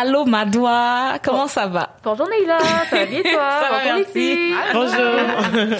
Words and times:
Allô 0.00 0.24
Madoua, 0.26 1.18
comment 1.24 1.48
ça 1.48 1.66
va? 1.66 1.88
Bonjour 2.04 2.28
Neila, 2.28 2.60
ça 2.60 2.96
va 2.98 3.04
bien 3.06 3.20
toi? 3.20 3.32
Ça 3.32 3.68
va, 3.68 3.78
Bonjour 3.82 3.96
merci. 3.96 4.12
filles. 4.12 4.54
Bonjour. 4.72 5.78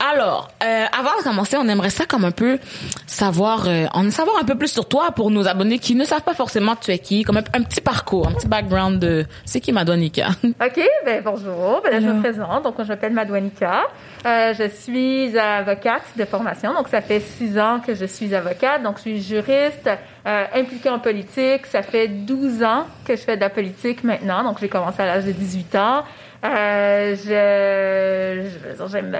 Alors, 0.10 0.48
euh, 0.64 0.86
avant 0.98 1.18
de 1.18 1.22
commencer, 1.22 1.58
on 1.58 1.68
aimerait 1.68 1.90
ça 1.90 2.06
comme 2.06 2.24
un 2.24 2.30
peu 2.30 2.58
savoir, 3.06 3.64
euh, 3.68 3.84
en 3.92 4.10
savoir 4.10 4.38
un 4.40 4.44
peu 4.44 4.54
plus 4.54 4.72
sur 4.72 4.88
toi 4.88 5.10
pour 5.14 5.30
nos 5.30 5.46
abonnés 5.46 5.78
qui 5.78 5.94
ne 5.96 6.04
savent 6.04 6.22
pas 6.22 6.32
forcément 6.32 6.76
tu 6.76 6.92
es 6.92 6.98
qui, 6.98 7.24
comme 7.24 7.36
un, 7.36 7.42
un 7.52 7.62
petit 7.62 7.82
parcours, 7.82 8.26
un 8.28 8.32
petit 8.32 8.48
background 8.48 9.00
de 9.00 9.26
c'est 9.44 9.60
qui 9.60 9.72
Madoua 9.72 9.98
Nika. 9.98 10.28
Ok, 10.64 10.80
ben 11.04 11.22
bonjour. 11.22 11.82
Ben 11.84 11.92
là, 11.92 12.00
je 12.00 12.06
me 12.06 12.20
présente. 12.22 12.64
Donc, 12.64 12.74
je 12.78 12.88
m'appelle 12.88 13.12
Madouanika. 13.12 13.82
Euh, 14.24 14.54
je 14.54 14.68
suis 14.68 15.38
avocate 15.38 16.04
de 16.16 16.24
formation. 16.24 16.72
Donc, 16.72 16.88
ça 16.88 17.02
fait 17.02 17.20
six 17.20 17.58
ans 17.58 17.80
que 17.86 17.94
je 17.94 18.06
suis 18.06 18.34
avocate. 18.34 18.82
Donc, 18.82 18.96
je 18.96 19.02
suis 19.02 19.22
juriste 19.22 19.90
euh, 20.28 20.44
impliquée 20.52 20.90
en 20.90 20.98
politique. 20.98 21.64
Ça 21.66 21.82
fait 21.82 22.06
12 22.06 22.62
ans 22.62 22.86
que 23.06 23.16
je 23.16 23.22
fais 23.22 23.36
de 23.36 23.40
la 23.40 23.48
politique 23.48 24.04
maintenant. 24.04 24.44
Donc, 24.44 24.58
j'ai 24.60 24.68
commencé 24.68 25.00
à 25.00 25.06
l'âge 25.06 25.24
de 25.24 25.32
18 25.32 25.74
ans. 25.76 26.04
Euh, 26.44 27.16
je, 27.16 28.48
je 28.76 28.88
j'aime, 28.92 29.16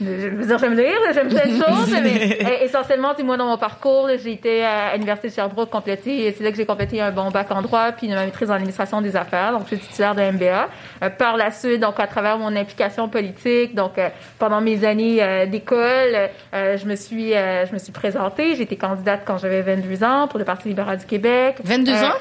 j'aime 0.00 0.74
lire, 0.76 0.98
j'aime 1.12 1.28
plein 1.28 1.46
de 1.46 1.62
choses, 1.62 1.90
mais 2.02 2.38
euh, 2.44 2.64
essentiellement, 2.64 3.12
moi 3.24 3.36
dans 3.36 3.46
mon 3.46 3.58
parcours, 3.58 4.08
j'ai 4.22 4.32
été 4.32 4.64
à 4.64 4.94
l'université 4.94 5.28
de 5.28 5.32
Sherbrooke 5.34 5.70
compléter, 5.70 6.32
c'est 6.36 6.42
là 6.44 6.50
que 6.50 6.56
j'ai 6.56 6.66
complété 6.66 7.00
un 7.00 7.10
bon 7.10 7.30
bac 7.30 7.50
en 7.50 7.62
droit, 7.62 7.92
puis 7.92 8.08
ma 8.08 8.24
maîtrise 8.24 8.50
en 8.50 8.54
administration 8.54 9.00
des 9.00 9.16
affaires, 9.16 9.52
donc 9.52 9.62
je 9.70 9.76
suis 9.76 9.78
titulaire 9.86 10.14
de 10.14 10.22
MBA. 10.22 10.68
Euh, 11.02 11.10
par 11.10 11.36
la 11.36 11.50
suite, 11.50 11.80
donc 11.80 11.98
à 12.00 12.06
travers 12.06 12.38
mon 12.38 12.54
implication 12.56 13.08
politique, 13.08 13.74
donc 13.74 13.98
euh, 13.98 14.08
pendant 14.38 14.60
mes 14.60 14.84
années 14.84 15.22
euh, 15.22 15.46
d'école, 15.46 16.30
je 16.52 16.86
me 16.86 16.96
suis, 16.96 17.30
je 17.32 17.72
me 17.72 17.78
suis 17.78 17.92
présentée, 17.92 18.54
j'ai 18.56 18.62
été 18.62 18.76
candidate 18.76 19.22
quand 19.24 19.38
j'avais 19.38 19.62
22 19.62 20.04
ans 20.04 20.28
pour 20.28 20.38
le 20.38 20.44
Parti 20.44 20.68
libéral 20.68 20.98
du 20.98 21.06
Québec. 21.06 21.56
22 21.64 21.92
Euh, 21.92 21.94
ans? 21.94 22.12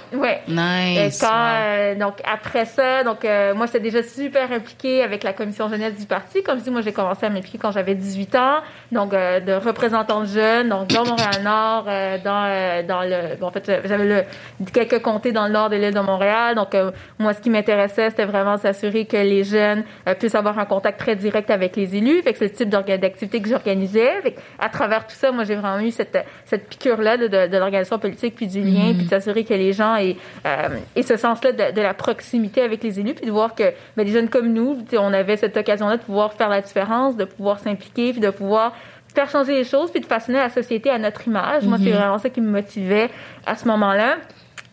Et 0.48 1.06
Nice. 1.06 1.20
quand, 1.20 1.28
wow. 1.28 2.00
donc 2.00 2.16
après 2.24 2.66
ça, 2.66 3.04
donc 3.04 3.24
moi 3.56 3.66
j'étais 3.66 3.80
déjà 3.80 4.04
super 4.04 4.52
impliquée 4.52 5.04
avec 5.04 5.24
la 5.24 5.34
commission 5.34 5.70
jeunesse 5.70 5.96
du 6.00 6.06
parti. 6.06 6.44
Comme 6.44 6.60
je 6.60 6.64
dis, 6.64 6.72
moi 6.72 6.82
j'ai 6.82 6.92
commencé 6.94 7.26
à 7.26 7.30
m'impliquer 7.30 7.58
quand 7.62 7.72
j'avais 7.72 7.96
18 7.96 8.36
ans, 8.36 8.58
donc 8.92 9.14
euh, 9.14 9.40
de 9.40 9.54
représentante 9.54 10.28
jeune, 10.28 10.70
donc 10.70 10.88
dans 10.88 11.06
Montréal-Nord, 11.06 11.86
euh, 11.88 12.18
dans 12.24 12.46
euh, 12.46 12.84
dans 12.84 13.02
le, 13.04 13.36
bon, 13.40 13.48
en 13.48 13.52
fait 13.52 13.82
j'avais 13.86 14.06
le, 14.06 14.24
quelques 14.74 15.02
comtés 15.02 15.32
dans 15.32 15.46
le 15.46 15.54
nord 15.54 15.70
de 15.70 15.76
l'île 15.76 15.94
de 15.94 16.00
Montréal. 16.00 16.56
Donc 16.56 16.76
moi 17.20 17.34
ce 17.34 17.42
qui 17.42 17.50
m'intéressait 17.50 18.10
c'était 18.10 18.26
vraiment 18.26 18.58
s'assurer 18.58 19.06
que 19.06 19.18
les 19.18 19.44
jeunes 19.44 19.84
puissent 20.20 20.36
avoir 20.36 20.58
un 20.58 20.66
contact 20.66 21.00
très 21.00 21.16
direct 21.16 21.50
avec 21.52 21.76
les 21.76 21.96
élus. 21.96 22.22
Fait 22.24 22.34
que 22.34 22.40
c'est 22.40 22.46
le 22.46 22.52
type 22.52 22.70
d'activité 22.70 23.42
que 23.42 23.50
j'organisais. 23.50 24.36
À 24.60 24.70
travers 24.70 25.06
tout 25.06 25.16
ça, 25.16 25.32
moi 25.32 25.44
j'ai 25.44 25.56
vraiment 25.56 25.80
eu 25.80 25.92
cette 25.92 26.18
cette 26.46 26.68
piqûre 26.68 27.02
là 27.02 27.18
de, 27.18 27.28
de, 27.28 27.48
de 27.48 27.58
l'organisation 27.58 28.00
politique 28.00 28.36
puis 28.36 28.48
du 28.48 28.62
lien 28.62 28.94
puis 28.94 29.06
de 29.06 29.10
s'assurer 29.10 29.44
que 29.44 29.54
les 29.54 29.74
gens 29.74 29.96
aient, 29.96 30.16
aient 30.96 31.04
ce 31.04 31.18
sens-là 31.18 31.52
de, 31.52 31.76
de 31.76 31.82
la 31.82 31.94
proximité 31.94 32.62
avec 32.62 32.84
les 32.84 33.00
élus 33.00 33.14
puis 33.14 33.26
de 33.26 33.32
voir 33.32 33.56
que 33.56 33.72
ben, 33.96 34.06
des 34.06 34.12
jeunes 34.12 34.30
comme 34.30 34.52
nous, 34.52 34.78
on 34.94 35.14
avait 35.14 35.38
cette 35.38 35.56
occasion-là 35.58 35.98
de 35.98 36.04
pouvoir 36.04 36.34
faire 36.34 36.50
la 36.50 36.62
différence, 36.62 37.16
de 37.16 37.26
pouvoir 37.26 37.51
s'impliquer 37.60 38.12
puis 38.12 38.22
de 38.22 38.30
pouvoir 38.30 38.74
faire 39.14 39.30
changer 39.30 39.54
les 39.54 39.64
choses 39.64 39.92
puis 39.92 40.02
de 40.02 40.06
façonner 40.06 40.40
la 40.40 40.50
société 40.50 40.90
à 40.90 40.98
notre 40.98 41.28
image. 41.28 41.64
Moi, 41.64 41.78
c'est 41.84 41.92
vraiment 41.92 42.18
ça 42.18 42.30
qui 42.30 42.42
me 42.42 42.50
motivait 42.50 43.10
à 43.46 43.56
ce 43.56 43.68
moment-là. 43.68 44.18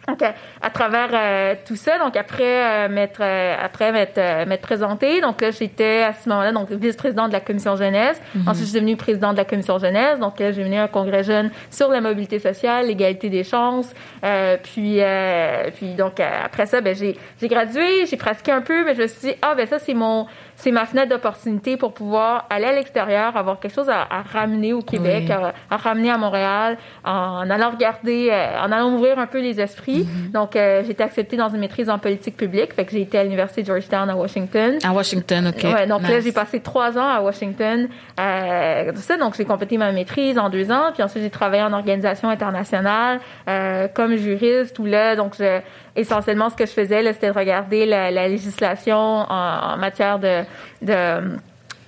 Donc, 0.06 0.22
à, 0.22 0.32
à 0.62 0.70
travers 0.70 1.10
euh, 1.12 1.54
tout 1.66 1.76
ça, 1.76 1.98
donc 1.98 2.16
après 2.16 2.44
euh, 2.44 2.88
m'être 2.88 3.20
euh, 3.20 3.54
après 3.62 3.92
m'être 3.92 4.16
euh, 4.16 4.56
présentée, 4.56 5.20
donc 5.20 5.42
là 5.42 5.50
j'étais 5.50 6.02
à 6.02 6.14
ce 6.14 6.30
moment-là 6.30 6.50
donc 6.52 6.70
vice-présidente 6.70 7.28
de 7.28 7.34
la 7.34 7.40
commission 7.40 7.76
jeunesse. 7.76 8.18
Ensuite, 8.46 8.64
je 8.64 8.70
suis 8.70 8.74
devenue 8.76 8.96
présidente 8.96 9.32
de 9.32 9.36
la 9.36 9.44
commission 9.44 9.78
jeunesse. 9.78 10.18
Donc 10.18 10.40
là, 10.40 10.50
j'ai 10.50 10.64
mené 10.64 10.78
un 10.78 10.88
congrès 10.88 11.24
jeune 11.24 11.50
sur 11.70 11.90
la 11.90 12.00
mobilité 12.00 12.38
sociale, 12.38 12.86
l'égalité 12.86 13.28
des 13.28 13.44
chances. 13.44 13.94
Euh, 14.24 14.56
puis 14.62 15.02
euh, 15.02 15.70
puis 15.76 15.92
donc 15.94 16.20
euh, 16.20 16.28
après 16.42 16.64
ça, 16.64 16.80
ben 16.80 16.96
j'ai 16.96 17.18
j'ai 17.38 17.48
gradué, 17.48 18.06
j'ai 18.06 18.16
pratiqué 18.16 18.50
un 18.50 18.62
peu, 18.62 18.86
mais 18.86 18.94
je 18.94 19.03
me 19.03 19.06
suis 19.08 19.28
dit 19.28 19.34
ah 19.42 19.54
ben 19.54 19.66
ça 19.66 19.78
c'est 19.78 19.92
mon 19.92 20.26
c'est 20.60 20.72
ma 20.72 20.86
fenêtre 20.86 21.10
d'opportunité 21.10 21.76
pour 21.76 21.94
pouvoir 21.94 22.44
aller 22.50 22.64
à 22.66 22.72
l'extérieur, 22.72 23.36
avoir 23.36 23.60
quelque 23.60 23.74
chose 23.74 23.88
à, 23.88 24.00
à 24.10 24.22
ramener 24.22 24.72
au 24.72 24.82
Québec, 24.82 25.26
Oui. 25.28 25.32
à, 25.32 25.54
à 25.70 25.76
ramener 25.76 26.10
à 26.10 26.19
Montréal, 26.19 26.76
en 27.04 27.48
allant 27.48 27.70
regarder, 27.70 28.28
euh, 28.32 28.60
en 28.60 28.72
allant 28.72 28.92
ouvrir 28.92 29.20
un 29.20 29.28
peu 29.28 29.41
les 29.41 29.60
esprits. 29.60 30.04
Donc, 30.32 30.56
euh, 30.56 30.82
j'ai 30.84 30.91
été 30.91 31.02
acceptée 31.04 31.36
dans 31.36 31.48
une 31.48 31.60
maîtrise 31.60 31.88
en 31.88 32.00
politique 32.00 32.36
publique, 32.36 32.74
fait 32.74 32.84
que 32.84 32.91
j'ai 32.91 33.02
été 33.02 33.16
à 33.18 33.22
l'université 33.22 33.64
Georgetown 33.64 34.10
à 34.10 34.16
Washington. 34.16 34.78
À 34.82 34.92
Washington, 34.92 35.47
ok. 35.56 35.62
Ouais, 35.62 35.86
donc 35.86 36.02
là, 36.02 36.18
j'ai 36.20 36.32
passé 36.32 36.58
trois 36.58 36.98
ans 36.98 37.08
à 37.08 37.20
Washington. 37.20 37.88
Euh, 38.18 38.92
tout 38.92 39.00
ça, 39.00 39.16
donc 39.16 39.36
j'ai 39.36 39.44
complété 39.44 39.78
ma 39.78 39.92
maîtrise 39.92 40.38
en 40.41 40.48
deux 40.50 40.72
ans. 40.72 40.91
Puis 40.92 41.04
ensuite, 41.04 41.22
j'ai 41.22 41.30
travaillé 41.30 41.62
en 41.62 41.72
organisation 41.72 42.28
internationale 42.30 43.20
euh, 43.48 43.86
comme 43.94 44.16
juriste. 44.16 44.76
Où 44.80 44.86
là, 44.86 45.14
donc 45.14 45.34
je, 45.38 45.60
essentiellement, 45.98 46.50
ce 46.50 46.56
que 46.56 46.66
je 46.66 46.72
faisais, 46.72 47.12
c'était 47.12 47.28
de 47.28 47.38
regarder 47.38 47.86
la, 47.86 48.10
la 48.10 48.28
législation 48.28 48.97
en, 48.97 49.76
matière 49.76 50.19
de 50.19 50.44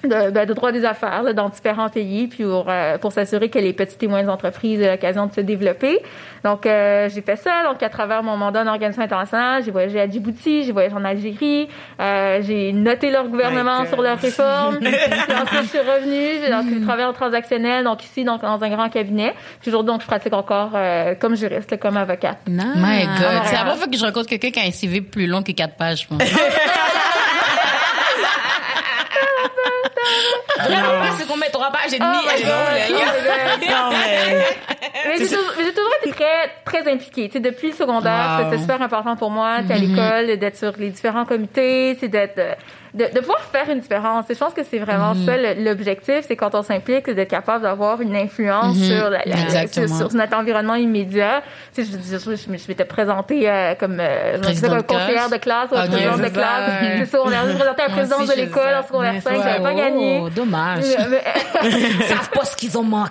de, 0.04 0.30
ben, 0.30 0.46
de 0.46 0.54
droit 0.54 0.72
des 0.72 0.84
affaires 0.84 1.22
là, 1.22 1.32
dans 1.32 1.48
différents 1.48 1.88
pays, 1.88 2.26
puis 2.26 2.44
pour, 2.44 2.66
euh, 2.68 2.98
pour 2.98 3.12
s'assurer 3.12 3.48
que 3.48 3.58
les 3.58 3.72
petites 3.72 4.02
et 4.02 4.06
moyennes 4.06 4.30
entreprises 4.30 4.80
aient 4.80 4.90
l'occasion 4.90 5.26
de 5.26 5.32
se 5.32 5.40
développer. 5.40 6.00
Donc, 6.44 6.66
euh, 6.66 7.08
j'ai 7.12 7.20
fait 7.20 7.36
ça. 7.36 7.64
Donc, 7.64 7.82
à 7.82 7.88
travers 7.88 8.22
mon 8.22 8.36
mandat 8.36 8.62
en 8.62 8.66
organisation 8.66 9.02
internationale, 9.02 9.62
j'ai 9.64 9.70
voyagé 9.70 10.00
à 10.00 10.08
Djibouti, 10.08 10.64
j'ai 10.64 10.72
voyagé 10.72 10.94
en 10.94 11.04
Algérie, 11.04 11.68
euh, 12.00 12.40
j'ai 12.42 12.72
noté 12.72 13.10
leur 13.10 13.28
gouvernement 13.28 13.84
sur 13.86 14.00
leurs 14.00 14.18
réformes. 14.18 14.78
puis 14.80 14.88
ensuite, 14.88 15.62
je 15.62 15.68
suis 15.68 15.78
revenue, 15.78 16.40
j'ai 16.42 16.50
donc 16.50 16.66
j'ai 16.72 16.80
travaillé 16.80 17.06
en 17.06 17.12
transactionnel, 17.12 17.84
donc 17.84 18.04
ici, 18.04 18.24
donc, 18.24 18.42
dans 18.42 18.62
un 18.62 18.70
grand 18.70 18.88
cabinet. 18.88 19.34
Aujourd'hui, 19.66 19.92
donc, 19.92 20.02
je 20.02 20.06
pratique 20.06 20.32
encore 20.32 20.70
euh, 20.74 21.14
comme 21.14 21.36
juriste, 21.36 21.70
là, 21.70 21.76
comme 21.76 21.96
avocate. 21.96 22.38
Nice. 22.46 22.64
My 22.76 23.04
God. 23.04 23.42
C'est 23.44 23.54
la 23.54 23.60
première 23.60 23.76
fois 23.76 23.88
que 23.88 23.96
je 23.96 24.04
rencontre 24.04 24.28
quelqu'un 24.28 24.50
qui 24.50 24.60
a 24.60 24.64
un 24.64 24.70
CV 24.70 25.00
plus 25.00 25.26
long 25.26 25.42
que 25.42 25.52
quatre 25.52 25.76
pages, 25.76 26.02
je 26.02 26.08
pense. 26.08 26.22
Vraiment, 30.58 31.12
c'est 31.18 31.26
qu'on 31.26 31.36
met 31.36 31.50
trois 31.50 31.70
pages 31.70 31.92
et 31.94 31.98
demie. 31.98 32.08
Mais. 32.26 32.42
Mais 35.06 35.16
j'ai 35.18 35.26
toujours, 35.26 35.90
été 36.02 36.12
très, 36.12 36.50
très 36.64 36.92
impliquée. 36.92 37.28
Tu 37.28 37.34
sais, 37.34 37.40
depuis 37.40 37.68
le 37.68 37.74
secondaire, 37.74 38.38
Wow. 38.40 38.44
c'était 38.50 38.60
super 38.62 38.82
important 38.82 39.16
pour 39.16 39.30
moi, 39.30 39.58
t'es 39.66 39.74
à 39.74 39.78
l'école, 39.78 40.38
d'être 40.38 40.56
sur 40.56 40.72
les 40.78 40.90
différents 40.90 41.24
comités, 41.24 41.96
c'est 42.00 42.08
d'être, 42.08 42.38
euh, 42.38 42.54
de, 42.94 43.04
de 43.14 43.20
pouvoir 43.20 43.40
faire 43.52 43.68
une 43.70 43.80
différence. 43.80 44.28
Et 44.30 44.34
je 44.34 44.38
pense 44.38 44.52
que 44.52 44.62
c'est 44.64 44.78
vraiment 44.78 45.14
ça 45.14 45.36
le- 45.36 45.62
l'objectif, 45.64 46.20
c'est 46.26 46.36
quand 46.36 46.54
on 46.54 46.62
s'implique, 46.62 47.04
c'est 47.06 47.14
d'être 47.14 47.30
capable 47.30 47.62
d'avoir 47.62 48.00
une 48.00 48.16
influence 48.16 48.76
sur, 48.76 49.10
la, 49.10 49.22
sur, 49.68 49.88
sur 49.88 50.14
notre 50.14 50.36
environnement 50.36 50.74
immédiat. 50.74 51.42
Tu 51.74 51.84
sais, 51.84 51.90
je, 51.92 52.18
je, 52.18 52.30
je, 52.36 52.36
je 52.36 52.50
m'étais 52.68 52.84
présentée 52.84 53.48
euh, 53.48 53.74
comme, 53.76 53.98
euh, 54.00 54.36
je 54.42 54.66
comme 54.66 54.82
conseillère 54.82 55.30
de 55.30 55.36
classe, 55.36 55.68
ou 55.70 55.74
Ok, 55.74 55.88
présidente 55.90 56.20
de 56.20 56.28
classe. 56.28 56.66
ça, 56.66 56.82
ouais. 56.82 56.96
C'est 56.98 57.06
ça, 57.06 57.18
on 57.24 57.28
a 57.28 57.54
présenté 57.54 57.82
à 57.82 57.88
la 57.88 57.94
présidence 57.94 58.26
de 58.28 58.34
l'école 58.34 58.74
en 58.74 58.86
secondaire 58.86 59.12
Mais 59.14 59.20
5, 59.20 59.36
ça, 59.36 59.42
j'avais 59.42 59.62
pas 59.62 59.74
gagné. 59.74 60.20
Oh, 60.22 60.28
dommage. 60.30 60.84
Mais- 61.10 61.22
Ils 61.70 62.02
savent 62.04 62.30
pas 62.30 62.44
ce 62.44 62.56
qu'ils 62.56 62.76
ont 62.78 62.82
manqué. 62.82 63.10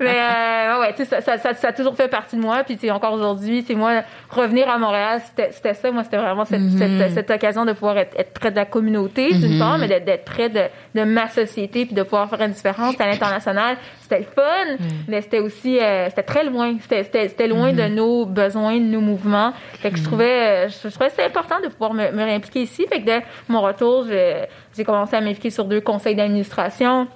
mais 0.00 0.16
euh, 0.18 0.80
ouais, 0.80 0.94
tu 0.94 1.04
sais, 1.04 1.20
ça, 1.20 1.20
ça, 1.20 1.38
ça, 1.38 1.54
ça 1.54 1.68
a 1.68 1.72
toujours 1.72 1.94
fait 1.94 2.08
partie 2.08 2.36
de 2.36 2.40
moi. 2.40 2.62
Puis 2.64 2.76
tu 2.76 2.86
sais, 2.86 2.90
encore 2.90 3.12
aujourd'hui, 3.12 3.64
c'est 3.66 3.74
moi 3.74 4.02
revenir 4.34 4.68
à 4.68 4.78
Montréal, 4.78 5.20
c'était 5.50 5.74
ça. 5.74 5.90
Moi, 5.90 6.04
c'était 6.04 6.16
vraiment 6.16 6.44
cette, 6.44 6.60
cette, 6.78 7.12
cette 7.12 7.30
occasion 7.30 7.64
de 7.64 7.72
pouvoir 7.72 7.98
être, 7.98 8.18
être 8.18 8.32
près 8.32 8.50
de 8.50 8.56
la 8.56 8.64
communauté 8.64 9.32
d'une 9.32 9.58
part, 9.58 9.78
mais 9.78 9.88
d'être- 9.88 10.24
près 10.24 10.48
de, 10.48 10.62
de 10.94 11.04
ma 11.04 11.28
société 11.28 11.84
puis 11.86 11.94
de 11.94 12.02
pouvoir 12.02 12.28
faire 12.30 12.40
une 12.42 12.52
différence 12.52 13.00
à 13.00 13.06
l'international. 13.06 13.76
C'était 14.00 14.18
le 14.18 14.24
fun, 14.24 14.76
mais 15.08 15.20
c'était 15.22 15.40
aussi 15.40 15.78
euh, 15.78 16.08
c'était 16.08 16.22
très 16.22 16.44
loin. 16.44 16.76
C'était 16.80 17.48
loin 17.48 17.72
de 17.72 17.88
nos 17.88 18.26
besoins, 18.26 18.76
de 18.76 18.84
nos 18.84 19.00
mouvements. 19.00 19.52
Fait 19.80 19.90
que 19.90 19.96
je 19.98 20.04
trouvais 20.04 20.66
euh, 20.66 20.68
je, 20.68 20.88
je 20.88 20.94
trouvais 20.94 21.10
c'était 21.10 21.24
important 21.24 21.60
de 21.62 21.68
pouvoir 21.68 21.94
me, 21.94 22.10
me 22.10 22.22
réimpliquer 22.24 22.62
ici. 22.62 22.86
Fait 22.88 23.00
que 23.00 23.06
dès 23.06 23.22
mon 23.48 23.60
retour, 23.62 24.06
j'ai 24.08 24.84
commencé 24.84 25.16
à 25.16 25.20
m'impliquer 25.20 25.50
sur 25.50 25.64
deux 25.64 25.80
conseils 25.80 26.14
d'administration. 26.16 27.06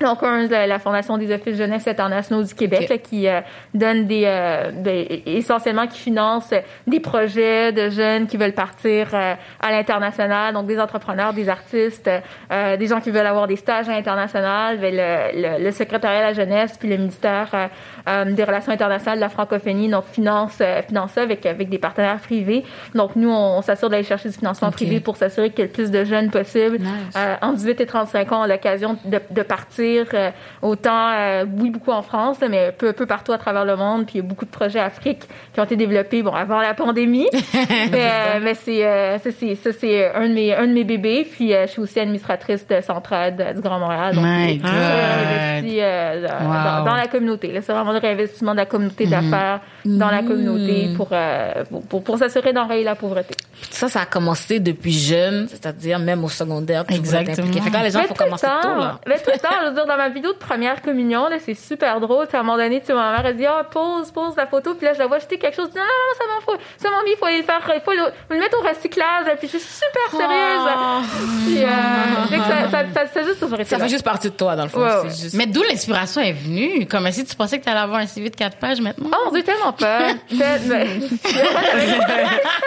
Donc, 0.00 0.22
un, 0.22 0.46
la, 0.46 0.78
Fondation 0.78 1.16
des 1.16 1.32
Offices 1.32 1.56
Jeunesse 1.56 1.88
internationaux 1.88 2.42
du 2.42 2.54
Québec, 2.54 2.88
là, 2.88 2.98
qui 2.98 3.26
euh, 3.28 3.40
donne 3.72 4.06
des, 4.06 4.24
euh, 4.26 4.70
des- 4.72 5.22
essentiellement 5.26 5.86
qui 5.86 5.98
finance 5.98 6.52
des 6.86 7.00
projets 7.00 7.72
de 7.72 7.88
jeunes 7.88 8.26
qui 8.26 8.36
veulent 8.36 8.52
partir 8.52 9.08
euh, 9.14 9.34
à 9.60 9.70
l'international, 9.70 10.52
donc 10.52 10.66
des 10.66 10.78
entrepreneurs, 10.78 11.32
des 11.32 11.48
artistes, 11.48 12.10
euh, 12.52 12.76
des 12.76 12.86
gens 12.86 13.00
qui 13.00 13.10
veulent 13.10 13.26
avoir 13.26 13.46
des 13.46 13.56
stages 13.56 13.88
à 13.88 13.92
l'international, 13.92 14.78
ben, 14.78 14.94
le, 14.94 15.58
le, 15.58 15.64
le 15.64 15.70
secrétariat 15.70 16.20
de 16.20 16.26
la 16.26 16.32
jeunesse 16.34 16.76
puis 16.78 16.88
le 16.88 16.96
ministère 16.98 17.48
euh, 17.54 17.66
des 18.06 18.44
relations 18.44 18.72
internationales 18.72 19.18
de 19.18 19.20
la 19.22 19.28
francophonie, 19.28 19.88
donc 19.88 20.04
finance, 20.12 20.58
euh, 20.60 20.80
finance 20.82 21.12
ça 21.12 21.22
avec 21.22 21.44
avec 21.46 21.68
des 21.68 21.78
partenaires 21.78 22.18
privés. 22.18 22.64
Donc, 22.94 23.16
nous, 23.16 23.30
on, 23.30 23.58
on 23.58 23.62
s'assure 23.62 23.90
d'aller 23.90 24.02
chercher 24.04 24.28
du 24.28 24.36
financement 24.36 24.68
Ok. 24.68 24.74
privé 24.74 25.00
pour 25.00 25.16
s'assurer 25.16 25.50
qu'il 25.50 25.60
y 25.60 25.62
ait 25.62 25.66
le 25.66 25.72
plus 25.72 25.90
de 25.90 26.04
jeunes 26.04 26.30
possible 26.30 26.78
Nice. 26.78 26.88
euh, 27.16 27.34
entre 27.42 27.56
18 27.56 27.80
et 27.80 27.86
35 27.86 28.32
ans 28.32 28.42
ont 28.42 28.46
l'occasion 28.46 28.96
de, 29.04 29.20
de 29.30 29.42
partir 29.42 30.06
euh, 30.14 30.30
autant, 30.62 31.10
euh, 31.12 31.44
oui, 31.58 31.70
beaucoup 31.70 31.90
en 31.92 32.02
France, 32.02 32.38
mais 32.48 32.72
peu, 32.72 32.92
peu 32.92 33.06
partout 33.06 33.32
à 33.32 33.38
travers 33.38 33.64
le 33.64 33.76
monde. 33.76 34.06
Puis 34.06 34.16
il 34.16 34.22
y 34.22 34.24
a 34.24 34.28
beaucoup 34.28 34.44
de 34.44 34.50
projets 34.50 34.80
Afrique 34.80 35.22
qui 35.52 35.60
ont 35.60 35.64
été 35.64 35.76
développés, 35.76 36.22
bon, 36.22 36.32
avant 36.32 36.60
la 36.60 36.74
pandémie. 36.74 37.28
mais 37.54 37.90
euh, 37.94 38.40
mais 38.42 38.54
c'est, 38.54 38.84
euh, 38.84 39.18
ça, 39.18 39.30
c'est, 39.38 39.54
ça, 39.56 39.70
c'est 39.72 40.14
un 40.14 40.28
de 40.28 40.34
mes, 40.34 40.54
un 40.54 40.66
de 40.66 40.72
mes 40.72 40.84
bébés. 40.84 41.26
Puis 41.30 41.52
euh, 41.54 41.66
je 41.66 41.72
suis 41.72 41.80
aussi 41.82 41.98
administratrice 42.00 42.66
de 42.66 42.80
Centrade 42.80 43.40
euh, 43.40 43.52
du 43.52 43.60
Grand 43.60 43.78
Montréal. 43.78 44.14
Donc, 44.14 44.24
My 44.24 44.58
God. 44.58 44.70
investi 44.70 45.80
euh, 45.80 45.84
euh, 45.84 46.84
dans, 46.84 46.94
la 46.94 47.06
communauté. 47.08 47.52
Là, 47.52 47.60
c'est 47.62 47.72
vraiment 47.72 47.92
le 47.96 48.00
réinvestissement 48.00 48.52
de 48.52 48.58
la 48.58 48.66
communauté 48.66 49.06
d'affaires 49.06 49.60
dans 49.84 50.10
la 50.10 50.22
communauté 50.22 50.90
pour, 50.96 51.08
euh, 51.12 51.64
pour, 51.70 51.82
pour, 51.82 52.04
pour 52.04 52.18
s'assurer 52.18 52.52
d'enrayer 52.52 52.84
la 52.84 52.94
pauvreté. 52.94 53.34
Ça, 53.70 53.88
ça 53.88 54.02
a 54.02 54.06
commencé 54.06 54.60
depuis 54.60 54.92
jeune, 54.92 55.48
c'est-à-dire 55.48 55.98
même 55.98 56.24
au 56.24 56.28
secondaire. 56.28 56.84
tu 56.86 56.94
Exactement. 56.94 57.52
Fait 57.52 57.70
que 57.70 57.72
là, 57.72 57.82
les 57.82 57.90
gens, 57.90 58.00
Mais 58.00 58.08
faut 58.08 58.14
commencer 58.14 58.46
temps, 58.46 58.60
tôt, 58.60 58.74
là. 58.74 59.00
mais 59.06 59.18
tout 59.18 59.30
le 59.32 59.38
temps, 59.38 59.48
je 59.62 59.68
veux 59.68 59.74
dire, 59.74 59.86
dans 59.86 59.96
ma 59.96 60.08
vidéo 60.08 60.32
de 60.32 60.38
première 60.38 60.82
communion, 60.82 61.28
là, 61.28 61.36
c'est 61.44 61.54
super 61.54 62.00
drôle. 62.00 62.26
À 62.32 62.38
un 62.38 62.42
moment 62.42 62.58
donné, 62.58 62.80
tu 62.80 62.86
sais, 62.86 62.94
ma 62.94 63.12
mère, 63.12 63.24
elle 63.24 63.36
dit, 63.36 63.46
ah, 63.46 63.64
pose, 63.70 64.10
pose 64.10 64.36
la 64.36 64.46
photo. 64.46 64.74
Puis 64.74 64.86
là, 64.86 64.92
je 64.92 64.98
la 64.98 65.06
vois 65.06 65.18
jeter 65.18 65.38
quelque 65.38 65.56
chose. 65.56 65.66
Je 65.68 65.72
dis, 65.72 65.78
non, 65.78 65.84
non, 65.84 65.88
non, 65.88 66.18
ça 66.18 66.24
m'en 66.34 66.40
fout. 66.52 66.60
Ça 66.76 66.90
m'en 66.90 66.96
il 67.06 67.16
faut 67.16 67.24
aller 67.26 67.38
le 67.38 67.44
faire, 67.44 67.60
il 67.74 67.80
faut 67.80 67.92
le, 67.92 68.38
mettre 68.38 68.58
au 68.58 68.66
recyclage. 68.66 69.26
Puis 69.38 69.48
je 69.52 69.58
suis 69.58 69.60
super 69.60 70.10
sérieuse. 70.10 70.60
Oh. 70.66 71.00
Puis, 71.46 71.64
euh, 71.64 72.26
fait 72.28 72.36
que 72.36 72.42
ça, 72.42 72.70
ça, 72.70 72.84
ça, 72.92 73.06
ça 73.06 73.20
a 73.20 73.22
juste 73.22 73.40
toujours 73.40 73.60
été 73.60 73.70
Ça 73.70 73.78
là. 73.78 73.84
fait 73.84 73.90
juste 73.90 74.04
partie 74.04 74.30
de 74.30 74.34
toi, 74.34 74.56
dans 74.56 74.64
le 74.64 74.68
fond. 74.68 74.80
Ouais, 74.80 74.90
C'est 74.90 75.06
ouais. 75.06 75.14
juste... 75.22 75.34
Mais 75.34 75.46
d'où 75.46 75.62
l'inspiration 75.62 76.20
est 76.20 76.32
venue? 76.32 76.86
Comme 76.86 77.10
si 77.12 77.24
tu 77.24 77.34
pensais 77.36 77.58
que 77.58 77.64
tu 77.64 77.70
allais 77.70 77.80
avoir 77.86 78.00
un 78.00 78.06
CV 78.06 78.30
de 78.30 78.36
quatre 78.36 78.56
pages 78.58 78.80
maintenant? 78.80 79.10
Oh 79.26 79.30
dieu, 79.32 79.42
tellement 79.42 79.72
pas. 79.72 79.98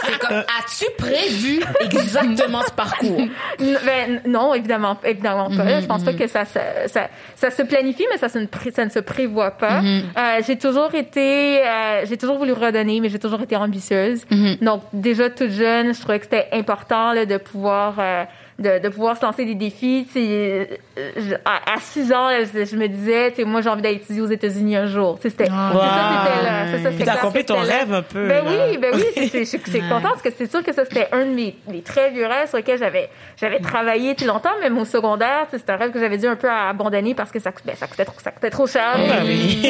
C'est 0.03 0.19
comme, 0.19 0.37
as-tu 0.37 0.85
prévu 0.97 1.61
exactement 1.81 2.61
ce 2.65 2.71
parcours? 2.71 3.21
Ben, 3.59 4.21
non, 4.25 4.53
évidemment, 4.53 4.97
évidemment 5.03 5.49
pas. 5.49 5.81
Je 5.81 5.85
pense 5.85 6.03
pas 6.03 6.13
que 6.13 6.27
ça, 6.27 6.45
ça, 6.45 6.61
ça, 6.87 7.07
ça 7.35 7.51
se 7.51 7.61
planifie, 7.63 8.05
mais 8.11 8.17
ça, 8.17 8.29
se 8.29 8.37
ne 8.39 8.45
pré- 8.45 8.71
ça 8.71 8.85
ne 8.85 8.89
se 8.89 8.99
prévoit 8.99 9.51
pas. 9.51 9.81
Euh, 10.17 10.41
j'ai 10.45 10.57
toujours 10.57 10.93
été, 10.95 11.61
euh, 11.65 12.05
j'ai 12.07 12.17
toujours 12.17 12.37
voulu 12.37 12.53
redonner, 12.53 12.99
mais 12.99 13.09
j'ai 13.09 13.19
toujours 13.19 13.41
été 13.41 13.55
ambitieuse. 13.55 14.25
Donc, 14.61 14.83
déjà 14.93 15.29
toute 15.29 15.51
jeune, 15.51 15.93
je 15.93 15.99
trouvais 15.99 16.19
que 16.19 16.25
c'était 16.25 16.47
important 16.51 17.13
là, 17.13 17.25
de 17.25 17.37
pouvoir 17.37 17.95
euh, 17.99 18.23
de, 18.59 18.79
de 18.79 18.89
pouvoir 18.89 19.17
se 19.17 19.25
lancer 19.25 19.45
des 19.45 19.55
défis. 19.55 20.07
Euh, 20.15 20.65
je- 20.97 21.35
à, 21.45 21.73
à 21.73 21.79
6 21.79 22.11
ans, 22.13 22.27
je, 22.53 22.65
je 22.65 22.75
me 22.75 22.87
disais, 22.87 23.33
moi, 23.45 23.61
j'ai 23.61 23.69
envie 23.69 23.81
d'aller 23.81 23.95
étudier 23.95 24.21
aux 24.21 24.27
États-Unis 24.27 24.75
un 24.75 24.85
jour. 24.85 25.17
C'était, 25.21 25.47
Ah. 25.51 25.71
c'est 25.73 25.79
ça, 25.79 25.89
c'était 26.31 26.43
là. 26.43 26.63
Puis 26.89 26.91
c'était 26.91 27.05
t'as 27.05 27.13
accompli 27.13 27.45
ton 27.45 27.61
c'était 27.63 27.73
rêve 27.77 27.93
un 27.93 28.01
peu. 28.01 28.27
Ben 28.27 28.43
là. 28.45 28.51
oui, 28.69 28.77
ben 28.77 28.91
oui, 28.93 29.03
je 29.33 29.43
suis 29.45 29.59
contente 29.81 30.03
parce 30.03 30.21
que 30.21 30.29
c'est 30.37 30.49
sûr 30.49 30.63
que 30.63 30.73
ça 30.73 30.83
c'était 30.85 31.07
un 31.11 31.25
de 31.25 31.31
mes, 31.31 31.55
mes 31.69 31.81
très 31.81 32.11
vieux 32.11 32.25
rêves 32.27 32.47
sur 32.47 32.57
lesquels 32.57 32.77
j'avais 32.79 33.09
j'avais 33.37 33.59
travaillé 33.59 34.13
depuis 34.13 34.25
longtemps, 34.25 34.49
même 34.61 34.77
au 34.77 34.85
secondaire, 34.85 35.47
c'est 35.51 35.69
un 35.69 35.75
rêve 35.77 35.91
que 35.91 35.99
j'avais 35.99 36.17
dû 36.17 36.27
un 36.27 36.35
peu 36.35 36.49
abandonner 36.49 37.13
parce 37.15 37.31
que 37.31 37.39
ça, 37.39 37.51
ben, 37.65 37.75
ça 37.75 37.87
coûtait 37.87 38.05
trop, 38.05 38.19
ça 38.19 38.31
coûtait 38.31 38.49
trop 38.49 38.67
cher. 38.67 38.95
Ben 38.97 39.23
oui. 39.25 39.61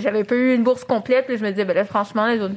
J'avais 0.00 0.24
pas 0.24 0.34
eu 0.34 0.54
une 0.54 0.62
bourse 0.62 0.84
complète, 0.84 1.26
puis 1.26 1.36
je 1.38 1.44
me 1.44 1.50
disais 1.50 1.64
ben 1.64 1.74
là 1.74 1.84
franchement, 1.84 2.26
là, 2.26 2.36
je 2.36 2.42
vais 2.42 2.50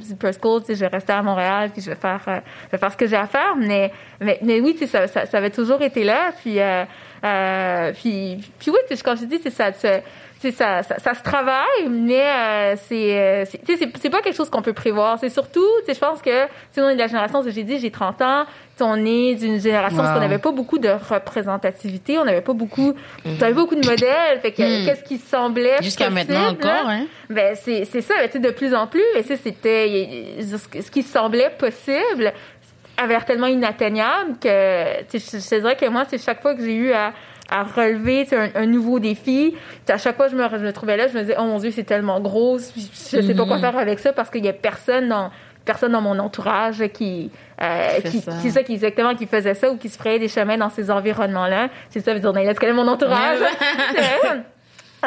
je 0.74 0.80
vais 0.80 0.86
rester 0.88 1.12
à 1.12 1.22
Montréal, 1.22 1.70
puis 1.72 1.82
je 1.82 1.90
vais 1.90 1.96
faire 1.96 2.20
euh, 2.28 2.38
je 2.66 2.70
vais 2.72 2.78
faire 2.78 2.92
ce 2.92 2.96
que 2.96 3.06
j'ai 3.06 3.16
à 3.16 3.26
faire, 3.26 3.54
mais 3.56 3.92
mais, 4.22 4.38
mais 4.42 4.60
oui, 4.60 4.72
tu 4.74 4.80
sais, 4.80 4.86
ça, 4.86 5.06
ça, 5.08 5.26
ça 5.26 5.38
avait 5.38 5.50
toujours 5.50 5.82
été 5.82 6.04
là, 6.04 6.32
puis 6.40 6.60
euh, 6.60 6.84
euh, 7.24 7.92
puis 7.92 8.38
puis 8.58 8.70
oui, 8.70 8.78
tu 8.88 8.96
sais, 8.96 9.02
quand 9.02 9.16
je 9.16 9.24
dis, 9.24 9.38
c'est 9.42 9.50
ça, 9.50 9.72
ça 9.72 10.00
ça, 10.50 10.82
ça, 10.82 10.98
ça 10.98 11.14
se 11.14 11.22
travaille, 11.22 11.88
mais 11.88 12.20
euh, 12.20 12.74
c'est, 12.88 13.16
euh, 13.16 13.44
c'est, 13.48 13.64
tu 13.64 13.76
sais, 13.76 13.88
c'est, 14.00 14.10
pas 14.10 14.20
quelque 14.22 14.34
chose 14.34 14.50
qu'on 14.50 14.60
peut 14.62 14.72
prévoir. 14.72 15.18
C'est 15.20 15.28
surtout, 15.28 15.64
tu 15.80 15.86
sais, 15.86 15.94
je 15.94 16.00
pense 16.00 16.20
que, 16.20 16.46
on 16.78 16.88
est 16.88 16.94
de 16.94 16.98
la 16.98 17.06
génération, 17.06 17.44
j'ai 17.46 17.62
dit, 17.62 17.78
j'ai 17.78 17.92
30 17.92 18.20
ans, 18.22 18.44
on 18.80 19.04
est 19.06 19.36
d'une 19.36 19.60
génération 19.60 19.98
où 19.98 20.02
Wow. 20.02 20.16
on 20.16 20.20
n'avait 20.20 20.38
pas 20.38 20.50
beaucoup 20.50 20.78
de 20.78 20.88
représentativité, 20.88 22.18
on 22.18 22.24
n'avait 22.24 22.40
pas 22.40 22.54
beaucoup, 22.54 22.92
on 23.24 23.40
avait 23.40 23.52
beaucoup 23.52 23.76
de 23.76 23.86
modèles, 23.86 24.40
fait 24.40 24.50
que 24.50 24.62
Mm. 24.62 24.84
qu'est-ce 24.86 25.04
qui 25.04 25.18
semblait 25.18 25.76
Jusqu'à 25.80 26.10
maintenant 26.10 26.48
encore, 26.50 26.88
hein? 26.88 27.06
Ben 27.30 27.54
c'est 27.54 27.84
c'est 27.84 28.00
ça, 28.00 28.14
tu 28.24 28.32
sais, 28.32 28.38
de 28.40 28.50
plus 28.50 28.74
en 28.74 28.88
plus. 28.88 29.04
Et 29.16 29.22
c'était 29.22 30.42
ce 30.42 30.90
qui 30.90 31.04
semblait 31.04 31.50
possible 31.56 32.32
avait 32.96 33.14
l'air 33.14 33.24
tellement 33.24 33.46
inatteignable 33.46 34.38
que 34.40 35.02
te 35.02 35.60
dirais 35.60 35.76
que 35.76 35.88
moi, 35.88 36.04
c'est 36.08 36.18
chaque 36.18 36.42
fois 36.42 36.54
que 36.54 36.62
j'ai 36.62 36.74
eu 36.74 36.92
à 36.92 37.12
à 37.52 37.64
relever 37.64 38.26
un, 38.32 38.62
un 38.62 38.66
nouveau 38.66 38.98
défi. 38.98 39.54
À 39.88 39.98
chaque 39.98 40.16
fois 40.16 40.26
que 40.26 40.32
je 40.32 40.36
me, 40.36 40.48
je 40.48 40.64
me 40.64 40.72
trouvais 40.72 40.96
là, 40.96 41.06
je 41.08 41.14
me 41.14 41.20
disais, 41.20 41.36
oh 41.38 41.44
mon 41.44 41.58
Dieu, 41.58 41.70
c'est 41.70 41.84
tellement 41.84 42.18
gros, 42.18 42.58
je 42.58 42.64
je 43.18 43.20
sais 43.20 43.34
pas 43.34 43.44
quoi 43.44 43.58
faire 43.58 43.76
avec 43.76 43.98
ça 43.98 44.12
parce 44.12 44.30
qu'il 44.30 44.44
y 44.44 44.48
a 44.48 44.52
personne 44.54 45.08
dans 45.08 45.30
personne 45.64 45.92
dans 45.92 46.00
mon 46.00 46.18
entourage 46.18 46.82
qui 46.92 47.30
euh, 47.60 48.00
Qui 48.00 48.20
ça. 48.20 48.32
c'est 48.42 48.50
ça 48.50 48.62
qui 48.64 48.72
exactement 48.72 49.14
qui 49.14 49.26
faisait 49.26 49.54
ça 49.54 49.70
ou 49.70 49.76
qui 49.76 49.88
se 49.88 49.96
frayait 49.96 50.18
des 50.18 50.26
chemins 50.26 50.58
dans 50.58 50.70
ces 50.70 50.90
environnements 50.90 51.46
là 51.46 51.68
c'est 51.88 52.00
ça 52.00 52.14
veut 52.14 52.18
dire 52.18 52.32
là 52.32 52.52
tu 52.52 52.58
connais 52.58 52.72
mon 52.72 52.88
entourage 52.88 53.38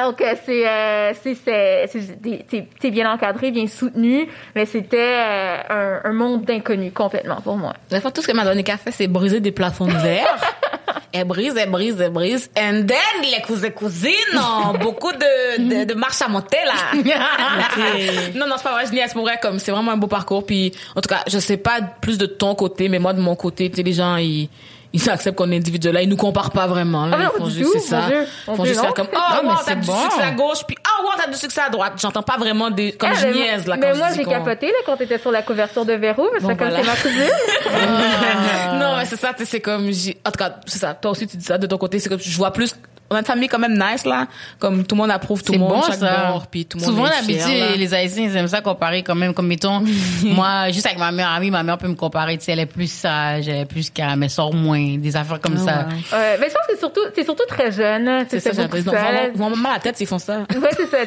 donc 0.03 0.23
c'est 0.45 0.67
euh, 0.67 1.13
c'est 1.23 2.91
bien 2.91 3.11
encadré 3.11 3.51
bien 3.51 3.67
soutenu 3.67 4.27
mais 4.55 4.65
c'était 4.65 4.97
euh, 4.97 6.01
un, 6.03 6.09
un 6.09 6.13
monde 6.13 6.43
d'inconnu 6.43 6.91
complètement 6.91 7.41
pour 7.41 7.57
moi 7.57 7.73
La 7.89 8.01
fois, 8.01 8.11
tout 8.11 8.21
ce 8.21 8.27
que 8.27 8.33
Madonna 8.33 8.63
fait, 8.77 8.91
c'est 8.91 9.07
briser 9.07 9.39
des 9.39 9.51
plafonds 9.51 9.87
de 9.87 9.93
verre. 9.93 10.37
elle 11.13 11.25
brise, 11.25 11.55
elle 11.57 11.69
brise, 11.69 11.99
elle 11.99 12.11
brise. 12.11 12.49
And 12.57 12.85
then, 12.85 13.31
les 13.31 13.41
cousins 13.41 13.69
cousines 13.69 14.11
ont 14.35 14.77
beaucoup 14.79 15.11
de, 15.11 15.61
de, 15.61 15.83
de 15.85 15.93
marche 15.93 16.21
à 16.21 16.27
monter, 16.27 16.57
là. 16.65 17.01
Non, 18.35 18.47
non, 18.47 18.55
c'est 18.57 18.63
pas 18.63 18.73
vrai, 18.73 18.85
je 18.87 18.91
niaise 18.91 19.13
pour 19.13 19.23
vrai, 19.23 19.39
comme 19.41 19.59
c'est 19.59 19.71
vraiment 19.71 19.91
un 19.91 19.97
beau 19.97 20.07
parcours. 20.07 20.45
Puis, 20.45 20.73
en 20.95 21.01
tout 21.01 21.09
cas, 21.09 21.23
je 21.27 21.39
sais 21.39 21.57
pas 21.57 21.81
plus 22.01 22.17
de 22.17 22.25
ton 22.25 22.55
côté, 22.55 22.89
mais 22.89 22.99
moi, 22.99 23.13
de 23.13 23.21
mon 23.21 23.35
côté, 23.35 23.69
tu 23.69 23.77
sais, 23.77 23.83
les 23.83 23.93
gens, 23.93 24.17
ils, 24.17 24.49
ils 24.95 25.09
acceptent 25.09 25.37
qu'on 25.37 25.51
est 25.51 25.57
individuel 25.57 25.93
là. 25.93 26.01
Ils 26.01 26.09
nous 26.09 26.15
comparent 26.17 26.51
pas 26.51 26.67
vraiment. 26.67 27.05
Là. 27.05 27.17
Ah 27.19 27.31
ils 27.35 27.37
font 27.39 27.49
juste, 27.49 27.71
c'est 27.73 27.79
ça. 27.79 28.01
Dieu, 28.07 28.25
Ils 28.47 28.55
font 28.55 28.65
juste 28.65 28.79
faire 28.81 28.93
comme, 28.93 29.07
oh, 29.13 29.17
Non, 29.17 29.41
mais 29.43 29.49
wow, 29.49 29.55
t'as 29.65 29.75
du 29.75 29.87
bon. 29.87 29.93
succès 30.03 30.21
à 30.23 30.31
gauche, 30.31 30.63
puis 30.67 30.77
oh, 30.87 31.03
wow, 31.03 31.09
t'as 31.17 31.29
du 31.29 31.37
succès 31.37 31.61
à 31.61 31.69
droite. 31.69 31.93
J'entends 31.97 32.23
pas 32.23 32.37
vraiment 32.37 32.71
des, 32.71 32.91
comme 32.93 33.09
Ah, 33.11 33.15
je 33.19 33.27
moi- 33.27 33.35
niaise, 33.35 33.67
là, 33.67 33.75
quand 33.77 33.87
mais 33.87 33.93
je 33.93 33.99
moi 33.99 34.07
j'ai 34.15 34.23
capoté 34.25 34.67
là 34.67 34.73
quand 34.85 34.97
t'étais 34.97 35.17
sur 35.19 35.31
la 35.31 35.41
couverture 35.41 35.85
de 35.85 35.93
Véro 35.93 36.29
mais 36.33 36.39
Bon, 36.39 36.47
c'est 36.49 36.57
comme 36.57 36.69
voilà. 36.69 36.83
c'est 36.83 36.87
ma 36.87 36.95
cousine 36.95 37.31
non, 38.79 38.97
mais 38.97 39.05
c'est 39.05 39.17
ça, 39.19 39.33
tu 39.33 39.39
sais, 39.39 39.45
c'est 39.45 39.59
comme, 39.61 39.85
en 39.89 40.31
tout 40.31 40.37
cas, 40.37 40.55
c'est 40.65 40.79
ça. 40.79 40.93
Toi 40.93 41.11
aussi, 41.11 41.27
tu 41.27 41.37
dis 41.37 41.45
ça 41.45 41.57
de 41.57 41.67
ton 41.67 41.77
côté. 41.77 41.99
C'est 41.99 42.09
comme, 42.09 42.19
je 42.19 42.37
vois 42.37 42.51
plus, 42.51 42.75
on 43.09 43.15
a 43.15 43.19
une 43.19 43.25
famille 43.25 43.47
quand 43.47 43.59
même 43.59 43.73
nice, 43.77 44.03
là. 44.05 44.27
Comme 44.59 44.85
tout 44.85 44.95
le 44.95 45.01
monde 45.01 45.11
approuve 45.11 45.41
tout 45.43 45.53
C'est 45.53 45.59
le 45.59 45.63
monde, 45.63 45.73
bon, 45.75 45.81
chaque 45.83 45.95
ça. 45.95 46.27
bord, 46.31 46.47
puis 46.47 46.65
tout 46.65 46.77
le 46.79 46.85
monde 46.85 46.91
Souvent, 46.95 47.05
est 47.07 47.09
d'habitude, 47.21 47.77
les 47.79 47.93
Haïtiens, 47.93 48.23
ils 48.25 48.35
aiment 48.37 48.47
ça 48.47 48.61
comparer 48.61 49.03
quand 49.03 49.15
même. 49.15 49.33
Comme, 49.33 49.47
mettons, 49.47 49.83
moi, 50.23 50.71
juste 50.71 50.85
avec 50.87 50.97
ma 50.97 51.11
meilleure 51.11 51.31
amie, 51.33 51.51
ma 51.51 51.63
mère 51.63 51.77
peut 51.77 51.87
me 51.87 51.95
comparer. 51.95 52.37
Tu 52.37 52.45
sais, 52.45 52.51
elle 52.53 52.59
est 52.61 52.65
plus 52.65 52.91
sage, 52.91 53.47
elle 53.47 53.57
est 53.61 53.65
plus 53.65 53.89
calme, 53.89 54.23
elle 54.23 54.29
sort 54.29 54.53
moins, 54.53 54.97
des 54.97 55.15
affaires 55.15 55.39
comme 55.39 55.55
Ah 55.57 55.65
ça. 55.65 55.77
ouais. 55.87 55.95
euh, 56.13 56.37
mais 56.39 56.47
je 56.49 56.53
pense 56.53 56.67
que 56.67 56.77
surtout 56.77 57.01
t'es 57.13 57.23
surtout 57.23 57.45
très 57.47 57.71
jeune 57.71 58.25
C'est 58.29 58.39
ça, 58.39 58.51
j'ai 58.53 58.61
l'impression. 58.61 58.91
vont 59.35 59.55
mal 59.55 59.71
à 59.71 59.75
la 59.75 59.79
tête 59.79 59.97
s'ils 59.97 60.07
font 60.07 60.19
ça. 60.19 60.39
Ouais, 60.39 60.69
c'est 60.75 60.87
ça. 60.87 60.97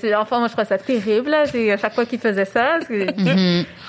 c'est- 0.00 0.14
Enfin, 0.14 0.38
moi, 0.38 0.48
je 0.48 0.52
trouve 0.52 0.66
ça 0.66 0.78
terrible. 0.78 1.30
Là. 1.30 1.46
C'est 1.46 1.72
à 1.72 1.76
chaque 1.78 1.94
fois 1.94 2.04
qu'il 2.06 2.18
faisait 2.20 2.44
ça. 2.44 2.78
C'est 2.88 3.06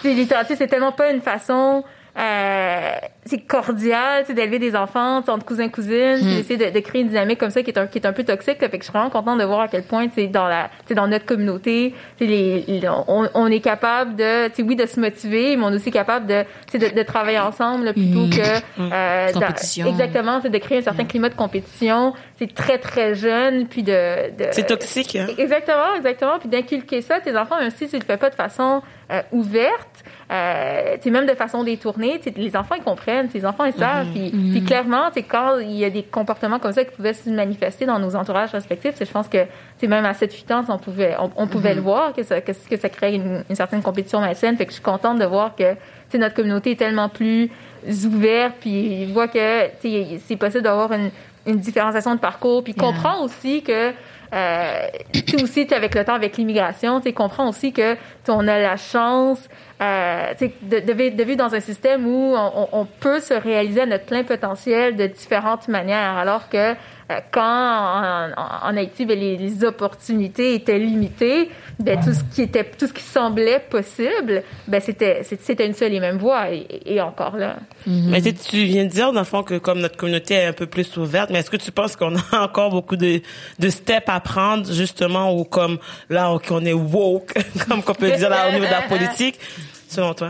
c'est 0.02 0.16
tu 0.16 0.26
sais, 0.28 0.56
c'est 0.58 0.68
tellement 0.68 0.92
pas 0.92 1.10
une 1.12 1.22
façon 1.22 1.84
euh, 2.18 2.92
c'est 3.26 3.40
cordial, 3.40 4.22
tu 4.24 4.28
sais, 4.28 4.34
d'élever 4.34 4.60
des 4.60 4.76
enfants, 4.76 5.20
tu 5.22 5.26
sais, 5.26 5.32
entre 5.32 5.46
cousins 5.46 5.68
cousines, 5.70 6.18
puis 6.22 6.36
d'essayer 6.36 6.58
de, 6.58 6.70
de 6.74 6.80
créer 6.80 7.02
une 7.02 7.08
dynamique 7.10 7.40
comme 7.40 7.50
ça 7.50 7.64
qui 7.64 7.72
est 7.72 7.78
un 7.78 7.88
qui 7.88 7.98
est 7.98 8.06
un 8.06 8.14
peu 8.14 8.24
toxique. 8.24 8.62
Là, 8.62 8.70
fait 8.70 8.78
que 8.78 8.84
je 8.86 8.90
suis 8.90 8.94
vraiment 8.94 9.10
contente 9.10 9.40
de 9.40 9.44
voir 9.44 9.62
à 9.62 9.68
quel 9.68 9.84
point, 9.84 10.08
tu 10.08 10.14
sais, 10.16 10.28
dans 10.28 10.48
la, 10.48 10.70
tu 10.82 10.89
sais, 10.89 10.94
dans 10.96 11.08
notre 11.08 11.25
communauté, 11.25 11.94
tu 12.18 12.25
sais, 12.25 12.30
les, 12.32 12.62
les- 12.68 12.88
on, 13.08 13.28
on 13.34 13.48
est 13.48 13.60
capable 13.60 14.16
de, 14.16 14.48
tu 14.50 14.56
sais, 14.56 14.63
oui, 14.63 14.75
de 14.75 14.86
se 14.86 15.00
motiver, 15.00 15.58
mais 15.58 15.63
on 15.66 15.72
est 15.72 15.75
aussi 15.75 15.92
capable 15.92 16.28
de, 16.28 16.44
tu 16.72 16.80
sais, 16.80 16.89
de, 16.89 16.96
de 16.96 17.04
travailler 17.04 17.39
ensemble 17.39 17.86
là, 17.86 17.94
plutôt 17.94 18.28
que 18.30 18.82
euh, 18.82 19.32
dans- 19.34 19.39
Compétition. 19.39 19.88
exactement, 19.88 20.38
tu 20.38 20.44
sais, 20.44 20.50
de 20.50 20.58
créer 20.60 20.78
un 20.78 20.84
certain 20.84 21.06
climat 21.06 21.30
de 21.30 21.36
compétition. 21.36 22.13
C'est 22.38 22.54
très 22.54 22.78
très 22.78 23.16
jeune, 23.16 23.68
puis 23.68 23.82
de, 23.84 24.30
de 24.38 24.48
C'est 24.51 24.68
toxique. 24.68 25.16
Hein? 25.16 25.28
Exactement, 25.38 25.96
exactement. 25.98 26.38
Puis 26.39 26.50
d'inculquer 26.50 27.01
ça 27.01 27.16
à 27.16 27.20
tes 27.22 27.36
enfants, 27.38 27.58
même 27.60 27.72
si 27.72 27.88
tu 27.88 27.98
le 27.98 28.04
fais 28.06 28.18
pas 28.18 28.30
de 28.30 28.36
façon 28.36 28.82
euh, 29.12 29.22
ouverte, 29.32 30.04
euh, 30.32 30.98
même 31.05 31.27
de 31.27 31.36
façon 31.36 31.63
détournée, 31.63 32.20
les 32.36 32.55
enfants 32.55 32.75
ils 32.75 32.84
comprennent, 32.84 33.29
les 33.34 33.46
enfants 33.46 33.65
ils 33.65 33.74
savent. 33.74 34.08
Puis, 34.12 34.32
puis 34.32 34.63
clairement, 34.63 35.10
tu 35.10 35.20
sais, 35.20 35.24
quand 35.24 35.60
il 35.60 35.75
y 35.75 35.86
a 35.86 35.89
des 35.89 36.03
comportements 36.03 36.58
comme 36.60 36.72
ça 36.72 36.84
qui 36.84 36.96
pouvaient 36.96 37.13
se 37.13 37.29
manifester 37.29 37.86
dans 37.86 38.00
nos 38.00 38.15
entourages 38.15 38.51
respectifs, 38.51 38.96
je 39.00 39.12
pense 39.12 39.27
que 39.27 39.46
même 39.86 40.05
à 40.05 40.13
7-8 40.13 40.53
ans, 40.53 40.65
on 40.70 40.77
pouvait, 40.79 41.15
on, 41.20 41.29
on 41.36 41.48
pouvait 41.48 41.75
le 41.75 41.82
voir 41.82 42.13
que 42.13 42.24
ça, 42.24 42.41
que, 42.41 42.51
que 42.51 42.77
ça 42.77 42.89
crée 42.89 43.13
une, 43.15 43.44
une 43.50 43.55
certaine 43.55 43.84
compétition 43.84 44.20
malsaine. 44.20 44.58
Fait 44.58 44.65
que 44.65 44.72
je 44.72 44.75
suis 44.75 44.84
contente 44.84 45.20
de 45.20 45.25
voir 45.25 45.55
que 45.55 45.75
notre 46.17 46.34
communauté 46.34 46.72
est 46.72 46.75
tellement 46.79 47.10
plus 47.10 47.50
ouverte, 48.05 48.55
puis 48.62 49.05
voit 49.05 49.27
que 49.27 49.67
tu 49.79 49.89
sais, 49.89 50.20
c'est 50.25 50.38
possible 50.38 50.63
d'avoir 50.63 50.91
une, 50.91 51.12
une 51.46 51.60
différenciation 51.60 52.15
de 52.15 52.20
parcours, 52.20 52.63
puis 52.63 52.74
comprend 52.74 53.24
aussi 53.24 53.62
que 53.62 53.91
euh, 54.36 54.88
aussi 55.42 55.68
avec 55.74 55.96
le 55.96 56.04
temps 56.04 56.13
avec 56.13 56.38
l'immigration 56.38 57.00
tu 57.00 57.08
sais, 57.10 57.13
comprend 57.13 57.50
aussi 57.50 57.72
que 57.72 57.96
on 58.27 58.48
a 58.48 58.60
la 58.60 58.77
chance 58.77 59.48
euh, 59.82 60.34
de, 60.62 60.92
vivre- 60.94 61.15
de 61.15 61.24
vivre 61.24 61.38
dans 61.38 61.54
un 61.56 61.60
système 61.60 62.06
où 62.08 62.34
on, 62.36 62.68
on- 62.72 62.86
peut 62.86 63.20
se 63.20 63.34
réaliser 63.34 63.82
à 63.82 63.86
notre 63.86 64.06
plein 64.06 64.24
potentiel 64.24 64.96
de 64.96 65.08
différentes 65.08 65.68
manières 65.68 66.18
alors 66.18 66.50
que 66.50 66.74
quand 67.32 67.42
en, 67.42 68.32
en- 68.36 68.70
en 68.70 68.78
Haïti 68.78 69.06
ben, 69.06 69.20
les, 69.20 69.38
les 69.38 69.64
opportunités 69.64 70.56
étaient 70.56 70.80
limitées 70.80 71.50
ben, 71.80 72.00
tout 72.04 72.14
ce 72.14 72.24
qui 72.34 72.42
était 72.42 72.64
tout 72.64 72.88
ce 72.88 72.94
qui 72.94 73.04
semblait 73.04 73.60
possible 73.70 74.42
ben 74.68 74.82
c'était 74.82 75.22
c'était 75.24 75.66
une 75.68 75.74
seule 75.74 75.94
et 75.94 76.00
même 76.00 76.18
voie 76.18 76.50
et, 76.52 76.66
et 76.86 77.00
encore 77.02 77.38
là 77.38 77.58
Mais 77.86 78.22
tu 78.22 78.34
tu 78.34 78.64
viens 78.66 78.86
de 78.86 78.90
dire, 78.90 79.12
dans 79.14 79.20
le 79.22 79.26
fond, 79.26 79.44
que 79.44 79.58
comme 79.60 79.80
notre 79.80 79.98
communauté 79.98 80.34
est 80.36 80.46
un 80.46 80.54
peu 80.54 80.66
plus 80.66 80.98
ouverte, 80.98 81.30
mais 81.30 81.40
est-ce 81.40 81.52
que 81.52 81.58
tu 81.58 81.72
penses 81.72 81.96
qu'on 81.96 82.16
a 82.16 82.40
encore 82.42 82.72
beaucoup 82.72 82.96
de, 82.96 83.22
de 83.60 83.70
steps 83.70 84.08
à 84.10 84.20
prendre, 84.20 84.66
justement, 84.74 85.36
ou 85.38 85.44
comme 85.44 85.78
là, 86.10 86.32
ok, 86.32 86.48
on 86.50 86.66
est 86.66 86.74
woke, 86.74 87.34
comme 87.68 87.84
qu'on 87.84 87.94
peut 87.94 88.10
dire 88.12 88.30
là 88.30 88.50
au 88.50 88.54
niveau 88.54 88.66
de 88.66 88.72
la 88.72 88.82
politique, 88.84 89.40
selon 89.88 90.14
toi? 90.16 90.30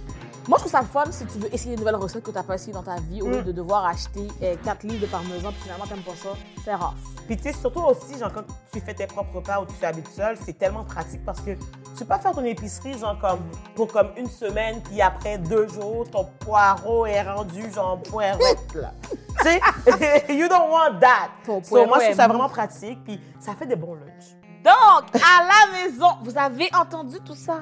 Moi, 0.47 0.57
je 0.57 0.63
trouve 0.63 0.71
ça 0.71 0.81
fun 0.81 1.03
si 1.11 1.25
tu 1.25 1.37
veux 1.37 1.53
essayer 1.53 1.73
une 1.73 1.79
nouvelle 1.79 1.95
recette 1.95 2.23
que 2.23 2.31
tu 2.31 2.35
n'as 2.35 2.43
pas 2.43 2.55
essayé 2.55 2.73
dans 2.73 2.81
ta 2.81 2.95
vie, 2.95 3.21
au 3.21 3.29
lieu 3.29 3.43
de 3.43 3.51
devoir 3.51 3.85
acheter 3.85 4.27
4 4.63 4.83
livres 4.83 5.01
de 5.01 5.05
parmesan, 5.05 5.51
puis 5.51 5.61
finalement, 5.63 5.85
tu 5.85 5.93
n'aimes 5.93 6.03
pas 6.03 6.15
ça. 6.15 6.29
C'est 6.65 6.73
rare. 6.73 6.95
Puis 7.27 7.37
tu 7.37 7.43
sais, 7.43 7.53
surtout 7.53 7.81
aussi, 7.81 8.17
genre, 8.17 8.31
quand 8.33 8.43
tu 8.73 8.79
fais 8.81 8.93
tes 8.93 9.07
propres 9.07 9.35
repas 9.35 9.61
ou 9.61 9.65
tu 9.65 9.85
habites 9.85 10.09
seul, 10.09 10.37
c'est 10.43 10.57
tellement 10.57 10.83
pratique 10.83 11.23
parce 11.23 11.39
que 11.41 11.51
tu 11.51 11.99
peux 11.99 12.05
pas 12.05 12.19
faire 12.19 12.31
ton 12.31 12.43
épicerie, 12.43 12.97
genre, 12.97 13.17
comme, 13.19 13.39
pour 13.75 13.87
comme 13.87 14.09
une 14.17 14.29
semaine, 14.29 14.81
puis 14.81 15.01
après 15.01 15.37
deux 15.37 15.67
jours, 15.67 16.09
ton 16.09 16.25
poireau 16.39 17.05
est 17.05 17.21
rendu, 17.21 17.71
genre, 17.71 18.01
poireau, 18.01 18.39
là. 18.75 18.93
tu 19.09 19.43
sais, 19.43 20.25
you 20.35 20.47
don't 20.47 20.69
want 20.69 20.99
that. 20.99 21.29
Ton 21.45 21.63
So, 21.63 21.85
moi, 21.85 21.99
je 21.99 22.05
trouve 22.05 22.17
ça 22.17 22.27
vraiment 22.27 22.49
pratique, 22.49 23.03
puis 23.03 23.19
ça 23.39 23.53
fait 23.53 23.67
des 23.67 23.75
bons 23.75 23.93
lunchs. 23.93 24.35
Donc, 24.63 25.15
à 25.15 25.43
la 25.43 25.71
maison, 25.71 26.07
vous 26.23 26.37
avez 26.37 26.69
entendu 26.75 27.17
tout 27.25 27.35
ça? 27.35 27.61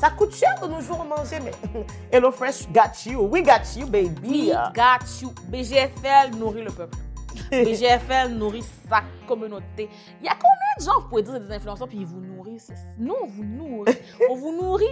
ça 0.00 0.10
coûte 0.10 0.34
cher 0.34 0.54
de 0.62 0.66
nos 0.66 0.80
jours 0.80 1.04
manger, 1.04 1.38
mais 1.42 1.52
Hello 2.12 2.30
Fresh 2.30 2.68
got 2.72 3.06
you. 3.06 3.22
We 3.22 3.42
got 3.42 3.76
you, 3.76 3.86
baby. 3.86 4.28
We 4.28 4.52
got 4.74 5.06
you. 5.22 5.32
BGFL 5.48 6.36
nourrit 6.36 6.62
le 6.62 6.70
peuple. 6.70 6.96
BGFL 7.50 8.28
nourrit 8.30 8.64
sa 8.88 9.02
communauté. 9.26 9.88
Il 10.20 10.26
y 10.26 10.28
a 10.28 10.34
combien 10.34 10.78
de 10.78 10.84
gens, 10.84 11.00
vous 11.00 11.08
pouvez 11.08 11.22
dire, 11.22 11.40
des 11.40 11.52
influenceurs, 11.52 11.88
puis 11.88 11.98
ils 11.98 12.06
vous 12.06 12.20
nourrissent? 12.20 12.72
Nous, 12.98 13.14
on 13.22 13.26
vous 13.26 13.44
nourrit. 13.44 13.94
on 14.30 14.36
vous 14.36 14.52
nourrit 14.52 14.84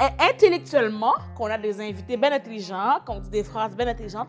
euh, 0.00 0.08
intellectuellement, 0.18 1.14
qu'on 1.36 1.46
a 1.46 1.58
des 1.58 1.80
invités 1.80 2.16
bien 2.16 2.32
intelligents, 2.32 3.00
qu'on 3.06 3.20
dit 3.20 3.30
des 3.30 3.44
phrases 3.44 3.74
bien 3.76 3.88
intelligentes, 3.88 4.28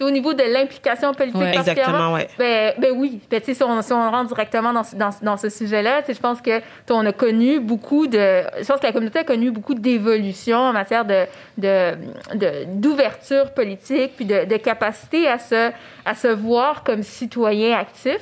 Au 0.00 0.10
niveau 0.10 0.34
de 0.34 0.42
l'implication 0.42 1.12
politique, 1.14 1.40
Ouais, 1.40 1.56
exactement, 1.56 2.12
ouais. 2.14 2.28
Ben, 2.38 2.74
ben 2.78 2.92
oui. 2.96 3.20
Ben, 3.30 3.40
si 3.44 3.56
on, 3.62 3.80
si 3.82 3.92
on 3.92 4.10
rentre 4.10 4.28
directement 4.28 4.72
dans, 4.72 4.82
ce- 4.84 4.96
dans, 4.96 5.10
dans 5.22 5.36
ce 5.36 5.48
sujet-là, 5.48 6.00
je 6.08 6.18
pense 6.18 6.40
que 6.40 6.60
on 6.90 7.06
a 7.06 7.12
connu 7.12 7.60
beaucoup 7.60 8.06
de. 8.06 8.18
Je 8.60 8.66
pense 8.66 8.80
que 8.80 8.86
la 8.86 8.92
communauté 8.92 9.20
a 9.20 9.24
connu 9.24 9.50
beaucoup 9.50 9.74
d'évolutions 9.74 10.58
en 10.58 10.72
matière 10.72 11.04
de 11.04 11.24
de- 11.58 11.94
de- 12.34 12.64
d'ouverture 12.66 13.52
politique, 13.52 14.12
puis 14.16 14.24
de, 14.24 14.44
de 14.44 14.56
capacité 14.56 15.28
à 15.28 15.38
se 15.38 15.70
à 16.04 16.14
se 16.14 16.28
voir 16.28 16.82
comme 16.84 17.02
citoyen 17.02 17.76
actif. 17.78 18.18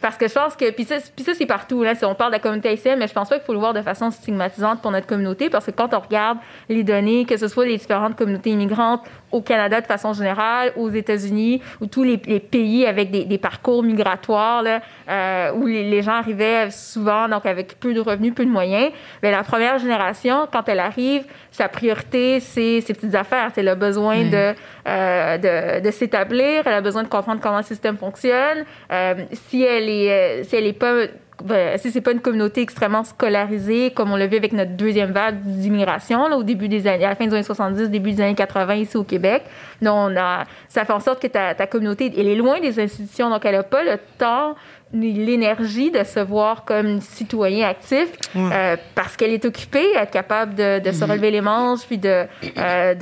Parce 0.00 0.16
que 0.16 0.28
je 0.28 0.34
pense 0.34 0.54
que 0.56 0.70
puis 0.70 0.84
ça, 0.84 0.96
puis 1.14 1.24
ça 1.24 1.32
c'est 1.34 1.46
partout. 1.46 1.82
Là, 1.82 1.94
si 1.94 2.04
on 2.04 2.14
parle 2.14 2.30
de 2.32 2.36
la 2.36 2.40
communauté 2.40 2.68
haïtienne, 2.68 2.98
mais 2.98 3.06
je 3.08 3.12
pense 3.14 3.28
pas 3.28 3.36
qu'il 3.36 3.44
faut 3.46 3.52
le 3.54 3.58
voir 3.60 3.72
de 3.74 3.80
façon 3.82 4.10
stigmatisante 4.10 4.82
pour 4.82 4.90
notre 4.90 5.06
communauté, 5.06 5.48
parce 5.50 5.66
que 5.66 5.70
quand 5.70 5.94
on 5.94 6.00
regarde 6.00 6.38
les 6.68 6.82
données, 6.82 7.24
que 7.24 7.36
ce 7.36 7.48
soit 7.48 7.64
les 7.64 7.76
différentes 7.78 8.16
communautés 8.16 8.50
immigrantes 8.50 9.02
au 9.32 9.40
Canada 9.40 9.80
de 9.80 9.86
façon 9.86 10.12
générale, 10.12 10.72
aux 10.76 10.90
États-Unis, 10.90 11.62
ou 11.80 11.86
tous 11.86 12.04
les, 12.04 12.20
les 12.26 12.40
pays 12.40 12.86
avec 12.86 13.10
des, 13.10 13.24
des 13.24 13.38
parcours 13.38 13.82
migratoires, 13.82 14.62
là, 14.62 14.80
euh, 15.08 15.52
où 15.52 15.66
les, 15.66 15.88
les 15.90 16.02
gens 16.02 16.12
arrivaient 16.12 16.70
souvent 16.70 17.28
donc 17.28 17.46
avec 17.46 17.78
peu 17.80 17.94
de 17.94 18.00
revenus, 18.00 18.34
peu 18.34 18.44
de 18.44 18.50
moyens. 18.50 18.92
Mais 19.22 19.30
la 19.30 19.42
première 19.42 19.78
génération, 19.78 20.46
quand 20.52 20.68
elle 20.68 20.80
arrive, 20.80 21.24
sa 21.50 21.68
priorité, 21.68 22.40
c'est 22.40 22.80
ses 22.80 22.94
petites 22.94 23.14
affaires. 23.14 23.50
Elle 23.56 23.68
a 23.68 23.74
besoin 23.74 24.24
de, 24.24 24.54
euh, 24.88 25.38
de, 25.38 25.80
de 25.80 25.90
s'établir, 25.90 26.62
elle 26.66 26.74
a 26.74 26.80
besoin 26.80 27.02
de 27.02 27.08
comprendre 27.08 27.40
comment 27.40 27.58
le 27.58 27.62
système 27.62 27.96
fonctionne. 27.96 28.64
Euh, 28.90 29.14
si 29.32 29.62
elle 29.62 29.88
est, 29.88 30.10
euh, 30.10 30.44
si 30.44 30.56
elle 30.56 30.66
est 30.66 30.72
pas 30.72 31.06
ben, 31.42 31.78
si 31.78 31.90
c'est 31.90 32.00
pas 32.00 32.12
une 32.12 32.20
communauté 32.20 32.60
extrêmement 32.62 33.04
scolarisée, 33.04 33.90
comme 33.90 34.12
on 34.12 34.16
l'a 34.16 34.26
vu 34.26 34.36
avec 34.36 34.52
notre 34.52 34.72
deuxième 34.72 35.12
vague 35.12 35.40
d'immigration, 35.42 36.28
là, 36.28 36.36
au 36.36 36.42
début 36.42 36.68
des 36.68 36.86
années, 36.86 37.04
à 37.04 37.10
la 37.10 37.14
fin 37.14 37.26
des 37.26 37.34
années 37.34 37.42
70, 37.42 37.90
début 37.90 38.12
des 38.12 38.22
années 38.22 38.34
80 38.34 38.74
ici 38.74 38.96
au 38.96 39.04
Québec, 39.04 39.42
donc 39.80 39.94
on 39.94 40.16
a, 40.16 40.44
ça 40.68 40.84
fait 40.84 40.92
en 40.92 41.00
sorte 41.00 41.20
que 41.20 41.26
ta, 41.26 41.54
communauté, 41.66 42.12
elle 42.16 42.28
est 42.28 42.34
loin 42.34 42.60
des 42.60 42.80
institutions, 42.80 43.30
donc 43.30 43.44
elle 43.44 43.56
a 43.56 43.62
pas 43.62 43.82
le 43.82 43.98
temps 44.18 44.54
l'énergie 44.92 45.90
de 45.90 46.04
se 46.04 46.20
voir 46.20 46.64
comme 46.64 47.00
citoyen 47.00 47.68
actif 47.68 48.08
euh, 48.36 48.76
parce 48.94 49.16
qu'elle 49.16 49.32
est 49.32 49.44
occupée, 49.44 49.86
être 49.96 50.10
capable 50.10 50.54
de, 50.54 50.78
de 50.80 50.92
se 50.92 51.04
relever 51.04 51.30
les 51.30 51.40
manches, 51.40 51.80
puis 51.86 51.98
de, 51.98 52.26
euh, 52.58 52.94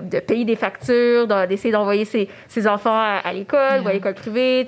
de, 0.00 0.08
de 0.08 0.18
payer 0.20 0.44
des 0.44 0.56
factures, 0.56 1.26
de- 1.26 1.46
d'essayer 1.46 1.72
d'envoyer 1.72 2.04
ses, 2.04 2.28
ses 2.48 2.66
enfants 2.66 2.92
à, 2.94 3.20
à 3.24 3.32
l'école 3.32 3.82
ou 3.84 3.88
à 3.88 3.92
l'école 3.92 4.14
privée, 4.14 4.64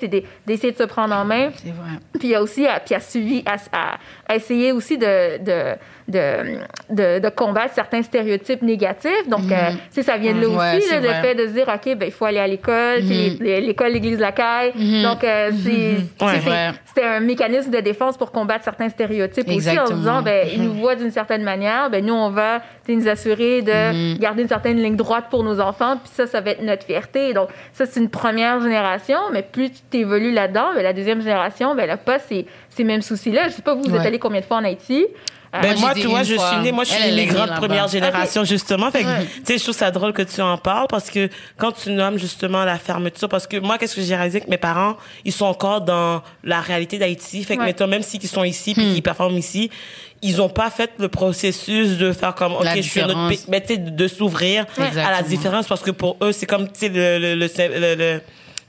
d'essayer 0.46 0.72
de 0.72 0.78
se 0.78 0.84
prendre 0.84 1.14
en 1.14 1.24
main. 1.24 1.50
C'est 1.56 1.70
vrai. 1.70 1.98
Puis 2.18 2.28
il 2.28 2.30
y 2.30 2.34
a 2.34 2.42
aussi 2.42 2.66
à, 2.66 2.80
puis 2.80 2.94
à, 2.94 3.00
suivi, 3.00 3.42
à- 3.46 3.56
à 3.76 3.98
essayer 4.36 4.72
aussi 4.72 4.96
de, 4.98 5.38
de, 5.38 5.76
de, 6.08 6.58
de, 6.90 7.18
de 7.20 7.28
combattre 7.28 7.74
certains 7.74 8.02
stéréotypes 8.02 8.62
négatifs. 8.62 9.28
Donc, 9.28 9.50
euh, 9.50 9.70
tu 9.70 9.76
sais, 9.90 10.02
ça 10.02 10.16
vient 10.16 10.32
de 10.34 10.40
là 10.40 10.48
Mhm. 10.48 10.56
Ouais, 10.56 10.76
aussi, 10.78 10.90
là, 10.90 11.00
le 11.00 11.26
fait 11.26 11.34
de 11.34 11.46
se 11.46 11.52
dire, 11.52 11.66
OK, 11.68 11.94
ben, 11.96 12.06
il 12.06 12.12
faut 12.12 12.24
aller 12.24 12.38
à 12.38 12.46
l'école, 12.46 13.02
Mhm. 13.02 13.36
l'école, 13.40 13.92
l'église, 13.92 14.18
la 14.18 14.32
caille. 14.32 14.72
Mhm. 14.74 15.02
Donc, 15.02 15.24
euh, 15.24 15.50
c'est, 15.64 16.24
Ouais. 16.24 16.70
c'était 16.84 17.04
un 17.06 17.20
mécanisme 17.20 17.70
de 17.70 17.80
défense 17.80 18.16
pour 18.16 18.32
combattre 18.32 18.64
certains 18.64 18.88
stéréotypes 18.88 19.48
aussi 19.48 19.78
en 19.78 19.84
disant, 19.84 20.22
ben, 20.22 20.46
ils 20.52 20.62
nous 20.62 20.72
voient 20.74 20.94
d'une 20.96 21.10
certaine 21.10 21.42
manière, 21.42 21.88
ben, 21.90 22.04
nous, 22.04 22.14
on 22.14 22.30
va, 22.30 22.60
nous 22.94 23.08
assurer 23.08 23.62
de 23.62 24.18
garder 24.18 24.42
une 24.42 24.48
certaine 24.48 24.76
ligne 24.82 24.96
droite 24.96 25.26
pour 25.30 25.42
nos 25.44 25.60
enfants, 25.60 25.96
puis 26.02 26.10
ça, 26.14 26.26
ça 26.26 26.40
va 26.40 26.50
être 26.50 26.62
notre 26.62 26.84
fierté. 26.84 27.32
Donc, 27.34 27.48
ça, 27.72 27.86
c'est 27.86 28.00
une 28.00 28.10
première 28.10 28.60
génération, 28.60 29.18
mais 29.32 29.42
plus 29.42 29.70
tu 29.70 29.80
t'évolues 29.90 30.32
là-dedans, 30.32 30.68
ben, 30.74 30.82
la 30.82 30.92
deuxième 30.92 31.20
génération, 31.20 31.74
ben, 31.74 31.82
elle 31.84 31.88
n'a 31.90 31.96
pas 31.96 32.18
ces, 32.18 32.46
ces 32.68 32.84
mêmes 32.84 33.02
soucis-là. 33.02 33.48
Je 33.48 33.54
sais 33.54 33.62
pas, 33.62 33.74
vous, 33.74 33.82
vous 33.82 33.94
êtes 33.94 34.00
Ouais. 34.00 34.06
allé 34.06 34.18
combien 34.18 34.40
de 34.40 34.44
fois 34.46 34.58
en 34.58 34.64
Haïti? 34.64 35.06
Euh, 35.52 35.58
Ben, 35.62 35.76
Moi, 35.80 35.94
tu 35.94 36.06
vois, 36.06 36.22
je 36.22 36.36
fois. 36.36 36.48
suis 36.52 36.60
née, 36.60 36.70
moi, 36.70 36.84
je 36.84 36.90
suis 36.92 37.02
elle 37.08 37.26
là-bas. 37.34 37.56
première 37.56 37.88
génération, 37.88 38.44
justement. 38.44 38.88
Fait 38.92 39.02
que, 39.02 39.08
Ouais. 39.08 39.26
tu 39.26 39.40
sais, 39.46 39.58
je 39.58 39.62
trouve 39.64 39.74
ça 39.74 39.90
drôle 39.90 40.12
que 40.12 40.22
tu 40.22 40.40
en 40.40 40.56
parles 40.56 40.86
parce 40.88 41.10
que 41.10 41.28
quand 41.56 41.72
tu 41.72 41.90
nommes, 41.90 42.18
justement, 42.20 42.64
la 42.64 42.78
fermeture, 42.78 43.28
parce 43.28 43.48
que 43.48 43.56
moi, 43.56 43.76
qu'est-ce 43.76 43.96
que 43.96 44.00
j'ai 44.02 44.14
réalisé? 44.14 44.40
Que 44.42 44.48
mes 44.48 44.58
parents, 44.58 44.96
ils 45.24 45.32
sont 45.32 45.46
encore 45.46 45.80
dans 45.80 46.22
la 46.44 46.60
réalité 46.60 46.98
d'Haïti. 46.98 47.42
Fait 47.42 47.56
que, 47.56 47.60
Ouais. 47.62 47.66
mettons, 47.66 47.88
même 47.88 48.02
s'ils 48.02 48.22
sont 48.28 48.44
ici 48.44 48.74
puis 48.74 48.84
Hmm. 48.90 48.94
qu'ils 48.94 49.02
performent 49.02 49.38
ici, 49.38 49.70
ils 50.22 50.40
ont 50.42 50.48
pas 50.48 50.70
fait 50.70 50.90
le 50.98 51.08
processus 51.08 51.96
de 51.98 52.12
faire 52.12 52.34
comme, 52.34 52.52
OK, 52.52 52.64
je 52.76 52.82
suis 52.82 53.00
différence. 53.00 53.30
pays, 53.30 53.44
mais 53.48 53.60
tu 53.60 53.68
sais, 53.68 53.76
de 53.78 54.08
s'ouvrir 54.08 54.66
à 55.00 55.10
la 55.10 55.22
différence 55.28 55.66
parce 55.66 55.82
que 55.82 55.90
pour 55.90 56.16
eux, 56.22 56.32
c'est 56.32 56.46
comme, 56.46 56.66
tu 56.68 56.80
sais, 56.80 56.88
le, 56.90 57.18
le, 57.18 57.34
le, 57.36 57.48
le- 57.80 57.94
le- 57.94 58.20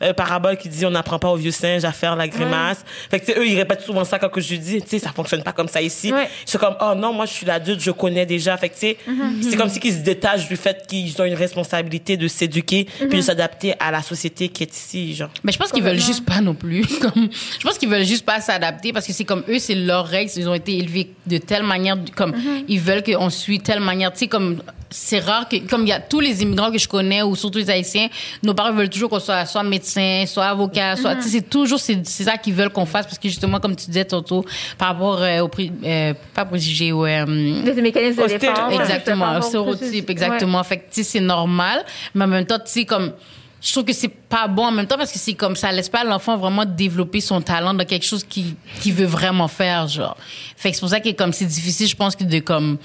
euh, 0.01 0.13
parabole 0.13 0.58
qui 0.58 0.70
dit 0.70 0.86
on 0.86 0.91
n'apprend 0.91 1.20
pas 1.20 1.29
au 1.29 1.36
vieux 1.36 1.51
singe 1.51 1.84
à 1.86 1.91
faire 1.91 2.15
la 2.15 2.27
grimace. 2.27 2.84
Fait 3.10 3.20
que 3.20 3.31
eux 3.39 3.48
ils 3.48 3.55
répètent 3.58 3.81
souvent 3.81 4.03
ça 4.03 4.20
quand 4.20 4.29
que 4.29 4.41
je 4.41 4.55
dis 4.55 4.81
tu 4.81 4.88
sais 4.89 5.00
ça 5.00 5.12
fonctionne 5.12 5.43
pas 5.43 5.51
comme 5.53 5.67
ça 5.67 5.81
ici. 5.81 6.12
Ouais. 6.13 6.29
C'est 6.46 6.60
comme 6.60 6.75
oh 6.81 6.93
non 6.96 7.13
moi 7.13 7.25
je 7.25 7.31
suis 7.34 7.46
l'adulte 7.46 7.81
je 7.81 7.91
connais 7.91 8.25
déjà. 8.25 8.58
Fait 8.58 8.70
que 8.70 8.74
tu 8.75 8.79
sais 8.81 8.98
Mhm. 9.08 9.41
c'est 9.41 9.58
comme 9.58 9.70
si 9.70 9.79
qu'ils 9.79 9.93
se 9.93 10.00
détachent 10.00 10.48
du 10.48 10.55
fait 10.55 10.86
qu'ils 10.88 11.20
ont 11.22 11.25
une 11.25 11.34
responsabilité 11.36 12.17
de 12.17 12.27
s'éduquer 12.27 12.86
puis 13.10 13.17
de 13.17 13.22
s'adapter 13.22 13.74
à 13.79 13.91
la 13.91 14.01
société 14.01 14.50
qui 14.50 14.63
est 14.63 14.75
ici 14.75 15.15
genre. 15.15 15.29
Mais 15.43 15.51
je 15.51 15.58
pense 15.58 15.72
qu'ils 15.72 15.84
veulent 15.84 16.00
juste 16.00 16.25
pas 16.25 16.41
non 16.41 16.53
plus. 16.53 16.86
Comme, 17.01 17.29
je 17.60 17.63
pense 17.67 17.77
qu'ils 17.77 17.89
veulent 17.89 18.05
juste 18.05 18.25
pas 18.25 18.39
s'adapter 18.41 18.93
parce 18.93 19.05
que 19.08 19.13
c'est 19.13 19.25
comme 19.25 19.43
eux, 19.50 19.60
c'est 19.60 19.75
leurs 19.75 20.05
règles. 20.05 20.31
Ils 20.36 20.48
ont 20.50 20.53
été 20.53 20.77
élevés 20.77 21.12
de 21.25 21.38
telle 21.38 21.63
manière, 21.63 21.98
comme 22.15 22.34
ils 22.67 22.79
veulent 22.79 23.03
qu'on 23.03 23.29
suit 23.29 23.60
telle 23.60 23.79
manière. 23.79 24.12
Tu 24.13 24.20
sais, 24.20 24.27
comme 24.27 24.62
c'est 24.91 25.19
rare 25.19 25.48
que, 25.48 25.57
comme 25.67 25.83
il 25.83 25.89
y 25.89 25.93
a 25.93 26.00
tous 26.00 26.19
les 26.19 26.43
immigrants 26.43 26.71
que 26.71 26.77
je 26.77 26.88
connais 26.88 27.24
ou 27.24 27.36
surtout 27.36 27.60
les 27.60 27.69
Haïtiens, 27.69 28.07
nos 28.43 28.53
parents 28.53 28.74
veulent 28.74 28.89
toujours 28.89 29.10
qu'on 29.10 29.19
soit 29.19 29.45
soit 29.45 29.63
médecin, 29.63 30.25
soit 30.27 30.45
avocat, 30.45 30.95
soit. 30.98 31.15
Tu 31.15 31.24
sais, 31.24 31.29
c'est 31.29 31.50
toujours 31.50 31.79
c'est 31.79 32.05
c'est 32.05 32.25
ça 32.25 32.38
qu'ils 32.38 32.53
veulent 32.53 32.69
qu'on 32.69 32.86
fasse 32.86 33.05
parce 33.05 33.17
que 33.17 33.29
justement, 33.29 33.60
comme 33.60 33.75
tu 33.75 33.88
disais 33.88 34.05
tantôt, 34.05 34.45
par 34.77 34.89
rapport 34.89 35.21
euh, 35.21 35.39
au 35.39 35.48
prix, 35.48 35.71
euh, 35.83 36.13
pas 36.36 36.45
préjugés, 36.45 36.91
ouais. 36.91 37.24
euh, 37.27 37.63
des 37.63 37.81
mécanismes 37.81 38.24
de 38.24 38.27
défense. 38.27 38.74
Exactement, 38.74 39.38
aux 39.38 39.41
stéréotype, 39.41 40.10
exactement. 40.10 40.63
Fait 40.63 40.77
que, 40.77 40.83
tu 40.83 41.03
sais, 41.03 41.03
c'est 41.03 41.19
normal, 41.19 41.83
mais 42.13 42.25
en 42.25 42.27
même 42.27 42.45
temps, 42.45 42.60
tu 42.60 42.71
sais, 42.71 42.86
comme, 42.86 43.13
je 43.62 43.72
trouve 43.72 43.86
que 43.86 43.94
c'est 43.94 44.08
pas 44.10 44.48
bon 44.48 44.65
en 44.65 44.72
même 44.72 44.88
temps 44.88 44.98
parce 44.98 45.12
que 45.12 45.20
c'est 45.20 45.34
comme 45.34 45.56
ça 45.56 45.72
laisse 45.72 45.89
pas 45.89 46.03
l'enfant 46.03 46.36
vraiment 46.38 46.65
développer 46.65 47.22
son 47.22 47.41
talent 47.41 47.74
dans 47.74 47.86
quelque 47.86 48.06
chose 48.06 48.24
qu'il 48.24 48.56
qu'il 48.82 48.94
veut 48.94 49.06
vraiment 49.06 49.48
faire, 49.48 49.88
genre. 49.88 50.18
Fait 50.58 50.70
que 50.70 50.75
c'est 50.75 50.80
pour 50.82 50.89
ça 50.89 51.00
que 51.00 51.12
comme 51.12 51.32
c'est 51.34 51.46
difficile, 51.46 51.88
je 51.88 51.96
pense 51.96 52.15
que 52.15 52.24
de 52.24 52.39
comme, 52.39 52.77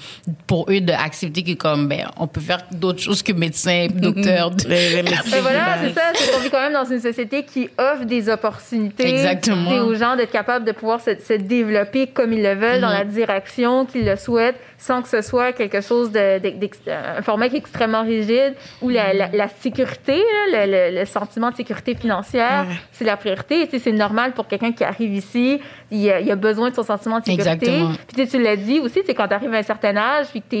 pour 0.45 0.69
eux 0.69 0.79
d'accepter 0.81 1.43
que 1.43 1.53
comme, 1.53 1.87
ben, 1.87 2.07
on 2.17 2.27
peut 2.27 2.41
faire 2.41 2.59
d'autres 2.71 3.01
choses 3.01 3.23
que 3.23 3.31
médecin, 3.33 3.87
docteur. 3.93 4.51
Les, 4.67 4.89
les 4.95 5.03
médecins, 5.09 5.41
voilà, 5.41 5.77
ben, 5.77 5.87
c'est 5.87 5.93
ça. 5.93 6.11
C'est 6.13 6.31
qu'on 6.31 6.39
vit 6.39 6.49
quand 6.49 6.61
même 6.61 6.73
dans 6.73 6.85
une 6.85 7.01
société 7.01 7.43
qui 7.43 7.69
offre 7.77 8.05
des 8.05 8.29
opportunités 8.29 9.07
Exactement. 9.09 9.71
et 9.71 9.79
aux 9.79 9.95
gens 9.95 10.15
d'être 10.15 10.31
capables 10.31 10.65
de 10.65 10.71
pouvoir 10.73 11.01
se, 11.01 11.11
se 11.25 11.33
développer 11.33 12.07
comme 12.07 12.33
ils 12.33 12.43
le 12.43 12.53
veulent, 12.55 12.81
dans 12.81 12.89
la 12.89 13.03
direction 13.05 13.85
qu'ils 13.85 14.05
le 14.05 14.15
souhaitent, 14.15 14.59
sans 14.77 15.01
que 15.01 15.09
ce 15.09 15.21
soit 15.23 15.53
quelque 15.53 15.81
chose 15.81 16.11
de, 16.11 16.39
de- 16.39 16.49
d'ex- 16.57 16.79
un 16.87 17.21
format 17.23 17.49
qui 17.49 17.55
est 17.55 17.59
extrêmement 17.59 18.03
rigide, 18.03 18.53
où 18.81 18.89
la, 18.89 19.13
la, 19.13 19.29
la 19.33 19.47
sécurité, 19.61 20.17
là, 20.51 20.65
le, 20.65 20.66
le- 20.67 20.99
le 20.99 21.05
sentiment 21.05 21.49
de 21.51 21.55
sécurité 21.55 21.95
financière, 21.95 22.65
Ouais. 22.67 22.75
c'est 22.91 23.05
la 23.05 23.17
priorité. 23.17 23.65
Tu 23.65 23.71
sais, 23.71 23.79
c'est 23.79 23.91
normal 23.91 24.33
pour 24.33 24.47
quelqu'un 24.47 24.71
qui 24.71 24.83
arrive 24.83 25.13
ici, 25.13 25.59
il 25.91 26.09
a, 26.11 26.19
il 26.19 26.29
a 26.31 26.35
besoin 26.35 26.69
de 26.69 26.75
son 26.75 26.83
sentiment 26.83 27.19
de 27.19 27.25
sécurité. 27.25 27.51
Exactement. 27.65 27.91
Puis 28.13 28.27
tu 28.27 28.41
l'as 28.41 28.55
dit 28.55 28.79
aussi, 28.79 29.01
c'est 29.05 29.13
quand 29.13 29.27
tu 29.27 29.33
arrives 29.33 29.53
à 29.53 29.57
un 29.57 29.63
certain 29.63 29.95
âge, 29.95 30.27
puis 30.27 30.41
que 30.41 30.47
tu 30.49 30.55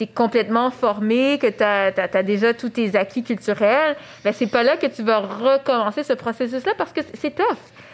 es, 0.00 0.06
complètement 0.12 0.70
formé, 0.72 1.38
que 1.40 1.46
tu 1.46 1.62
as, 1.62 2.22
déjà 2.24 2.52
tous 2.54 2.70
tes 2.70 2.96
acquis 2.96 3.22
culturels, 3.22 3.94
ben 4.24 4.32
c'est 4.32 4.48
pas 4.50 4.64
là 4.64 4.76
que 4.76 4.86
tu 4.86 5.02
vas 5.04 5.18
recommencer 5.20 6.02
ce 6.02 6.14
processus-là 6.14 6.72
parce 6.76 6.92
que 6.92 7.00
c'est- 7.14 7.30
tough. 7.30 7.44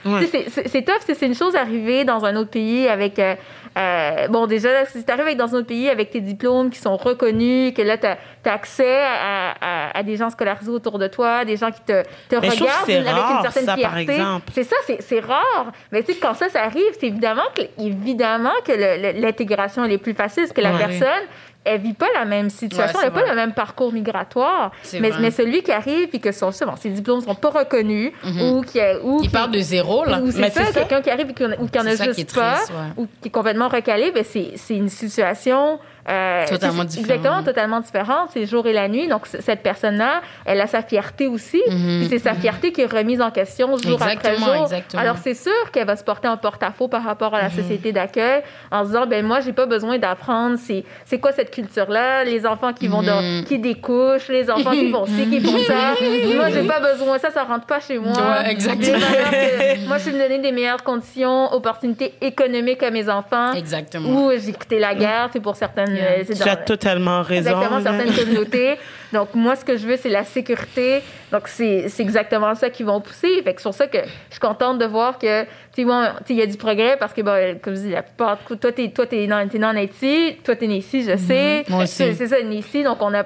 Ouais. 0.06 0.26
C'est 0.66 0.82
tough, 0.82 1.00
c'est 1.04 1.14
c'est 1.14 1.26
une 1.26 1.34
chose 1.34 1.52
d'arriver 1.52 2.04
dans 2.04 2.24
un 2.24 2.34
autre 2.36 2.50
pays 2.50 2.88
avec... 2.88 3.18
euh, 3.18 3.34
euh, 3.76 4.28
bon, 4.28 4.46
déjà, 4.46 4.86
si 4.86 5.04
tu 5.04 5.12
arrives 5.12 5.36
dans 5.36 5.54
un 5.54 5.58
autre 5.58 5.66
pays 5.66 5.90
avec 5.90 6.10
tes 6.10 6.20
diplômes 6.20 6.70
qui 6.70 6.78
sont 6.78 6.96
reconnus, 6.96 7.74
que 7.74 7.82
là, 7.82 7.98
tu 7.98 8.06
as, 8.06 8.16
accès 8.50 9.02
à, 9.02 9.50
à- 9.60 9.98
à 9.98 10.02
des 10.02 10.16
gens 10.16 10.30
scolarisés 10.30 10.70
autour 10.70 10.98
de 10.98 11.06
toi, 11.08 11.44
des 11.44 11.58
gens 11.58 11.70
qui 11.70 11.82
te, 11.82 12.02
que 12.30 12.36
regardent 12.36 12.88
avec 12.88 13.24
une 13.36 13.42
certaine 13.42 13.64
ça, 13.66 13.76
fierté. 13.76 14.06
C'est 14.54 14.64
ça, 14.64 14.76
c'est 14.86 15.02
c'est 15.02 15.20
rare. 15.20 15.72
Mais 15.92 16.02
tu 16.02 16.12
sais, 16.14 16.18
quand 16.18 16.32
ça, 16.32 16.48
ça 16.48 16.62
arrive, 16.62 16.77
c'est 16.98 17.06
évidemment 17.06 17.42
que, 17.54 17.62
évidemment 17.82 18.52
que 18.64 18.72
l'intégration, 19.20 19.84
elle 19.84 19.92
est 19.92 19.98
plus 19.98 20.14
facile 20.14 20.44
parce 20.44 20.52
que 20.52 20.60
la 20.60 20.72
Ouais. 20.72 20.78
personne, 20.78 21.26
elle 21.64 21.80
vit 21.80 21.92
pas 21.92 22.06
la 22.14 22.24
même 22.24 22.48
situation, 22.50 22.98
Ouais, 22.98 23.04
elle 23.06 23.12
n'a 23.12 23.20
pas 23.22 23.28
le 23.28 23.34
même 23.34 23.52
parcours 23.52 23.92
migratoire. 23.92 24.70
Mais, 25.00 25.10
mais 25.20 25.30
celui 25.30 25.62
qui 25.62 25.72
arrive 25.72 26.08
et 26.12 26.18
que 26.18 26.32
son, 26.32 26.50
bon, 26.50 26.76
ses 26.76 26.90
diplômes 26.90 27.20
sont 27.20 27.34
pas 27.34 27.50
reconnus 27.50 28.12
ou 28.42 28.62
qui, 28.62 28.78
ou 29.02 29.18
Il 29.22 29.28
qui- 29.28 29.32
part 29.32 29.48
de 29.48 29.58
zéro, 29.58 30.04
là. 30.04 30.20
ou 30.20 30.30
c'est 30.30 30.48
ça, 30.50 30.62
quelqu'un 30.72 31.02
qui 31.02 31.10
arrive 31.10 31.30
et 31.30 31.34
qui 31.34 31.44
ou 31.44 31.66
qui 31.68 31.78
en 31.78 31.86
a 31.86 31.90
juste 31.90 32.14
qui 32.14 32.24
pas, 32.24 32.54
ouais. 32.70 32.92
ou 32.96 33.06
qui 33.20 33.28
est 33.28 33.30
complètement 33.30 33.68
recalé, 33.68 34.10
ben 34.12 34.24
c'est 34.26 34.52
c'est 34.56 34.76
une 34.76 34.88
situation 34.88 35.78
euh, 36.08 36.46
Totalement 36.48 36.84
différente. 36.84 37.10
Exactement, 37.10 37.42
totalement 37.42 37.80
différente. 37.80 38.30
C'est 38.32 38.40
le 38.40 38.46
jour 38.46 38.66
et 38.66 38.72
la 38.72 38.88
nuit. 38.88 39.08
Donc, 39.08 39.26
cette 39.26 39.62
personne-là, 39.62 40.22
elle 40.46 40.60
a 40.60 40.66
sa 40.66 40.82
fierté 40.82 41.26
aussi. 41.26 41.60
Mhm. 41.68 41.98
Puis 42.00 42.08
c'est 42.08 42.18
sa 42.18 42.34
fierté 42.34 42.72
qui 42.72 42.80
est 42.82 42.90
remise 42.92 43.20
en 43.20 43.30
question 43.30 43.76
jour 43.76 44.00
après 44.00 44.14
Exactement, 44.14 44.46
jour. 44.54 44.62
exactement. 44.64 45.02
Alors, 45.02 45.16
c'est 45.22 45.34
sûr 45.34 45.70
qu'elle 45.72 45.86
va 45.86 45.96
se 45.96 46.04
porter 46.04 46.28
en 46.28 46.36
porte-à-faux 46.36 46.88
par 46.88 47.04
rapport 47.04 47.32
Mhm. 47.32 47.38
à 47.38 47.42
la 47.42 47.50
société 47.50 47.92
d'accueil 47.92 48.42
en 48.70 48.82
se 48.84 48.88
disant, 48.88 49.06
ben 49.06 49.24
moi, 49.24 49.40
j'ai 49.40 49.52
pas 49.52 49.66
besoin 49.66 49.98
d'apprendre 49.98 50.56
c'est 50.58 50.84
c'est 51.04 51.18
quoi 51.18 51.32
cette 51.32 51.50
culture-là, 51.50 52.24
les 52.24 52.46
enfants 52.46 52.72
qui 52.72 52.88
vont 52.88 53.02
Mhm. 53.02 53.06
dans, 53.06 53.44
qui 53.44 53.58
découchent, 53.58 54.28
les 54.28 54.50
enfants 54.50 54.70
qui 54.72 54.90
font 54.90 55.06
ci, 55.06 55.28
qui 55.28 55.40
font 55.40 55.58
ça. 55.66 55.94
moi, 56.36 56.48
j'ai 56.50 56.62
pas 56.62 56.80
besoin, 56.80 57.18
ça, 57.18 57.30
ça 57.30 57.44
rentre 57.44 57.66
pas 57.66 57.80
chez 57.80 57.98
moi. 57.98 58.12
Ouais, 58.12 58.50
exactement. 58.50 58.98
Que- 58.98 59.86
moi, 59.86 59.98
je 59.98 60.02
suis 60.04 60.12
me 60.12 60.18
donner 60.18 60.38
des 60.38 60.52
meilleures 60.52 60.82
conditions, 60.82 61.52
opportunités 61.52 62.14
économiques 62.20 62.82
à 62.82 62.90
mes 62.90 63.08
enfants. 63.08 63.52
Exactement. 63.52 64.08
Ou 64.08 64.30
j'ai 64.32 64.52
quitté 64.52 64.78
la 64.78 64.94
guerre, 64.94 65.28
c'est 65.32 65.40
pour 65.40 65.56
certaines. 65.56 65.97
Yeah. 65.98 66.10
euh, 66.20 66.24
Tu 66.34 66.42
as 66.48 66.56
dans- 66.56 66.64
totalement 66.64 67.22
raison. 67.22 67.50
Exactement, 67.50 67.82
certaines 67.82 68.14
communautés. 68.14 68.76
Donc, 69.12 69.28
moi, 69.34 69.56
ce 69.56 69.64
que 69.64 69.76
je 69.76 69.86
veux, 69.86 69.96
c'est 69.96 70.08
la 70.10 70.24
sécurité. 70.24 71.02
Donc, 71.32 71.48
c'est 71.48 71.88
c'est 71.88 72.02
exactement 72.02 72.54
ça 72.54 72.70
qu'ils 72.70 72.86
vont 72.86 73.00
pousser. 73.00 73.42
Fait 73.42 73.54
que 73.54 73.60
c'est 73.60 73.68
pour 73.68 73.74
ça 73.74 73.86
que 73.86 73.98
je 73.98 74.32
suis 74.32 74.40
contente 74.40 74.78
de 74.78 74.84
voir 74.86 75.18
que, 75.18 75.42
tu 75.44 75.48
sais, 75.76 75.84
bon, 75.84 76.02
il 76.28 76.36
y 76.36 76.42
a 76.42 76.46
du 76.46 76.56
progrès 76.56 76.96
parce 76.98 77.12
que, 77.12 77.22
bon, 77.22 77.58
comme 77.62 77.74
je 77.74 77.80
dis, 77.80 77.90
la 77.90 78.02
plupart, 78.02 78.38
toi, 78.60 78.72
t'es, 78.72 78.88
toi, 78.90 79.06
t'es, 79.06 79.26
dans- 79.26 79.48
t'es 79.48 79.58
né 79.58 79.66
en 79.66 79.76
Haïti, 79.76 80.36
toi, 80.44 80.56
t'es 80.56 80.66
né 80.66 80.76
ici, 80.76 81.02
je 81.02 81.16
sais. 81.16 81.64
Moi 81.68 81.84
aussi. 81.84 81.94
C'est, 81.94 82.14
c'est 82.14 82.26
ça, 82.28 82.42
né 82.42 82.56
ici. 82.56 82.82
Donc, 82.82 82.98
on 83.00 83.14
a, 83.14 83.24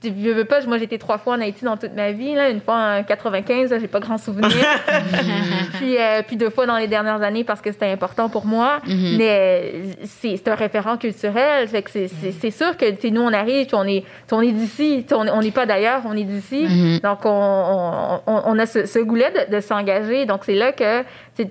tu 0.00 0.10
veux, 0.10 0.44
pas, 0.44 0.60
moi, 0.66 0.78
j'ai 0.78 0.84
été 0.84 0.98
trois 0.98 1.18
fois 1.18 1.34
en 1.34 1.40
Haïti 1.40 1.64
dans 1.64 1.76
toute 1.76 1.94
ma 1.94 2.12
vie, 2.12 2.34
là. 2.34 2.50
Une 2.50 2.60
fois 2.60 2.98
en 3.00 3.02
95, 3.02 3.70
là, 3.72 3.78
j'ai 3.80 3.88
pas 3.88 3.98
grand 4.00 4.16
souvenir. 4.18 4.48
puis, 5.78 5.96
euh, 5.98 6.22
puis 6.26 6.36
deux 6.36 6.50
fois 6.50 6.66
dans 6.66 6.76
les 6.76 6.86
dernières 6.86 7.22
années 7.22 7.44
parce 7.44 7.60
que 7.60 7.72
c'était 7.72 7.90
important 7.90 8.28
pour 8.28 8.46
moi. 8.46 8.80
Mhm. 8.86 9.16
Mais 9.18 9.72
c'est 10.04 10.36
c'est 10.36 10.48
un 10.48 10.54
référent 10.54 10.96
culturel. 10.96 11.66
Fait 11.68 11.82
que 11.82 11.90
c'est- 11.90 12.08
c'est 12.08 12.32
c'est 12.32 12.50
sûr 12.50 12.76
que 12.76 13.08
nous, 13.08 13.20
on 13.22 13.32
arrive, 13.32 13.66
puis 13.66 13.74
on 13.76 13.84
est, 13.84 14.04
on 14.30 14.40
est 14.40 14.52
d'ici. 14.52 15.04
On 15.12 15.42
n'est 15.42 15.50
pas 15.50 15.66
d'ailleurs, 15.66 16.02
on 16.04 16.16
est 16.16 16.24
d'ici. 16.24 16.66
Mhm. 16.68 17.00
Donc, 17.00 17.20
on, 17.24 18.20
on, 18.26 18.42
on- 18.46 18.58
a 18.58 18.66
ce, 18.66 18.86
ce 18.86 18.98
goût-là 18.98 19.30
de, 19.30 19.56
de 19.56 19.60
s'engager. 19.60 20.26
Donc, 20.26 20.40
c'est 20.44 20.54
là 20.54 20.72
que, 20.72 21.02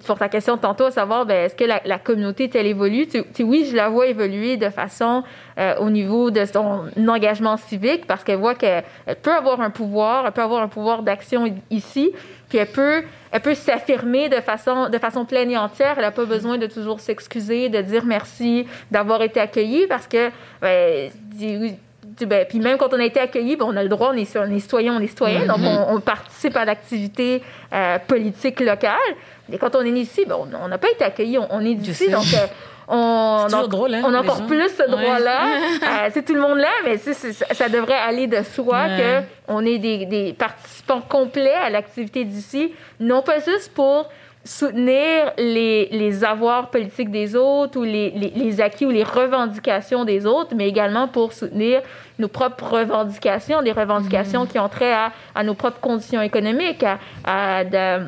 pour 0.05 0.17
ta 0.17 0.29
question 0.29 0.55
de 0.55 0.61
tantôt, 0.61 0.85
à 0.85 0.91
savoir, 0.91 1.25
ben, 1.25 1.45
est-ce 1.45 1.55
que 1.55 1.63
la, 1.63 1.81
la 1.85 1.97
communauté, 1.99 2.49
elle 2.53 2.65
évolue? 2.67 3.07
Tu, 3.07 3.43
oui, 3.43 3.67
je 3.69 3.75
la 3.75 3.89
vois 3.89 4.07
évoluer 4.07 4.57
de 4.57 4.69
façon 4.69 5.23
euh, 5.57 5.75
au 5.79 5.89
niveau 5.89 6.31
de 6.31 6.45
son 6.45 6.85
engagement 7.07 7.57
civique 7.57 8.05
parce 8.05 8.23
qu'elle 8.23 8.37
voit 8.37 8.55
qu'elle 8.55 8.83
elle 9.05 9.15
peut 9.15 9.33
avoir 9.33 9.61
un 9.61 9.69
pouvoir, 9.69 10.25
elle 10.25 10.31
peut 10.31 10.41
avoir 10.41 10.61
un 10.61 10.67
pouvoir 10.67 11.03
d'action 11.03 11.45
ici, 11.71 12.11
puis 12.49 12.57
elle 12.59 12.67
peut, 12.67 13.03
elle 13.31 13.41
peut 13.41 13.55
s'affirmer 13.55 14.29
de 14.29 14.39
façon, 14.41 14.89
de 14.89 14.97
façon 14.97 15.25
pleine 15.25 15.51
et 15.51 15.57
entière. 15.57 15.93
Elle 15.97 16.03
n'a 16.03 16.11
pas 16.11 16.25
besoin 16.25 16.57
de 16.57 16.67
toujours 16.67 16.99
s'excuser, 16.99 17.69
de 17.69 17.81
dire 17.81 18.05
merci, 18.05 18.67
d'avoir 18.91 19.21
été 19.21 19.39
accueillie 19.39 19.87
parce 19.87 20.07
que, 20.07 20.29
ben, 20.61 21.09
ben, 22.25 22.45
puis 22.47 22.59
même 22.59 22.77
quand 22.77 22.93
on 22.93 22.99
a 22.99 23.03
été 23.03 23.19
accueilli, 23.19 23.55
ben, 23.55 23.65
on 23.67 23.75
a 23.75 23.83
le 23.83 23.89
droit, 23.89 24.11
on 24.13 24.17
est, 24.17 24.37
on 24.37 24.51
est 24.51 24.59
citoyen, 24.59 24.95
on 24.95 24.99
est 24.99 25.07
citoyen, 25.07 25.45
donc 25.45 25.57
on, 25.61 25.95
on 25.95 25.99
participe 25.99 26.55
à 26.55 26.65
l'activité 26.65 27.43
euh, 27.73 27.99
politique 28.07 28.59
locale. 28.59 28.95
Et 29.51 29.57
quand 29.57 29.75
on 29.75 29.81
est 29.81 29.89
ici, 29.89 30.23
ben, 30.27 30.35
on 30.61 30.67
n'a 30.67 30.77
pas 30.77 30.89
été 30.89 31.03
accueilli, 31.03 31.37
on, 31.37 31.47
on 31.49 31.61
est 31.61 31.75
d'ici, 31.75 32.09
donc 32.09 32.25
euh, 32.33 32.47
on, 32.87 33.47
donc, 33.51 33.69
drôle, 33.69 33.93
hein, 33.95 34.01
on 34.05 34.13
a 34.13 34.19
encore 34.21 34.37
gens. 34.37 34.45
plus 34.47 34.69
ce 34.69 34.89
droit-là. 34.89 35.41
Euh, 35.83 36.09
c'est 36.13 36.23
tout 36.25 36.33
le 36.33 36.41
monde 36.41 36.57
là, 36.57 36.69
mais 36.85 36.97
c'est- 36.97 37.13
c'est- 37.13 37.53
ça, 37.53 37.69
devrait 37.69 37.93
aller 37.97 38.27
de 38.27 38.41
soi 38.43 38.87
que 38.97 39.21
on 39.47 39.65
est 39.65 39.77
des, 39.77 40.05
des 40.05 40.33
participants 40.33 41.01
complets 41.01 41.53
à 41.53 41.69
l'activité 41.69 42.23
d'ici, 42.23 42.73
non 42.99 43.21
pas 43.21 43.39
juste 43.39 43.73
pour 43.73 44.09
soutenir 44.45 45.33
les, 45.37 45.89
les 45.91 46.23
avoirs 46.23 46.69
politiques 46.69 47.11
des 47.11 47.35
autres 47.35 47.77
ou 47.79 47.83
les, 47.83 48.11
les, 48.11 48.29
les 48.35 48.61
acquis 48.61 48.85
ou 48.85 48.91
les 48.91 49.03
revendications 49.03 50.05
des 50.05 50.25
autres, 50.25 50.53
mais 50.55 50.67
également 50.69 51.07
pour 51.09 51.33
soutenir 51.33 51.81
nos 52.17 52.29
propres 52.29 52.63
revendications, 52.79 53.61
des 53.61 53.73
revendications 53.73 54.45
qui 54.45 54.57
ont 54.57 54.69
trait 54.69 54.93
à, 54.93 55.11
à 55.35 55.43
nos 55.43 55.53
propres 55.53 55.79
conditions 55.81 56.21
économiques, 56.21 56.83
à, 56.83 56.97
à 57.59 57.63
de- 57.65 58.05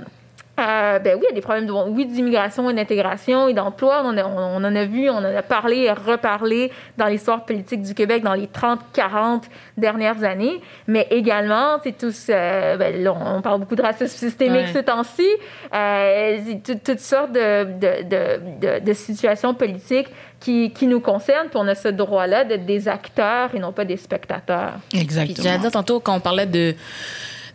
Euh, 0.60 1.00
ben 1.00 1.16
oui, 1.16 1.22
il 1.24 1.30
y 1.30 1.32
a 1.32 1.36
des 1.36 1.42
problèmes 1.42 1.66
de, 1.66 1.72
oui, 1.72 2.06
d'immigration 2.06 2.70
et 2.70 2.74
d'intégration 2.74 3.48
et 3.48 3.54
d'emploi. 3.54 4.02
On, 4.04 4.10
en 4.10 4.18
a- 4.18 4.26
on 4.26 4.58
en 4.64 4.76
a 4.76 4.86
vu, 4.86 5.10
on 5.10 5.16
en 5.18 5.24
a 5.24 5.42
parlé 5.42 5.78
et 5.84 5.92
reparlé 5.92 6.72
dans 6.98 7.06
l'histoire 7.08 7.46
politique 7.46 7.82
du 7.82 7.94
Québec 7.94 8.24
dans 8.24 8.34
les 8.34 8.48
30, 8.48 8.80
40 8.94 9.46
dernières 9.78 10.24
années. 10.24 10.60
Mais 10.88 11.08
également, 11.12 11.78
c'est 11.84 11.98
tous, 11.98 12.28
euh, 12.30 12.76
ben 12.78 13.02
là, 13.02 13.14
on 13.14 13.42
parle 13.42 13.62
beaucoup 13.62 13.76
de 13.76 13.82
racisme 13.82 14.18
systémique 14.18 14.68
Ouais. 14.68 14.74
ce 14.74 14.80
temps-ci. 14.80 15.28
Euh, 15.74 16.38
toutes 16.84 17.00
sortes 17.00 17.32
de, 17.32 17.64
de, 17.64 18.04
de, 18.04 18.80
de, 18.80 18.86
de 18.86 18.94
situations 18.94 19.54
politiques 19.54 20.08
qui, 20.40 20.72
qui 20.72 20.88
nous 20.88 21.00
concernent. 21.00 21.48
Puis 21.50 21.58
on 21.62 21.68
a 21.68 21.76
ce 21.76 21.88
droit-là 21.88 22.44
d'être 22.44 22.66
des 22.66 22.88
acteurs 22.88 23.54
et 23.56 23.60
non 23.60 23.72
pas 23.72 23.86
des 23.86 23.98
spectateurs. 23.98 24.74
Exactement. 24.94 25.44
j'allais 25.44 25.60
dire 25.60 25.72
tantôt 25.72 26.00
quand 26.00 26.16
on 26.16 26.20
parlait 26.20 26.46
de 26.46 26.76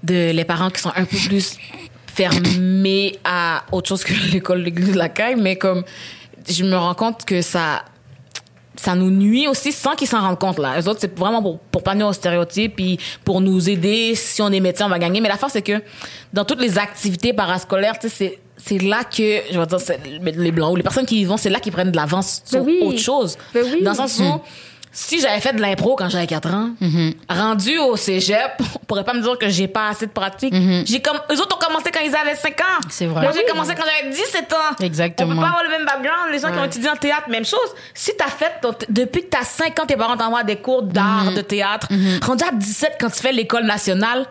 de 0.03 0.33
les 0.33 0.45
parents 0.45 0.69
qui 0.69 0.83
sont 0.83 0.91
un 0.95 1.05
peu 1.07 1.17
plus 1.17 1.57
fermés 2.15 3.19
à 3.25 3.65
autre 3.73 3.89
chose 3.89 4.05
que 4.05 4.13
l'école, 4.33 4.61
l'église, 4.63 4.95
la 4.95 5.09
caille, 5.09 5.37
mais 5.37 5.57
comme 5.57 5.85
je 6.49 6.65
me 6.65 6.77
rends 6.77 6.95
compte 6.95 7.25
que 7.25 7.43
ça 7.43 7.85
ça 8.77 8.95
nous 8.97 9.11
nuit 9.11 9.47
aussi 9.47 9.71
sans 9.73 9.95
qu'ils 9.95 10.09
s'en 10.09 10.21
rendent 10.21 10.39
compte 10.39 10.59
là. 10.59 10.77
Les 10.77 10.89
autres 10.89 10.99
c'est 11.01 11.17
vraiment 11.19 11.41
pour 11.41 11.59
pour 11.59 11.83
pas 11.83 11.95
nuire 11.95 12.09
aux 12.09 12.13
stéréotypes 12.13 12.75
puis 12.77 12.99
pour 13.25 13.41
nous 13.41 13.71
aider 13.71 14.15
si 14.15 14.43
on 14.43 14.51
est 14.51 14.61
médecin 14.61 14.87
on 14.87 14.89
va 14.91 14.99
gagner. 14.99 15.21
Mais 15.21 15.29
la 15.29 15.37
force 15.37 15.53
c'est 15.53 15.63
que 15.63 15.81
dans 16.33 16.45
toutes 16.45 16.61
les 16.61 16.77
activités 16.79 17.33
parascolaires, 17.33 17.99
tu 17.99 18.09
sais 18.09 18.15
c'est 18.15 18.39
c'est 18.57 18.79
là 18.79 19.05
que 19.05 19.41
je 19.53 19.59
vais 19.59 19.67
dire 19.67 19.79
les 20.39 20.53
blancs 20.53 20.73
ou 20.73 20.77
les 20.77 20.83
personnes 20.83 21.07
qui 21.07 21.21
y 21.21 21.25
vont 21.25 21.37
c'est 21.37 21.51
là 21.51 21.61
qu'ils 21.61 21.73
prennent 21.73 21.91
de 21.93 21.97
l'avance 21.97 22.43
sur 22.45 22.61
Ben 22.61 22.67
oui. 22.67 22.81
autre 22.83 22.99
chose. 22.99 23.39
Ben 23.55 23.65
oui. 23.73 23.83
Dans 23.83 23.93
le 23.93 23.97
sens 23.97 24.19
où 24.21 24.41
si 24.97 25.21
j'avais 25.21 25.41
fait 25.41 25.53
de 25.53 25.61
l'impro 25.61 25.97
quand 25.97 26.09
j'avais 26.09 26.27
4 26.29 26.55
ans, 26.55 26.71
rendu 27.29 27.79
au 27.79 27.97
cégep, 27.97 28.53
on 28.83 28.85
pourrait 28.87 29.03
pas 29.05 29.13
me 29.13 29.21
dire 29.21 29.37
que 29.39 29.49
j'ai 29.49 29.67
pas 29.69 29.89
assez 29.89 30.07
de 30.07 30.13
pratique. 30.13 30.55
J'ai 30.87 31.03
comme 31.03 31.19
eux 31.33 31.41
autres 31.41 31.57
ont 31.57 31.67
commencé 31.67 31.91
quand 31.93 32.01
ils 32.01 32.15
avaient 32.15 32.37
5 32.37 32.61
ans. 32.61 32.81
C'est 32.89 33.07
vrai. 33.07 33.23
Moi, 33.23 33.33
j'ai 33.35 33.45
commencé 33.45 33.75
quand 33.75 33.83
j'avais 33.85 34.15
17 34.15 34.53
ans. 34.53 34.57
Exactement. 34.85 35.33
On 35.33 35.35
peut 35.35 35.41
pas 35.43 35.49
avoir 35.49 35.65
le 35.65 35.71
même 35.71 35.85
background. 35.85 36.31
Les 36.33 36.39
gens 36.39 36.53
qui 36.53 36.59
ont 36.59 36.65
étudié 36.65 36.89
en 36.89 36.97
théâtre, 36.97 37.29
même 37.29 37.45
chose. 37.45 37.59
Si 37.93 38.13
t'as 38.17 38.29
fait 38.29 38.53
ton- 38.63 38.73
depuis 38.89 39.23
que 39.23 39.29
t'as 39.31 39.43
5 39.45 39.79
ans, 39.81 39.87
tes 39.87 39.97
parents 39.97 40.17
t'envoient 40.17 40.45
des 40.45 40.57
cours 40.57 40.83
d'art, 40.85 41.25
Mhm. 41.25 41.35
de 41.35 41.41
théâtre, 41.41 41.89
rendu 42.25 42.45
à 42.45 42.53
17 42.53 42.97
quand 43.01 43.11
tu 43.11 43.21
fais 43.21 43.33
l'école 43.33 43.65
nationale, 43.65 44.27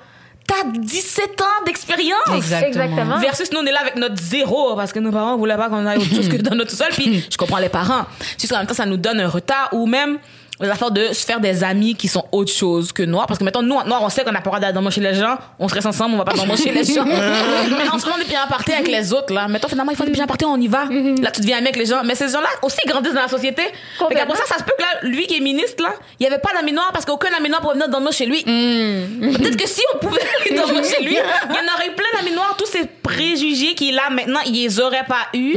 t'as 0.48 0.64
17 0.78 1.42
ans 1.42 1.66
d'expérience. 1.66 2.20
Exactement. 2.36 2.84
Exactement. 2.86 3.18
Versus 3.20 3.52
nous, 3.52 3.60
on 3.60 3.66
est 3.66 3.72
là 3.72 3.82
avec 3.82 3.96
notre 3.98 4.22
zéro 4.22 4.76
parce 4.76 4.94
que 4.94 5.00
nos 5.00 5.12
parents 5.12 5.36
voulaient 5.38 5.58
pas 5.58 5.68
qu'on 5.70 5.86
aille 5.86 5.98
autre 5.98 6.10
chose 6.16 6.30
que 6.30 6.38
dans 6.38 6.56
notre 6.56 6.72
sol. 6.72 6.88
Puis 6.92 7.26
je 7.32 7.38
comprends 7.38 7.58
les 7.60 7.70
parents. 7.70 8.06
Juste 8.40 8.54
en 8.54 8.58
même 8.58 8.68
temps, 8.68 8.74
ça 8.74 8.86
nous 8.86 8.98
donne 8.98 9.20
un 9.20 9.28
retard 9.30 9.70
ou 9.74 9.86
même 9.88 10.20
les 10.60 10.70
affaires 10.70 10.92
de 10.92 11.14
se 11.14 11.26
faire 11.26 11.40
des 11.40 11.64
amis 11.64 11.96
qui 11.96 12.08
sont 12.08 12.26
autre 12.32 12.52
chose 12.52 12.92
que 12.92 13.04
noirs. 13.04 13.26
Parce 13.26 13.40
que 13.40 13.44
mettons, 13.44 13.62
nous, 13.62 13.76
noirs, 13.86 14.04
on 14.04 14.10
sait 14.10 14.24
qu'on 14.24 14.32
n'a 14.32 14.42
pas 14.42 14.60
le 14.60 14.72
droit 14.72 14.92
chez 14.92 15.02
les 15.02 15.16
gens. 15.16 15.38
On 15.58 15.68
se 15.68 15.74
reste 15.74 15.88
ensemble, 15.88 16.14
on 16.16 16.18
va 16.18 16.26
pas 16.26 16.34
dormir 16.34 16.56
chez 16.58 16.72
les 16.72 16.84
gens. 16.84 17.06
mais 17.06 17.90
on 17.92 17.98
se 17.98 18.06
prend 18.06 18.18
des 18.18 18.26
pieds 18.26 18.38
à 18.38 18.48
partir 18.48 18.76
avec 18.76 18.88
les 18.88 19.14
autres, 19.14 19.34
là. 19.34 19.48
Mettons, 19.48 19.68
finalement, 19.68 19.92
ils 19.92 19.98
font 19.98 20.04
des 20.04 20.12
pieds 20.12 20.22
à 20.22 20.28
partir, 20.28 20.48
on 20.50 20.60
y 20.60 20.68
va. 20.68 20.86
Là, 21.22 21.32
tu 21.32 21.42
deviens 21.42 21.58
ami 21.58 21.68
avec 21.68 21.78
les 21.78 21.86
gens. 21.86 22.04
Mais 22.04 22.16
ces 22.16 22.30
gens-là 22.30 22.50
aussi 22.62 22.78
grandissent 22.86 23.14
dans 23.14 23.22
la 23.22 23.28
société. 23.28 23.64
Fait 23.64 24.16
qu'après 24.16 24.38
ça, 24.38 24.46
ça 24.46 24.58
se 24.60 24.64
peut 24.64 24.74
que 24.78 24.84
là, 24.84 25.10
lui 25.10 25.26
qui 25.26 25.38
est 25.38 25.40
ministre, 25.40 25.84
là, 25.84 25.94
il 26.20 26.24
y 26.24 26.28
avait 26.28 26.40
pas 26.40 26.54
d'amis 26.54 26.72
noirs 26.72 26.92
parce 26.94 27.06
qu'aucun 27.06 27.30
ami 27.36 27.50
noir 27.50 27.62
pouvait 27.62 27.74
venir 27.74 27.90
dormir 27.90 28.12
chez 28.12 28.26
lui. 28.26 28.44
Peut-être 28.44 29.58
que 29.58 29.68
si 29.68 29.82
on 29.96 29.98
pouvait 29.98 30.22
aller 30.46 30.56
dormir 30.56 30.84
chez 30.84 31.04
lui, 31.04 31.16
il 31.16 31.56
y 31.56 31.58
en 31.58 31.74
aurait 31.74 31.88
eu 31.88 31.96
plein 31.96 32.20
d'amis 32.20 32.36
noirs. 32.36 32.56
Tous 32.58 32.68
ces 32.68 32.86
préjugés 32.86 33.74
qu'il 33.74 33.98
a 33.98 34.10
maintenant, 34.10 34.42
il 34.46 34.54
les 34.54 34.80
aurait 34.80 35.06
pas 35.06 35.28
eu 35.34 35.56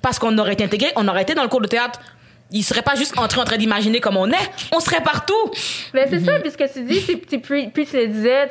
parce 0.00 0.18
qu'on 0.18 0.36
aurait 0.38 0.52
été 0.52 0.64
intégrés, 0.64 0.92
on 0.96 1.08
aurait 1.08 1.22
été 1.22 1.34
dans 1.34 1.42
le 1.42 1.48
cours 1.48 1.60
de 1.60 1.66
théâtre. 1.66 1.98
Il 2.50 2.62
serait 2.62 2.80
pas 2.82 2.94
juste 2.94 3.18
entré 3.18 3.40
en 3.40 3.44
train 3.44 3.58
d'imaginer 3.58 4.00
comme 4.00 4.16
on 4.16 4.30
est. 4.30 4.50
On 4.74 4.80
serait 4.80 5.02
partout. 5.02 5.34
Ben, 5.92 6.06
c'est 6.08 6.20
ça, 6.20 6.32
puis 6.40 6.50
ce 6.50 6.56
que 6.56 6.72
tu 6.72 6.82
dis, 6.82 7.00
puis, 7.42 7.68
puis 7.68 7.86
tu 7.86 7.96
le 7.96 8.06
disais, 8.06 8.48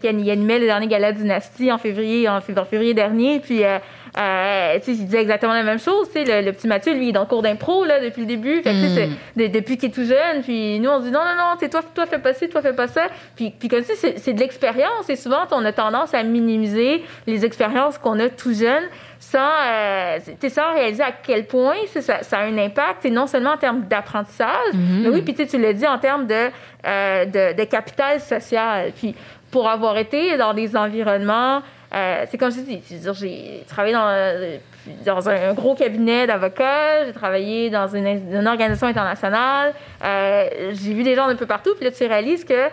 qu'il 0.00 0.08
animait 0.30 0.58
le 0.58 0.66
dernier 0.66 0.88
gala 0.88 1.12
Dynastie 1.12 1.70
en 1.70 1.78
février, 1.78 2.28
en, 2.28 2.40
fév- 2.40 2.58
en 2.58 2.64
février 2.64 2.92
dernier, 2.92 3.38
puis 3.38 3.62
euh, 3.62 3.78
euh, 4.18 4.78
il 4.88 5.04
disait 5.04 5.20
exactement 5.22 5.52
la 5.54 5.62
même 5.62 5.78
chose, 5.78 6.08
le, 6.14 6.44
le 6.44 6.52
petit 6.52 6.66
Mathieu, 6.66 6.92
lui, 6.94 7.06
il 7.06 7.08
est 7.10 7.12
dans 7.12 7.20
le 7.20 7.26
cours 7.26 7.42
d'impro, 7.42 7.84
depuis 7.86 8.22
le 8.22 8.26
début, 8.26 8.62
fait 8.62 8.72
c'est- 8.72 9.08
de- 9.36 9.46
depuis 9.46 9.76
qu'il 9.78 9.90
est 9.90 9.92
tout 9.92 10.04
jeune, 10.04 10.42
puis 10.42 10.80
nous, 10.80 10.90
on 10.90 10.98
se 10.98 11.04
dit, 11.04 11.10
non, 11.12 11.20
non, 11.20 11.36
non, 11.60 11.68
toi, 11.68 11.82
toi, 11.94 12.06
fais 12.06 12.18
pas 12.18 12.34
ci, 12.34 12.48
toi, 12.48 12.62
fais 12.62 12.72
pas 12.72 12.88
ça, 12.88 13.02
puis, 13.36 13.52
puis 13.56 13.68
comme 13.68 13.84
c'est, 13.84 14.18
c'est 14.18 14.32
de 14.32 14.40
l'expérience, 14.40 15.08
et 15.08 15.14
souvent, 15.16 15.42
on 15.52 15.64
a 15.64 15.72
tendance 15.72 16.14
à 16.14 16.22
minimiser 16.24 17.04
les 17.28 17.44
expériences 17.44 17.98
qu'on 17.98 18.18
a 18.18 18.28
tout 18.28 18.52
jeune, 18.54 18.84
sans, 19.18 19.38
euh, 19.38 20.18
sans 20.48 20.74
réaliser 20.74 21.02
à 21.02 21.12
quel 21.12 21.46
point 21.46 21.76
ça, 22.00 22.22
ça 22.22 22.38
a 22.38 22.44
un 22.44 22.58
impact, 22.58 23.04
non 23.06 23.26
seulement 23.26 23.52
en 23.52 23.56
termes 23.56 23.82
d'apprentissage, 23.82 24.74
mais 24.74 25.08
oui, 25.08 25.22
puis 25.22 25.34
tu 25.46 25.58
l'as 25.58 25.72
dit 25.72 25.86
en 25.86 25.98
termes 25.98 26.26
de, 26.26 26.50
euh, 26.86 27.24
de, 27.24 27.56
de 27.56 27.64
capital 27.64 28.20
social. 28.20 28.92
Puis 28.96 29.14
pour 29.50 29.68
avoir 29.68 29.96
été 29.96 30.36
dans 30.36 30.54
des 30.54 30.76
environnements, 30.76 31.62
euh, 31.94 32.24
c'est 32.28 32.36
comme 32.36 32.50
je 32.50 32.60
dis, 32.60 32.82
j'ai 32.88 33.64
travaillé 33.68 33.94
dans, 33.94 34.08
euh, 34.08 34.56
dans 35.04 35.28
un, 35.28 35.54
gros 35.54 35.74
cabinet 35.74 36.26
d'avocats, 36.26 37.04
j'ai 37.06 37.12
travaillé 37.12 37.70
dans 37.70 37.86
une, 37.86 38.06
une 38.06 38.46
organisation 38.46 38.88
internationale, 38.88 39.72
euh, 40.04 40.72
j'ai 40.72 40.92
vu 40.92 41.02
des 41.04 41.14
gens 41.14 41.28
d'un 41.28 41.36
peu 41.36 41.46
partout, 41.46 41.74
puis 41.76 41.84
là, 41.84 41.92
tu 41.92 42.04
réalises 42.04 42.44
que, 42.44 42.68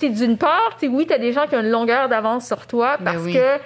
d'une 0.00 0.38
part, 0.38 0.78
oui, 0.82 1.06
tu 1.06 1.12
as 1.12 1.18
des 1.18 1.32
gens 1.32 1.46
qui 1.46 1.54
ont 1.54 1.60
une 1.60 1.70
longueur 1.70 2.08
d'avance 2.08 2.46
sur 2.46 2.66
toi 2.66 2.96
Ben 2.98 3.12
parce 3.12 3.24
oui. 3.24 3.34
que 3.34 3.58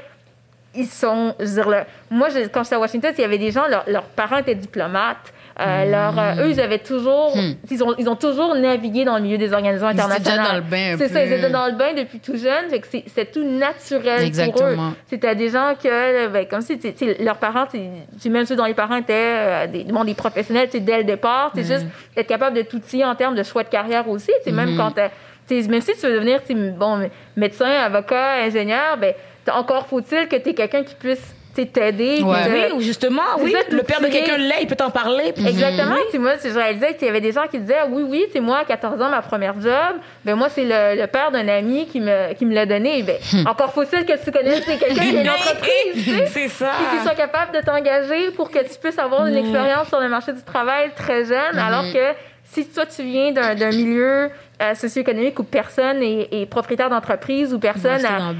ils 0.77 0.87
sont, 0.87 1.35
je 1.39 1.45
veux 1.45 1.55
dire, 1.55 1.69
le- 1.69 1.85
moi, 2.11 2.29
je- 2.29 2.49
quand 2.49 2.63
j'étais 2.65 2.77
à 2.77 2.81
Washington, 2.81 3.13
il 3.17 3.21
y 3.21 3.25
avait 3.25 3.39
des 3.39 3.51
gens, 3.51 3.67
leur- 3.69 3.85
leurs 3.87 4.05
parents 4.05 4.39
étaient 4.39 4.55
diplomates. 4.55 5.33
Euh, 5.61 5.89
leur, 5.89 6.19
euh, 6.19 6.43
eux, 6.47 6.51
ils 6.51 6.61
avaient 6.61 6.81
toujours, 6.81 7.33
ils, 7.71 7.85
ont, 7.85 7.95
ils 7.97 8.09
ont 8.09 8.17
toujours 8.17 8.57
navigué 8.57 9.05
dans 9.05 9.15
le 9.19 9.23
milieu 9.23 9.39
des 9.39 9.53
organisations 9.53 9.87
Hmm. 9.87 9.91
Ils 9.93 9.95
étaient 9.95 10.03
internationales. 10.31 10.41
déjà 10.41 10.49
dans 10.51 10.57
le 10.57 10.63
bain 10.63 10.97
C'est 10.99 11.13
ça, 11.13 11.25
ils 11.25 11.33
étaient 11.33 11.51
dans 11.51 11.67
le 11.67 11.73
bain 11.75 11.93
depuis 11.97 12.19
tout 12.19 12.37
jeune. 12.37 12.69
Fait 12.71 12.81
que 12.81 12.89
c'est- 13.07 13.31
tout 13.33 13.45
naturel 13.45 14.03
pour 14.17 14.23
eux. 14.23 14.27
Exactement. 14.27 14.93
C'était 15.09 15.35
des 15.37 15.51
gens 15.51 15.75
que, 15.81 16.27
ben, 16.27 16.45
comme 16.49 16.61
si, 16.61 16.77
tu 16.77 16.93
sais, 16.97 17.17
leurs 17.21 17.37
parents, 17.37 17.67
tu 17.67 17.79
sais, 18.19 18.29
même 18.31 18.47
ceux 18.47 18.57
dont 18.57 18.65
les 18.65 18.75
parents 18.75 18.97
étaient 18.97 19.13
euh, 19.15 19.67
des, 19.69 19.85
bon, 19.85 20.03
des 20.03 20.15
professionnels, 20.15 20.69
dès 20.73 20.99
le 20.99 21.05
départ, 21.05 21.53
c'est 21.55 21.63
juste 21.63 21.87
être 22.17 22.27
capable 22.27 22.57
de 22.57 22.63
tout 22.63 22.79
outiller 22.79 23.05
en 23.05 23.15
termes 23.15 23.37
de 23.37 23.45
choix 23.45 23.63
de 23.63 23.69
carrière 23.69 24.09
aussi. 24.09 24.33
Même 24.47 24.77
quand 24.77 24.91
t'as- 24.91 25.11
tu 25.47 25.63
sais, 25.63 25.69
même 25.69 25.83
si 25.83 25.93
tu 25.93 26.05
veux 26.05 26.15
devenir 26.15 26.41
bon, 26.77 27.09
médecin, 27.37 27.71
avocat, 27.71 28.43
ingénieur, 28.45 28.97
ben, 29.01 29.15
encore 29.51 29.87
faut-il 29.87 30.29
que 30.29 30.37
tu 30.37 30.51
aies 30.51 30.55
quelqu'un 30.55 30.83
qui 30.85 30.95
puisse 30.95 31.23
tu 31.55 31.63
sais, 31.63 31.69
t'aider. 31.69 32.21
Ouais. 32.21 32.37
Oui, 32.51 32.73
ou 32.75 32.81
justement, 32.81 33.23
oui. 33.39 33.53
ça, 33.53 33.59
Le 33.71 33.85
père 33.85 34.01
de 34.01 34.09
quelqu'un 34.09 34.39
l'est, 34.39 34.57
il 34.63 34.67
peut 34.67 34.75
t'en 34.75 34.91
parler. 34.91 35.33
puis- 35.33 35.47
Exactement. 35.47 35.95
Tu 36.07 36.11
sais, 36.11 36.19
Moi, 36.19 36.33
je 36.43 36.49
réalisais 36.49 36.95
qu'il 36.95 37.07
y 37.07 37.11
avait 37.11 37.21
des 37.21 37.31
gens 37.31 37.47
qui 37.49 37.61
disaient 37.61 37.79
oui, 37.89 38.03
oui, 38.05 38.25
c'est 38.33 38.41
moi, 38.41 38.59
à 38.59 38.65
14 38.65 39.01
ans, 39.01 39.09
ma 39.09 39.23
première 39.23 39.55
job, 39.61 40.01
ben 40.25 40.35
moi, 40.35 40.49
c'est 40.49 40.65
le, 40.65 41.01
le 41.01 41.07
père 41.07 41.31
d'un 41.31 41.47
ami 41.47 41.87
qui 41.87 42.01
me, 42.01 42.33
qui 42.35 42.45
me 42.45 42.53
l'a 42.57 42.67
donné. 42.67 43.05
Ben, 43.05 43.19
encore 43.47 43.73
faut-il 43.73 44.05
que 44.05 44.15
tu 44.25 44.33
connaisses 44.33 44.65
quelqu'un 44.65 44.95
qui 44.95 44.99
a 45.01 45.05
une 45.23 45.31
entreprise, 45.31 45.93
tu 45.95 46.01
sais, 46.01 46.27
C'est 46.27 46.49
ça. 46.49 46.73
et 46.93 46.97
qui 46.97 47.03
soit 47.05 47.15
capable 47.15 47.53
de 47.57 47.61
t'engager 47.65 48.33
pour 48.33 48.51
que 48.51 48.59
tu 48.59 48.77
puisses 48.83 48.99
avoir 48.99 49.25
une 49.29 49.37
expérience 49.37 49.87
sur 49.87 50.01
le 50.01 50.09
marché 50.09 50.33
du 50.33 50.43
travail 50.43 50.91
très 50.97 51.25
jeune, 51.25 51.57
alors 51.57 51.85
que 51.85 52.17
si 52.43 52.67
toi, 52.67 52.85
tu 52.85 53.03
viens 53.05 53.31
d'un 53.31 53.55
d'un 53.55 53.71
milieu 53.71 54.29
euh, 54.71 54.75
socio-économique 54.75 55.39
où 55.39 55.45
personne 55.45 56.03
est, 56.03 56.29
est 56.33 56.47
propriétaire 56.47 56.91
d'entreprise, 56.91 57.53
où 57.55 57.59
personne 57.59 58.01
a, 58.05 58.33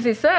c'est 0.00 0.14
ça, 0.14 0.30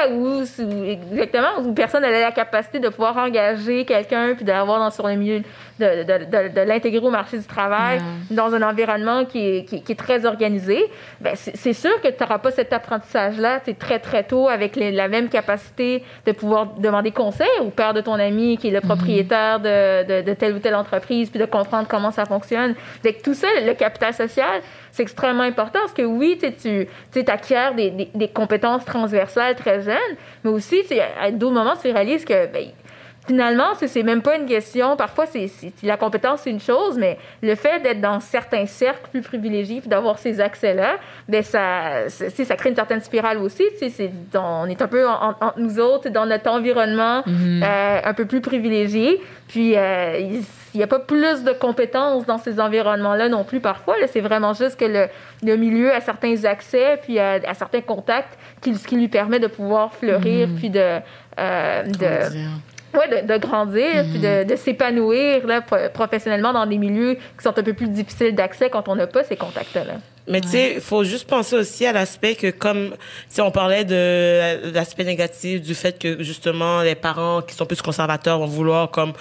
exactement, 0.86 1.60
où 1.64 1.72
personne 1.72 2.02
n'a 2.02 2.10
la 2.10 2.32
capacité 2.32 2.78
de 2.80 2.88
pouvoir 2.88 3.16
engager 3.16 3.84
quelqu'un 3.84 4.34
puis 4.34 4.44
d'avoir 4.44 4.78
dans 4.78 4.90
sur 4.90 5.06
le 5.06 5.14
milieu 5.16 5.42
de, 5.78 6.04
de, 6.04 6.24
de, 6.24 6.54
de 6.54 6.60
l'intégrer 6.60 7.04
au 7.04 7.10
marché 7.10 7.38
du 7.38 7.44
travail 7.46 7.98
dans 8.30 8.54
un 8.54 8.62
environnement 8.62 9.24
qui 9.24 9.38
est, 9.58 9.64
qui, 9.64 9.82
qui 9.82 9.92
est 9.92 9.96
très 9.96 10.24
organisé, 10.24 10.84
ben 11.20 11.34
c'est 11.36 11.72
sûr 11.72 12.00
que 12.00 12.08
tu 12.08 12.14
n'auras 12.22 12.38
pas 12.38 12.50
cet 12.50 12.72
apprentissage-là 12.72 13.60
c'est 13.64 13.78
très 13.78 13.98
très 13.98 14.22
tôt 14.24 14.48
avec 14.48 14.76
les- 14.76 14.92
la 14.92 15.08
même 15.08 15.28
capacité 15.28 16.02
de 16.26 16.32
pouvoir 16.32 16.66
demander 16.78 17.10
conseil 17.10 17.48
au 17.60 17.70
père 17.70 17.92
de 17.94 18.00
ton 18.00 18.14
ami 18.14 18.56
qui 18.58 18.68
est 18.68 18.70
le 18.70 18.80
propriétaire 18.80 19.58
de, 19.60 20.22
de, 20.22 20.32
telle 20.34 20.54
ou 20.54 20.58
telle 20.58 20.74
entreprise 20.74 21.30
puis 21.30 21.40
de 21.40 21.44
comprendre 21.44 21.88
comment 21.88 22.10
ça 22.10 22.24
fonctionne. 22.24 22.74
Que 23.02 23.10
tout 23.22 23.34
ça, 23.34 23.46
le 23.64 23.74
capital 23.74 24.14
social, 24.14 24.60
c'est 24.94 25.02
extrêmement 25.02 25.42
important 25.42 25.80
parce 25.80 25.92
que 25.92 26.02
oui, 26.02 26.38
tu 26.40 27.24
acquiers 27.26 27.70
des, 27.74 27.90
des, 27.90 28.10
des 28.14 28.28
compétences 28.28 28.84
transversales 28.84 29.56
très 29.56 29.82
jeunes, 29.82 30.16
mais 30.44 30.50
aussi, 30.50 30.82
à 31.20 31.32
d'autres 31.32 31.52
moments, 31.52 31.74
tu 31.74 31.90
réalises 31.90 32.24
que 32.24 32.46
ben, 32.46 32.68
finalement, 33.26 33.68
c'est 33.78 33.88
c'est 33.88 34.02
même 34.02 34.22
pas 34.22 34.36
une 34.36 34.46
question. 34.46 34.96
Parfois, 34.96 35.26
c'est 35.26 35.48
c'est- 35.48 35.72
la 35.82 35.96
compétence, 35.96 36.40
c'est 36.42 36.50
une 36.50 36.60
chose, 36.60 36.96
mais 36.98 37.18
le 37.42 37.54
fait 37.54 37.80
d'être 37.82 38.00
dans 38.00 38.20
certains 38.20 38.66
cercles 38.66 39.08
plus 39.10 39.22
privilégiés, 39.22 39.80
puis 39.80 39.88
d'avoir 39.88 40.18
ces 40.18 40.40
accès-là, 40.40 40.96
ben 41.28 41.42
ça, 41.42 42.08
ça 42.08 42.56
crée 42.56 42.68
une 42.70 42.74
certaine 42.76 43.00
spirale 43.00 43.38
aussi. 43.38 43.64
c'est- 43.78 44.10
on 44.34 44.66
est 44.66 44.80
un 44.82 44.88
peu 44.88 45.06
en- 45.08 45.12
en- 45.30 45.34
entre 45.40 45.58
nous 45.58 45.78
autres, 45.80 46.08
dans 46.10 46.26
notre 46.26 46.50
environnement 46.50 47.22
euh, 47.62 48.00
un 48.04 48.14
peu 48.14 48.26
plus 48.26 48.40
privilégié. 48.40 49.22
Puis, 49.48 49.76
euh, 49.76 50.18
il 50.18 50.78
n'y 50.78 50.82
a 50.82 50.86
pas 50.86 50.98
plus 50.98 51.44
de 51.44 51.52
compétences 51.52 52.24
dans 52.26 52.38
ces 52.38 52.58
environnements-là 52.60 53.28
non 53.28 53.44
plus 53.44 53.60
parfois. 53.60 53.98
là. 54.00 54.06
C'est 54.08 54.20
vraiment 54.20 54.52
juste 54.54 54.78
que 54.78 54.84
le, 54.86 55.06
le 55.42 55.56
milieu 55.56 55.92
a 55.92 56.00
certains 56.00 56.44
accès, 56.44 56.98
puis 57.02 57.18
à, 57.18 57.34
à 57.46 57.54
certains 57.54 57.80
contacts, 57.82 58.36
qui, 58.60 58.74
ce 58.74 58.86
qui 58.86 58.96
lui 58.96 59.08
permet 59.08 59.38
de 59.38 59.46
pouvoir 59.46 59.94
fleurir, 59.94 60.48
puis 60.56 60.70
de... 60.70 60.98
euh, 61.38 61.82
de? 61.84 62.36
Ouais, 62.96 63.22
de, 63.22 63.26
de 63.32 63.38
grandir, 63.38 64.04
puis 64.10 64.20
de, 64.20 64.44
de 64.44 64.56
s'épanouir 64.56 65.46
là, 65.46 65.60
pro- 65.60 65.76
professionnellement 65.92 66.52
dans 66.52 66.66
des 66.66 66.78
milieux 66.78 67.14
qui 67.14 67.42
sont 67.42 67.56
un 67.58 67.62
peu 67.62 67.72
plus 67.74 67.88
difficiles 67.88 68.34
d'accès 68.34 68.70
quand 68.70 68.88
on 68.88 68.96
n'a 68.96 69.06
pas 69.06 69.24
ces 69.24 69.36
contacts-là. 69.36 69.82
Mais 70.26 70.40
tu 70.40 70.48
sais, 70.48 70.72
il 70.76 70.80
faut 70.80 71.04
juste 71.04 71.28
penser 71.28 71.54
aussi 71.54 71.84
à 71.84 71.92
l'aspect 71.92 72.34
que 72.34 72.50
comme 72.50 72.94
si 73.28 73.42
on 73.42 73.50
parlait 73.50 73.84
de 73.84 74.72
l'aspect 74.72 75.04
négatif 75.04 75.60
du 75.60 75.74
fait 75.74 75.98
que 75.98 76.22
justement 76.22 76.80
les 76.80 76.94
parents 76.94 77.42
qui 77.42 77.54
sont 77.54 77.66
plus 77.66 77.82
conservateurs 77.82 78.38
vont 78.38 78.46
vouloir 78.46 78.90
comme 78.90 79.12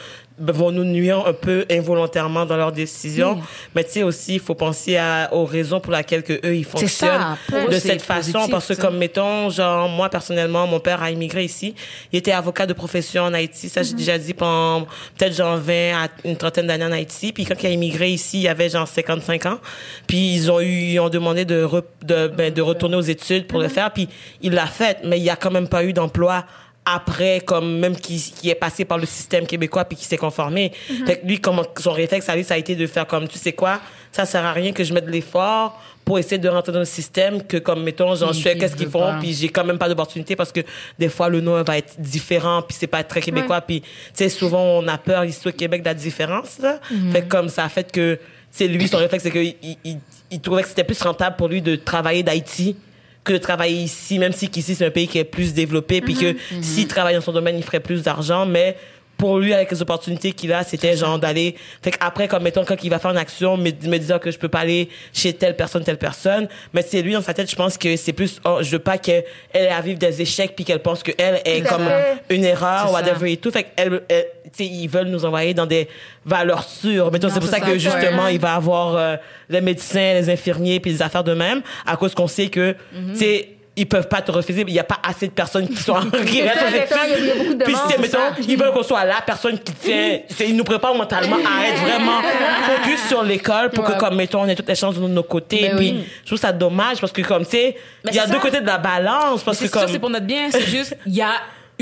vont 0.52 0.72
nous 0.72 0.84
nuire 0.84 1.24
un 1.26 1.34
peu 1.34 1.66
involontairement 1.72 2.46
dans 2.46 2.58
leurs 2.58 2.72
décisions? 2.72 3.40
Mais 3.76 3.84
tu 3.84 3.92
sais 3.92 4.04
aussi, 4.04 4.36
il 4.36 4.40
faut 4.40 4.56
penser 4.56 4.98
à, 4.98 5.30
aux 5.32 5.46
raisons 5.46 5.80
pour 5.80 5.94
lesquelles 5.94 6.24
que 6.24 6.34
eux 6.46 6.56
ils 6.56 6.66
ça. 6.66 6.72
fonctionnent 6.72 7.38
eux, 7.54 7.70
de 7.70 7.80
cette 7.80 8.02
façon. 8.02 8.32
positif, 8.34 8.52
parce 8.52 8.68
que 8.68 8.74
ça. 8.74 8.82
comme 8.82 8.98
mettons 8.98 9.50
genre 9.50 9.88
moi 9.90 10.10
personnellement 10.10 10.68
mon 10.68 10.80
père 10.80 11.02
a 11.02 11.12
immigré 11.12 11.44
ici. 11.44 11.76
Il 12.12 12.18
était 12.20 12.32
avocat 12.32 12.66
de 12.66 12.74
profession 12.74 13.24
en 13.24 13.34
Haïti 13.34 13.70
ça 13.70 13.84
j'ai 13.84 13.94
déjà 13.94 14.18
dit 14.18 14.34
pendant 14.34 14.86
peut-être 15.18 15.34
genre 15.36 15.58
20 15.58 15.74
à 16.04 16.08
une 16.26 16.36
trentaine 16.38 16.68
d'années 16.68 16.86
en 16.86 16.92
Haïti. 16.92 17.32
Puis 17.34 17.46
quand 17.46 17.56
il 17.62 17.68
a 17.68 17.70
immigré 17.70 18.10
ici 18.10 18.42
il 18.42 18.48
avait 18.48 18.70
genre 18.70 18.88
55 18.88 19.46
ans. 19.46 19.60
Puis 20.08 20.34
ils 20.36 20.52
ont 20.52 20.60
eu 20.60 20.68
ils 20.94 21.00
ont 21.00 21.10
demandé 21.10 21.46
de 21.46 21.64
re- 21.64 21.84
de 22.04 22.28
ben, 22.28 22.54
de 22.54 22.62
retourner 22.62 22.96
aux 22.98 23.02
études 23.02 23.48
pour 23.48 23.60
le 23.60 23.68
faire. 23.68 23.92
Puis 23.92 24.10
il 24.42 24.54
l'a 24.54 24.66
fait 24.68 24.98
mais 25.04 25.18
il 25.20 25.24
y 25.24 25.30
a 25.30 25.36
quand 25.36 25.52
même 25.52 25.68
pas 25.68 25.84
eu 25.84 25.94
d'emploi 25.94 26.46
après 26.86 27.42
comme 27.42 27.80
même 27.80 27.96
qui 27.96 28.20
qui 28.36 28.50
est 28.50 28.56
passé 28.56 28.84
par 28.86 28.98
le 28.98 29.06
système 29.06 29.48
québécois 29.48 29.86
puis 29.86 29.98
qui 29.98 30.06
s'est 30.06 30.18
conformé. 30.18 30.72
Fait 31.06 31.20
que 31.20 31.26
lui 31.26 31.40
comme 31.40 31.62
son 31.80 31.92
réflexe 31.94 32.28
à 32.30 32.36
lui 32.36 32.44
ça 32.44 32.56
a 32.56 32.58
été 32.58 32.76
de 32.76 32.86
faire 32.88 33.08
comme 33.08 33.28
tu 33.28 33.38
sais 33.38 33.54
quoi 33.54 33.80
ça 34.12 34.26
sert 34.26 34.46
à 34.46 34.52
rien 34.54 34.74
que 34.74 34.84
je 34.84 34.94
mette 34.94 35.06
de 35.06 35.12
l'effort 35.12 35.82
pour 36.06 36.20
essayer 36.20 36.38
de 36.38 36.50
rentrer 36.50 36.72
dans 36.74 36.80
le 36.80 36.86
système 36.86 37.42
que 37.44 37.56
comme 37.58 37.84
mettons 37.84 38.14
genre 38.16 38.34
je 38.34 38.42
fais 38.42 38.54
Qui 38.54 38.60
qu'est-ce 38.60 38.76
qu'ils 38.76 38.90
font? 38.90 39.18
puis 39.22 39.34
j'ai 39.34 39.48
quand 39.50 39.64
même 39.64 39.78
pas 39.78 39.88
d'opportunité 39.88 40.36
parce 40.36 40.52
que 40.52 40.60
des 41.00 41.08
fois 41.10 41.30
le 41.30 41.40
nom 41.40 41.64
va 41.64 41.78
être 41.78 42.00
différent 42.00 42.62
puis 42.62 42.76
c'est 42.78 42.88
pas 42.88 43.04
très 43.04 43.22
québécois. 43.22 43.62
Puis 43.62 43.82
tu 43.82 43.88
sais 44.14 44.30
souvent 44.30 44.62
on 44.62 44.88
a 44.90 44.98
peur 44.98 45.24
ici 45.24 45.48
au 45.48 45.52
Québec 45.54 45.82
de 45.82 45.88
la 45.88 45.94
différence 45.94 46.60
là. 46.60 46.80
Fait 47.14 47.22
que 47.22 47.30
comme 47.30 47.48
ça 47.50 47.64
a 47.64 47.70
fait 47.70 47.90
que 47.92 48.20
c'est 48.52 48.68
lui 48.68 48.88
son 48.90 48.98
réflexe 48.98 49.24
c'est 49.24 49.32
que 49.32 49.40
il, 49.40 49.56
il, 49.86 49.98
il 50.32 50.40
trouvait 50.42 50.64
que 50.64 50.68
c'était 50.70 50.84
plus 50.84 51.02
rentable 51.02 51.38
pour 51.38 51.48
lui 51.48 51.62
de 51.62 51.76
travailler 51.78 52.24
d'Haïti 52.24 52.76
que 53.24 53.34
de 53.34 53.38
travailler 53.38 53.78
ici 53.82 54.20
même 54.20 54.34
si 54.34 54.50
qu'ici 54.50 54.76
c'est 54.76 54.86
un 54.86 54.92
pays 54.92 55.08
qui 55.08 55.18
est 55.18 55.24
plus 55.24 55.54
développé 55.54 56.02
puis 56.02 56.14
que 56.16 56.36
s'il 56.62 56.88
travaille 56.88 57.16
dans 57.16 57.22
son 57.22 57.32
domaine 57.32 57.58
il 57.58 57.64
ferait 57.64 57.80
plus 57.80 58.04
d'argent 58.04 58.46
mais 58.46 58.78
pour 59.24 59.40
lui 59.40 59.54
avec 59.54 59.72
les 59.72 59.82
opportunités 59.82 60.34
qu'il 60.34 60.52
a 60.52 60.66
c'était 60.66 60.98
genre 60.98 61.18
d'aller 61.18 61.56
fait 61.82 61.92
qu'après 61.92 62.28
comme 62.28 62.44
mettons 62.44 62.66
quand 62.66 62.76
il 62.84 62.90
va 62.90 63.00
faire 63.00 63.12
une 63.12 63.18
action 63.18 63.56
me, 63.56 63.70
me 63.72 63.98
disant 63.98 64.20
que 64.20 64.32
je 64.32 64.38
peux 64.38 64.50
pas 64.50 64.60
aller 64.60 64.90
chez 65.14 65.32
telle 65.32 65.56
personne 65.56 65.82
telle 65.82 65.98
personne 65.98 66.50
mais 66.74 66.82
c'est 66.82 67.02
lui 67.02 67.14
dans 67.14 67.22
sa 67.22 67.34
tête 67.34 67.50
je 67.50 67.56
pense 67.56 67.78
que 67.78 67.96
c'est 67.96 68.12
plus 68.12 68.42
oh 68.44 68.58
je 68.62 68.70
veux 68.72 68.80
pas 68.80 68.98
qu'elle 68.98 69.24
elle 69.54 69.68
ait 69.68 69.70
à 69.70 69.80
vivre 69.80 69.98
des 69.98 70.22
échecs 70.22 70.54
puis 70.58 70.66
qu'elle 70.66 70.82
pense 70.82 71.04
que 71.04 71.14
elle 71.18 71.42
est 71.46 71.62
Tout 71.62 71.70
comme 71.70 71.86
fait. 71.86 72.36
une 72.36 72.44
erreur 72.44 72.90
ou 72.90 72.94
whatever 72.96 73.32
et 73.32 73.38
tout 73.38 73.50
fait 73.52 73.64
qu'elle 73.64 74.02
elle, 74.10 74.26
tu 74.44 74.50
sais 74.66 74.66
ils 74.66 74.88
veulent 74.90 75.08
nous 75.08 75.24
envoyer 75.24 75.54
dans 75.54 75.68
des 75.68 75.88
valeurs 76.26 76.64
sûres 76.66 77.10
mettons 77.10 77.30
c'est 77.30 77.40
pour 77.40 77.48
ça 77.48 77.60
ça. 77.60 77.66
que 77.66 77.78
justement 77.78 78.26
Ouais. 78.26 78.36
il 78.36 78.42
va 78.42 78.56
avoir 78.56 78.98
euh, 78.98 79.16
les 79.48 79.62
médecins 79.62 80.16
les 80.16 80.30
infirmiers 80.30 80.82
puis 80.82 80.92
les 80.92 81.02
affaires 81.02 81.24
de 81.24 81.34
même 81.34 81.62
à 81.86 81.96
cause 81.96 82.14
qu'on 82.14 82.28
sait 82.28 82.48
que 82.48 82.76
Mhm. 82.94 83.14
tu 83.14 83.20
sais 83.20 83.50
ils 83.76 83.88
peuvent 83.88 84.08
pas 84.08 84.22
te 84.22 84.32
refuser 84.32 84.64
il 84.68 84.74
y 84.74 84.80
a 84.80 84.84
pas 84.84 85.00
assez 85.08 85.28
de 85.28 85.32
personnes 85.32 85.68
qui 85.68 85.78
sont 85.78 85.96
qui 86.28 86.38
C'est 86.42 86.50
restent 86.50 86.94
aux 86.94 87.58
puis 87.64 87.76
mettons, 88.00 88.18
ils 88.48 88.58
veulent 88.58 88.72
qu'on 88.72 88.84
soit 88.84 89.04
la 89.06 89.22
personne 89.26 89.58
qui 89.58 89.74
tient, 89.74 90.20
c'est- 90.30 90.48
ils 90.48 90.56
nous 90.56 90.64
préparent 90.64 90.94
mentalement 90.96 91.38
à 91.60 91.68
être 91.68 91.82
vraiment 91.82 92.22
focus 92.68 93.00
sur 93.08 93.24
l'école 93.24 93.70
pour 93.72 93.84
Ouais. 93.84 93.94
que, 93.96 94.00
comme, 94.00 94.16
mettons, 94.16 94.42
on 94.42 94.48
ait 94.48 94.56
toutes 94.56 94.68
les 94.70 94.76
chances 94.76 94.96
de 94.96 95.08
nos 95.08 95.24
côtés. 95.24 95.62
Ben 95.70 95.78
puis, 95.78 95.92
oui. 95.92 96.08
je 96.22 96.28
trouve 96.28 96.40
ça 96.40 96.52
dommage 96.52 97.00
parce 97.02 97.12
que, 97.12 97.22
comme, 97.24 97.44
tu 97.46 97.52
sais, 97.52 97.76
il 98.10 98.16
y 98.16 98.20
a 98.20 98.28
deux 98.28 98.34
ça. 98.34 98.40
côtés 98.40 98.62
de 98.62 98.66
la 98.68 98.78
balance 98.78 99.44
parce 99.44 99.58
que, 99.58 99.66
C'est 99.66 99.72
sûr, 99.72 99.82
comme, 99.82 99.92
c'est 99.92 100.00
pour 100.00 100.10
notre 100.12 100.26
bien. 100.26 100.50
C'est 100.52 100.68
juste, 100.68 100.96
il 101.08 101.16
y 101.16 101.22
a 101.22 101.32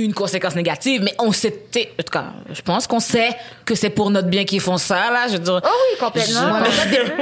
une 0.03 0.13
conséquence 0.13 0.55
négative, 0.55 1.01
mais 1.03 1.13
on 1.19 1.31
sait, 1.31 1.51
tu 1.71 1.79
sais, 1.81 1.89
en 1.99 2.03
tout 2.03 2.11
cas, 2.11 2.25
je 2.53 2.61
pense 2.61 2.87
qu'on 2.87 2.99
sait 2.99 3.29
que 3.65 3.75
c'est 3.75 3.89
pour 3.89 4.09
notre 4.09 4.27
bien 4.27 4.43
qu'ils 4.45 4.59
font 4.61 4.77
ça, 4.77 5.11
là. 5.11 5.27
Je 5.27 5.33
veux 5.33 5.39
dire, 5.39 5.59
Oh 5.63 5.67
oui, 5.67 5.97
complètement. 5.99 6.41
Ouais, 6.53 6.59
mais 6.61 6.69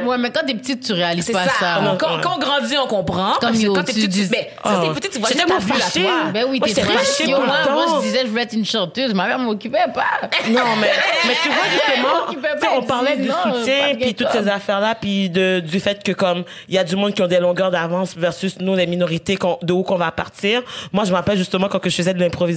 quand 0.01 0.07
ouais, 0.07 0.17
mais 0.17 0.31
quand 0.31 0.41
t'es 0.45 0.53
petite, 0.55 0.83
tu 0.85 0.93
réalises 0.93 1.31
pas 1.31 1.45
ça. 1.45 1.51
ça. 1.59 1.81
non, 1.81 1.97
Quand, 1.99 2.35
on 2.35 2.39
grandit, 2.39 2.75
on 2.77 2.87
comprend. 2.87 3.33
Comme 3.41 3.55
yo, 3.55 3.73
quand 3.73 3.83
t'es 3.83 3.93
tu 3.93 3.99
petite, 4.01 4.11
tu, 4.13 4.19
dis- 4.21 4.29
mais, 4.31 4.51
quand 4.63 4.81
t'es 4.81 4.87
Oh. 4.89 4.93
petite, 4.93 5.11
tu 5.11 5.19
vois 5.19 5.29
J'étais 5.29 5.51
à 5.51 5.59
fâchée. 5.59 6.01
toi. 6.03 6.11
Ben 6.33 6.45
oui, 6.49 6.59
t'es 6.59 6.73
c'est 6.73 6.81
très 6.81 6.93
fâché 6.93 7.25
chiant. 7.25 7.37
tout 7.37 7.41
le 7.43 7.47
Moi, 7.47 7.57
moi, 7.71 7.85
je 8.01 8.01
disais, 8.07 8.19
je 8.23 8.27
voulais 8.27 8.43
être 8.43 8.53
une 8.53 8.65
chanteuse. 8.65 9.13
Ma 9.13 9.27
mère 9.27 9.39
m'occupait 9.39 9.77
pas. 9.93 10.27
Non, 10.49 10.61
mais, 10.81 10.89
mais 11.27 11.33
tu 11.43 11.49
vois, 11.49 11.65
justement, 11.71 12.09
tu 12.31 12.37
pas 12.59 12.67
on 12.77 12.83
parlait 12.83 13.17
du 13.17 13.27
non, 13.27 13.33
pas 13.43 13.53
soutien, 13.59 13.95
puis 13.99 14.15
toutes 14.15 14.31
ces 14.31 14.47
affaires-là, 14.47 14.95
puis 14.95 15.29
de, 15.29 15.59
du 15.59 15.79
fait 15.79 16.01
que, 16.03 16.11
comme, 16.11 16.43
il 16.67 16.75
y 16.75 16.77
a 16.77 16.83
du 16.83 16.95
monde 16.95 17.13
qui 17.13 17.21
ont 17.21 17.27
des 17.27 17.39
longueurs 17.39 17.71
d'avance 17.71 18.15
versus 18.15 18.57
nous, 18.59 18.75
les 18.75 18.87
minorités, 18.87 19.37
de 19.61 19.73
où 19.73 19.83
qu'on 19.83 19.97
va 19.97 20.11
partir. 20.11 20.61
Moi, 20.91 21.03
je 21.03 21.11
me 21.11 21.15
rappelle 21.15 21.37
justement 21.37 21.67
quand 21.67 21.79
que 21.79 21.89
je 21.89 21.95
faisais 21.95 22.13
de 22.13 22.19
l'improvisation, 22.19 22.49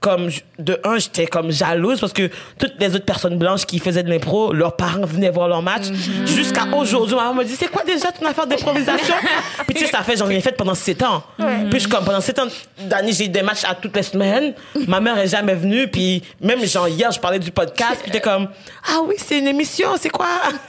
comme, 0.00 0.30
de 0.58 0.78
un, 0.84 0.98
j'étais 0.98 1.26
comme 1.26 1.50
jalouse 1.50 2.00
parce 2.00 2.12
que 2.12 2.30
toutes 2.58 2.74
les 2.78 2.94
autres 2.94 3.04
personnes 3.04 3.38
blanches 3.38 3.66
qui 3.66 3.78
faisaient 3.78 4.02
de 4.02 4.10
l'impro, 4.10 4.52
leurs 4.52 4.76
parents 4.76 5.04
venaient 5.04 5.30
voir 5.30 5.48
leur 5.48 5.62
match. 5.62 5.88
Mhm. 5.88 6.26
Jusqu'à 6.26 6.64
aujourd'hui, 6.76 7.16
ma 7.16 7.24
maman 7.24 7.34
me 7.34 7.44
dit, 7.44 7.56
c'est 7.56 7.70
quoi 7.70 7.82
déjà 7.84 8.12
ton 8.12 8.26
affaire 8.26 8.46
d'improvisation? 8.46 9.14
puis 9.66 9.74
tu 9.74 9.84
sais, 9.84 9.90
ça 9.90 10.02
fait, 10.02 10.16
j'en 10.16 10.28
ai 10.28 10.40
fait 10.40 10.52
pendant 10.52 10.74
sept 10.74 11.02
ans. 11.02 11.22
Puis 11.70 11.80
je 11.80 11.88
comme, 11.88 12.04
pendant 12.04 12.20
sept 12.20 12.38
ans 12.38 12.46
d'années, 12.78 13.12
j'ai 13.12 13.24
eu 13.26 13.28
des 13.28 13.42
matchs 13.42 13.64
à 13.64 13.74
toutes 13.74 13.96
les 13.96 14.02
semaines. 14.02 14.54
Ma 14.86 15.00
mère 15.00 15.18
est 15.18 15.28
jamais 15.28 15.54
venue, 15.54 15.88
puis 15.88 16.22
même, 16.40 16.64
genre, 16.66 16.88
hier, 16.88 17.10
je 17.10 17.20
parlais 17.20 17.38
du 17.38 17.50
podcast, 17.50 18.00
puis 18.02 18.10
t'es 18.10 18.20
comme, 18.20 18.48
ah 18.88 18.98
oui, 19.04 19.14
c'est 19.18 19.38
une 19.38 19.48
émission, 19.48 19.90
c'est 19.98 20.10
quoi? 20.10 20.26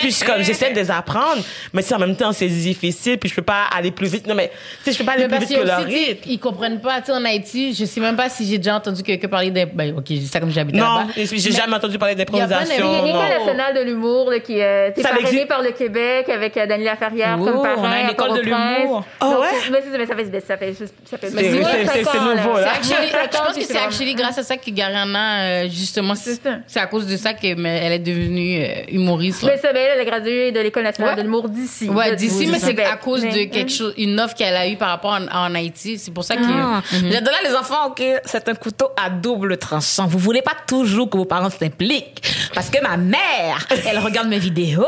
puis 0.00 0.10
je 0.10 0.16
suis 0.16 0.26
comme, 0.26 0.42
j'essaie 0.42 0.70
de 0.70 0.76
les 0.76 0.90
apprendre, 0.90 1.42
mais 1.72 1.82
tu 1.82 1.88
sais, 1.88 1.94
en 1.94 1.98
même 1.98 2.16
temps, 2.16 2.32
c'est 2.32 2.48
difficile, 2.48 3.18
puis 3.18 3.28
je 3.28 3.34
peux 3.34 3.42
pas 3.42 3.64
aller 3.74 3.90
plus 3.90 4.08
vite. 4.08 4.26
Non, 4.26 4.34
mais, 4.34 4.50
tu 4.82 4.84
sais, 4.84 4.92
je 4.92 4.98
peux 4.98 5.04
pas 5.04 5.12
aller 5.12 5.28
Mais 5.28 5.36
plus 5.36 5.46
vite 5.46 5.58
que 5.58 5.66
leur 5.66 5.84
rythme. 5.84 6.22
ils 6.26 6.38
comprennent 6.38 6.80
pas. 6.80 7.00
Tu 7.00 7.06
sais, 7.06 7.12
en 7.12 7.24
Haïti, 7.24 7.65
je 7.72 7.84
sais 7.84 8.00
même 8.00 8.16
pas 8.16 8.28
si 8.28 8.46
j'ai 8.46 8.58
déjà 8.58 8.76
entendu 8.76 9.02
quelqu'un 9.02 9.28
parler 9.28 9.50
des. 9.50 9.66
Ben, 9.66 9.94
ok, 9.96 10.04
je 10.08 10.14
dis 10.14 10.26
ça 10.26 10.40
comme 10.40 10.50
j'habite 10.50 10.76
Non, 10.76 10.98
là-bas. 10.98 11.12
j'ai 11.16 11.52
jamais 11.52 11.74
entendu 11.76 11.98
parler 11.98 12.14
d'improvisation. 12.14 12.74
Il 12.76 12.80
y 12.80 12.82
a 12.82 12.82
non. 12.82 13.04
l'école 13.06 13.28
nationale 13.38 13.74
de 13.74 13.80
l'humour 13.80 14.30
là, 14.30 14.38
qui 14.40 14.60
euh, 14.60 14.90
est 14.94 15.00
Ça 15.00 15.10
parrainée 15.10 15.46
par 15.46 15.62
le 15.62 15.70
Québec 15.72 16.28
avec 16.28 16.56
euh, 16.56 16.66
Daniela 16.66 16.96
Ferrière 16.96 17.38
Oh, 17.40 17.44
comme 17.44 17.62
parrain. 17.62 17.74
on 17.78 17.84
a 17.84 18.00
une 18.00 18.06
à 18.06 18.10
école 18.12 18.36
de 18.36 18.40
l'humour. 18.42 19.04
Ah 19.20 19.30
Donc, 19.30 19.40
ouais? 19.40 19.46
mais 19.70 19.82
c'est- 19.82 20.06
ça 20.06 20.16
fait, 20.16 20.24
ça 20.40 20.56
fait, 20.56 20.74
ça 20.74 21.18
fait 21.18 21.30
C'est- 21.30 21.36
c'est- 21.36 21.86
c'est- 21.86 22.04
c'est 22.04 22.18
nouveau, 22.20 22.58
là. 22.58 22.72
C'est 22.82 22.94
je 22.94 23.38
pense 23.38 23.56
que 23.56 23.62
c'est 23.64 23.78
actually 23.78 24.14
grâce 24.14 24.38
à 24.38 24.42
ça 24.42 24.56
que 24.56 24.70
Gariana, 24.70 25.42
euh, 25.42 25.68
justement, 25.68 26.14
C'est 26.14 26.34
c'est 26.34 26.50
c'est 26.66 26.80
à 26.80 26.86
cause 26.86 27.06
de 27.06 27.16
ça 27.16 27.32
qu'elle 27.34 27.64
est 27.66 27.98
devenue 27.98 28.64
humoriste. 28.90 29.44
Mais 29.44 29.56
ça, 29.58 29.72
ben, 29.72 29.82
elle, 29.82 29.92
elle 29.94 30.00
a 30.00 30.04
gradué 30.04 30.52
de 30.52 30.60
l'école 30.60 30.82
nationale 30.84 31.16
de 31.16 31.22
l'humour 31.22 31.48
d'ici. 31.48 31.88
Ouais, 31.88 32.14
d'ici, 32.16 32.46
mais 32.46 32.58
c'est 32.58 32.78
à 32.84 32.96
cause 32.96 33.22
de 33.22 33.44
quelque 33.44 33.70
chose, 33.70 33.94
une 33.96 34.18
offre 34.20 34.34
qu'elle 34.34 34.56
a 34.56 34.68
eue 34.68 34.76
par 34.76 34.88
rapport 34.88 35.16
en, 35.32 35.54
Haïti. 35.54 35.98
C'est 35.98 36.10
pour 36.12 36.24
ça 36.24 36.36
que. 36.36 36.42
Ah. 36.42 36.82
Là, 37.02 37.20
les 37.48 37.54
enfants, 37.56 37.88
ok, 37.88 38.02
c'est 38.24 38.48
un 38.48 38.54
couteau 38.54 38.88
à 38.96 39.10
double 39.10 39.56
tranchant. 39.56 40.06
Vous 40.06 40.18
voulez 40.18 40.42
pas 40.42 40.54
toujours 40.66 41.08
que 41.10 41.16
vos 41.16 41.24
parents 41.24 41.50
s'impliquent. 41.50 42.22
Parce 42.54 42.70
que 42.70 42.82
ma 42.82 42.96
mère, 42.96 43.66
elle 43.86 43.98
regarde 43.98 44.28
mes 44.28 44.38
vidéos. 44.38 44.84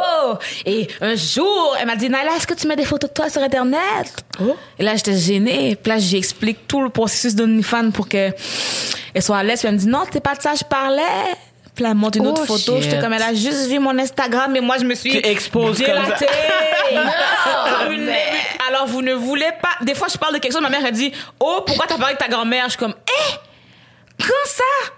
Et 0.66 0.88
un 1.00 1.14
jour, 1.16 1.76
elle 1.80 1.86
m'a 1.86 1.96
dit, 1.96 2.08
Naila, 2.08 2.36
est-ce 2.36 2.46
que 2.46 2.54
tu 2.54 2.66
mets 2.66 2.76
des 2.76 2.84
photos 2.84 3.10
de 3.10 3.14
toi 3.14 3.28
sur 3.30 3.42
Internet? 3.42 4.24
Et 4.78 4.82
là, 4.82 4.94
j'étais 4.96 5.16
gênée. 5.16 5.76
Puis 5.76 5.90
là, 5.90 5.98
j'explique 5.98 6.66
tout 6.68 6.80
le 6.82 6.90
processus 6.90 7.34
d'OnlyFans 7.34 7.90
pour 7.90 8.08
que 8.08 8.30
elle 9.14 9.22
soit 9.22 9.38
à 9.38 9.42
l'aise. 9.42 9.58
Puis 9.60 9.68
elle 9.68 9.74
me 9.74 9.78
dit, 9.80 9.86
non, 9.88 10.02
c'est 10.12 10.20
pas 10.22 10.34
de 10.34 10.42
ça, 10.42 10.52
je 10.54 10.64
parlais. 10.64 11.02
Puis 11.74 11.84
là, 11.84 11.90
elle 11.90 11.96
montre 11.96 12.18
une 12.18 12.26
autre 12.26 12.42
Oh, 12.42 12.56
photo. 12.56 12.80
J'étais 12.80 12.98
comme, 13.00 13.12
elle 13.12 13.22
a 13.22 13.32
juste 13.34 13.68
vu 13.68 13.78
mon 13.78 13.96
Instagram, 13.98 14.54
et 14.56 14.60
moi, 14.60 14.78
je 14.78 14.84
me 14.84 14.94
suis 14.94 15.10
Tu 15.10 15.18
exposes 15.18 15.78
comme 15.78 15.86
ça. 15.86 15.92
délatée. 16.16 16.26
Comme 17.82 17.92
une- 17.92 18.10
Alors, 18.68 18.86
vous 18.86 19.02
ne 19.02 19.14
voulez 19.14 19.50
pas. 19.62 19.82
Des 19.84 19.94
fois, 19.94 20.08
je 20.12 20.18
parle 20.18 20.34
de 20.34 20.38
quelque 20.38 20.52
chose, 20.52 20.62
ma 20.62 20.68
mère, 20.68 20.84
elle 20.84 20.92
dit 20.92 21.12
Oh, 21.40 21.62
pourquoi 21.66 21.86
t'as 21.86 21.96
parlé 21.96 22.14
de 22.14 22.18
ta 22.18 22.28
grand-mère? 22.28 22.64
Je 22.64 22.70
suis 22.70 22.78
comme 22.78 22.94
Eh 23.08 23.34
Quand 24.22 24.46
ça? 24.46 24.92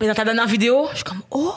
Mais 0.00 0.06
dans 0.06 0.14
ta 0.14 0.24
dernière 0.24 0.46
vidéo, 0.46 0.86
je 0.90 0.96
suis 0.96 1.04
comme 1.04 1.22
Oh 1.30 1.54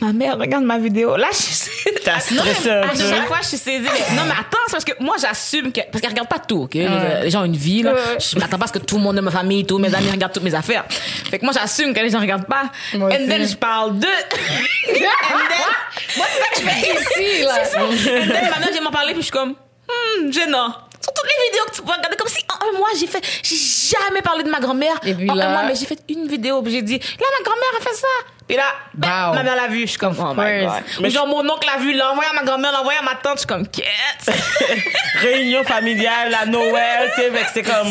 Ma 0.00 0.12
mère 0.12 0.36
regarde 0.36 0.64
ma 0.64 0.78
vidéo. 0.78 1.16
Là, 1.16 1.28
je 1.30 1.36
suis. 1.36 1.90
T'as 2.04 2.18
stressé 2.18 2.70
un 2.70 2.82
À 2.82 2.94
chaque 2.94 3.26
fois, 3.28 3.38
je 3.42 3.48
suis 3.48 3.56
saisie. 3.56 3.84
Mais 3.84 4.16
non, 4.16 4.22
mais 4.24 4.32
attends, 4.32 4.58
c'est 4.66 4.72
parce 4.72 4.84
que 4.84 4.92
moi, 5.00 5.14
j'assume 5.20 5.70
que. 5.70 5.80
Parce 5.92 6.00
qu'elle 6.00 6.10
regarde 6.10 6.28
pas 6.28 6.40
tout, 6.40 6.62
OK? 6.62 6.74
Les 6.74 7.30
gens 7.30 7.42
ont 7.42 7.44
une 7.44 7.56
vie, 7.56 7.82
là. 7.82 7.92
Ouais. 7.92 8.00
Je 8.18 8.38
m'attends 8.38 8.58
pas 8.58 8.64
à 8.64 8.68
ce 8.68 8.72
que 8.72 8.78
tout 8.80 8.96
le 8.96 9.02
monde 9.02 9.16
de 9.16 9.20
ma 9.20 9.30
famille, 9.30 9.64
tous 9.64 9.78
mes 9.78 9.94
amis 9.94 10.10
regardent 10.10 10.32
toutes 10.32 10.42
mes 10.42 10.54
affaires. 10.54 10.84
Fait 10.88 11.38
que 11.38 11.44
moi, 11.44 11.54
j'assume 11.54 11.94
que 11.94 12.00
les 12.00 12.10
gens 12.10 12.20
regardent 12.20 12.46
pas. 12.46 12.64
Moi 12.94 13.10
And 13.12 13.28
then, 13.28 13.46
je 13.46 13.54
parle 13.54 13.98
de. 13.98 14.06
And 14.06 14.88
then. 14.88 16.16
Moi, 16.16 16.26
c'est 16.32 16.40
ça 16.40 16.48
que 16.52 16.56
je 16.56 16.62
fais 16.62 16.80
ici, 17.34 17.42
là. 17.44 17.54
And 17.78 18.32
then, 18.32 18.50
ma 18.50 18.58
mère 18.58 18.72
vient 18.72 18.82
m'en 18.82 18.90
parler, 18.90 19.12
puis 19.12 19.22
je 19.22 19.26
suis 19.26 19.32
comme. 19.32 19.50
Hmm, 19.88 20.32
gênant. 20.32 20.74
Sur 21.02 21.12
toutes 21.12 21.26
les 21.26 21.46
vidéos 21.50 21.64
que 21.66 21.74
tu 21.74 21.82
peux 21.82 21.90
regarder, 21.92 22.16
comme 22.16 22.28
si 22.28 22.44
en 22.48 22.68
un 22.74 22.78
mois, 22.78 22.88
j'ai 22.98 23.06
fait. 23.06 23.22
J'ai 23.42 23.56
jamais 23.56 24.22
parlé 24.22 24.44
de 24.44 24.50
ma 24.50 24.60
grand-mère. 24.60 24.98
En 25.30 25.34
là- 25.34 25.48
un 25.48 25.52
mois, 25.52 25.62
mais 25.64 25.74
j'ai 25.74 25.86
fait 25.86 25.98
une 26.08 26.28
vidéo, 26.28 26.62
puis 26.62 26.72
j'ai 26.72 26.82
dit, 26.82 26.98
là, 26.98 27.26
ma 27.38 27.44
grand-mère 27.44 27.72
a 27.78 27.82
fait 27.82 27.94
ça. 27.94 28.06
Puis 28.46 28.56
là, 28.56 28.64
ben, 28.94 29.08
Wow. 29.28 29.34
ma 29.34 29.42
mère 29.42 29.56
l'a 29.56 29.68
vu. 29.68 29.82
Je 29.82 29.86
suis 29.86 29.98
comme, 29.98 30.14
oh 30.18 30.34
my. 30.36 30.60
God. 30.62 30.70
Mais 31.00 31.10
genre, 31.10 31.26
mon 31.26 31.40
oncle 31.48 31.66
l'a 31.66 31.78
vu, 31.80 31.92
l'a 31.94 32.10
envoyé 32.10 32.28
à 32.30 32.34
ma 32.34 32.42
grand-mère, 32.42 32.72
l'a 32.72 32.80
envoyé 32.80 32.98
à 32.98 33.02
ma 33.02 33.14
tante. 33.14 33.34
Je 33.34 33.38
suis 33.40 33.46
comme, 33.46 33.66
quête. 33.68 33.86
Réunion 35.20 35.62
familiale 35.64 36.34
à 36.40 36.46
Noël, 36.46 37.12
tu 37.14 37.22
sais, 37.22 37.30
c'est 37.54 37.62
comme 37.62 37.88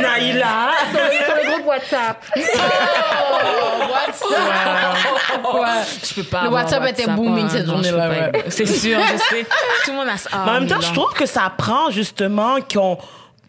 Naïla. 0.00 0.70
Sur 0.92 1.00
le- 1.00 1.24
sur 1.24 1.34
le 1.36 1.50
groupe 1.52 1.66
WhatsApp. 1.66 2.24
Je 6.02 6.14
peux 6.14 6.22
pas. 6.24 6.42
Le 6.44 6.48
WhatsApp 6.50 6.86
était 6.88 7.06
booming 7.06 7.48
cette 7.48 7.66
non, 7.66 7.82
je 7.82 7.88
journée-là. 7.90 8.30
C'est 8.48 8.66
sûr, 8.66 8.98
je 9.00 9.16
sais. 9.36 9.46
Tout 9.84 9.90
le 9.90 9.96
monde 9.96 10.08
a 10.08 10.16
ça. 10.16 10.30
En 10.32 10.52
même 10.52 10.66
temps, 10.66 10.80
je 10.80 10.92
trouve 10.92 11.12
que 11.12 11.26
ça 11.26 11.52
prend 11.56 11.90
justement 11.90 12.58
qu'on 12.72 12.98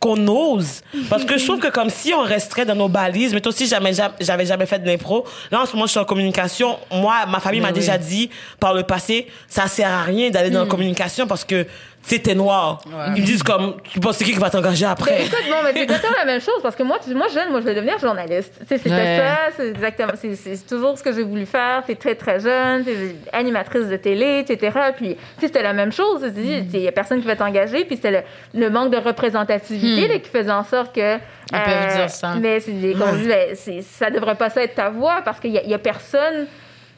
qu'on 0.01 0.27
ose. 0.27 0.81
Parce 1.09 1.23
que 1.23 1.37
je 1.37 1.45
trouve 1.45 1.59
que 1.59 1.67
comme 1.69 1.89
si 1.91 2.11
on 2.13 2.23
resterait 2.23 2.65
dans 2.65 2.75
nos 2.75 2.89
balises, 2.89 3.33
mais 3.33 3.39
toi 3.39 3.51
aussi, 3.51 3.67
jamais, 3.67 3.93
jam- 3.93 4.11
j'avais 4.19 4.45
jamais 4.47 4.65
fait 4.65 4.79
de 4.79 4.87
l'impro. 4.87 5.25
Là, 5.51 5.61
en 5.61 5.65
ce 5.65 5.73
moment, 5.73 5.85
je 5.85 5.91
suis 5.91 5.99
en 5.99 6.05
communication. 6.05 6.77
Moi, 6.91 7.13
ma 7.29 7.39
famille 7.39 7.61
m'a 7.61 7.71
déjà 7.71 7.97
dit 7.99 8.29
par 8.59 8.73
le 8.73 8.81
passé, 8.83 9.27
ça 9.47 9.67
sert 9.67 9.87
à 9.89 10.01
rien 10.01 10.29
d'aller 10.31 10.49
dans 10.49 10.61
la 10.61 10.65
communication 10.65 11.27
parce 11.27 11.45
que 11.45 11.67
c'était 12.03 12.33
noir. 12.35 12.81
Ils 13.15 13.21
me 13.21 13.25
disent 13.25 13.43
comme, 13.43 13.75
tu 13.83 13.99
penses 13.99 14.17
c'est 14.17 14.25
qui 14.25 14.33
qui 14.33 14.39
va 14.39 14.49
t'engager 14.49 14.85
après? 14.85 15.23
écoute, 15.25 15.37
bon, 15.47 15.55
mais 15.63 15.71
c'est 15.73 15.83
exactement 15.83 16.15
la 16.17 16.25
même 16.25 16.41
chose 16.41 16.59
parce 16.63 16.75
que 16.75 16.83
moi, 16.83 16.97
tu- 17.03 17.13
moi 17.13 17.27
jeune, 17.33 17.49
moi, 17.51 17.59
je 17.61 17.65
vais 17.65 17.75
devenir 17.75 17.99
journaliste. 17.99 18.53
C'était 18.67 18.89
Ouais. 18.89 19.17
ça, 19.19 19.37
c'est 19.55 19.69
exactement, 19.69 20.13
c'est, 20.19 20.35
c'est 20.35 20.65
toujours 20.67 20.97
ce 20.97 21.03
que 21.03 21.13
j'ai 21.13 21.23
voulu 21.23 21.45
faire. 21.45 21.83
T'es 21.85 21.95
très, 21.95 22.15
très 22.15 22.39
jeune, 22.39 22.83
t'es 22.83 23.15
animatrice 23.31 23.87
de 23.87 23.97
télé, 23.97 24.39
etc. 24.47 24.77
Puis, 24.97 25.09
tu 25.15 25.21
sais, 25.41 25.47
c'était 25.47 25.63
la 25.63 25.73
même 25.73 25.91
chose. 25.91 26.21
Il 26.35 26.77
y 26.79 26.87
a 26.87 26.91
personne 26.91 27.21
qui 27.21 27.27
va 27.27 27.35
t'engager, 27.35 27.85
puis 27.85 27.95
c'était 27.95 28.11
le, 28.11 28.59
le 28.59 28.69
manque 28.69 28.91
de 28.91 28.97
représentativité 28.97 30.07
là, 30.07 30.19
qui 30.19 30.29
faisait 30.29 30.51
en 30.51 30.63
sorte 30.63 30.93
que. 30.95 31.17
Ils 31.53 31.59
peuvent 31.59 31.95
dire 31.97 32.09
ça. 32.09 32.33
Mais 32.39 32.59
c'est, 32.61 32.71
comme 32.97 33.17
dis, 33.17 33.27
ben, 33.27 33.55
ça 33.81 34.09
devrait 34.09 34.35
pas 34.35 34.49
ça 34.49 34.63
être 34.63 34.75
ta 34.75 34.89
voix 34.89 35.21
parce 35.23 35.39
qu'il 35.39 35.51
y 35.51 35.57
a, 35.57 35.63
il 35.63 35.69
y 35.69 35.73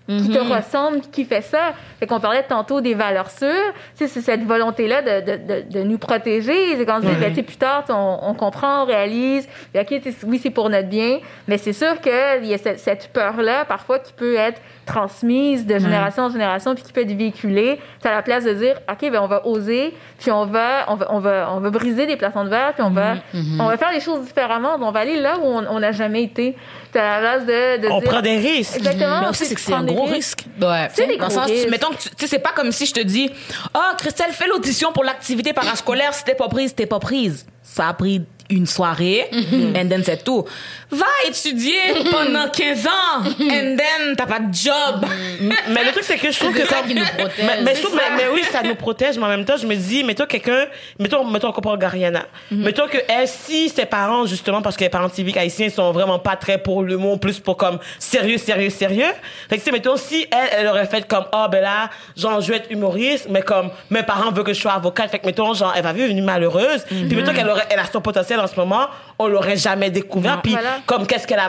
qui 0.07 0.29
te 0.29 0.37
ressemble, 0.39 1.01
qui 1.11 1.23
fait 1.23 1.41
ça. 1.41 1.73
Fait 1.99 2.07
qu'on 2.07 2.19
parlait 2.19 2.43
tantôt 2.43 2.81
des 2.81 2.93
valeurs 2.93 3.31
sûres. 3.31 3.73
C'est 3.95 4.07
cette 4.07 4.43
volonté-là 4.43 5.01
de, 5.01 5.31
de, 5.31 5.37
de, 5.37 5.79
de 5.79 5.83
nous 5.83 5.97
protéger. 5.97 6.75
C'est 6.75 6.85
quand 6.85 6.99
on 6.99 7.01
se 7.01 7.07
dit, 7.07 7.15
ben, 7.15 7.29
tu 7.29 7.35
sais, 7.35 7.43
plus 7.43 7.55
tard, 7.57 7.85
on, 7.89 8.19
on 8.21 8.33
comprend, 8.33 8.83
on 8.83 8.85
réalise, 8.85 9.47
puis, 9.73 9.81
OK, 9.81 10.13
oui, 10.25 10.39
c'est 10.41 10.49
pour 10.49 10.69
notre 10.69 10.89
bien, 10.89 11.19
mais 11.47 11.57
c'est 11.57 11.73
sûr 11.73 12.01
qu'il 12.01 12.45
y 12.45 12.53
a 12.53 12.57
cette, 12.57 12.79
cette 12.79 13.09
peur-là, 13.13 13.65
parfois, 13.65 13.99
qui 13.99 14.13
peut 14.13 14.35
être 14.35 14.61
transmise 14.85 15.65
de 15.65 15.77
génération 15.79 16.23
en 16.23 16.29
génération, 16.29 16.75
puis 16.75 16.83
qui 16.83 16.91
peut 16.93 17.01
être 17.01 17.11
véhiculée. 17.15 17.79
C'est 18.01 18.09
à 18.09 18.15
la 18.15 18.21
place 18.21 18.43
de 18.43 18.53
dire, 18.53 18.75
OK, 18.91 18.99
ben, 19.01 19.19
on 19.21 19.27
va 19.27 19.45
oser, 19.47 19.93
puis 20.19 20.31
on 20.31 20.45
va, 20.45 20.85
on 20.89 20.95
va, 20.95 21.07
on 21.09 21.19
va, 21.19 21.49
on 21.53 21.59
va 21.59 21.69
briser 21.69 22.05
des 22.05 22.17
plafonds 22.17 22.43
de 22.43 22.49
verre, 22.49 22.73
puis 22.73 22.83
on 22.83 22.89
va, 22.91 23.15
on 23.33 23.65
va 23.67 23.77
faire 23.77 23.91
les 23.91 23.99
choses 24.01 24.25
différemment. 24.25 24.77
On 24.79 24.91
va 24.91 24.99
aller 24.99 25.19
là 25.19 25.37
où 25.39 25.45
on 25.45 25.79
n'a 25.79 25.91
jamais 25.91 26.23
été. 26.23 26.55
C'est 26.91 26.99
à 26.99 27.19
la 27.19 27.37
place 27.37 27.45
de, 27.45 27.81
de 27.81 27.87
On 27.91 27.99
dire... 27.99 28.09
prend 28.09 28.21
des 28.21 28.37
risques. 28.37 28.77
Exactement. 28.77 29.21
Mais 29.21 29.27
aussi, 29.29 29.45
c'est 29.45 29.55
que 29.55 29.61
c'est 29.61 29.73
un 29.73 29.83
gros 29.83 30.03
risque. 30.05 30.45
Ouais. 30.61 30.87
C'est 30.93 31.07
des 31.07 31.17
Dans 31.17 31.23
le 31.25 31.29
gros 31.29 31.39
sens, 31.39 31.47
tu- 31.47 31.53
risques. 31.53 31.69
mettons 31.71 31.89
que 31.89 31.95
tu 31.97 32.09
tu 32.09 32.15
sais, 32.19 32.27
c'est 32.27 32.39
pas 32.39 32.51
comme 32.55 32.71
si 32.71 32.85
je 32.85 32.93
te 32.93 32.99
dis, 33.01 33.31
ah, 33.73 33.93
Christelle, 33.97 34.31
fais 34.31 34.47
l'audition 34.47 34.91
pour 34.91 35.03
l'activité 35.03 35.53
parascolaire, 35.53 36.13
si 36.13 36.23
t'es 36.23 36.35
pas 36.35 36.47
prise, 36.49 36.75
t'es 36.75 36.85
pas 36.85 36.99
prise. 36.99 37.47
Ça 37.63 37.87
a 37.87 37.93
pris 37.93 38.21
une 38.53 38.65
soirée, 38.65 39.29
and 39.33 39.89
then 39.89 40.03
c'est 40.03 40.23
tout. 40.23 40.45
Va 40.91 41.05
étudier 41.27 41.79
pendant 42.11 42.47
15 42.49 42.87
ans, 42.87 43.23
and 43.23 43.75
then 43.77 44.15
t'as 44.15 44.25
pas 44.25 44.39
de 44.39 44.53
job. 44.53 45.05
mais 45.41 45.83
le 45.83 45.91
truc, 45.91 46.03
c'est 46.03 46.17
que 46.17 46.31
je 46.31 46.39
trouve 46.39 46.53
que 46.53 46.65
ça 46.67 46.81
qui 46.87 46.93
nous 46.93 47.03
protège. 47.05 47.45
Mais, 47.45 47.61
mais 47.63 47.75
je 47.75 47.81
trouve, 47.81 47.95
mais, 47.95 48.15
mais 48.15 48.23
oui, 48.33 48.41
ça 48.51 48.61
nous 48.61 48.75
protège, 48.75 49.17
mais 49.17 49.25
en 49.25 49.29
même 49.29 49.45
temps, 49.45 49.57
je 49.57 49.65
me 49.65 49.75
dis, 49.75 50.03
mettons 50.03 50.25
quelqu'un, 50.25 50.65
mettons, 50.99 51.25
mettons, 51.25 51.49
on 51.49 51.51
comprend 51.51 51.77
Gariana. 51.77 52.25
Mettons 52.51 52.87
que 52.87 52.97
elle, 53.07 53.27
si 53.27 53.69
ses 53.69 53.85
parents, 53.85 54.25
justement, 54.25 54.61
parce 54.61 54.77
que 54.77 54.83
les 54.83 54.89
parents 54.89 55.09
civiques 55.09 55.37
haïtiens 55.37 55.69
sont 55.69 55.91
vraiment 55.91 56.19
pas 56.19 56.35
très 56.35 56.57
pour 56.57 56.83
le 56.83 56.97
mot, 56.97 57.17
plus 57.17 57.39
pour 57.39 57.57
comme 57.57 57.79
sérieux, 57.99 58.37
sérieux, 58.37 58.69
sérieux. 58.69 59.11
Fait 59.49 59.57
que, 59.57 59.71
mettons, 59.71 59.97
si 59.97 60.27
elle, 60.31 60.49
elle 60.59 60.67
aurait 60.67 60.85
fait 60.85 61.07
comme, 61.07 61.25
ah, 61.31 61.47
ben 61.51 61.61
là, 61.61 61.89
genre, 62.15 62.41
je 62.41 62.49
veux 62.49 62.55
être 62.55 62.71
humoriste, 62.71 63.27
mais 63.29 63.41
comme, 63.41 63.69
mes 63.89 64.03
parents 64.03 64.31
veulent 64.31 64.43
que 64.43 64.53
je 64.53 64.61
sois 64.61 64.73
avocate. 64.73 65.09
Fait 65.09 65.19
que, 65.19 65.25
mettons, 65.25 65.53
genre, 65.53 65.73
elle 65.75 65.83
va 65.83 65.93
vivre 65.93 66.09
une 66.09 66.23
malheureuse. 66.23 66.83
Puis, 66.87 67.15
mettons 67.15 67.33
qu'elle 67.33 67.49
aurait, 67.49 67.65
elle 67.69 67.79
a 67.79 67.85
son 67.91 68.01
potentiel 68.01 68.39
en 68.43 68.47
ce 68.47 68.55
moment, 68.55 68.87
on 69.19 69.27
l'aurait 69.27 69.57
jamais 69.57 69.89
découvert. 69.89 70.41
Puis, 70.41 70.51
Voilà. 70.53 70.79
comme 70.85 71.07
qu'est-ce 71.07 71.25
qu'elle 71.27 71.41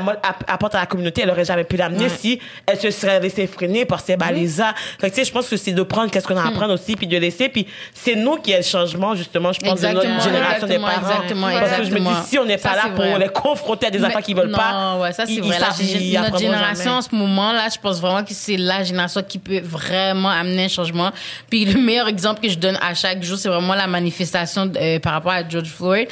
apporte 0.48 0.74
à 0.74 0.80
la 0.80 0.86
communauté, 0.86 1.22
elle 1.22 1.30
aurait 1.30 1.44
jamais 1.44 1.64
pu 1.64 1.76
l'amener 1.76 2.08
si 2.08 2.38
elle 2.66 2.78
se 2.78 2.90
serait 2.90 3.20
laissée 3.20 3.46
freiner 3.46 3.84
par 3.84 4.00
ces 4.00 4.16
balisas. 4.16 4.74
Fait 5.00 5.10
que, 5.10 5.14
tu 5.14 5.20
sais, 5.20 5.26
je 5.26 5.32
pense 5.32 5.48
que 5.48 5.56
c'est 5.56 5.72
de 5.72 5.82
prendre 5.82 6.10
qu'est-ce 6.10 6.26
qu'on 6.26 6.36
a 6.36 6.40
à 6.40 6.44
Hmm. 6.44 6.48
apprendre 6.54 6.74
aussi, 6.74 6.94
puis 6.96 7.06
de 7.06 7.16
laisser. 7.18 7.48
Puis 7.48 7.66
c'est 7.92 8.14
nous 8.14 8.36
qui 8.36 8.52
est 8.52 8.58
le 8.58 8.62
changement, 8.62 9.14
justement, 9.14 9.52
je 9.52 9.60
pense, 9.60 9.80
de 9.80 9.86
Exactement, 9.86 10.14
notre 10.14 10.24
génération 10.24 10.66
des 10.66 10.74
exactement, 10.74 10.86
parents. 10.86 11.20
exactement, 11.22 11.46
Parce 11.60 11.76
que 11.78 11.84
je 11.84 11.90
me 11.94 11.98
dis, 12.00 12.28
si 12.28 12.38
on 12.38 12.44
n'est 12.44 12.58
Ça, 12.58 12.68
pas 12.70 12.76
là 12.76 12.82
pour 12.94 13.04
vrai. 13.04 13.18
les 13.18 13.28
confronter 13.28 13.86
à 13.86 13.90
des 13.90 14.04
affaires 14.04 14.22
qu'ils 14.22 14.36
veulent 14.36 14.48
non, 14.48 14.58
pas, 14.58 14.96
ouais, 15.00 15.12
ça 15.12 15.26
c'est 15.26 15.40
vrai. 15.40 15.56
ils 15.80 16.20
notre 16.20 16.38
génération 16.38 16.84
jamais. 16.84 16.96
en 16.96 17.02
ce 17.02 17.14
moment 17.14 17.52
là, 17.52 17.68
je 17.74 17.78
pense 17.80 18.00
vraiment 18.00 18.22
que 18.24 18.32
c'est 18.34 18.56
la 18.56 18.84
génération 18.84 19.22
qui 19.26 19.38
peut 19.38 19.60
vraiment 19.62 20.28
amener 20.30 20.64
un 20.64 20.68
changement. 20.68 21.10
Puis 21.50 21.64
le 21.64 21.80
meilleur 21.80 22.08
exemple 22.08 22.40
que 22.40 22.48
je 22.48 22.58
donne 22.58 22.78
à 22.82 22.94
chaque 22.94 23.22
jour, 23.22 23.36
c'est 23.38 23.48
vraiment 23.48 23.74
la 23.74 23.86
manifestation 23.86 24.70
euh, 24.76 24.98
par 24.98 25.12
rapport 25.14 25.32
à 25.32 25.48
George 25.48 25.68
Floyd. 25.68 26.08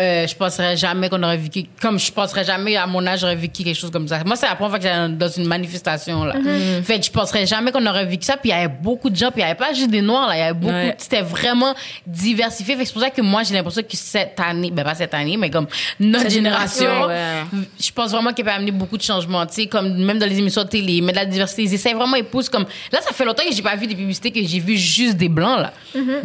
Euh, 0.00 0.26
je 0.26 0.34
penserais 0.34 0.76
jamais 0.76 1.08
qu'on 1.08 1.22
aurait 1.22 1.36
vécu, 1.36 1.64
comme 1.80 1.98
je 1.98 2.10
penserais 2.10 2.44
jamais 2.44 2.76
à 2.76 2.86
mon 2.86 3.06
âge 3.06 3.20
j'aurais 3.20 3.36
vécu 3.36 3.62
quelque 3.62 3.76
chose 3.76 3.90
comme 3.90 4.08
ça. 4.08 4.22
Moi, 4.24 4.36
c'est 4.36 4.46
la 4.46 4.54
première 4.54 4.70
fois 4.70 4.78
que 4.78 4.84
j'allais 4.84 5.14
dans 5.14 5.28
une 5.28 5.46
manifestation 5.46 6.24
là. 6.24 6.36
Mm-hmm. 6.36 6.82
Fait 6.82 6.98
que 6.98 7.06
je 7.06 7.10
penserais 7.10 7.46
jamais 7.46 7.70
qu'on 7.70 7.84
aurait 7.86 8.06
vécu 8.06 8.24
ça. 8.24 8.36
Puis 8.36 8.50
il 8.50 8.52
y 8.52 8.56
avait 8.56 8.72
beaucoup 8.72 9.10
de 9.10 9.16
gens, 9.16 9.30
puis 9.30 9.40
il 9.40 9.42
y 9.42 9.44
avait 9.44 9.54
pas 9.54 9.72
juste 9.72 9.90
des 9.90 10.00
noirs 10.00 10.28
là, 10.28 10.36
il 10.36 10.38
y 10.38 10.42
avait 10.42 10.58
beaucoup. 10.58 10.72
Ouais. 10.72 10.94
C'était 10.98 11.22
vraiment 11.22 11.74
diversifié. 12.06 12.76
Fait 12.76 12.84
c'est 12.84 12.92
pour 12.92 13.02
ça 13.02 13.10
que 13.10 13.20
moi 13.20 13.42
j'ai 13.42 13.54
l'impression 13.54 13.82
que 13.82 13.96
cette 13.96 14.40
année, 14.40 14.70
ben 14.70 14.84
pas 14.84 14.94
cette 14.94 15.12
année, 15.12 15.36
mais 15.36 15.50
comme 15.50 15.66
notre 15.98 16.22
Cette 16.22 16.32
génération, 16.32 16.84
génération, 16.86 17.08
ouais. 17.08 17.66
je 17.78 17.92
pense 17.92 18.10
vraiment 18.10 18.32
qu'elle 18.32 18.44
peut 18.44 18.50
amener 18.50 18.70
beaucoup 18.70 18.96
de 18.96 19.02
changements, 19.02 19.44
tu 19.46 19.54
sais, 19.54 19.66
comme 19.66 19.96
même 19.98 20.18
dans 20.18 20.28
les 20.28 20.38
émissions 20.38 20.64
de 20.64 20.68
télé, 20.68 21.00
mais 21.00 21.12
de 21.12 21.18
la 21.18 21.26
diversité, 21.26 21.62
ils 21.62 21.74
essaient 21.74 21.92
vraiment, 21.92 22.16
ils 22.16 22.24
poussent 22.24 22.48
comme, 22.48 22.64
là, 22.92 23.00
ça 23.00 23.12
fait 23.12 23.24
longtemps 23.24 23.42
que 23.46 23.54
j'ai 23.54 23.62
pas 23.62 23.76
vu 23.76 23.86
des 23.86 23.94
publicités 23.94 24.30
que 24.30 24.40
j'ai 24.42 24.60
vu 24.60 24.76
juste 24.76 25.16
des 25.16 25.28
blancs, 25.28 25.60
là. 25.60 25.72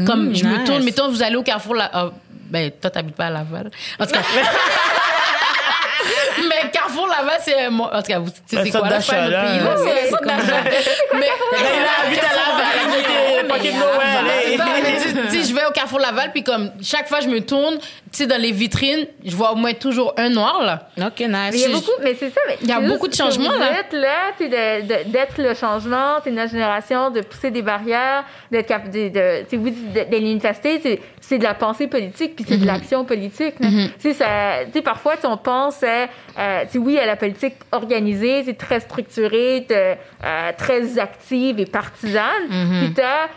Comme, 0.05 0.35
je 0.35 0.45
me 0.45 0.65
tourne, 0.65 0.83
mettons, 0.83 1.09
vous 1.09 1.21
allez 1.21 1.35
au 1.35 1.43
Carrefour, 1.43 1.75
là, 1.75 1.89
ah, 1.93 2.11
ben, 2.45 2.71
toi, 2.71 2.89
t'habites 2.91 3.15
pas 3.15 3.25
à 3.25 3.29
Laval. 3.29 3.69
En 3.99 4.05
tout 4.05 4.12
cas. 4.13 4.19
mais 6.49 6.69
Carrefour 6.71 7.08
Laval, 7.08 7.39
c'est, 7.43 7.69
mon- 7.69 7.86
en 7.91 8.01
tout 8.01 8.08
cas, 8.08 8.19
vous, 8.19 8.29
centre 8.71 8.79
quoi, 8.79 8.89
là, 8.89 9.01
c'est 9.01 9.29
là. 9.29 9.43
pays, 9.45 9.60
là, 9.60 9.75
c'est- 9.77 10.10
centre. 10.10 10.23
Mais, 11.13 11.27
là, 11.27 12.10
vite 12.10 12.19
à 12.23 12.34
Laval, 12.36 13.47
pocket 13.47 13.73
mais 13.73 13.79
Noël, 13.79 13.97
Laval, 14.15 14.25
ça, 14.57 14.65
mais 14.83 14.97
tu- 15.01 15.13
tu 15.29 15.29
sais, 15.43 15.49
je 15.49 15.53
vais 15.55 15.65
au 15.67 15.71
Carrefour 15.71 15.99
Laval, 15.99 16.31
puis 16.31 16.43
comme, 16.43 16.71
chaque 16.81 17.07
fois, 17.07 17.19
je 17.19 17.27
me 17.27 17.39
tourne, 17.41 17.77
tu 17.77 17.83
sais, 18.11 18.27
dans 18.27 18.39
les 18.41 18.51
vitrines, 18.51 19.07
je 19.23 19.35
vois 19.35 19.51
au 19.51 19.55
moins 19.55 19.73
toujours 19.73 20.13
un 20.17 20.29
noir, 20.29 20.63
là. 20.63 20.89
Ok, 21.07 21.19
nice. 21.19 21.29
Mais 21.31 21.49
il 21.53 21.59
y 21.59 21.65
a 21.65 21.69
beaucoup, 21.69 21.91
mais 22.03 22.15
c'est 22.17 22.29
ça. 22.29 22.41
Il 22.61 22.67
y 22.67 22.71
a 22.71 22.79
beaucoup 22.81 23.07
de 23.07 23.13
changements, 23.15 23.51
là. 23.51 23.79
êtes 23.79 23.93
là, 23.93 24.31
tu 24.37 24.49
sais, 24.49 24.49
de- 24.49 24.87
de- 24.87 25.09
d'être 25.11 25.35
le 25.37 25.53
changement, 25.53 26.15
c'est 26.23 26.31
notre 26.31 26.51
génération, 26.51 27.09
de 27.11 27.21
pousser 27.21 27.51
des 27.51 27.61
barrières, 27.61 28.23
d'être 28.51 28.67
capable 28.67 28.91
de, 28.91 29.09
de, 29.09 29.41
tu 29.43 29.49
sais, 29.51 29.57
oui, 29.57 29.71
de, 29.71 30.15
l'université, 30.17 30.79
c'est, 30.81 31.01
c'est 31.21 31.37
de 31.37 31.43
la 31.43 31.53
pensée 31.53 31.87
politique, 31.87 32.35
puis 32.35 32.45
c'est 32.47 32.57
de 32.57 32.65
l'action 32.65 33.03
politique. 33.05 33.55
là. 33.59 33.67
Tu 33.99 34.09
sais, 34.09 34.13
ça, 34.13 34.27
tu 34.65 34.71
sais, 34.73 34.81
parfois, 34.81 35.15
tu 35.15 35.21
sais, 35.21 35.27
on 35.27 35.37
pense, 35.37 35.81
à, 35.83 36.07
euh, 36.39 36.61
tu 36.65 36.71
sais, 36.73 36.77
oui, 36.77 36.97
à 36.99 37.05
la 37.05 37.15
politique 37.15 37.55
organisée, 37.71 38.43
c'est 38.45 38.57
très 38.57 38.79
structurée, 38.79 39.65
euh, 39.71 39.95
très 40.57 40.97
active 40.99 41.59
et 41.59 41.65
partisane. 41.65 42.23
Mm-hmm. 42.49 42.79
Puis 42.85 42.93
t'as 42.93 43.27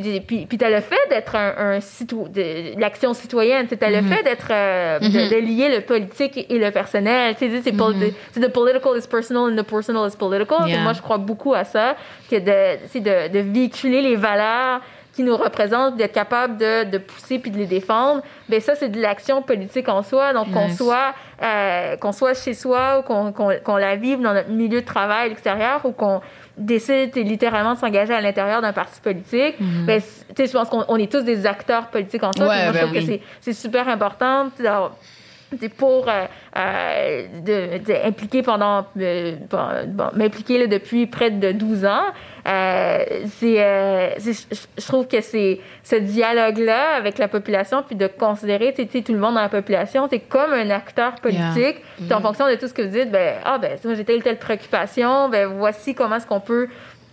puis, 0.00 0.20
puis, 0.20 0.46
puis 0.46 0.58
t'as 0.58 0.70
le 0.70 0.80
fait 0.80 1.08
d'être 1.10 1.36
un, 1.36 1.54
un 1.74 1.78
cito- 1.80 2.28
de 2.28 2.78
l'action 2.80 3.12
citoyenne, 3.14 3.66
tu 3.66 3.74
as 3.74 3.88
Mm-hmm. 3.90 4.00
le 4.08 4.14
fait 4.16 4.22
d'être 4.22 4.48
euh, 4.50 4.98
de, 5.00 5.34
de 5.34 5.40
lier 5.40 5.68
le 5.74 5.80
politique 5.82 6.46
et 6.48 6.58
le 6.58 6.70
personnel. 6.70 7.34
Tu 7.36 7.50
sais, 7.50 7.60
c'est 7.62 7.72
poli- 7.72 8.14
c'est 8.32 8.40
the 8.40 8.52
political 8.52 8.96
is 8.96 9.06
personal 9.06 9.52
and 9.52 9.56
the 9.56 9.66
personal 9.66 10.08
is 10.08 10.16
political. 10.16 10.58
Mm-hmm. 10.60 10.68
Yeah. 10.68 10.80
Moi, 10.80 10.92
je 10.94 11.02
crois 11.02 11.18
beaucoup 11.18 11.52
à 11.54 11.64
ça, 11.64 11.96
que 12.30 12.36
de, 12.36 12.78
c'est 12.88 13.00
de, 13.00 13.28
de 13.28 13.38
véhiculer 13.40 14.00
les 14.02 14.16
valeurs 14.16 14.80
qui 15.14 15.22
nous 15.24 15.36
représentent, 15.36 15.96
d'être 15.98 16.14
capable 16.14 16.56
de, 16.56 16.84
de 16.84 16.96
pousser 16.96 17.38
puis 17.38 17.50
de 17.50 17.58
les 17.58 17.66
défendre. 17.66 18.22
Ben 18.48 18.60
ça, 18.62 18.74
c'est 18.74 18.88
de 18.88 18.98
l'action 18.98 19.42
politique 19.42 19.86
en 19.90 20.02
soi. 20.02 20.32
Donc, 20.32 20.50
qu'on 20.52 20.68
Nice. 20.68 20.78
soit 20.78 21.12
euh, 21.42 21.96
qu'on 21.98 22.12
soit 22.12 22.32
chez 22.32 22.54
soi 22.54 23.00
ou 23.00 23.02
qu'on 23.02 23.30
qu'on 23.30 23.50
qu'on 23.62 23.76
la 23.76 23.96
vive 23.96 24.22
dans 24.22 24.32
notre 24.32 24.48
milieu 24.48 24.80
de 24.80 24.86
travail 24.86 25.26
à 25.26 25.28
l'extérieur 25.28 25.80
ou 25.84 25.92
qu'on 25.92 26.22
décide 26.58 27.14
littéralement 27.16 27.74
de 27.74 27.78
s'engager 27.78 28.12
à 28.14 28.20
l'intérieur 28.20 28.60
d'un 28.62 28.72
parti 28.72 29.00
politique, 29.00 29.56
tu 29.58 29.64
sais, 30.36 30.46
je 30.46 30.52
pense 30.52 30.68
qu'on 30.68 30.84
on 30.88 30.96
est 30.96 31.10
tous 31.10 31.22
des 31.22 31.46
acteurs 31.46 31.86
politiques 31.88 32.22
en 32.22 32.32
soi. 32.32 32.46
Ouais, 32.48 32.66
je 32.68 32.72
ben 32.72 32.78
trouve 32.80 32.92
que 32.92 32.98
oui. 32.98 33.06
c'est- 33.06 33.20
c'est 33.40 33.52
super 33.52 33.88
important 33.88 34.50
pour 35.76 36.08
euh, 36.08 36.24
euh, 36.56 37.26
de, 37.44 37.84
de 37.84 38.06
impliquer 38.06 38.42
pendant 38.42 38.86
euh, 38.98 39.34
bon, 39.50 39.58
bon, 39.88 40.04
m'impliquer 40.14 40.66
depuis 40.66 41.06
près 41.06 41.30
de 41.30 41.52
12 41.52 41.84
ans 41.84 42.04
euh, 42.46 43.04
c'est 43.38 43.62
euh, 43.62 44.10
je 44.18 44.86
trouve 44.86 45.06
que 45.06 45.20
c'est 45.20 45.60
ce 45.84 45.96
dialogue 45.96 46.58
là 46.58 46.96
avec 46.96 47.18
la 47.18 47.28
population 47.28 47.84
puis 47.86 47.94
de 47.94 48.08
considérer 48.08 48.72
tu 48.74 48.82
sais, 48.82 48.88
tu 48.88 48.98
sais, 48.98 49.04
tout 49.04 49.12
le 49.12 49.18
monde 49.18 49.34
dans 49.34 49.42
la 49.42 49.48
population 49.48 50.08
c'est 50.10 50.18
comme 50.18 50.52
un 50.52 50.70
acteur 50.70 51.14
politique. 51.16 51.76
Puis 51.96 52.12
en 52.12 52.20
fonction 52.20 52.48
de 52.48 52.56
tout 52.56 52.66
ce 52.66 52.74
que 52.74 52.82
vous 52.82 52.96
dites 52.96 53.12
ben 53.12 53.36
ah 53.44 53.58
ben 53.58 53.78
moi 53.84 53.94
j'ai 53.94 54.04
telle 54.04 54.22
telle 54.22 54.38
préoccupation 54.38 55.28
ben 55.28 55.46
voici 55.46 55.94
comment 55.94 56.16
est-ce 56.16 56.26
qu'on 56.26 56.40
peut 56.40 56.68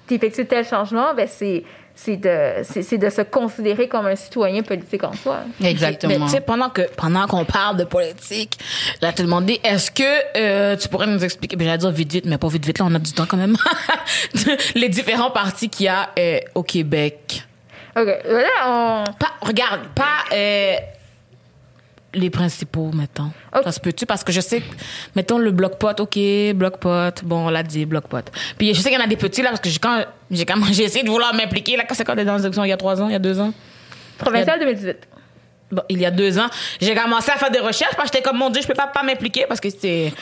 effectuer 0.09 0.45
tel 0.45 0.65
changement 0.65 1.13
ben 1.15 1.27
c'est 1.27 1.63
c'est 2.01 2.17
de 2.17 2.63
c'est 2.63 2.81
c'est 2.81 2.97
de 2.97 3.09
se 3.09 3.21
considérer 3.23 3.87
comme 3.89 4.05
un 4.05 4.15
citoyen 4.15 4.61
politique 4.63 5.03
en 5.03 5.13
soi 5.13 5.39
Exactement. 5.63 6.13
Mais 6.17 6.25
tu 6.25 6.31
sais, 6.31 6.41
pendant 6.41 6.69
que 6.69 6.83
pendant 6.95 7.27
qu'on 7.27 7.43
parle 7.45 7.77
de 7.77 7.83
politique, 7.83 8.57
j'allais 9.01 9.13
te 9.13 9.21
demander, 9.21 9.59
est-ce 9.63 9.91
que 9.91 10.03
euh, 10.37 10.77
tu 10.77 10.87
pourrais 10.87 11.07
nous 11.07 11.23
expliquer, 11.23 11.57
j'allais 11.59 11.77
dire 11.77 11.91
vite 11.91 12.11
vite, 12.11 12.25
mais 12.25 12.37
pas 12.37 12.47
vite 12.47 12.65
vite, 12.65 12.79
là, 12.79 12.85
on 12.87 12.95
a 12.95 12.99
du 12.99 13.11
temps 13.11 13.25
quand 13.27 13.37
même, 13.37 13.57
les 14.75 14.89
différents 14.89 15.31
partis 15.31 15.69
qu'il 15.69 15.87
y 15.87 15.89
a 15.89 16.09
euh, 16.17 16.39
au 16.55 16.63
Québec. 16.63 17.43
ok 17.97 18.07
voilà 18.25 18.49
on 18.65 19.03
Pas, 19.19 19.31
regarde, 19.41 19.81
pas 19.93 20.23
euh, 20.33 20.75
les 22.13 22.29
principaux, 22.29 22.91
mettons. 22.93 23.31
Ok. 23.55 23.63
Ça 23.63 23.71
se 23.71 23.79
peut-tu? 23.79 24.05
Parce 24.05 24.23
que 24.23 24.31
je 24.31 24.41
sais, 24.41 24.61
mettons 25.15 25.37
le 25.37 25.51
bloc 25.51 25.77
pot, 25.77 25.99
OK, 25.99 26.19
bloc 26.55 26.77
pot, 26.77 27.23
bon, 27.23 27.47
on 27.47 27.49
l'a 27.49 27.63
dit, 27.63 27.85
bloc 27.85 28.07
pot. 28.07 28.25
Puis 28.57 28.73
je 28.73 28.81
sais 28.81 28.89
qu'il 28.89 28.97
y 28.97 29.01
en 29.01 29.05
a 29.05 29.07
des 29.07 29.17
petits, 29.17 29.41
là, 29.41 29.49
parce 29.49 29.61
que 29.61 29.69
j'ai 29.69 29.79
quand, 29.79 30.03
j'ai 30.31 30.45
quand 30.45 30.63
j'ai 30.71 30.83
essayé 30.83 31.03
de 31.03 31.09
vouloir 31.09 31.33
m'impliquer, 31.33 31.77
là, 31.77 31.83
quand 31.87 31.95
c'est 31.95 32.03
quand 32.03 32.15
dans 32.15 32.35
les 32.35 32.41
élections 32.41 32.63
il 32.63 32.69
y 32.69 32.73
a 32.73 32.77
trois 32.77 33.01
ans, 33.01 33.07
il 33.07 33.13
y 33.13 33.15
a 33.15 33.19
deux 33.19 33.39
ans. 33.39 33.53
provincial 34.17 34.59
2018 34.59 35.07
bon, 35.71 35.83
il 35.89 35.99
y 35.99 36.05
a 36.05 36.11
deux 36.11 36.39
ans, 36.39 36.47
j'ai 36.81 36.95
commencé 36.95 37.31
à 37.31 37.35
faire 37.35 37.51
des 37.51 37.59
recherches 37.59 37.95
parce 37.95 38.09
que 38.09 38.17
j'étais 38.17 38.27
comme, 38.27 38.37
mon 38.37 38.49
Dieu, 38.49 38.61
je 38.61 38.67
peux 38.67 38.73
pas, 38.73 38.87
pas 38.87 39.03
m'impliquer 39.03 39.45
parce 39.47 39.59
que 39.59 39.69
c'était, 39.69 40.13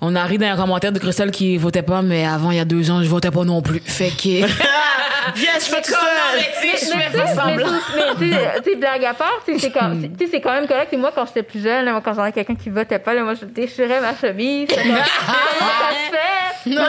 on 0.00 0.14
a 0.14 0.24
ri 0.24 0.38
dans 0.38 0.46
un 0.46 0.56
commentaire 0.56 0.92
de 0.92 0.98
Christelle 0.98 1.30
qui 1.30 1.56
votait 1.56 1.82
pas, 1.82 2.02
mais 2.02 2.26
avant, 2.26 2.50
il 2.50 2.56
y 2.56 2.60
a 2.60 2.64
deux 2.64 2.90
ans, 2.90 3.02
je 3.02 3.08
votais 3.08 3.30
pas 3.30 3.44
non 3.44 3.62
plus. 3.62 3.80
Fait 3.84 4.10
que, 4.10 4.46
Yes, 5.36 5.66
je 5.66 5.74
fais 5.74 5.82
tout 5.82 5.90
seul. 5.90 7.00
je 7.12 7.34
semblant. 7.34 7.66
mais 8.20 8.60
tu 8.62 8.70
sais, 8.70 8.76
blague 8.76 9.04
à 9.04 9.14
part, 9.14 9.40
tu 9.44 9.54
sais, 9.54 9.58
c'est 9.58 9.70
quand, 9.72 9.92
c'est 10.30 10.40
quand 10.40 10.52
même 10.52 10.68
correct. 10.68 10.92
Et 10.92 10.96
moi, 10.96 11.10
quand 11.14 11.26
j'étais 11.26 11.42
plus 11.42 11.62
jeune, 11.62 11.84
là, 11.84 11.92
moi, 11.92 12.00
quand 12.04 12.14
j'avais 12.14 12.32
quelqu'un 12.32 12.54
qui 12.54 12.70
votait 12.70 12.98
pas, 12.98 13.14
là, 13.14 13.22
moi, 13.22 13.34
je 13.34 13.44
déchirais 13.44 14.00
ma 14.00 14.14
chemise. 14.14 14.68
Comme, 14.68 14.78
ça 14.78 15.04
se 15.04 16.10
fait? 16.12 16.70
Non, 16.70 16.82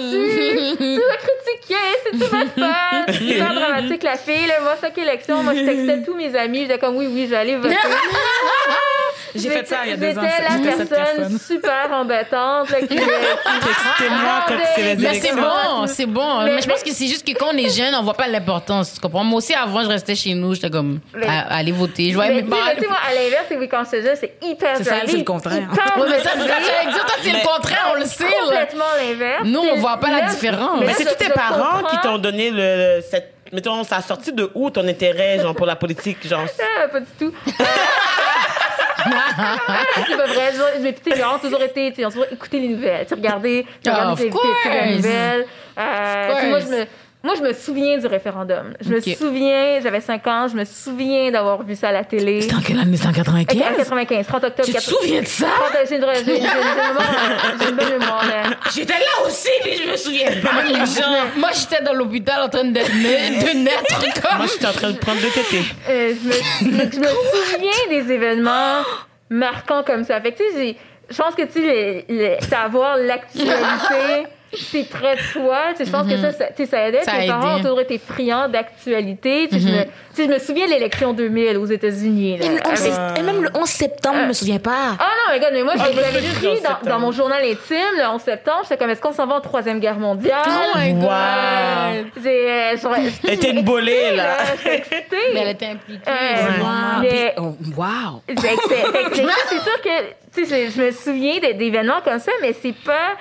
tu, 0.00 0.76
tu 0.76 1.00
vas 1.00 1.16
critiquer, 1.16 1.84
c'est 2.04 2.18
tout 2.18 2.36
ma 2.36 2.44
faute. 3.06 3.14
Super 3.14 3.54
dramatique, 3.54 4.02
la 4.02 4.16
fille, 4.16 4.46
là. 4.46 4.60
Moi, 4.62 4.74
chaque 4.80 4.98
élection, 4.98 5.42
moi, 5.42 5.54
je 5.54 5.64
textais 5.64 6.02
tous 6.02 6.14
mes 6.14 6.34
amis. 6.36 6.62
J'étais 6.62 6.78
comme, 6.78 6.96
oui, 6.96 7.08
oui, 7.10 7.26
j'allais 7.28 7.56
voter. 7.56 7.74
J'ai 9.34 9.50
fait 9.50 9.66
ça 9.66 9.76
il 9.84 9.90
y 9.90 9.92
a 9.92 9.96
deux 9.96 10.18
ans. 10.18 10.22
J'étais 10.22 10.68
la 10.68 10.76
personne 10.76 10.88
personne. 10.88 11.38
super 11.38 11.88
embêtante, 11.92 12.70
là, 12.70 12.80
qui, 12.80 12.86
qui- 12.88 12.96
Textez-moi 12.96 14.44
quand 14.48 14.54
c'est 14.74 14.82
les 14.82 14.96
Mais 14.96 15.14
c'est 15.14 15.28
élections. 15.28 15.36
bon, 15.42 15.86
c'est 15.86 16.06
bon. 16.06 16.42
Mais- 16.44 16.54
Mais, 16.56 16.62
je 16.62 16.68
pense 16.68 16.82
que 16.82 16.90
c'est 16.90 17.06
juste 17.06 17.26
que 17.26 17.36
quand 17.38 17.48
on 17.52 17.56
est 17.56 17.68
jeune, 17.74 17.94
on 17.94 18.02
voit 18.02 18.14
pas 18.14 18.28
l'importance. 18.28 18.94
Tu 18.94 19.00
comprends? 19.00 19.24
Moi 19.24 19.38
aussi, 19.38 19.54
avant, 19.54 19.82
je 19.82 19.88
restais 19.88 20.14
chez 20.14 20.34
nous, 20.34 20.54
j'étais 20.54 20.70
comme, 20.70 21.00
aller 21.50 21.72
voter. 21.72 22.10
Je 22.10 22.14
voyais 22.14 22.34
mes 22.34 22.42
parents. 22.42 22.62
mais 22.66 22.74
tu 22.76 22.80
sais, 22.82 22.88
moi, 22.88 22.98
à 23.08 23.14
l'inverse, 23.14 23.44
c'est 23.48 23.56
que 23.56 23.64
quand 23.64 23.84
j'étais 23.84 24.02
jeune, 24.02 24.16
c'est 24.20 24.34
hyper 24.42 24.76
C'est 24.76 24.84
ça, 24.84 24.94
c'est 25.06 25.16
le 25.16 25.24
contraire. 25.24 25.68
Ouais, 25.98 26.06
mais 26.08 26.18
ça, 26.20 26.30
c'est 26.34 26.38
j'allais 26.40 26.92
dire. 26.92 27.06
Toi, 27.06 27.16
c'est 27.22 27.30
le 27.32 27.46
contraire, 27.46 27.92
on 27.94 27.98
le 27.98 28.04
sait, 28.06 28.24
complètement 28.42 28.84
l'inverse. 29.00 29.42
Nous, 29.44 29.60
on 29.60 29.72
Puis 29.72 29.80
voit 29.80 29.96
pas 29.98 30.10
la 30.10 30.22
différence. 30.28 30.80
Mais 30.80 30.94
c'est 30.94 31.04
tous 31.04 31.24
tes 31.24 31.30
parents 31.30 31.82
qui 31.90 31.98
t'ont 32.00 32.18
donné 32.18 32.50
le, 32.50 33.00
cette, 33.08 33.34
mettons, 33.52 33.82
ça 33.84 33.96
a 33.96 34.02
sorti 34.02 34.32
de 34.32 34.50
où 34.54 34.70
ton 34.70 34.86
intérêt, 34.86 35.38
genre, 35.40 35.54
pour 35.54 35.66
la 35.66 35.76
politique, 35.76 36.26
genre? 36.26 36.44
Ah, 36.82 36.88
pas 36.92 37.00
du 37.00 37.06
tout. 37.18 37.32
C'est 40.06 40.16
pas 40.16 40.26
vrai. 40.26 40.52
Tu 40.52 41.10
sais, 41.10 41.18
ils 41.18 41.24
ont 41.24 41.38
toujours 41.38 41.62
été, 41.62 41.92
ils 41.96 42.06
ont 42.06 42.10
toujours 42.10 42.26
écouté 42.30 42.60
les 42.60 42.68
nouvelles. 42.68 43.06
Regardé, 43.10 43.66
regardé 43.84 44.30
course. 44.30 44.46
nouvelles. 44.96 45.46
Euh, 45.78 46.50
moi, 46.50 46.60
je 46.60 46.66
me, 46.66 46.84
moi, 47.24 47.34
je 47.36 47.42
me 47.42 47.52
souviens 47.52 47.98
du 47.98 48.06
référendum. 48.06 48.74
Je 48.80 48.90
me 48.90 49.00
souviens, 49.00 49.80
j'avais 49.82 50.00
5 50.00 50.26
ans, 50.28 50.46
je 50.48 50.54
me 50.56 50.64
souviens 50.64 51.30
d'avoir 51.32 51.62
vu 51.64 51.74
ça 51.74 51.88
à 51.88 51.92
la 51.92 52.04
télé. 52.04 52.42
C'était 52.42 52.54
en 52.54 52.60
quelle 52.60 52.78
année? 52.78 52.96
C'était 52.96 53.08
en 53.08 53.10
En 53.10 53.14
95? 53.14 53.76
95, 53.76 54.26
30 54.26 54.44
octobre. 54.44 54.66
Tu 54.66 54.72
te 54.72 54.78
80. 54.78 54.96
souviens 54.98 55.22
de 55.22 55.26
ça? 55.26 55.46
30, 55.46 55.86
J'ai 55.88 55.96
une, 55.96 56.02
une- 56.04 57.68
une 57.68 57.76
bonne 57.76 57.98
mémoire. 57.98 58.24
J'étais 58.74 58.92
là 58.94 59.26
aussi, 59.26 59.48
mais 59.64 59.76
je 59.76 59.90
me 59.90 59.96
souviens 59.96 60.30
pas. 60.42 60.62
Les 60.62 60.74
gens. 60.74 61.10
Moi, 61.36 61.50
j'étais 61.54 61.82
dans 61.82 61.92
l'hôpital 61.94 62.42
en 62.42 62.48
train 62.48 62.64
de, 62.64 62.70
de, 62.70 62.74
de 62.78 63.58
naître 63.64 64.20
comme. 64.22 64.38
Moi, 64.38 64.46
j'étais 64.52 64.66
en 64.66 64.72
train 64.72 64.90
de 64.92 64.98
prendre 64.98 65.20
deux 65.20 65.30
tétés. 65.30 65.62
Euh, 65.88 66.14
je, 66.22 66.66
me, 66.66 66.72
je 66.92 66.98
me 67.00 67.08
souviens 67.08 67.70
des 68.02 68.12
événements 68.12 68.82
marquants 69.28 69.82
comme 69.84 70.04
ça. 70.04 70.20
Fait 70.20 70.32
que, 70.32 70.38
tu 70.38 70.52
sais, 70.56 70.76
je 71.10 71.16
pense 71.16 71.34
que, 71.34 71.42
tu 71.42 71.52
sais, 71.64 72.04
le- 72.08 72.14
le- 72.36 72.46
savoir 72.48 72.96
l'actualité, 72.96 74.28
c'est 74.56 74.88
près 74.88 75.16
de 75.16 75.32
toi. 75.32 75.58
Tu 75.70 75.76
sais, 75.78 75.84
je 75.86 75.90
pense 75.90 76.06
que 76.06 76.16
ça, 76.16 76.32
sais, 76.32 76.66
ça 76.66 76.88
aidait. 76.88 77.02
Ça 77.02 77.12
a 77.12 77.18
Mes 77.18 77.26
parents 77.28 77.56
ont 77.56 77.60
toujours 77.62 77.80
été 77.80 77.98
friands 77.98 78.48
d'actualité. 78.48 79.48
Tu 79.50 79.60
sais, 79.60 79.66
je 80.16 80.24
me- 80.24 80.38
je 80.38 80.44
souviens 80.44 80.66
de 80.66 80.70
l'élection 80.72 81.12
2000 81.12 81.56
aux 81.58 81.66
États-Unis. 81.66 82.38
là, 82.38 82.46
Et, 82.46 82.48
le 82.48 82.54
11 82.56 82.66
avec- 82.66 82.78
sept- 82.92 83.18
et 83.18 83.22
même 83.22 83.42
le 83.42 83.50
11 83.54 83.68
septembre, 83.68 84.18
je 84.22 84.26
me 84.26 84.32
souviens 84.32 84.58
pas. 84.58 84.96
Ah 84.98 85.06
non, 85.26 85.32
mais 85.32 85.40
gars, 85.40 85.50
mais 85.52 85.62
moi, 85.62 85.74
Ah, 85.78 85.84
je 85.92 86.00
l'avais 86.00 86.18
écrit 86.20 86.48
11 86.48 86.60
dans, 86.84 86.98
mon 86.98 87.12
journal 87.12 87.42
intime, 87.44 87.76
le 87.96 88.08
11 88.14 88.22
septembre. 88.22 88.60
J'étais 88.62 88.76
comme, 88.78 88.90
est-ce 88.90 89.00
qu'on 89.00 89.12
s'en 89.12 89.26
va 89.26 89.36
en 89.36 89.40
Troisième 89.40 89.78
Guerre 89.80 89.98
mondiale? 89.98 90.42
Oh 90.46 90.78
my 90.78 90.92
God. 90.94 91.02
Wow. 91.02 91.08
Euh, 92.26 92.76
Elle 93.24 93.34
était 93.34 93.50
une 93.50 93.62
bolée, 93.62 94.16
là. 94.16 94.36
Excitée. 94.64 95.16
Mais 95.34 95.40
elle 95.40 95.48
était 95.50 95.66
impliquée. 95.66 96.00
Euh, 96.08 96.60
Wow. 96.60 97.02
mais- 97.02 97.34
oh, 97.38 97.56
wow. 97.76 98.22
C'est- 98.28 99.58
sûr 99.58 99.80
que, 99.82 100.10
tu 100.34 100.46
sais, 100.46 100.70
je, 100.70 100.82
me 100.82 100.90
souviens 100.90 101.38
d'événements 101.38 102.00
comme 102.04 102.18
ça, 102.18 102.32
mais 102.40 102.54
c'est 102.60 102.74
pas, 102.84 103.14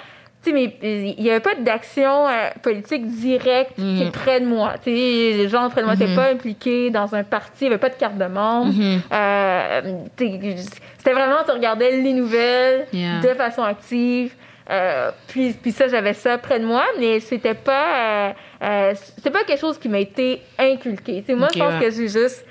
mais 0.53 0.73
il 0.81 1.21
y 1.23 1.29
avait 1.29 1.39
pas 1.39 1.55
d'action 1.55 2.27
euh, 2.27 2.49
politique 2.61 3.05
directe 3.07 3.73
qui 3.75 4.03
est 4.03 4.11
près 4.11 4.39
de 4.39 4.45
moi. 4.45 4.73
Les 4.85 5.47
gens 5.49 5.69
près 5.69 5.81
de 5.81 5.85
moi 5.85 5.95
n'étaient 5.95 6.15
pas 6.15 6.29
impliqués 6.31 6.89
dans 6.89 7.13
un 7.15 7.23
parti, 7.23 7.59
il 7.61 7.63
y 7.65 7.67
avait 7.67 7.77
pas 7.77 7.89
de 7.89 7.95
carte 7.95 8.17
de 8.17 8.25
membre. 8.25 8.73
Euh, 9.11 9.81
tu 10.17 10.25
sais, 10.27 10.55
C'était 10.97 11.13
vraiment, 11.13 11.37
tu 11.45 11.51
regardais 11.51 11.91
les 11.91 12.13
nouvelles 12.13 12.85
Yeah. 12.93 13.19
de 13.21 13.27
façon 13.35 13.63
active. 13.63 14.33
Euh, 14.69 15.11
puis, 15.27 15.53
puis 15.53 15.71
ça, 15.71 15.87
j'avais 15.87 16.13
ça 16.13 16.37
près 16.37 16.59
de 16.59 16.65
moi, 16.65 16.83
mais 16.99 17.19
c'était 17.21 17.53
pas, 17.53 17.85
euh, 17.95 18.31
euh, 18.63 18.93
c'était 19.15 19.29
pas 19.31 19.43
quelque 19.45 19.59
chose 19.61 19.77
qui 19.77 19.87
m'a 19.89 19.99
été 19.99 20.41
inculqué. 20.59 21.23
Moi, 21.29 21.47
je 21.53 21.59
pense 21.59 21.73
ouais. 21.75 21.79
que 21.85 21.91
j'ai 21.91 22.07
juste 22.09 22.45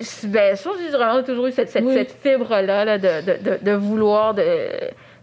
je- 0.00 0.26
ben, 0.26 0.54
je 0.56 0.62
pense 0.62 0.76
que 0.76 0.82
j'ai 0.82 0.90
vraiment 0.96 1.22
toujours 1.22 1.46
eu 1.46 1.52
cette, 1.52 1.70
cette, 1.70 1.84
Oui. 1.84 1.94
cette 1.94 2.16
fibre-là 2.22 2.84
là, 2.84 2.98
de, 2.98 3.08
de, 3.24 3.50
de, 3.50 3.58
de 3.62 3.72
vouloir 3.72 4.34
de, 4.34 4.42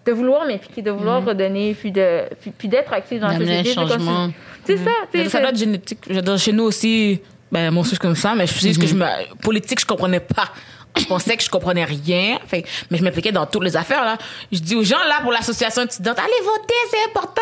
de 0.05 0.11
vouloir 0.11 0.45
m'impliquer, 0.45 0.81
de 0.81 0.91
vouloir 0.91 1.23
redonner, 1.23 1.73
puis 1.73 1.91
de 1.91 2.23
puis, 2.41 2.51
puis 2.51 2.67
d'être 2.67 2.91
active 2.91 3.21
dans 3.21 3.27
la 3.27 3.37
société. 3.37 3.73
Changement. 3.73 4.31
C'est 4.65 4.77
ça, 4.77 4.91
tu 5.11 5.17
sais, 5.17 5.23
Mais 5.23 5.29
ça 5.29 5.39
doit 5.39 5.49
être 5.49 5.57
génétique. 5.57 5.99
Je 6.09 6.13
veux 6.13 6.21
dire, 6.21 6.37
chez 6.37 6.53
nous 6.53 6.63
aussi, 6.63 7.21
ben, 7.51 7.69
moi 7.71 7.81
aussi, 7.81 7.91
je 7.91 7.95
suis 7.95 7.99
comme 7.99 8.15
ça, 8.15 8.33
mais 8.35 8.47
je 8.47 8.53
suis 8.53 8.77
que 8.77 8.87
je 8.87 8.95
me, 8.95 9.05
politique, 9.41 9.79
je 9.79 9.85
comprenais 9.85 10.19
pas. 10.19 10.49
Je 10.97 11.05
pensais 11.05 11.35
que 11.35 11.43
je 11.43 11.49
comprenais 11.49 11.85
rien, 11.85 12.39
fait, 12.47 12.63
mais 12.91 12.97
je 12.97 13.03
m'impliquais 13.03 13.31
dans 13.31 13.45
toutes 13.45 13.63
les 13.63 13.75
affaires, 13.75 14.03
là. 14.03 14.17
Je 14.51 14.59
dis 14.59 14.75
aux 14.75 14.83
gens, 14.83 15.03
là, 15.07 15.19
pour 15.21 15.31
l'association 15.31 15.83
étudiante, 15.83 16.19
allez 16.19 16.45
voter, 16.45 16.73
c'est 16.89 17.09
important. 17.09 17.41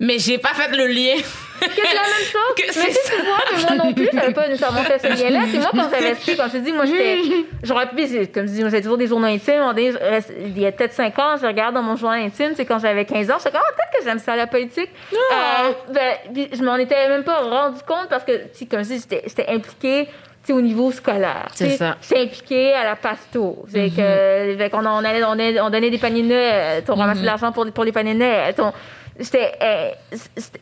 Mais 0.00 0.18
j'ai 0.18 0.38
pas 0.38 0.54
fait 0.54 0.76
le 0.76 0.86
lien. 0.86 1.16
que 1.16 1.66
c'est 1.74 1.94
la 1.94 2.02
même 2.02 2.12
chose? 2.32 2.54
Que 2.56 2.66
mais 2.66 2.92
c'est 2.92 3.16
tu 3.16 3.22
vois, 3.24 3.38
mais 3.52 3.62
moi 3.62 3.84
non 3.84 3.92
plus, 3.92 4.08
j'avais 4.12 4.32
pas 4.32 4.46
nécessairement 4.46 4.82
fait 4.82 4.98
ce 5.00 5.06
lien-là. 5.08 5.40
C'est 5.50 5.58
moi, 5.58 5.70
quand 5.72 5.90
j'avais 5.90 6.08
resté, 6.10 6.36
quand 6.36 6.46
je 6.46 6.52
te 6.52 6.56
dis, 6.58 6.72
moi, 6.72 6.86
j'étais, 6.86 7.20
j'aurais 7.64 7.88
pu, 7.88 8.26
comme 8.28 8.46
je 8.46 8.52
dis, 8.52 8.60
moi, 8.60 8.70
j'ai 8.70 8.80
toujours 8.80 8.98
des 8.98 9.08
journaux 9.08 9.26
intimes. 9.26 9.74
Il 9.76 10.58
y 10.58 10.66
a 10.66 10.72
peut-être 10.72 10.92
5 10.92 11.18
ans, 11.18 11.36
je 11.40 11.46
regarde 11.46 11.74
dans 11.74 11.82
mon 11.82 11.96
journal 11.96 12.20
intime, 12.20 12.52
c'est 12.56 12.64
quand 12.64 12.78
j'avais 12.78 13.04
15 13.04 13.30
ans, 13.30 13.34
je 13.38 13.42
suis 13.42 13.50
comme, 13.50 13.60
ah, 13.62 13.72
peut-être 13.76 13.98
que 13.98 14.04
j'aime 14.08 14.18
ça, 14.20 14.36
la 14.36 14.46
politique. 14.46 14.90
Euh, 15.12 15.72
ben, 15.92 16.48
je 16.52 16.62
m'en 16.62 16.76
étais 16.76 17.08
même 17.08 17.24
pas 17.24 17.38
rendu 17.38 17.80
compte 17.86 18.08
parce 18.08 18.24
que, 18.24 18.32
comme 18.70 18.84
je 18.84 18.94
dis, 18.94 19.04
j'étais, 19.10 19.46
impliquée, 19.48 20.08
au 20.52 20.60
niveau 20.60 20.90
scolaire. 20.92 21.48
C'est 21.54 21.70
ça. 21.70 21.96
J'étais 22.02 22.22
impliquée 22.22 22.72
à 22.74 22.84
la 22.84 22.96
pasto. 22.96 23.64
C'est 23.70 23.90
que, 23.90 24.56
fait 24.58 24.70
qu'on 24.70 24.84
on 24.86 25.04
allait, 25.04 25.24
on, 25.24 25.32
allait- 25.32 25.60
on 25.60 25.70
donnait 25.70 25.90
des 25.90 25.98
paniers 25.98 26.22
de 26.22 26.28
Noël, 26.28 26.84
on 26.88 26.94
ramassait 26.94 27.20
de 27.20 27.26
l'argent 27.26 27.52
pour, 27.52 27.70
pour 27.72 27.84
les 27.84 27.92
paniers 27.92 28.14
de 28.14 28.18
Noël, 28.20 28.54
on- 28.58 28.72
J'étais, 29.20 29.50
euh, 29.60 29.90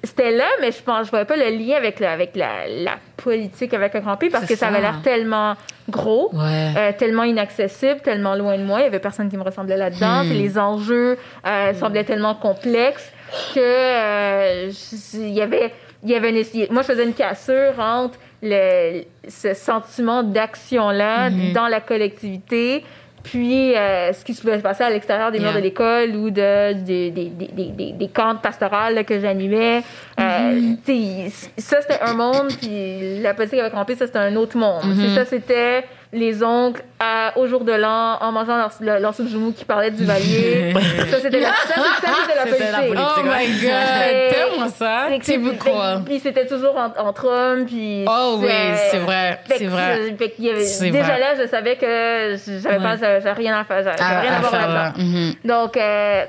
c'était- 0.03 0.30
là, 0.30 0.47
mais 0.62 0.72
je 0.72 0.82
pense, 0.82 1.05
je 1.05 1.11
voyais 1.11 1.26
pas 1.26 1.37
le 1.37 1.51
lien 1.51 1.76
avec, 1.76 2.01
la, 2.01 2.16
la 2.16 2.93
politique 3.18 3.74
avec 3.74 3.95
un 3.95 4.01
grand 4.01 4.16
P 4.16 4.30
parce 4.30 4.47
que 4.47 4.57
ça, 4.57 4.68
avait 4.68 4.80
l'air 4.80 5.01
tellement 5.05 5.57
gros, 5.91 6.30
Ouais. 6.32 6.72
euh, 6.74 6.93
tellement 6.97 7.24
inaccessible, 7.24 8.01
tellement 8.01 8.34
loin 8.34 8.57
de 8.57 8.62
moi. 8.62 8.80
Il 8.80 8.84
y 8.84 8.87
avait 8.87 8.99
personne 8.99 9.28
qui 9.28 9.37
me 9.37 9.43
ressemblait 9.43 9.76
là-dedans. 9.76 10.22
Puis 10.22 10.39
les 10.39 10.59
enjeux 10.59 11.18
euh, 11.47 11.74
semblaient 11.74 12.05
tellement 12.05 12.34
complexes 12.34 13.12
que 13.55 13.61
euh, 13.61 14.70
je- 14.70 15.18
il 15.18 15.34
y 15.34 15.43
avait, 15.43 15.74
il 16.03 16.09
y 16.11 16.14
avait 16.14 16.30
une- 16.30 16.72
moi 16.72 16.80
je 16.80 16.87
faisais 16.87 17.05
une 17.05 17.12
cassure 17.12 17.78
entre 17.78 18.18
le, 18.43 19.03
ce 19.28 19.55
sentiment 19.55 20.22
d'action-là 20.22 21.30
dans 21.55 21.68
la 21.68 21.80
collectivité 21.80 22.84
puis 23.22 23.74
euh, 23.74 24.12
ce 24.12 24.24
qui 24.24 24.34
se 24.34 24.41
pouvait 24.41 24.57
se 24.59 24.62
passer 24.62 24.84
à 24.84 24.91
l'extérieur 24.91 25.32
des 25.32 25.41
murs 25.41 25.53
de 25.53 25.59
l'école 25.59 26.14
ou 26.14 26.30
de, 26.30 26.74
des- 26.74 27.11
des, 27.11 27.24
des, 27.28 27.93
des, 27.93 28.09
camps 28.09 28.37
pastorales 28.37 28.95
là, 28.95 29.03
que 29.03 29.18
j'animais. 29.18 29.82
Euh, 30.20 30.74
sais, 30.84 31.51
ça, 31.59 31.80
c'était 31.80 32.01
un 32.03 32.14
monde, 32.14 32.53
puis 32.61 33.18
la 33.20 33.34
politique 33.34 33.59
avec 33.59 33.72
Rampé, 33.72 33.97
ça, 33.97 34.07
c'était 34.07 34.20
un 34.20 34.37
autre 34.37 34.57
monde. 34.57 34.82
C'est 34.97 35.14
Ça, 35.16 35.24
c'était 35.24 35.84
les 36.13 36.43
oncles 36.43 36.83
à- 37.01 37.33
au 37.37 37.47
jour 37.47 37.65
de 37.65 37.73
l'an 37.73 38.17
en 38.21 38.33
mangeant 38.33 38.57
leur, 38.57 38.71
leur, 38.81 39.01
leur 39.01 39.15
soupe 39.15 39.29
joumou 39.29 39.53
qui 39.53 39.65
parlait 39.65 39.91
du 39.91 40.05
valier. 40.05 40.73
ça, 41.11 41.19
c'était 41.21 41.41
la, 41.41 41.49
ça, 41.49 41.75
ça, 41.75 41.83
c'était 42.23 42.35
la 42.37 42.53
C'était 42.53 42.71
la 42.73 42.79
politique. 42.79 42.95
politique. 42.95 43.17
Oh 43.19 43.37
my 43.37 43.61
god, 43.61 44.31
tellement 44.31 44.69
ça. 44.69 45.09
C'est- 45.21 45.59
quoi? 45.59 46.01
Puis 46.07 46.21
c'était 46.21 46.47
toujours 46.47 46.77
en- 46.77 46.93
entre 47.09 47.27
hommes, 47.29 47.67
puis... 47.67 48.05
Oh 48.09 48.37
oui, 48.41 48.49
c'est- 48.91 48.99
vrai, 48.99 49.41
c'est 49.49 49.67
vrai. 49.67 50.15
fait 50.17 50.31
qu'il 50.31 50.45
y 50.45 50.51
avait- 50.51 50.91
déjà 50.91 51.03
vrai. 51.03 51.19
là, 51.21 51.35
je 51.43 51.47
savais 51.49 51.77
que 51.77 52.37
j'avais 52.63 52.79
pas, 52.79 52.97
j'avais 52.97 53.21
j'avais 53.21 53.33
rien 53.33 53.59
à 53.59 53.65
faire, 53.65 53.83
j'avais 53.83 54.01
À- 54.01 54.21
rien 54.21 54.33
à, 54.33 54.37
à 54.37 54.41
voir 54.41 54.51
faire, 54.53 54.61
là-dedans. 54.69 54.75
là. 54.75 54.93
Mhm. 54.97 55.35
Donc, 55.45 55.77
euh, 55.77 56.25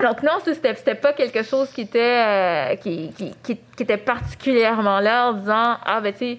donc 0.00 0.22
non, 0.24 0.32
c'était 0.44 0.94
pas 0.96 1.12
quelque 1.12 1.42
chose 1.44 1.70
qui 1.70 1.82
était, 1.82 2.00
euh, 2.00 2.76
qui, 2.76 3.12
qui, 3.16 3.32
qui, 3.42 3.58
qui 3.76 3.82
était 3.84 3.96
particulièrement 3.96 4.98
là 5.00 5.28
en 5.28 5.32
disant, 5.34 5.76
ah 5.86 6.00
ben 6.02 6.12
tu 6.12 6.18
sais, 6.18 6.38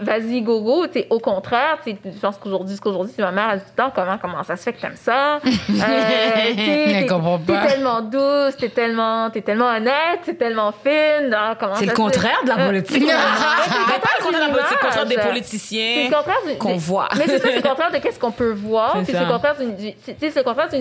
vas-y, 0.00 0.42
go, 0.42 0.60
go. 0.62 0.86
Tu 0.86 0.94
sais, 1.00 1.06
au 1.10 1.18
contraire, 1.20 1.78
je 1.86 1.92
pense 2.20 2.36
qu'aujourd'hui, 2.38 2.74
ce 2.76 2.80
qu'aujourd'hui, 2.80 3.12
c'est 3.14 3.22
ma 3.22 3.30
mère, 3.30 3.50
elle 3.52 3.58
dit 3.60 3.64
tout 3.76 3.84
comment, 3.94 4.18
comment 4.20 4.42
ça 4.42 4.56
se 4.56 4.62
fait 4.64 4.72
que 4.72 4.80
t'aimes 4.80 4.96
ça? 4.96 5.38
Euh, 5.70 6.54
t'es- 6.54 7.06
tellement 7.68 8.00
douce, 8.02 8.56
t'es 8.58 8.68
tellement, 8.68 9.30
t'es 9.30 9.40
tellement 9.40 9.68
honnête, 9.68 10.20
t'es 10.24 10.34
tellement 10.34 10.72
fine. 10.72 11.32
Ah, 11.34 11.56
C'est 11.74 11.86
le 11.86 11.92
contraire 11.92 12.40
de 12.44 12.48
la 12.48 12.58
Euh, 12.58 12.66
politique. 12.66 13.02
Mais 13.06 13.12
pas 14.00 14.08
le 14.18 14.24
contraire 14.24 14.42
de 14.42 14.46
la 14.48 14.52
politique. 14.58 14.78
contraire 14.80 15.06
des 15.06 15.14
C'est 15.14 15.28
politiciens 15.28 16.04
le 16.08 16.14
contraire 16.14 16.58
qu'on 16.58 16.76
voit. 16.76 17.08
Mais 17.16 17.24
c'est 17.26 17.38
ça, 17.38 17.48
c'est 17.48 17.56
le 17.56 17.62
contraire 17.62 17.90
de 17.92 17.98
qu'est-ce 17.98 18.18
qu'on 18.18 18.30
peut 18.32 18.52
voir. 18.52 18.96
C'est 19.04 19.12
c'est 19.12 19.20
le 19.20 19.30
contraire 19.30 19.56
d'une, 19.56 19.74
du- 19.76 19.92
c'est- 20.02 20.16
c'est 20.18 20.30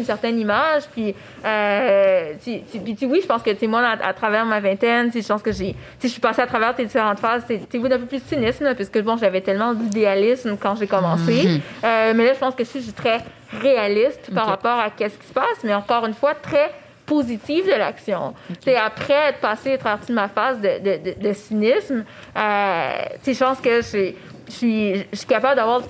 certaine 0.04 0.40
image. 0.40 0.84
Puis, 0.92 1.16
euh, 1.46 2.34
puis 2.44 3.06
oui, 3.06 3.20
je 3.22 3.28
pense 3.28 3.42
que 3.42 3.52
tu 3.52 3.68
moi, 3.68 3.82
à, 3.82 4.08
à 4.10 4.14
travers 4.14 4.46
ma 4.46 4.60
vingtaine, 4.60 5.12
je 5.14 5.26
pense 5.28 5.42
que 5.42 5.52
j'ai, 5.52 5.76
je 6.02 6.08
suis 6.08 6.22
passée 6.22 6.42
à 6.42 6.48
travers 6.48 6.76
tes 6.76 6.86
différentes 6.86 7.20
phases. 7.20 7.44
Tu 7.70 7.80
d'un 7.90 8.00
peu 8.00 8.06
plus 8.06 8.22
cynisme, 8.28 8.74
puisque 8.80 9.02
bon, 9.04 9.18
j'avais 9.18 9.42
tellement 9.42 9.74
d'idéalisme 9.74 10.56
quand 10.58 10.76
j'ai 10.78 10.88
commencé. 10.88 11.44
Mhm. 11.44 11.62
Euh, 11.84 12.14
mais 12.16 12.26
là, 12.28 12.34
je 12.34 12.40
pense 12.40 12.56
que 12.56 12.64
je 12.64 12.70
suis 12.80 12.94
très 12.94 13.20
réaliste 13.62 14.34
par 14.34 14.46
rapport 14.46 14.80
à 14.80 14.90
qu'est-ce 14.90 15.18
qui 15.18 15.28
se 15.28 15.34
passe. 15.34 15.60
Mais 15.66 15.74
encore 15.74 16.06
une 16.06 16.14
fois, 16.14 16.34
très 16.34 16.72
positive 17.06 17.66
de 17.66 17.72
l'action. 17.78 18.34
C'est 18.64 18.78
après 18.78 19.30
être 19.30 19.40
passé 19.40 19.74
à 19.74 19.78
travers 19.78 20.00
toute 20.00 20.12
ma 20.16 20.30
phase 20.30 20.62
de, 20.62 20.80
de, 20.80 21.12
de, 21.12 21.28
de 21.28 21.34
cynisme, 21.34 22.06
euh, 22.38 22.92
je 23.26 23.38
pense 23.44 23.60
que 23.60 23.82
je 23.82 24.14
suis- 24.48 25.06
je 25.12 25.26
capable 25.28 25.56
d'avoir 25.58 25.82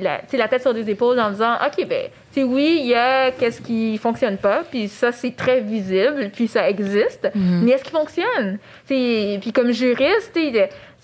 la, 0.00 0.20
la 0.32 0.48
tête 0.48 0.62
sur 0.62 0.72
des 0.74 0.88
épaules 0.88 1.18
en 1.18 1.28
me 1.28 1.32
disant, 1.32 1.54
OK, 1.66 1.84
ben, 1.88 2.08
sais, 2.40 2.44
oui, 2.44 2.78
il 2.80 2.86
y 2.86 2.94
a 2.94 3.30
qu'est-ce 3.30 3.60
qui 3.60 3.98
fonctionne 3.98 4.36
pas, 4.36 4.62
puis 4.70 4.88
ça, 4.88 5.12
c'est 5.12 5.34
très 5.36 5.60
visible, 5.60 6.30
puis 6.32 6.48
ça 6.48 6.68
existe, 6.68 7.28
mais 7.34 7.72
est-ce 7.72 7.84
qu'il 7.84 7.92
fonctionne? 7.96 8.58
Puis 8.86 9.52
comme 9.52 9.72
juriste, 9.72 10.38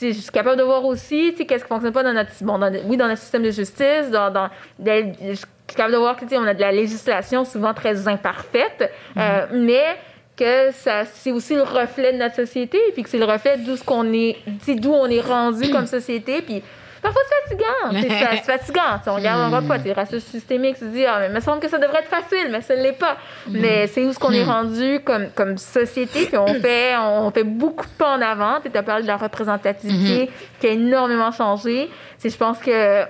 je 0.00 0.10
suis 0.12 0.30
capable 0.32 0.56
de 0.58 0.62
voir 0.64 0.84
aussi, 0.84 1.34
qu'est-ce 1.34 1.62
qui 1.64 1.68
fonctionne 1.68 1.92
pas 1.92 2.02
dans 2.02 2.12
notre, 2.12 2.30
bon, 2.42 2.58
dans, 2.58 2.72
oui, 2.86 2.96
dans 2.96 3.06
notre 3.08 3.20
système 3.20 3.42
de 3.42 3.50
justice, 3.50 4.10
dans, 4.10 4.30
dans, 4.30 4.48
de- 4.78 5.12
je 5.28 5.34
suis 5.34 5.46
capable 5.76 5.92
de 5.94 5.98
voir 5.98 6.16
que, 6.16 6.22
tu 6.24 6.30
sais, 6.30 6.38
on 6.38 6.44
a 6.46 6.54
de 6.54 6.60
la 6.60 6.72
législation 6.72 7.44
souvent 7.44 7.72
très 7.74 8.08
imparfaite, 8.08 8.90
euh, 9.16 9.46
mais 9.52 9.96
que 10.36 10.70
ça 10.72 11.04
c'est 11.04 11.30
aussi 11.30 11.54
le 11.54 11.62
reflet 11.62 12.14
de 12.14 12.18
notre 12.18 12.34
société 12.36 12.78
puis 12.94 13.02
que 13.02 13.08
c'est 13.10 13.18
le 13.18 13.26
reflet 13.26 13.58
d'où 13.58 13.76
ce 13.76 13.84
qu'on 13.84 14.10
est 14.14 14.38
d'où 14.66 14.90
on 14.90 15.06
est 15.06 15.20
rendu 15.20 15.70
comme 15.70 15.86
société 15.86 16.40
puis 16.40 16.62
parfois 17.03 17.20
c'est 17.28 17.48
fatigant 17.50 18.00
c'est 18.00 18.09
fa- 18.09 18.30
c'est 18.36 18.59
fatigant. 18.59 18.98
Tu 19.03 19.11
on 19.11 19.14
regarde 19.16 19.40
on 19.44 19.48
voit 19.48 19.62
pas 19.62 19.78
c'est 19.82 19.92
racisme 19.92 20.20
systémique 20.30 20.76
se 20.76 20.84
dit 20.86 21.05
ah 21.05 21.18
mais 21.20 21.26
il 21.26 21.32
me 21.32 21.40
semble 21.40 21.61
que 21.61 21.68
ça 21.68 21.78
devrait 21.78 21.98
être 21.98 22.09
facile 22.09 22.48
mais 22.50 22.61
ça 22.62 22.74
l'est 22.74 22.92
pas. 22.92 23.16
Mais 23.48 23.86
c'est 23.88 24.05
où 24.05 24.12
ce 24.12 24.18
qu'on 24.18 24.32
est 24.32 24.44
rendu 24.44 25.00
comme 25.05 25.28
comme 25.34 25.59
société 25.59 26.26
puis 26.26 26.36
on 26.38 26.46
fait 26.61 26.96
on 26.96 27.30
fait 27.30 27.44
beaucoup 27.44 27.84
de 27.84 27.90
pas 27.92 28.16
en 28.16 28.20
avant 28.22 28.61
tu 28.61 28.70
as 28.76 28.82
parlé 28.82 29.03
de 29.03 29.09
la 29.09 29.16
représentativité 29.16 30.30
qui 30.61 30.66
a 30.66 30.70
énormément 30.70 31.32
changé. 31.32 31.90
Je 32.24 32.36
pense 32.36 32.59
que 32.59 33.03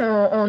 on, 0.00 0.48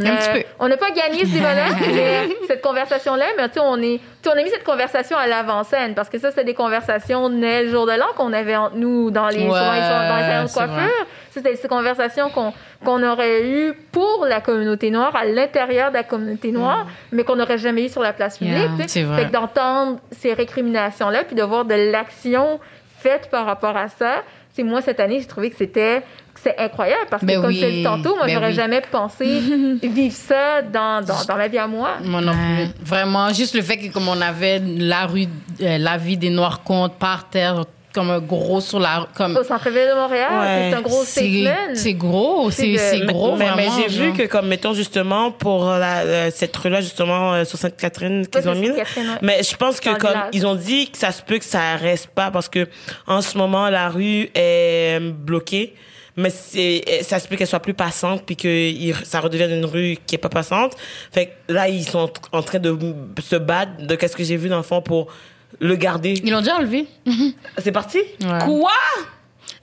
on 0.60 0.68
n'a 0.68 0.78
pas 0.78 0.91
gagné 0.91 1.26
ce 1.26 1.34
débat-là, 1.34 1.66
mais 1.82 2.30
cette 2.47 2.62
conversation-là, 2.62 3.26
mais 3.38 3.43
on 3.60 3.82
est, 3.82 3.99
on 4.28 4.32
a 4.32 4.43
mis 4.43 4.49
cette 4.49 4.64
conversation 4.64 5.18
à 5.18 5.28
l'avant-scène 5.28 5.93
parce 5.93 6.10
que 6.10 6.18
ça, 6.20 6.30
c'était 6.30 6.43
des 6.43 6.54
conversations 6.54 7.30
le 7.30 7.68
jour 7.68 7.86
de 7.86 7.91
l'an 7.91 8.08
qu'on 8.16 8.34
avait 8.34 8.56
entre 8.56 8.76
nous 8.76 9.12
dans 9.12 9.28
les, 9.28 9.39
Ouais, 9.39 9.43
les- 9.45 9.49
dans 9.49 10.16
les 10.18 10.24
salons 10.24 10.45
de 10.47 10.52
coiffure. 10.54 11.06
C'était 11.32 11.56
ces 11.56 11.68
conversations 11.68 12.30
qu'on 12.30 12.54
qu'on 12.84 13.04
aurait 13.04 13.43
eues 13.43 13.74
pour 13.91 14.26
la 14.28 14.41
communauté 14.41 14.89
noire, 14.89 15.16
à 15.16 15.24
l'intérieur 15.24 15.89
de 15.91 15.95
la 15.95 16.04
communauté 16.04 16.52
noire, 16.52 16.88
mais 17.12 17.24
qu'on 17.24 17.36
n'aurait 17.36 17.60
jamais 17.60 17.86
eu 17.86 17.89
sur 17.89 18.02
la 18.02 18.12
place 18.12 18.39
publique. 18.39 18.56
Yeah, 18.78 18.88
c'est 18.88 19.04
vrai. 19.04 19.22
Fait 19.24 19.28
que 19.28 19.32
d'entendre 19.34 19.99
ces 20.12 20.34
récriminations-là, 20.34 21.24
puis 21.26 21.36
de 21.36 21.43
voir 21.43 21.66
de 21.66 21.76
l'action 21.91 22.60
faite 22.99 23.30
par 23.30 23.45
rapport 23.45 23.78
à 23.78 23.88
ça, 23.88 24.24
c'est 24.54 24.64
moi 24.64 24.82
cette 24.82 24.99
année, 24.99 25.20
j'ai 25.20 25.28
trouvé 25.28 25.49
que 25.49 25.58
c'était 25.58 26.04
c'est 26.36 26.58
incroyable 26.58 27.06
parce 27.10 27.22
que 27.22 27.28
Ben 27.28 27.39
comme 27.39 27.49
oui, 27.49 27.58
je 27.60 27.66
l'ai 27.66 27.72
dit 27.78 27.84
tantôt, 27.84 28.16
moi 28.16 28.26
ben 28.26 28.34
j'aurais 28.34 28.47
oui. 28.47 28.54
jamais 28.54 28.82
pensé 28.91 29.26
vivre 29.84 30.16
ça 30.16 30.62
dans, 30.62 31.06
dans, 31.06 31.24
dans 31.28 31.36
ma 31.36 31.47
vie 31.47 31.58
à 31.60 31.68
moi. 31.68 31.97
Moi 32.04 32.22
non 32.22 32.34
plus. 32.34 32.68
Vraiment, 32.84 33.32
juste 33.32 33.54
le 33.54 33.62
fait 33.62 33.78
que 33.78 33.91
comme 33.93 34.08
on 34.08 34.20
avait 34.22 34.60
la 34.60 35.06
rue, 35.06 35.28
euh, 35.62 35.78
la 35.78 35.97
vie 35.97 36.18
des 36.18 36.30
Noirs 36.30 36.64
compte 36.64 36.95
par 36.97 37.30
terre, 37.30 37.66
comme 37.94 38.10
un 38.10 38.20
gros 38.20 38.62
sur 38.62 38.80
la, 38.80 39.08
comme 39.16 39.36
Au 39.38 39.44
centre-ville 39.44 39.89
de 39.89 39.96
Montréal, 39.96 40.32
Ouais. 40.32 40.70
c'est 40.72 40.78
un 40.78 40.82
gros 40.82 41.04
c'est 41.04 41.22
statement. 41.28 41.56
c'est 41.76 41.94
gros, 41.94 42.52
C'est 42.52 42.68
de- 42.74 43.06
gros 43.12 43.36
mais, 43.36 43.48
mais 43.56 43.68
j'ai 43.78 43.88
vu 43.88 44.14
que 44.14 44.24
comme 44.28 44.48
mettons 44.48 44.74
justement 44.74 45.32
pour 45.32 45.66
la, 45.66 46.04
la- 46.04 46.32
cette 46.32 46.56
rue 46.56 46.70
là 46.70 46.82
justement 46.82 47.34
euh, 47.34 47.44
sur 47.46 47.58
Sainte-Catherine 47.58 48.26
qu'ils 48.28 48.48
ont 48.50 48.56
mis 48.56 48.72
ouais. 48.72 48.84
mais 49.22 49.44
je 49.44 49.56
pense 49.56 49.80
que 49.80 49.89
Dans 49.89 49.96
comme 49.98 50.20
ils 50.34 50.46
ont 50.48 50.56
dit 50.56 50.89
que 50.89 50.98
ça 50.98 51.12
se 51.12 51.22
peut 51.22 51.38
que 51.38 51.46
ça 51.46 51.76
reste 51.76 52.08
pas 52.08 52.32
parce 52.32 52.48
que 52.50 52.68
en 53.08 53.22
ce 53.22 53.38
moment 53.38 53.70
la 53.70 53.89
rue 53.89 54.30
est 54.36 55.00
euh, 55.00 55.12
bloquée 55.14 55.74
mais 56.18 56.30
c'est 56.30 56.84
ça 57.04 57.20
se 57.20 57.28
peut 57.28 57.36
qu'elle 57.38 57.48
soit 57.48 57.60
plus 57.62 57.74
passante 57.74 58.24
puis 58.26 58.36
que 58.36 58.48
il- 58.48 58.96
ça 59.04 59.20
redevienne 59.22 59.52
une 59.52 59.66
rue 59.66 59.98
qui 60.06 60.16
est 60.16 60.18
pas 60.18 60.30
passante 60.30 60.76
fait 61.12 61.28
que 61.48 61.54
là 61.54 61.68
ils 61.70 61.84
sont 61.88 62.12
en 62.32 62.42
train 62.42 62.60
de 62.60 62.78
se 63.22 63.36
battre 63.38 63.72
de 63.86 63.96
qu'est-ce 63.96 64.16
que 64.16 64.24
j'ai 64.24 64.38
vu 64.38 64.50
dans 64.50 64.58
le 64.58 64.64
fond 64.64 64.82
pour 64.82 65.08
le 65.62 65.76
garder 65.76 66.14
Ils 66.24 66.32
l'ont 66.32 66.39
déjà 66.39 66.57
enlevé. 66.57 66.88
c'est 67.59 67.72
parti? 67.72 67.99
Ouais. 68.22 68.39
Quoi? 68.43 68.72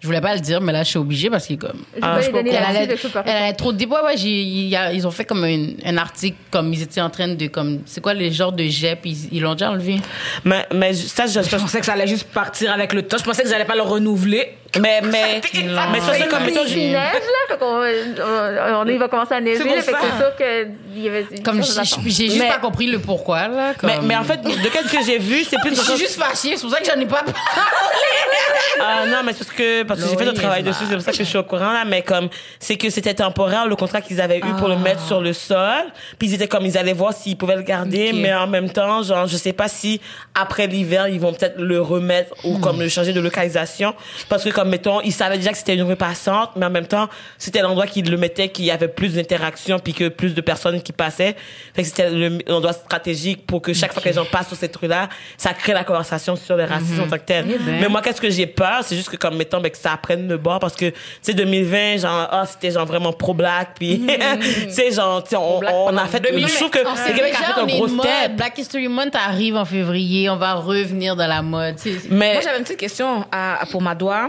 Je 0.00 0.06
voulais 0.06 0.20
pas 0.20 0.32
le 0.34 0.40
dire, 0.40 0.60
mais 0.60 0.72
là, 0.72 0.84
je 0.84 0.90
suis 0.90 0.98
obligée 0.98 1.28
parce 1.28 1.46
que 1.48 1.54
comme. 1.54 1.82
Ah, 2.00 2.20
je. 2.20 2.28
Elle 2.28 2.36
allait, 2.56 2.86
pas 2.86 3.22
elle 3.26 3.36
allait 3.36 3.52
trop 3.54 3.72
débat. 3.72 4.04
Ouais, 4.04 4.14
y 4.16 4.76
a- 4.76 4.92
ils 4.92 5.04
ont 5.06 5.10
fait 5.10 5.24
comme 5.24 5.42
un, 5.42 5.70
un 5.84 5.96
article, 5.96 6.36
comme 6.52 6.72
ils 6.72 6.82
étaient 6.82 7.00
en 7.00 7.10
train 7.10 7.26
de, 7.28 7.46
comme, 7.48 7.80
c'est 7.84 8.00
quoi 8.00 8.14
les 8.14 8.30
genres 8.30 8.52
de 8.52 8.62
jets, 8.64 8.94
puis 8.94 9.28
ils 9.32 9.42
l'ont 9.42 9.54
déjà 9.54 9.70
enlevé. 9.70 9.96
mais 10.44 10.66
mais 10.72 10.92
ça 10.94 11.26
je, 11.26 11.42
Je 11.42 11.56
pensais 11.56 11.80
que 11.80 11.86
ça 11.86 11.94
allait 11.94 12.06
juste 12.06 12.28
partir 12.32 12.72
avec 12.72 12.92
le 12.92 13.02
temps. 13.02 13.18
Je 13.18 13.24
pensais 13.24 13.42
que 13.42 13.48
j'allais 13.48 13.64
pas 13.64 13.74
le 13.74 13.82
renouveler. 13.82 14.54
mais 14.78 15.00
mais 15.02 15.40
mais 15.92 16.00
ça, 16.00 16.12
c'est 16.14 16.28
comme 16.28 16.44
mettons 16.44 16.64
il, 16.66 16.76
neige, 16.76 16.92
là, 16.92 17.10
fait 17.48 17.58
qu'on 17.58 17.66
on, 17.66 18.82
on- 18.82 18.86
il 18.88 18.98
va 18.98 19.08
commencer 19.08 19.34
à 19.34 19.40
neiger, 19.40 19.64
fait 19.64 19.80
c'est 19.82 19.90
sûr 19.90 20.36
qu'il 20.36 21.02
y 21.02 21.08
avait 21.08 21.26
Comme 21.42 21.60
j'ai, 21.64 22.26
juste 22.26 22.38
Mais- 22.38 22.48
pas 22.48 22.58
compris 22.58 22.86
le 22.86 22.98
pourquoi, 23.00 23.48
là. 23.48 23.72
Comme... 23.74 23.88
mais, 23.90 23.98
mais 24.02 24.16
en 24.16 24.24
fait, 24.24 24.42
de 24.42 24.68
qu'est-ce 24.68 24.92
que 24.96 25.02
j'ai 25.04 25.18
vu, 25.18 25.42
c'est 25.44 25.58
plus 25.60 25.70
je 25.74 25.80
le 25.80 25.82
suis 25.84 25.96
juste 25.98 26.20
fâchée, 26.22 26.56
c'est 26.56 26.60
pour 26.60 26.70
ça 26.70 26.80
que 26.80 26.86
j'en 26.86 27.00
ai 27.00 27.06
pas 27.06 27.22
parlé. 27.24 27.32
Ah 28.80 29.06
non, 29.06 29.18
mais 29.24 29.32
c'est 29.32 29.44
parce 29.44 29.56
que 29.56 29.82
parce 29.88 30.00
que 30.00 30.08
j'ai 30.08 30.16
fait 30.16 30.24
le 30.24 30.32
travail 30.34 30.62
dessus, 30.62 30.84
c'est 30.88 30.94
pour 30.94 31.02
ça 31.02 31.10
que 31.12 31.18
je 31.18 31.22
suis 31.24 31.38
au 31.38 31.42
courant 31.42 31.72
là. 31.72 31.84
Mais 31.86 32.02
comme 32.02 32.28
c'est 32.60 32.76
que 32.76 32.90
c'était 32.90 33.14
temporaire 33.14 33.66
le 33.66 33.74
contrat 33.74 34.00
qu'ils 34.00 34.20
avaient 34.20 34.38
eu 34.38 34.54
pour 34.58 34.68
le 34.68 34.76
mettre 34.76 35.00
sur 35.06 35.20
le 35.20 35.32
sol, 35.32 35.84
puis 36.18 36.28
ils 36.28 36.34
étaient 36.34 36.46
comme 36.48 36.64
ils 36.66 36.78
allaient 36.78 36.92
voir 36.92 37.12
s'ils 37.12 37.36
pouvaient 37.36 37.56
le 37.56 37.62
garder, 37.62 38.12
mais 38.12 38.32
en 38.34 38.46
même 38.46 38.70
temps, 38.70 39.02
genre 39.02 39.26
je 39.26 39.36
sais 39.36 39.52
pas 39.52 39.68
si 39.68 40.00
après 40.34 40.66
l'hiver 40.66 41.08
ils 41.08 41.18
vont 41.20 41.32
peut-être 41.32 41.58
le 41.58 41.80
remettre 41.80 42.34
ou 42.44 42.58
comme 42.58 42.80
le 42.80 42.88
changer 42.88 43.12
de 43.12 43.20
localisation, 43.20 43.94
parce 44.28 44.44
que 44.44 44.50
comme 44.50 44.68
mettons 44.68 45.00
ils 45.00 45.12
savaient 45.12 45.38
déjà 45.38 45.50
que 45.52 45.58
c'était 45.58 45.74
une 45.74 45.82
rue 45.82 45.96
passante, 45.96 46.50
mais 46.56 46.66
en 46.66 46.70
même 46.70 46.86
temps 46.86 47.08
c'était 47.38 47.62
l'endroit 47.62 47.86
qu'ils 47.86 48.10
le 48.10 48.16
mettaient 48.16 48.48
qu'il 48.50 48.64
y 48.66 48.70
avait 48.70 48.88
plus 48.88 49.14
d'interaction 49.14 49.78
puis 49.78 49.94
que 49.94 50.08
plus 50.08 50.34
de 50.34 50.40
personnes 50.40 50.82
qui 50.82 50.92
passaient, 50.92 51.34
fait 51.74 51.82
que 51.82 51.88
c'était 51.88 52.10
le- 52.10 52.38
l'endroit 52.46 52.72
stratégique 52.72 53.46
pour 53.46 53.62
que 53.62 53.72
chaque 53.72 53.92
fois 53.92 54.02
que 54.02 54.08
les 54.08 54.14
gens 54.14 54.24
passent 54.24 54.48
sur 54.48 54.56
cette 54.56 54.76
rue 54.76 54.88
là, 54.88 55.08
ça 55.36 55.54
crée 55.54 55.72
la 55.72 55.84
conversation 55.84 56.36
sur 56.36 56.56
le 56.56 56.64
racisme 56.64 57.02
en 57.02 57.06
tant 57.08 57.16
que 57.16 57.22
tel. 57.24 57.44
Eh 57.48 57.58
ben. 57.58 57.80
Mais 57.80 57.88
moi, 57.88 58.02
qu'est-ce 58.02 58.20
que 58.20 58.30
j'ai 58.30 58.46
peur, 58.46 58.80
c'est 58.82 58.96
juste 58.96 59.08
que 59.08 59.16
comme 59.16 59.36
mettons 59.36 59.60
ben, 59.60 59.68
ça 59.82 59.96
prenne 59.96 60.28
le 60.28 60.36
bord 60.36 60.58
parce 60.60 60.74
que 60.76 60.90
tu 60.90 60.94
sais 61.22 61.34
2020 61.34 61.98
genre 61.98 62.28
ah 62.30 62.44
c'était 62.46 62.70
genre 62.70 62.86
vraiment 62.86 63.12
pro 63.12 63.34
black 63.34 63.70
puis 63.78 64.06
tu 64.64 64.70
sais 64.70 64.90
genre 64.92 65.22
tu 65.22 65.30
sais, 65.30 65.36
on, 65.36 65.60
on 65.86 65.96
a 65.96 66.06
fait 66.06 66.20
2020. 66.20 66.46
je 66.48 66.54
trouve 66.56 66.70
que 66.70 66.78
le 66.78 67.14
Québec 67.16 67.34
a 67.38 67.44
fait 67.54 67.60
un 67.60 67.66
gros 67.66 67.86
mode. 67.88 68.06
step 68.06 68.36
Black 68.36 68.58
History 68.58 68.88
Month 68.88 69.14
arrive 69.16 69.56
en 69.56 69.64
février, 69.64 70.28
on 70.30 70.36
va 70.36 70.54
revenir 70.54 71.16
dans 71.16 71.26
la 71.26 71.42
mode. 71.42 71.76
tu 71.76 71.92
sais. 71.98 72.08
mais 72.10 72.34
Moi, 72.34 72.42
j'avais 72.42 72.58
une 72.58 72.64
petite 72.64 72.78
question 72.80 73.24
à, 73.32 73.62
à- 73.62 73.66
pour 73.66 73.80
Madoua 73.82 74.28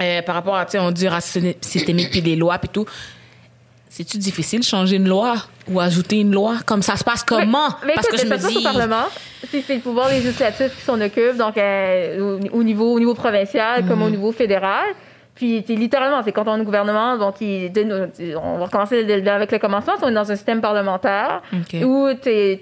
euh, 0.00 0.22
par 0.22 0.34
rapport 0.34 0.56
à, 0.56 0.64
tu 0.64 0.72
sais, 0.72 0.78
on 0.78 0.90
dit 0.90 1.06
racisme 1.08 1.52
systémique 1.60 2.10
puis 2.10 2.22
des 2.22 2.36
lois 2.36 2.58
puis 2.58 2.68
tout. 2.70 2.86
C'est-tu 4.00 4.16
difficile 4.16 4.60
de 4.60 4.64
changer 4.64 4.96
une 4.96 5.08
loi 5.08 5.34
ou 5.70 5.78
ajouter 5.78 6.20
une 6.20 6.32
loi? 6.32 6.54
Comme 6.64 6.80
ça 6.80 6.96
se 6.96 7.04
passe 7.04 7.22
comment? 7.22 7.68
Mais 7.86 7.92
Parce 7.94 8.08
que 8.08 8.16
je 8.16 8.24
me 8.24 8.38
dis... 8.38 8.56
au 8.56 8.62
Parlement. 8.62 9.04
C'est 9.50 9.74
le 9.74 9.80
pouvoir 9.80 10.08
législatif 10.08 10.74
qui 10.74 10.80
s'en 10.80 10.98
occupe, 11.02 11.36
donc 11.36 11.58
euh, 11.58 12.38
au, 12.54 12.60
au 12.60 12.62
niveau, 12.62 12.94
au 12.94 12.98
niveau 12.98 13.12
provincial 13.12 13.86
comme 13.86 13.98
Mhm. 13.98 14.06
au 14.06 14.10
niveau 14.10 14.32
fédéral. 14.32 14.86
Puis, 15.34 15.60
littéralement, 15.68 16.22
c'est 16.24 16.32
quand 16.32 16.48
on 16.48 16.56
est 16.56 16.60
au 16.62 16.64
gouvernement, 16.64 17.18
donc 17.18 17.42
il, 17.42 17.70
on 18.42 18.56
va 18.58 18.64
recommencer 18.64 19.04
avec 19.26 19.52
le 19.52 19.58
commencement. 19.58 19.92
On 20.02 20.08
est 20.08 20.14
dans 20.14 20.30
un 20.32 20.36
système 20.36 20.62
parlementaire 20.62 21.42
où 21.84 22.08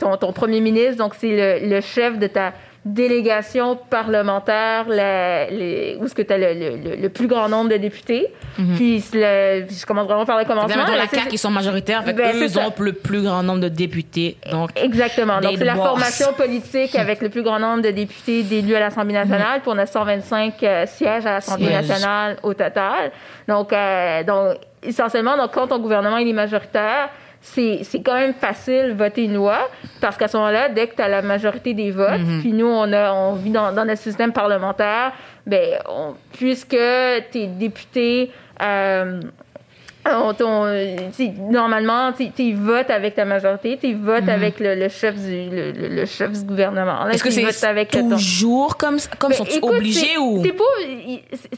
ton, 0.01 0.17
ton 0.17 0.33
premier 0.33 0.61
ministre, 0.61 0.97
donc 0.97 1.15
c'est 1.17 1.61
le, 1.61 1.69
le 1.69 1.81
chef 1.81 2.19
de 2.19 2.27
ta 2.27 2.53
délégation 2.95 3.77
parlementaire, 3.77 4.87
la, 4.89 5.49
les, 5.51 5.97
où 6.01 6.05
est-ce 6.05 6.15
que 6.15 6.23
tu 6.23 6.33
as 6.33 6.39
le, 6.39 6.55
le- 6.55 6.77
le- 6.77 6.97
le 6.97 7.09
plus 7.09 7.27
grand 7.27 7.49
nombre 7.49 7.71
de 7.71 7.77
députés. 7.77 8.29
Puis, 8.77 9.01
c'est 9.01 9.17
le- 9.63 9.67
je 9.71 9.87
commence 9.87 10.07
vraiment 10.07 10.25
par 10.27 10.39
le 10.39 10.45
commencement. 10.45 10.85
Là, 10.85 10.97
la 10.97 11.07
CAQ, 11.07 11.29
ils 11.33 11.39
sont 11.39 11.51
majoritaires. 11.51 12.03
Fait 12.05 12.13
Ben, 12.13 12.35
eux, 12.35 12.43
ils 12.45 12.59
ont 12.59 12.73
le 12.79 12.93
plus 12.93 13.23
grand 13.23 13.43
nombre 13.43 13.61
de 13.61 13.69
députés. 13.69 14.37
Donc, 14.51 14.71
Exactement. 14.77 15.41
Donc, 15.41 15.55
c'est 15.59 15.65
la 15.65 15.75
formation 15.77 16.33
politique 16.33 16.95
avec 16.97 17.21
le 17.23 17.29
plus 17.29 17.43
grand 17.43 17.59
nombre 17.61 17.83
de 17.83 17.91
députés 17.91 18.43
d'élus 18.43 18.75
à 18.75 18.81
l'Assemblée 18.81 19.15
nationale. 19.15 19.61
Puis, 19.61 19.71
on 19.73 19.79
a 19.79 19.87
125 19.87 20.55
euh, 20.63 20.87
sièges 20.87 21.27
à 21.27 21.35
l'Assemblée 21.35 21.71
nationale 21.73 22.37
au 22.43 22.55
total. 22.55 23.13
Donc, 23.47 23.73
euh, 23.73 24.23
donc 24.25 24.57
essentiellement, 24.83 25.37
donc, 25.37 25.53
quand 25.53 25.67
ton 25.69 25.79
gouvernement 25.79 26.17
il 26.19 26.29
est 26.29 26.33
majoritaire, 26.33 27.11
c'est 27.41 28.03
quand 28.05 28.15
même 28.15 28.35
facile 28.35 28.95
voter 28.97 29.25
une 29.25 29.35
loi 29.35 29.69
parce 30.01 30.17
qu'à 30.17 30.29
ce 30.29 30.37
moment-là, 30.37 30.69
dès 30.69 30.87
que 30.87 30.97
tu 30.97 31.03
as 31.03 31.09
la 31.09 31.23
majorité 31.23 31.73
des 31.75 31.91
votes, 31.91 32.21
puis 32.41 32.53
nous, 32.53 32.67
on, 32.67 32.93
a, 32.93 33.13
on 33.13 33.35
vit 33.35 33.51
dans, 33.51 33.73
dans 33.73 33.85
notre 33.85 34.01
système 34.03 34.33
parlementaire, 34.33 35.13
ben, 35.47 35.79
on- 35.89 36.15
puisque 36.33 36.71
tu 36.71 37.39
es 37.39 37.47
député... 37.47 38.31
euh, 38.63 39.21
on- 40.13 40.35
on- 40.45 41.11
t'sais, 41.11 41.33
normalement, 41.39 42.13
tu 42.13 42.53
votes 42.55 42.91
avec 42.91 43.15
ta 43.15 43.25
majorité, 43.25 43.79
tu 43.81 43.95
votes 43.95 44.29
avec 44.29 44.61
le, 44.61 44.75
le 44.75 44.89
chef 44.89 45.15
du 45.17 45.49
le, 45.51 45.73
le- 45.73 45.89
le 45.95 46.07
chef 46.07 46.33
du 46.33 46.45
gouvernement. 46.45 47.09
Est-ce 47.09 47.23
que 47.25 47.31
c'est 47.31 47.67
avec 47.67 47.91
ton- 47.91 48.09
toujours 48.11 48.77
comme? 48.77 48.97
Comme 49.19 49.31
Ben, 49.31 49.37
sont-ils 49.37 49.59
écoute, 49.59 49.75
obligés 49.77 50.19
ou? 50.19 50.43
c'est 50.45 50.53
pas 50.53 50.65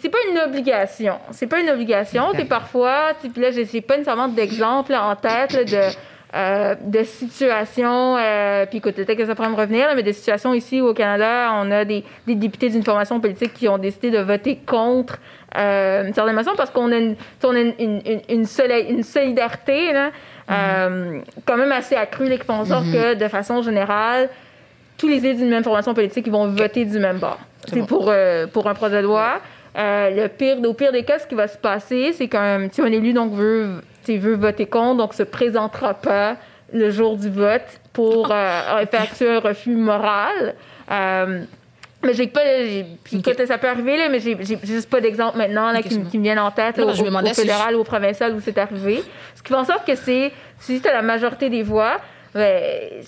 c'est- 0.01 0.09
pas 0.09 0.19
une 0.33 0.39
obligation 0.41 1.15
c'est 1.31 1.47
pas 1.47 1.61
une 1.61 1.71
obligation 1.71 2.25
c'est 2.37 2.45
parfois 2.47 3.13
puis 3.21 3.31
là 3.41 3.51
j'ai 3.51 3.65
j'ai 3.65 3.81
pas 3.81 3.95
nécessairement 3.97 4.29
d'exemple 4.29 4.95
en 4.95 5.15
tête 5.17 5.53
là, 5.53 5.65
de 5.65 5.95
euh, 6.33 6.75
de 6.85 7.03
situations 7.03 8.17
euh, 8.17 8.67
puis 8.67 8.79
écoute 8.79 8.95
peut-être 8.95 9.17
que 9.17 9.27
ça 9.27 9.35
pourrait 9.35 9.49
me 9.49 9.57
revenir 9.57 9.87
là, 9.89 9.95
mais 9.97 10.03
des 10.03 10.13
situations 10.13 10.55
ici 10.55 10.81
au 10.81 10.95
Canada 10.95 11.51
on 11.61 11.71
a 11.71 11.85
des, 11.85 12.05
des 12.27 12.35
députés 12.37 12.71
d'une 12.71 12.85
formation 12.85 13.19
politique 13.21 13.53
qui 13.55 13.69
ont 13.69 13.79
décidé 13.79 14.11
de 14.11 14.19
voter 14.21 14.59
contre 14.67 15.19
euh, 15.57 16.07
une 16.07 16.15
certaine 16.15 16.37
façon 16.37 16.53
parce 16.57 16.71
qu'on 16.71 16.91
a 16.93 16.97
une, 16.97 17.17
on 17.45 17.55
a 17.55 17.59
une, 17.61 17.75
une, 17.79 18.01
une, 18.07 18.21
une 18.29 18.45
soli- 18.45 18.89
une 18.89 19.03
solidarité 19.03 19.91
euh, 20.51 21.21
quand 21.45 21.57
même 21.57 21.73
assez 21.73 21.95
accrue 21.97 22.29
là, 22.29 22.37
qui 22.37 22.45
font 22.45 22.55
en 22.55 22.65
sorte 22.65 22.85
que 22.93 23.15
de 23.15 23.29
façon 23.29 23.63
générale 23.63 24.29
tous 24.99 25.09
les 25.09 25.25
élus 25.27 25.37
d'une 25.37 25.51
même 25.51 25.65
formation 25.65 25.95
politique 25.95 26.27
ils 26.27 26.33
vont 26.33 26.47
voter 26.49 26.85
du 26.85 26.99
même 26.99 27.19
bord. 27.19 27.39
C'est 27.67 27.87
pour, 27.87 28.07
euh, 28.09 28.47
pour 28.47 28.69
un 28.69 28.75
projet 28.75 28.97
de 29.03 29.07
loi. 29.07 29.41
Euh, 29.79 30.11
le 30.11 30.29
pire, 30.29 30.57
au 30.67 30.75
pire 30.75 30.93
des 30.93 31.05
cas, 31.05 31.19
ce 31.19 31.27
qui 31.27 31.35
va 31.35 31.47
se 31.47 31.57
passer, 31.59 32.13
c'est 32.13 32.27
qu'un 32.29 32.69
un 32.79 32.87
élu 32.93 33.13
donc 33.13 33.33
veut, 33.33 33.81
veut 34.09 34.35
voter 34.35 34.67
contre, 34.67 34.97
donc 34.99 35.15
se 35.15 35.23
présentera 35.23 35.95
pas 35.95 36.37
le 36.73 36.91
jour 36.91 37.17
du 37.17 37.29
vote 37.31 37.63
pour 37.93 38.31
euh, 38.33 38.79
effectuer 38.81 39.31
un 39.37 39.41
refus 39.41 39.75
moral. 39.77 40.55
Mais 42.03 42.15
j'ai 42.15 42.29
pas, 42.29 42.41
puis 43.05 43.19
écoute, 43.19 43.47
ça 43.47 43.59
peut 43.59 43.69
arriver 43.69 43.99
là, 43.99 44.09
mais 44.09 44.21
j'ai 44.21 44.39
juste 44.65 44.89
pas 44.89 45.03
d'exemple 45.03 45.37
maintenant 45.37 45.71
là, 45.71 45.83
qui, 45.83 46.01
qui 46.05 46.19
me 46.19 46.23
viennent 46.23 46.39
en 46.39 46.51
tête 46.51 46.79
Non, 46.79 46.87
là, 46.87 46.93
non, 46.93 46.97
je 46.97 47.03
au, 47.03 47.11
me 47.11 47.27
si 47.27 47.35
fédéral 47.35 47.77
ou 47.77 47.81
au 47.81 47.85
provincial 47.85 48.35
où 48.35 48.41
c'est 48.41 48.57
arrivé. 48.57 49.03
Ce 49.35 49.43
qui 49.43 49.49
fait 49.53 49.59
en 49.59 49.67
sorte 49.67 49.87
que 49.87 49.95
c'est 49.95 50.33
si 50.59 50.81
tu 50.81 50.89
as 50.89 50.95
la 50.95 51.03
majorité 51.03 51.51
des 51.51 51.63
voix, 51.63 51.99
ben, 52.35 53.03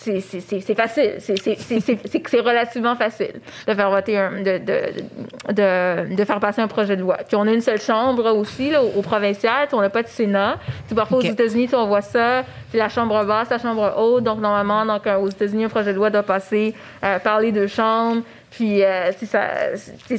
c'est 0.00 0.74
facile. 0.74 1.14
C'est- 1.18 2.40
relativement 2.40 2.96
facile 2.96 3.32
de 3.66 3.74
faire 3.74 3.90
voter 3.90 4.16
un, 4.18 4.40
de, 4.42 4.58
de, 4.58 5.52
de, 5.52 6.14
de 6.16 6.24
faire 6.24 6.40
passer 6.40 6.60
un 6.62 6.68
projet 6.68 6.96
de 6.96 7.02
loi. 7.02 7.18
Puis 7.26 7.36
on 7.36 7.46
a 7.46 7.52
une 7.52 7.60
seule 7.60 7.80
chambre 7.80 8.24
aussi 8.34 8.70
là, 8.70 8.82
au, 8.82 9.02
provincial, 9.02 9.66
puis 9.66 9.76
on 9.76 9.80
n'a 9.80 9.90
pas 9.90 10.02
de 10.02 10.08
Sénat. 10.08 10.56
Tu 10.66 10.88
sais, 10.90 10.94
parfois 10.94 11.18
aux 11.18 11.22
États-Unis, 11.32 11.68
on 11.74 11.86
voit 11.86 12.00
ça, 12.00 12.44
c'est 12.70 12.78
la 12.78 12.88
chambre 12.88 13.24
basse, 13.24 13.50
la 13.50 13.58
chambre 13.58 13.94
haute. 13.98 14.24
Donc 14.24 14.40
normalement, 14.40 14.86
donc, 14.86 15.06
euh, 15.06 15.18
aux 15.18 15.28
États-Unis, 15.28 15.64
un 15.64 15.68
projet 15.68 15.92
de 15.92 15.96
loi 15.96 16.10
doit 16.10 16.22
passer 16.22 16.74
euh, 17.04 17.18
par 17.18 17.40
les 17.40 17.52
deux 17.52 17.66
chambres. 17.66 18.22
Puis 18.50 18.82
euh, 18.82 19.10
c'est 19.18 19.26
ça- 19.26 19.76
c'est- 19.76 20.16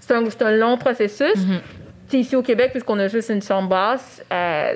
c'est 0.00 0.12
un, 0.14 0.24
un, 0.46 0.50
long 0.52 0.78
processus. 0.78 1.34
Sais, 2.10 2.20
ici 2.20 2.34
au 2.36 2.42
Québec, 2.42 2.70
puisqu'on 2.70 2.98
a 3.00 3.08
juste 3.08 3.28
une 3.28 3.42
chambre 3.42 3.68
basse, 3.68 4.24
euh, 4.32 4.72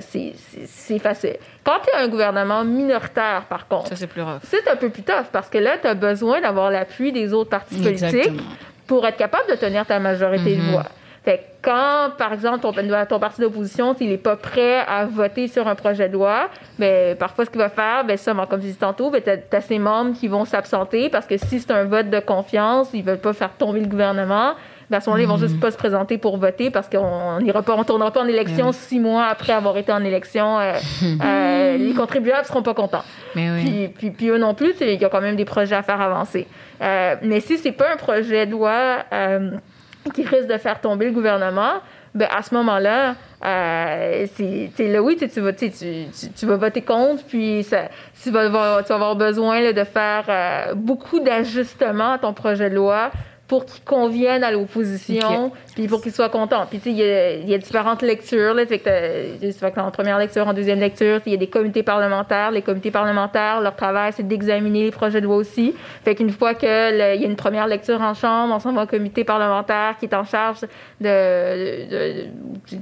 c'est 0.66 0.98
facile. 0.98 1.36
Quand 1.64 1.78
tu 1.84 1.94
as 1.94 2.00
un 2.00 2.08
gouvernement 2.08 2.64
minoritaire, 2.64 3.44
par 3.48 3.68
contre, 3.68 3.88
Ça, 3.88 3.96
c'est 3.96 4.06
plus 4.06 4.22
rough. 4.22 4.40
c'est 4.44 4.68
un 4.68 4.76
peu 4.76 4.90
plus 4.90 5.02
tough 5.02 5.26
parce 5.32 5.48
que 5.48 5.58
là, 5.58 5.78
tu 5.80 5.86
as 5.86 5.94
besoin 5.94 6.40
d'avoir 6.40 6.70
l'appui 6.70 7.12
des 7.12 7.32
autres 7.32 7.50
partis 7.50 7.80
politiques 7.80 8.40
pour 8.86 9.06
être 9.06 9.16
capable 9.16 9.48
de 9.50 9.56
tenir 9.56 9.86
ta 9.86 9.98
majorité 9.98 10.56
de 10.56 10.62
voix. 10.62 10.84
Fait 11.24 11.38
que 11.38 11.42
quand, 11.62 12.10
par 12.18 12.32
exemple, 12.32 12.58
ton, 12.60 12.72
ton 12.72 13.20
parti 13.20 13.40
d'opposition, 13.40 13.94
il 14.00 14.08
n'est 14.08 14.16
pas 14.16 14.34
prêt 14.34 14.80
à 14.80 15.06
voter 15.06 15.46
sur 15.46 15.68
un 15.68 15.76
projet 15.76 16.08
de 16.08 16.14
loi, 16.14 16.48
ben, 16.80 17.16
parfois, 17.16 17.44
ce 17.44 17.50
qu'il 17.50 17.60
va 17.60 17.68
faire, 17.68 18.04
ben, 18.04 18.16
ça, 18.16 18.34
comme 18.50 18.60
je 18.60 18.66
disais 18.66 18.78
tantôt, 18.78 19.10
ben, 19.10 19.22
tu 19.22 19.56
as, 19.56 19.60
ses 19.60 19.78
membres 19.78 20.18
qui 20.18 20.26
vont 20.26 20.44
s'absenter 20.44 21.10
parce 21.10 21.26
que 21.26 21.36
si 21.36 21.60
c'est 21.60 21.70
un 21.70 21.84
vote 21.84 22.10
de 22.10 22.18
confiance, 22.18 22.88
ils 22.92 23.04
veulent 23.04 23.20
pas 23.20 23.32
faire 23.32 23.52
tomber 23.52 23.78
le 23.78 23.86
gouvernement. 23.86 24.54
À 24.92 25.00
ce 25.00 25.10
moment-là, 25.10 25.24
ils 25.24 25.28
vont 25.28 25.36
juste 25.36 25.58
pas 25.58 25.70
se 25.70 25.76
présenter 25.76 26.18
pour 26.18 26.36
voter 26.36 26.70
parce 26.70 26.88
qu'on 26.88 27.40
n'ira 27.40 27.62
pas, 27.62 27.74
on 27.76 27.84
tournera 27.84 28.10
pas 28.10 28.22
en 28.22 28.28
élection 28.28 28.72
six 28.72 29.00
mois 29.00 29.26
après 29.26 29.52
avoir 29.52 29.76
été 29.76 29.92
en 29.92 30.04
élection. 30.04 30.58
Euh, 30.58 30.74
euh, 31.24 31.76
les 31.76 31.94
contribuables 31.94 32.46
seront 32.46 32.62
pas 32.62 32.74
contents. 32.74 33.04
Mais 33.34 33.50
oui. 33.50 33.64
Puis, 33.64 33.88
puis, 33.88 34.10
puis 34.10 34.28
eux 34.28 34.38
non 34.38 34.54
plus, 34.54 34.74
il 34.80 35.00
y 35.00 35.04
a 35.04 35.08
quand 35.08 35.20
même 35.20 35.36
des 35.36 35.44
projets 35.44 35.76
à 35.76 35.82
faire 35.82 36.00
avancer. 36.00 36.46
Euh, 36.80 37.16
mais 37.22 37.40
si 37.40 37.58
c'est 37.58 37.72
pas 37.72 37.92
un 37.92 37.96
projet 37.96 38.46
de 38.46 38.52
loi 38.52 39.04
qui 40.14 40.22
risque 40.24 40.48
de 40.48 40.58
faire 40.58 40.80
tomber 40.80 41.06
le 41.06 41.12
gouvernement, 41.12 41.80
ben 42.14 42.28
à 42.30 42.42
ce 42.42 42.54
moment-là, 42.54 43.14
euh, 43.44 44.26
c'est 44.34 44.88
là 44.88 45.02
oui, 45.02 45.16
tu, 45.16 45.40
vas 45.40 45.52
tu, 45.52 46.46
vas 46.46 46.56
voter 46.56 46.82
contre, 46.82 47.24
puis 47.24 47.62
ça, 47.62 47.88
tu, 48.22 48.30
vas 48.30 48.42
avoir, 48.42 48.82
tu 48.82 48.88
vas 48.90 48.94
avoir 48.96 49.16
besoin 49.16 49.60
là, 49.60 49.72
de 49.72 49.84
faire 49.84 50.24
euh, 50.28 50.74
beaucoup 50.74 51.20
d'ajustements 51.20 52.12
à 52.12 52.18
ton 52.18 52.34
projet 52.34 52.68
de 52.68 52.74
loi 52.74 53.10
pour 53.52 53.66
qu'il 53.66 53.84
convienne 53.84 54.42
à 54.44 54.50
l'opposition, 54.50 55.52
puis 55.74 55.86
pour 55.86 56.00
qu'il 56.00 56.10
soit 56.10 56.30
content. 56.30 56.64
Puis 56.70 56.78
tu 56.78 56.84
sais, 56.84 56.90
il 56.92 56.96
y 56.96 57.02
a, 57.02 57.32
il 57.34 57.50
y 57.50 57.52
a 57.54 57.58
différentes 57.58 58.00
lectures, 58.00 58.54
là, 58.54 58.64
fait 58.64 58.78
que 58.78 58.90
fait 59.52 59.70
que 59.70 59.78
en 59.78 59.90
première 59.90 60.18
lecture, 60.18 60.48
en 60.48 60.54
deuxième 60.54 60.80
lecture, 60.80 61.20
il 61.26 61.32
y 61.32 61.34
a 61.34 61.38
des 61.38 61.48
comités 61.48 61.82
parlementaires. 61.82 62.50
Les 62.50 62.62
comités 62.62 62.90
parlementaires, 62.90 63.60
leur 63.60 63.76
travail, 63.76 64.10
c'est 64.16 64.26
d'examiner 64.26 64.84
les 64.84 64.90
projets 64.90 65.20
de 65.20 65.26
loi 65.26 65.36
aussi. 65.36 65.74
Fait 66.02 66.14
qu'une 66.14 66.30
fois 66.30 66.54
que 66.54 66.64
le- 66.64 67.14
il 67.16 67.20
y 67.20 67.24
a 67.26 67.28
une 67.28 67.36
première 67.36 67.66
lecture 67.66 68.00
en 68.00 68.14
chambre, 68.14 68.54
on 68.54 68.58
s'en 68.58 68.72
va 68.72 68.84
au 68.84 68.86
comité 68.86 69.22
parlementaire 69.22 69.96
qui 70.00 70.06
est 70.06 70.14
en 70.14 70.24
charge 70.24 70.60
de, 70.98 71.88
de, 71.90 72.24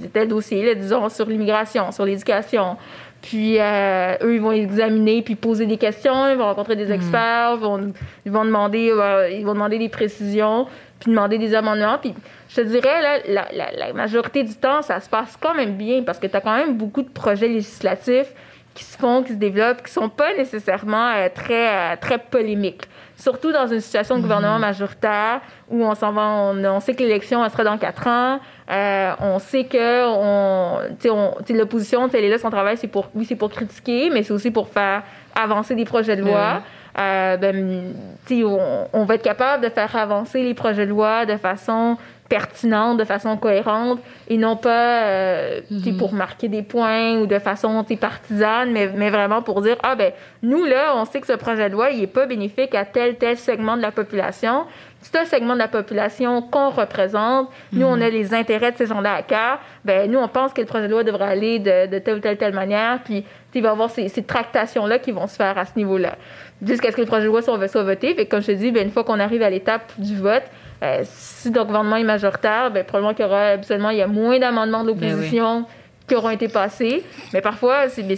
de 0.03 0.07
tel 0.07 0.29
dossier, 0.29 0.65
là, 0.65 0.75
disons, 0.77 1.09
sur 1.09 1.27
l'immigration, 1.27 1.91
sur 1.91 2.05
l'éducation. 2.05 2.77
Puis 3.23 3.59
euh, 3.59 4.17
eux, 4.23 4.35
ils 4.35 4.41
vont 4.41 4.53
examiner 4.53 5.23
puis 5.23 5.35
poser 5.35 5.67
des 5.67 5.77
questions, 5.77 6.29
ils 6.31 6.37
vont 6.37 6.47
rencontrer 6.47 6.77
des 6.77 6.91
experts, 6.91 7.53
ils 7.55 7.61
vont, 7.61 7.93
ils 8.25 8.33
vont 8.33 8.45
demander 8.45 8.91
euh, 8.91 9.29
ils 9.31 9.45
vont 9.45 9.53
demander 9.53 9.79
des 9.79 9.91
précisions, 9.91 10.67
puis 10.99 11.11
demander 11.11 11.37
des 11.37 11.55
amendements. 11.55 11.99
Puis 12.01 12.15
je 12.49 12.57
te 12.57 12.61
dirais, 12.63 13.03
là, 13.03 13.19
la, 13.29 13.49
la, 13.53 13.73
la 13.73 13.93
majorité 13.93 14.43
du 14.43 14.55
temps, 14.55 14.81
ça 14.83 15.01
se 15.01 15.09
passe 15.09 15.37
quand 15.39 15.55
même 15.55 15.75
bien 15.75 16.03
parce 16.03 16.19
que 16.19 16.27
tu 16.27 16.37
as 16.37 16.41
quand 16.41 16.57
même 16.57 16.77
beaucoup 16.79 17.03
de 17.03 17.11
projets 17.11 17.49
législatifs 17.49 18.33
qui 18.75 18.85
se 18.85 18.97
font, 18.97 19.23
qui 19.23 19.33
se 19.33 19.39
développent, 19.39 19.83
qui 19.83 19.93
sont 19.93 20.09
pas 20.09 20.33
nécessairement 20.35 21.11
euh, 21.11 21.29
très, 21.35 21.69
euh, 21.69 21.97
très 22.01 22.19
polémiques. 22.19 22.85
Surtout 23.17 23.53
dans 23.53 23.67
une 23.67 23.81
situation 23.81 24.17
de 24.17 24.23
gouvernement 24.23 24.59
majoritaire 24.59 25.41
où 25.69 25.85
on 25.85 25.95
s'en 25.95 26.13
va, 26.13 26.23
on, 26.23 26.65
on 26.65 26.81
sait 26.81 26.95
que 26.95 27.03
l'élection 27.03 27.45
elle 27.45 27.51
sera 27.51 27.65
dans 27.65 27.77
quatre 27.77 28.07
ans, 28.07 28.41
euh, 28.71 29.13
on 29.21 29.39
sait 29.39 29.65
que 29.65 30.07
on, 30.09 30.79
on- 31.11 31.35
l'opposition, 31.55 32.09
elle 32.13 32.25
est 32.25 32.29
là, 32.31 32.39
son 32.39 32.51
travail, 32.51 32.77
c'est 32.77 32.87
pour, 32.89 33.09
oui, 33.15 33.25
c'est 33.25 33.37
pour 33.37 33.51
critiquer, 33.51 34.11
mais 34.11 34.23
c'est 34.23 34.33
aussi 34.33 34.51
pour 34.51 34.69
faire 34.69 35.03
avancer 35.35 35.75
des 35.75 35.85
projets 35.85 36.17
de 36.17 36.23
loi. 36.23 36.63
Euh, 36.99 37.37
ben, 37.37 37.93
sais, 38.27 38.43
on, 38.45 38.89
on 38.93 39.05
va 39.05 39.15
être 39.15 39.23
capable 39.23 39.65
de 39.65 39.71
faire 39.71 39.95
avancer 39.97 40.43
les 40.43 40.55
projets 40.55 40.87
de 40.87 40.91
loi 40.91 41.25
de 41.27 41.37
façon 41.37 41.97
pertinente, 42.29 42.97
de 42.99 43.05
façon 43.05 43.37
cohérente, 43.37 43.99
et 44.29 44.37
non 44.37 44.55
pas 44.57 45.03
euh, 45.03 45.61
sais, 45.83 45.93
pour 45.93 46.13
marquer 46.13 46.47
des 46.49 46.63
points 46.63 47.17
ou 47.19 47.27
de 47.27 47.39
façon 47.41 47.85
partisane, 48.01 48.71
mais, 48.71 48.89
mais 48.95 49.11
vraiment 49.11 49.43
pour 49.43 49.63
dire, 49.63 49.77
ah 49.83 49.97
ben, 49.97 50.13
nous, 50.43 50.65
là, 50.65 50.95
on 50.97 51.05
sait 51.07 51.21
que 51.21 51.27
ce 51.27 51.33
projet 51.33 51.69
de 51.69 51.75
loi, 51.75 51.91
il 51.91 52.03
est 52.05 52.07
pas 52.07 52.27
bénéfique 52.27 52.75
à 52.77 52.85
tel, 52.85 53.17
tel 53.17 53.37
segment 53.37 53.77
de 53.77 53.83
la 53.83 53.91
population. 53.91 54.65
C'est 55.03 55.17
un 55.17 55.25
segment 55.25 55.55
de 55.55 55.59
la 55.59 55.69
population 55.69 56.43
qu'on 56.43 56.69
représente. 56.71 57.49
Nous, 57.73 57.87
on 57.87 58.01
a 58.01 58.11
les 58.11 58.35
intérêts 58.35 58.73
de 58.73 58.77
ces 58.77 58.87
gens-là 58.87 59.15
à 59.15 59.23
cœur. 59.23 59.59
Ben, 59.85 60.11
nous, 60.11 60.19
on 60.19 60.29
pense 60.29 60.53
que 60.53 60.61
le 60.61 60.67
projet 60.67 60.89
de 60.89 60.93
loi 60.93 61.05
devrait 61.05 61.29
aller 61.29 61.59
de, 61.59 61.87
de 61.87 61.99
telle 61.99 62.17
ou 62.17 62.21
telle, 62.21 62.37
telle 62.37 62.53
manière. 62.53 63.01
Puis, 63.03 63.25
il 63.55 63.63
va 63.63 63.71
y 63.71 63.73
avoir 63.73 63.91
ces, 63.91 64.09
ces 64.09 64.23
tractations-là 64.23 64.99
qui 64.99 65.11
vont 65.11 65.27
se 65.27 65.37
faire 65.37 65.57
à 65.57 65.65
ce 65.65 65.73
niveau-là. 65.77 66.17
Jusqu'à 66.63 66.91
ce 66.91 66.97
que 66.97 67.01
le 67.01 67.07
projet 67.07 67.23
de 67.23 67.29
loi 67.29 67.41
soit, 67.41 67.67
soit 67.67 67.83
voté. 67.83 68.15
Fait 68.15 68.27
comme 68.27 68.43
je 68.43 68.49
te 68.49 68.53
dis, 68.53 68.71
ben, 68.71 68.85
une 68.85 68.93
fois 68.93 69.03
qu'on 69.03 69.19
arrive 69.19 69.43
à 69.43 69.49
l'étape 69.51 69.91
du 69.99 70.17
vote, 70.17 70.45
euh, 70.83 71.01
si 71.05 71.51
le 71.51 71.65
gouvernement 71.65 71.97
est 71.97 72.05
majoritaire, 72.05 72.71
ben, 72.71 72.85
probablement 72.85 73.15
qu'il 73.15 73.25
y 73.25 73.29
aura 73.29 73.47
absolument 73.49 73.91
il 73.91 73.99
y 73.99 74.03
a 74.03 74.07
moins 74.07 74.39
d'amendements 74.39 74.83
de 74.83 74.89
l'opposition 74.89 75.65
qui 76.07 76.15
auront 76.15 76.31
été 76.31 76.49
passés. 76.49 77.05
Mais 77.33 77.41
parfois, 77.41 77.89
c'est 77.89 78.03
pas 78.03 78.09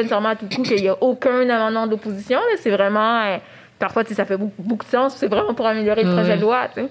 nécessairement 0.00 0.30
à 0.30 0.36
tout 0.36 0.48
coup 0.48 0.62
qu'il 0.62 0.82
y 0.82 0.88
a 0.88 0.96
aucun 1.00 1.48
amendement 1.48 1.86
d'opposition. 1.86 2.40
C'est 2.58 2.70
vraiment... 2.70 3.38
euh, 3.76 3.78
parfois, 3.78 4.04
ça 4.04 4.24
fait 4.24 4.36
beaucoup, 4.36 4.62
beaucoup 4.62 4.84
de 4.86 4.90
sens. 4.90 5.16
C'est 5.16 5.28
vraiment 5.28 5.54
pour 5.54 5.66
améliorer 5.66 6.02
le 6.04 6.12
projet 6.12 6.36
de 6.36 6.42
loi, 6.42 6.68
sais. 6.74 6.88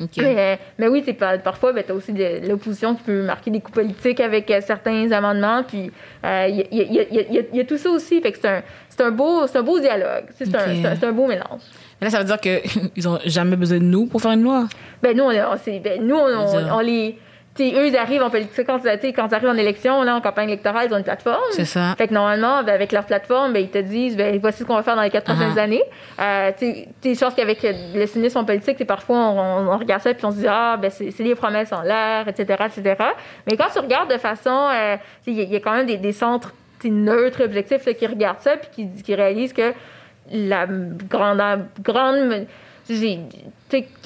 OK. 0.00 0.10
Mais, 0.18 0.58
mais 0.76 0.88
oui, 0.88 1.02
c'est 1.06 1.12
pas, 1.12 1.38
parfois, 1.38 1.72
ben, 1.72 1.84
tu 1.86 1.92
as 1.92 1.94
aussi 1.94 2.12
de 2.12 2.48
l'opposition 2.48 2.96
qui 2.96 3.04
peut 3.04 3.22
marquer 3.22 3.52
des 3.52 3.60
coups 3.60 3.74
politiques 3.76 4.18
avec 4.18 4.50
euh, 4.50 4.60
certains 4.60 5.08
amendements. 5.12 5.62
Puis 5.62 5.92
euh, 6.24 6.46
il 6.48 6.56
y, 6.56 6.60
a- 6.62 6.66
il 6.72 6.94
y 6.94 6.98
a- 6.98 7.02
y 7.30 7.46
y 7.52 7.60
y 7.60 7.64
tout 7.64 7.78
ça 7.78 7.90
aussi. 7.90 8.20
Fait 8.20 8.32
que 8.32 8.38
c'est 8.42 8.48
un, 8.48 8.62
c'est 8.88 9.00
un, 9.02 9.12
beau, 9.12 9.46
c'est 9.46 9.58
un 9.58 9.62
beau 9.62 9.78
dialogue. 9.78 10.24
C'est 10.36 10.52
un, 10.52 10.58
c'est 10.82 11.04
un, 11.04 11.08
un 11.08 11.12
beau 11.12 11.28
mélange. 11.28 11.60
Là, 12.00 12.10
ça 12.10 12.18
veut 12.18 12.24
dire 12.24 12.40
qu'ils 12.40 13.06
ont 13.08 13.20
jamais 13.24 13.54
besoin 13.54 13.78
de 13.78 13.84
nous 13.84 14.06
pour 14.06 14.20
faire 14.20 14.32
une 14.32 14.42
loi? 14.42 14.66
Ben, 15.00 15.16
nous, 15.16 15.22
on, 15.22 15.28
ben, 15.30 16.02
nous, 16.02 16.16
on, 16.16 16.74
on 16.76 16.80
les. 16.80 17.16
Tu 17.56 17.70
sais, 17.70 17.76
eux, 17.76 17.86
ils 17.86 17.96
arrivent 17.96 18.22
en 18.22 18.30
politique. 18.30 18.66
Quand, 18.66 18.78
quand 18.82 19.28
ils 19.28 19.34
arrivent 19.34 19.48
en 19.48 19.56
élection, 19.56 20.02
là, 20.02 20.16
en 20.16 20.20
campagne 20.20 20.48
électorale, 20.48 20.88
ils 20.90 20.94
ont 20.94 20.98
une 20.98 21.04
plateforme. 21.04 21.40
C'est 21.52 21.64
ça. 21.64 21.94
Fait 21.96 22.08
que 22.08 22.14
normalement, 22.14 22.62
ben, 22.64 22.74
avec 22.74 22.90
leur 22.90 23.04
plateforme, 23.04 23.52
ben, 23.52 23.60
ils 23.62 23.70
te 23.70 23.78
disent, 23.78 24.16
ben, 24.16 24.38
voici 24.40 24.58
ce 24.60 24.64
qu'on 24.64 24.74
va 24.74 24.82
faire 24.82 24.96
dans 24.96 25.02
les 25.02 25.10
quatre 25.10 25.24
prochaines 25.32 25.56
Ah. 25.56 25.62
années. 25.62 25.82
Euh, 26.20 26.50
tu 26.58 26.66
sais, 26.66 26.88
tu 27.00 27.08
sais, 27.10 27.14
je 27.14 27.20
pense 27.24 27.34
qu'avec 27.34 27.64
le 27.94 28.06
cynisme 28.06 28.38
en 28.38 28.44
politique, 28.44 28.76
c'est 28.78 28.84
parfois, 28.84 29.16
on, 29.18 29.68
on- 29.68 29.78
regarde 29.78 30.02
ça 30.02 30.12
puis 30.14 30.24
on 30.24 30.30
se 30.32 30.38
dit, 30.38 30.46
ah, 30.48 30.76
ben, 30.80 30.90
c'est 30.90 31.22
des 31.22 31.34
promesses 31.36 31.72
en 31.72 31.82
l'air, 31.82 32.26
etc., 32.26 32.64
etc. 32.66 32.96
Mais 33.46 33.56
quand 33.56 33.68
tu 33.72 33.78
regardes 33.78 34.10
de 34.12 34.18
façon, 34.18 34.68
euh, 34.72 34.96
il 35.26 35.34
y, 35.34 35.40
a- 35.40 35.44
il 35.44 35.52
y 35.52 35.56
a 35.56 35.60
quand 35.60 35.74
même 35.74 35.86
des, 35.86 35.96
des 35.96 36.12
centres 36.12 36.52
neutres, 36.84 37.42
objectifs, 37.44 37.86
là, 37.86 37.94
qui 37.94 38.06
regardent 38.06 38.40
ça 38.40 38.56
puis 38.58 38.68
qui, 38.94 39.02
qui 39.02 39.14
réalisent 39.14 39.54
que 39.54 39.72
la 40.30 40.66
grande, 40.66 41.40
grande 41.82 42.46
j'ai 42.88 43.18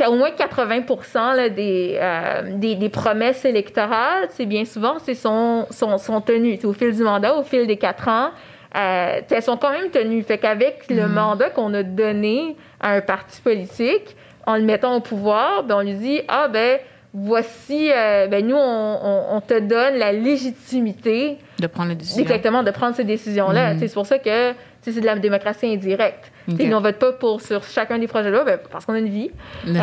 au 0.07 0.15
moins 0.15 0.31
80 0.31 1.35
là, 1.35 1.49
des, 1.49 1.99
euh, 2.01 2.43
des, 2.55 2.77
des 2.77 2.89
promesses 2.89 3.45
électorales, 3.45 4.29
c'est 4.31 4.47
bien 4.47 4.65
souvent, 4.65 4.99
c'est 5.05 5.15
sont, 5.15 5.67
sont, 5.71 5.99
sont 5.99 6.21
tenues. 6.21 6.59
Au 6.65 6.73
fil 6.73 6.95
du 6.95 7.03
mandat, 7.03 7.37
au 7.37 7.43
fil 7.43 7.67
des 7.67 7.77
quatre 7.77 8.09
ans, 8.09 8.31
euh, 8.77 9.21
elles 9.29 9.43
sont 9.43 9.57
quand 9.57 9.73
même 9.73 9.91
tenues. 9.91 10.23
Fait 10.23 10.39
qu'avec 10.39 10.89
le 10.91 11.09
mandat 11.09 11.51
qu'on 11.51 11.75
a 11.75 11.83
donné 11.83 12.57
à 12.81 12.93
un 12.93 13.01
parti 13.01 13.41
politique, 13.41 14.17
en 14.47 14.57
le 14.57 14.63
mettant 14.63 14.97
au 14.97 15.01
pouvoir, 15.01 15.65
ben, 15.65 15.77
on 15.77 15.81
lui 15.81 15.95
dit, 15.95 16.21
ah 16.29 16.49
ben, 16.49 16.79
voici, 17.13 17.91
euh, 17.93 18.29
ben, 18.29 18.47
nous, 18.47 18.57
on, 18.57 18.99
on, 19.03 19.37
on 19.37 19.41
te 19.41 19.59
donne 19.59 19.97
la 19.97 20.13
légitimité 20.13 21.39
De 21.59 21.67
prendre 21.67 21.91
les 21.91 21.97
décisions. 21.97 22.23
Exactement, 22.23 22.63
de 22.63 22.71
prendre 22.71 22.95
ces 22.95 23.05
décisions-là. 23.05 23.75
Mhm. 23.75 23.81
C'est 23.81 23.93
pour 23.93 24.07
ça 24.07 24.19
que 24.19 24.53
c'est 24.83 25.01
de 25.01 25.05
la 25.07 25.17
démocratie 25.17 25.67
indirecte. 25.67 26.31
Tu 26.49 26.57
sais, 26.57 26.63
Ok. 26.63 26.69
Nous, 26.71 26.77
on 26.77 26.81
vote 26.81 26.97
pas 26.99 27.13
pour, 27.13 27.43
sur 27.43 27.63
chacun 27.63 27.99
des 27.99 28.07
projets-là 28.07 28.43
ben, 28.45 28.59
parce 28.73 28.87
qu'on 28.87 28.95
a 28.95 28.99
une 28.99 29.09
vie. 29.11 29.31
Euh, 29.67 29.81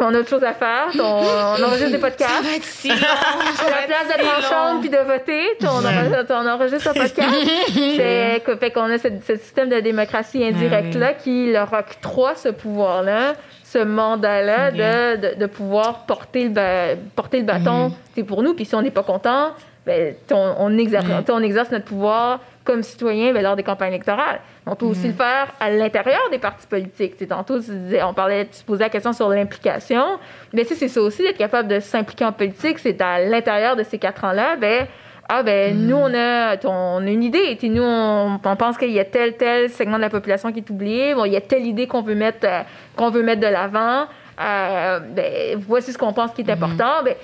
on 0.00 0.14
a 0.14 0.18
autre 0.20 0.28
chose 0.28 0.44
à 0.44 0.52
faire. 0.52 0.86
On, 0.94 1.00
on 1.60 1.64
enregistre 1.64 1.90
des 1.90 1.98
podcasts. 1.98 2.44
va 2.44 2.54
être 2.54 2.62
si 2.64 2.88
long. 2.88 2.94
À 2.94 3.70
la 3.70 3.86
place 3.86 4.06
d'être 4.16 4.38
en 4.38 4.40
chambre 4.42 4.80
puis 4.80 4.90
de 4.90 4.96
voter, 4.98 5.42
on 5.62 5.84
enregistre, 5.84 6.26
on 6.30 6.46
enregistre 6.48 6.88
un 6.90 6.92
podcast. 6.92 7.30
C'est 7.74 8.42
que- 8.44 8.56
fait 8.56 8.70
qu'on 8.70 8.84
a 8.90 8.98
ce, 8.98 9.08
ce 9.26 9.36
système 9.36 9.68
de 9.70 9.80
démocratie 9.80 10.44
indirecte-là 10.44 11.14
qui 11.14 11.50
leur 11.52 11.72
octroie 11.72 12.36
ce 12.36 12.50
pouvoir-là, 12.50 13.32
ce 13.64 13.78
mandat-là 13.78 14.70
de, 14.70 15.16
de, 15.34 15.40
de 15.40 15.46
pouvoir 15.46 16.06
porter 16.06 16.44
le, 16.44 16.50
ba- 16.50 16.94
porter 17.16 17.38
le 17.38 17.44
bâton 17.44 17.92
c'est 18.14 18.22
pour 18.22 18.42
nous. 18.44 18.54
Puis 18.54 18.66
si 18.66 18.74
on 18.76 18.82
n'est 18.82 18.92
pas 18.92 19.02
content, 19.02 19.48
ben, 19.84 20.14
on, 20.30 20.54
on 20.60 20.78
exerce, 20.78 21.04
on 21.28 21.42
exerce 21.42 21.70
notre 21.72 21.86
pouvoir 21.86 22.38
comme 22.64 22.82
citoyen 22.82 23.32
ben, 23.32 23.42
lors 23.42 23.56
des 23.56 23.62
campagnes 23.62 23.92
électorales. 23.92 24.40
On 24.66 24.74
peut 24.74 24.86
aussi 24.86 25.08
le 25.08 25.12
faire 25.12 25.48
à 25.60 25.70
l'intérieur 25.70 26.22
des 26.30 26.38
partis 26.38 26.66
politiques. 26.66 27.12
Tu 27.12 27.24
sais, 27.24 27.26
tantôt, 27.26 27.60
tu 27.60 27.70
disais- 27.70 28.02
on 28.02 28.14
parlait, 28.14 28.46
tu 28.46 28.64
posais 28.64 28.84
la 28.84 28.88
question 28.88 29.12
sur 29.12 29.28
l'implication. 29.28 30.18
Mais 30.54 30.64
c'est 30.64 30.88
ça 30.88 31.00
aussi, 31.02 31.22
d'être 31.22 31.36
capable 31.36 31.68
de 31.68 31.78
s'impliquer 31.80 32.24
en 32.24 32.32
politique. 32.32 32.78
C'est 32.78 33.00
à 33.02 33.20
l'intérieur 33.20 33.76
de 33.76 33.82
ces 33.82 33.98
quatre 33.98 34.24
ans-là, 34.24 34.56
ben, 34.56 34.86
ah 35.28 35.42
ben 35.42 35.74
nous 35.74 35.96
on 35.96 36.12
a 36.14 36.54
on 36.66 36.98
a 37.06 37.10
une 37.10 37.22
idée 37.22 37.56
sais, 37.58 37.68
nous 37.68 37.82
on, 37.82 38.38
on 38.44 38.56
pense 38.56 38.76
qu'il 38.76 38.90
y 38.90 39.00
a 39.00 39.06
tel 39.06 39.38
tel 39.38 39.70
segment 39.70 39.96
de 39.96 40.02
la 40.02 40.10
population 40.10 40.52
qui 40.52 40.58
est 40.58 40.68
oublié 40.68 41.14
bon 41.14 41.24
il 41.24 41.32
y 41.32 41.36
a 41.36 41.40
telle 41.40 41.64
idée 41.64 41.86
qu'on 41.86 42.02
veut 42.02 42.14
mettre 42.14 42.44
euh, 42.46 42.60
qu'on 42.94 43.08
veut 43.08 43.22
mettre 43.22 43.40
de 43.40 43.46
l'avant 43.46 44.04
Euh, 44.38 44.98
ben 45.00 45.56
voici 45.66 45.92
ce 45.92 45.98
qu'on 45.98 46.12
pense 46.12 46.32
qui 46.32 46.42
est 46.42 46.50
important 46.50 47.02
ben 47.04 47.14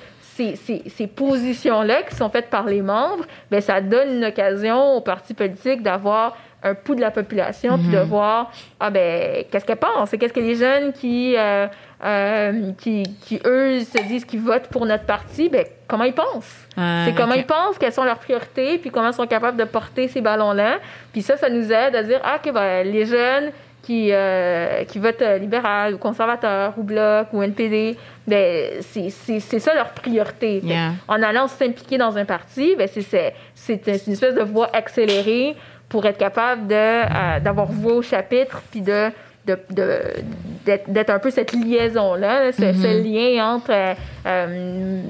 ces, 0.40 0.56
ces, 0.56 0.82
ces 0.88 1.06
positions-là 1.06 2.02
qui 2.02 2.14
sont 2.14 2.30
faites 2.30 2.48
par 2.48 2.64
les 2.64 2.80
membres, 2.80 3.24
ben, 3.50 3.60
ça 3.60 3.80
donne 3.80 4.16
une 4.16 4.24
occasion 4.24 4.96
aux 4.96 5.00
partis 5.00 5.34
politiques 5.34 5.82
d'avoir 5.82 6.36
un 6.62 6.74
pouls 6.74 6.94
de 6.94 7.00
la 7.00 7.10
population, 7.10 7.78
puis 7.78 7.88
de 7.88 7.98
voir, 8.00 8.52
ah 8.78 8.90
ben, 8.90 9.44
qu'est-ce 9.50 9.64
qu'elles 9.64 9.76
pensent? 9.76 10.12
Et 10.12 10.18
Qu'est-ce 10.18 10.32
que 10.32 10.40
les 10.40 10.56
jeunes 10.56 10.92
qui, 10.92 11.34
euh, 11.36 11.66
euh, 12.04 12.72
qui, 12.76 13.02
qui, 13.22 13.40
eux, 13.46 13.80
se 13.80 14.02
disent 14.06 14.26
qu'ils 14.26 14.40
votent 14.40 14.68
pour 14.68 14.84
notre 14.84 15.04
parti, 15.04 15.48
ben, 15.48 15.64
comment 15.88 16.04
ils 16.04 16.12
pensent? 16.12 16.66
C'est 16.76 17.14
comment 17.16 17.34
ils 17.34 17.46
pensent, 17.46 17.78
quelles 17.78 17.92
sont 17.92 18.04
leurs 18.04 18.18
priorités, 18.18 18.76
puis 18.76 18.90
comment 18.90 19.08
ils 19.08 19.14
sont 19.14 19.26
capables 19.26 19.56
de 19.56 19.64
porter 19.64 20.08
ces 20.08 20.20
ballons-là. 20.20 20.78
Puis 21.12 21.22
ça, 21.22 21.38
ça 21.38 21.48
nous 21.48 21.72
aide 21.72 21.96
à 21.96 22.02
dire, 22.02 22.20
ah, 22.24 22.36
OK, 22.36 22.52
ben, 22.52 22.86
les 22.86 23.06
jeunes 23.06 23.52
qui, 23.82 24.10
euh, 24.12 24.84
qui 24.84 24.98
votent 24.98 25.22
euh, 25.22 25.38
libéral 25.38 25.94
ou 25.94 25.98
conservateur 25.98 26.74
ou 26.76 26.82
bloc 26.82 27.28
ou 27.32 27.42
NPD, 27.42 27.96
ben, 28.26 28.70
c'est 28.80 29.10
c'est- 29.10 29.40
c'est 29.40 29.58
ça 29.58 29.74
leur 29.74 29.90
priorité. 29.90 30.60
Yeah. 30.62 30.92
En 31.08 31.22
allant 31.22 31.48
s'impliquer 31.48 31.98
dans 31.98 32.16
un 32.18 32.24
parti, 32.24 32.74
ben, 32.76 32.88
c'est- 32.92 33.00
c'est 33.02 33.34
c'est 33.54 34.06
une 34.06 34.12
espèce 34.12 34.34
de 34.34 34.42
voie 34.42 34.68
accélérée 34.74 35.56
pour 35.88 36.06
être 36.06 36.18
capable 36.18 36.66
de, 36.68 36.74
euh, 36.74 37.40
d'avoir 37.40 37.66
voix 37.66 37.94
au 37.94 38.02
chapitre, 38.02 38.62
puis 38.70 38.80
de 38.80 39.10
de- 39.46 39.58
de- 39.70 40.02
d'être 40.66 40.90
d'être 40.92 41.10
un 41.10 41.18
peu 41.18 41.30
cette 41.30 41.52
liaison-là, 41.52 42.44
là, 42.44 42.52
ce, 42.52 42.58
ce 42.60 43.02
lien 43.02 43.54
entre 43.54 43.70
euh, 43.72 43.94
euh, 44.26 45.00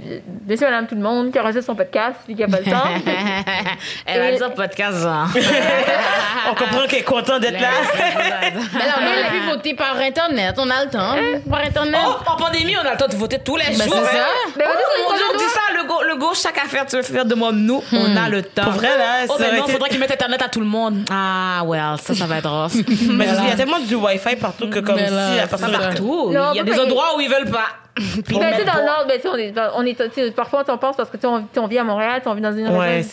monsieur, 0.49 0.67
madame, 0.67 0.87
tout 0.87 0.95
le 0.95 1.01
monde 1.01 1.33
qui 1.33 1.41
enregistre 1.41 1.67
son 1.67 1.75
podcast 1.75 2.17
puis 2.25 2.37
qui 2.37 2.41
n'a 2.43 2.47
pas 2.49 2.59
le 2.59 2.71
temps. 2.71 2.89
Elle 4.07 4.21
va 4.21 4.31
Et- 4.31 4.37
dire 4.37 4.55
podcast, 4.55 4.99
genre. 5.03 5.27
On 6.51 6.55
comprend 6.55 6.87
qu'elle 6.87 7.01
est 7.01 7.03
contente 7.03 7.41
d'être 7.41 7.61
là. 7.61 7.69
Mais 8.43 8.51
là, 8.87 8.95
on 8.99 9.03
aurait 9.07 9.31
pu 9.31 9.47
voter 9.49 9.75
par 9.75 9.97
Internet. 9.99 10.55
On 10.59 10.69
a 10.71 10.85
le 10.85 10.91
temps. 10.91 11.15
Par 11.51 11.61
Internet. 11.61 12.01
Oh, 12.05 12.15
en 12.31 12.37
pandémie, 12.37 12.75
on 12.83 12.87
a 12.87 12.93
le 12.93 12.97
temps 12.97 13.07
de 13.09 13.15
voter 13.17 13.39
tous 13.45 13.57
les 13.57 13.65
Ben, 13.67 13.75
jours. 13.85 13.95
c'est 14.11 14.19
hein. 14.19 14.23
ça. 14.47 14.51
Ben, 14.59 14.65
Oh, 14.69 15.13
on 15.33 15.37
dit 15.39 15.45
ça, 15.45 15.61
le 15.77 15.87
go, 15.87 15.95
le 16.09 16.17
go, 16.17 16.31
chaque 16.35 16.59
affaire 16.59 16.87
tu 16.87 16.97
veux 16.97 17.03
faire, 17.03 17.25
demande-nous. 17.25 17.83
On 17.93 18.17
a 18.17 18.29
le 18.29 18.43
temps. 18.43 18.65
Pour 18.65 18.73
vrai, 18.73 18.97
là, 18.97 19.05
Oh, 19.29 19.33
ça 19.33 19.35
mais 19.41 19.47
aurait 19.49 19.57
non, 19.59 19.63
été- 19.65 19.73
faudrait 19.73 19.89
qu'ils 19.91 20.01
mettent 20.01 20.13
Internet 20.13 20.43
à 20.43 20.49
tout 20.49 20.61
le 20.61 20.67
monde. 20.67 21.05
Ah, 21.11 21.63
well, 21.67 21.97
ça, 22.03 22.15
ça 22.15 22.27
va 22.27 22.39
être 22.39 22.49
rough. 22.51 22.73
Mais 23.11 23.27
il 23.27 23.49
y 23.49 23.53
a 23.53 23.57
tellement 23.57 23.79
du 23.81 23.95
Wi-Fi 23.95 24.20
partout 24.37 24.69
que 24.71 24.79
comme 24.81 24.97
Mais 24.97 25.07
si 25.09 25.15
là, 25.15 25.37
la 25.37 25.43
c'est 25.43 25.49
personne 25.51 25.73
ça. 25.73 25.79
Partout. 25.79 26.31
Non, 26.33 26.53
Il 26.53 26.57
y 26.57 26.61
a 26.61 26.63
des 26.65 26.71
payer. 26.71 26.83
endroits 26.83 27.17
où 27.17 27.21
ils 27.21 27.29
veulent 27.29 27.51
pas. 27.51 27.67
Puis 27.97 28.39
Ben, 28.39 28.55
tu 28.59 28.65
dans 28.65 28.77
le 28.77 28.85
nord, 28.87 29.05
ben, 29.09 29.21
on 29.25 29.37
est, 29.37 30.01
on 30.01 30.23
est, 30.23 30.31
parfois, 30.35 30.65
on 30.69 30.79
pense 30.79 30.97
parce 30.97 31.11
que, 31.11 31.17
tu 31.17 31.27
on, 31.27 31.45
on 31.57 31.67
vit 31.67 31.79
à 31.79 31.85
Montréal, 31.85 32.23
on 32.25 32.35
vit 32.35 32.41
dans 32.41 32.53
une 32.57 32.69
Ouais, 32.69 32.97
région 32.97 33.09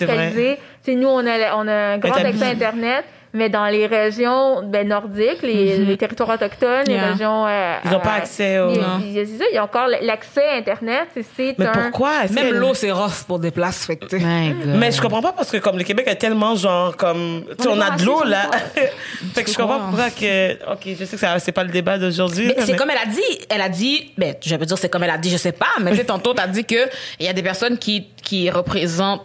c'est 0.83 0.95
nous, 0.95 1.07
on 1.07 1.25
a, 1.25 1.55
on 1.55 1.67
a 1.67 1.73
un 1.73 1.97
grand 1.97 2.13
t'as- 2.13 2.27
accès 2.27 2.45
à 2.45 2.49
Internet, 2.49 3.03
mais 3.33 3.49
dans 3.49 3.65
les 3.67 3.85
régions, 3.87 4.63
ben, 4.63 4.87
nordiques, 4.87 5.41
les, 5.43 5.77
les 5.79 5.97
territoires 5.97 6.29
autochtones, 6.29 6.85
les 6.87 6.93
Yeah. 6.93 7.11
régions, 7.11 7.45
euh, 7.47 7.75
Ils 7.85 7.91
n'ont 7.91 7.99
pas 7.99 8.13
euh, 8.15 8.17
accès 8.17 8.59
au... 8.59 8.73
C'est 8.73 9.25
ça, 9.25 9.43
il 9.51 9.55
y 9.55 9.57
a 9.57 9.63
encore 9.63 9.87
l'accès 10.01 10.43
à 10.47 10.55
Internet, 10.55 11.07
c'est- 11.13 11.25
c'est 11.35 11.55
Mais 11.59 11.65
un... 11.67 11.71
pourquoi? 11.71 12.23
Est-ce 12.23 12.33
Même 12.33 12.49
que- 12.49 12.55
l'eau, 12.55 12.73
c'est 12.73 12.91
rough 12.91 13.23
pour 13.27 13.39
des 13.39 13.51
places. 13.51 13.85
Fait 13.85 13.97
tu. 13.97 14.17
Mais 14.65 14.91
je 14.91 15.01
comprends 15.01 15.21
pas 15.21 15.33
parce 15.33 15.51
que 15.51 15.57
comme 15.57 15.77
le 15.77 15.83
Québec 15.83 16.05
est 16.07 16.15
tellement 16.15 16.55
genre 16.55 16.95
comme 16.97 17.43
tu 17.57 17.63
sais, 17.63 17.69
on 17.69 17.79
a 17.79 17.91
de 17.91 18.03
l'eau 18.05 18.23
là. 18.23 18.49
fait 19.33 19.43
que 19.43 19.51
je 19.51 19.55
comprends 19.57 19.79
pourquoi 19.79 20.09
que 20.09 20.53
OK, 20.73 20.81
je 20.99 21.05
sais 21.05 21.15
que 21.15 21.17
ça 21.17 21.37
c'est 21.39 21.51
pas 21.51 21.63
le 21.63 21.69
débat 21.71 21.97
d'aujourd'hui. 21.97 22.47
Mais 22.47 22.61
c'est 22.65 22.71
mais- 22.71 22.77
comme 22.77 22.89
elle 22.89 22.97
a 22.97 23.05
dit, 23.11 23.45
elle 23.49 23.61
a 23.61 23.69
dit, 23.69 24.11
ben, 24.17 24.35
je 24.43 24.55
vais 24.55 24.65
dire 24.65 24.77
c'est 24.77 24.89
comme 24.89 25.03
elle 25.03 25.09
a 25.09 25.17
dit, 25.17 25.29
je 25.29 25.37
sais 25.37 25.51
pas, 25.51 25.67
mais 25.81 25.91
tu 25.91 25.97
sais, 25.97 26.03
tantôt 26.13 26.33
t'as 26.33 26.47
dit 26.47 26.65
que 26.65 26.87
il 27.19 27.25
y 27.25 27.29
a 27.29 27.33
des 27.33 27.43
personnes 27.43 27.77
qui, 27.77 28.07
qui 28.23 28.49
représentent, 28.49 29.23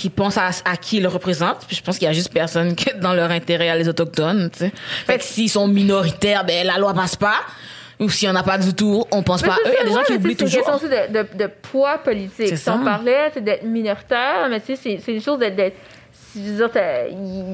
qui 0.00 0.10
pensent 0.10 0.38
à, 0.38 0.50
à 0.64 0.76
qui 0.76 0.96
ils 0.98 1.02
le 1.02 1.08
représentent, 1.08 1.64
puis 1.66 1.76
je 1.76 1.82
pense 1.82 1.98
qu'il 1.98 2.06
y 2.06 2.10
a 2.10 2.12
juste 2.14 2.32
personne 2.32 2.74
que 2.74 2.96
dans 3.00 3.12
leur 3.12 3.30
intérêt 3.30 3.68
à 3.68 3.76
les 3.76 3.88
autochtones, 3.88 4.50
tu 4.52 4.58
sais. 4.60 4.72
Fait 5.06 5.18
que 5.18 5.24
s'ils 5.24 5.50
sont 5.50 5.68
minoritaires, 5.68 6.44
ben, 6.44 6.66
la 6.66 6.78
loi 6.78 6.94
passe 6.94 7.16
pas. 7.16 7.36
Ou 7.98 8.08
s'il 8.08 8.28
y 8.28 8.30
en 8.32 8.36
a 8.36 8.42
pas 8.42 8.56
du 8.56 8.72
tout, 8.72 9.04
on 9.10 9.22
pense 9.22 9.42
Mais 9.42 9.48
pas. 9.48 9.56
c'est 9.62 9.68
Eux, 9.68 9.74
il 9.74 9.78
y 9.78 9.86
a 9.86 9.88
des 9.90 9.94
gens 9.94 10.02
qui 10.04 10.12
oublient 10.14 10.34
c'est 10.38 10.44
une 10.44 10.50
question 10.50 10.72
toujours. 10.72 10.74
aussi 10.76 11.10
de, 11.12 11.18
de, 11.18 11.44
de 11.44 11.50
poids 11.60 11.98
politique. 11.98 12.48
Si 12.48 12.56
ça. 12.56 12.78
on 12.80 12.82
parlait 12.82 13.30
c'est 13.34 13.44
d'être 13.44 13.62
minoritaire, 13.64 14.46
mais 14.48 14.58
tu 14.60 14.74
sais, 14.74 14.98
c'est- 15.04 15.12
une 15.12 15.20
chose 15.20 15.38
d'être. 15.38 15.74
si 16.32 16.38
il 16.40 16.46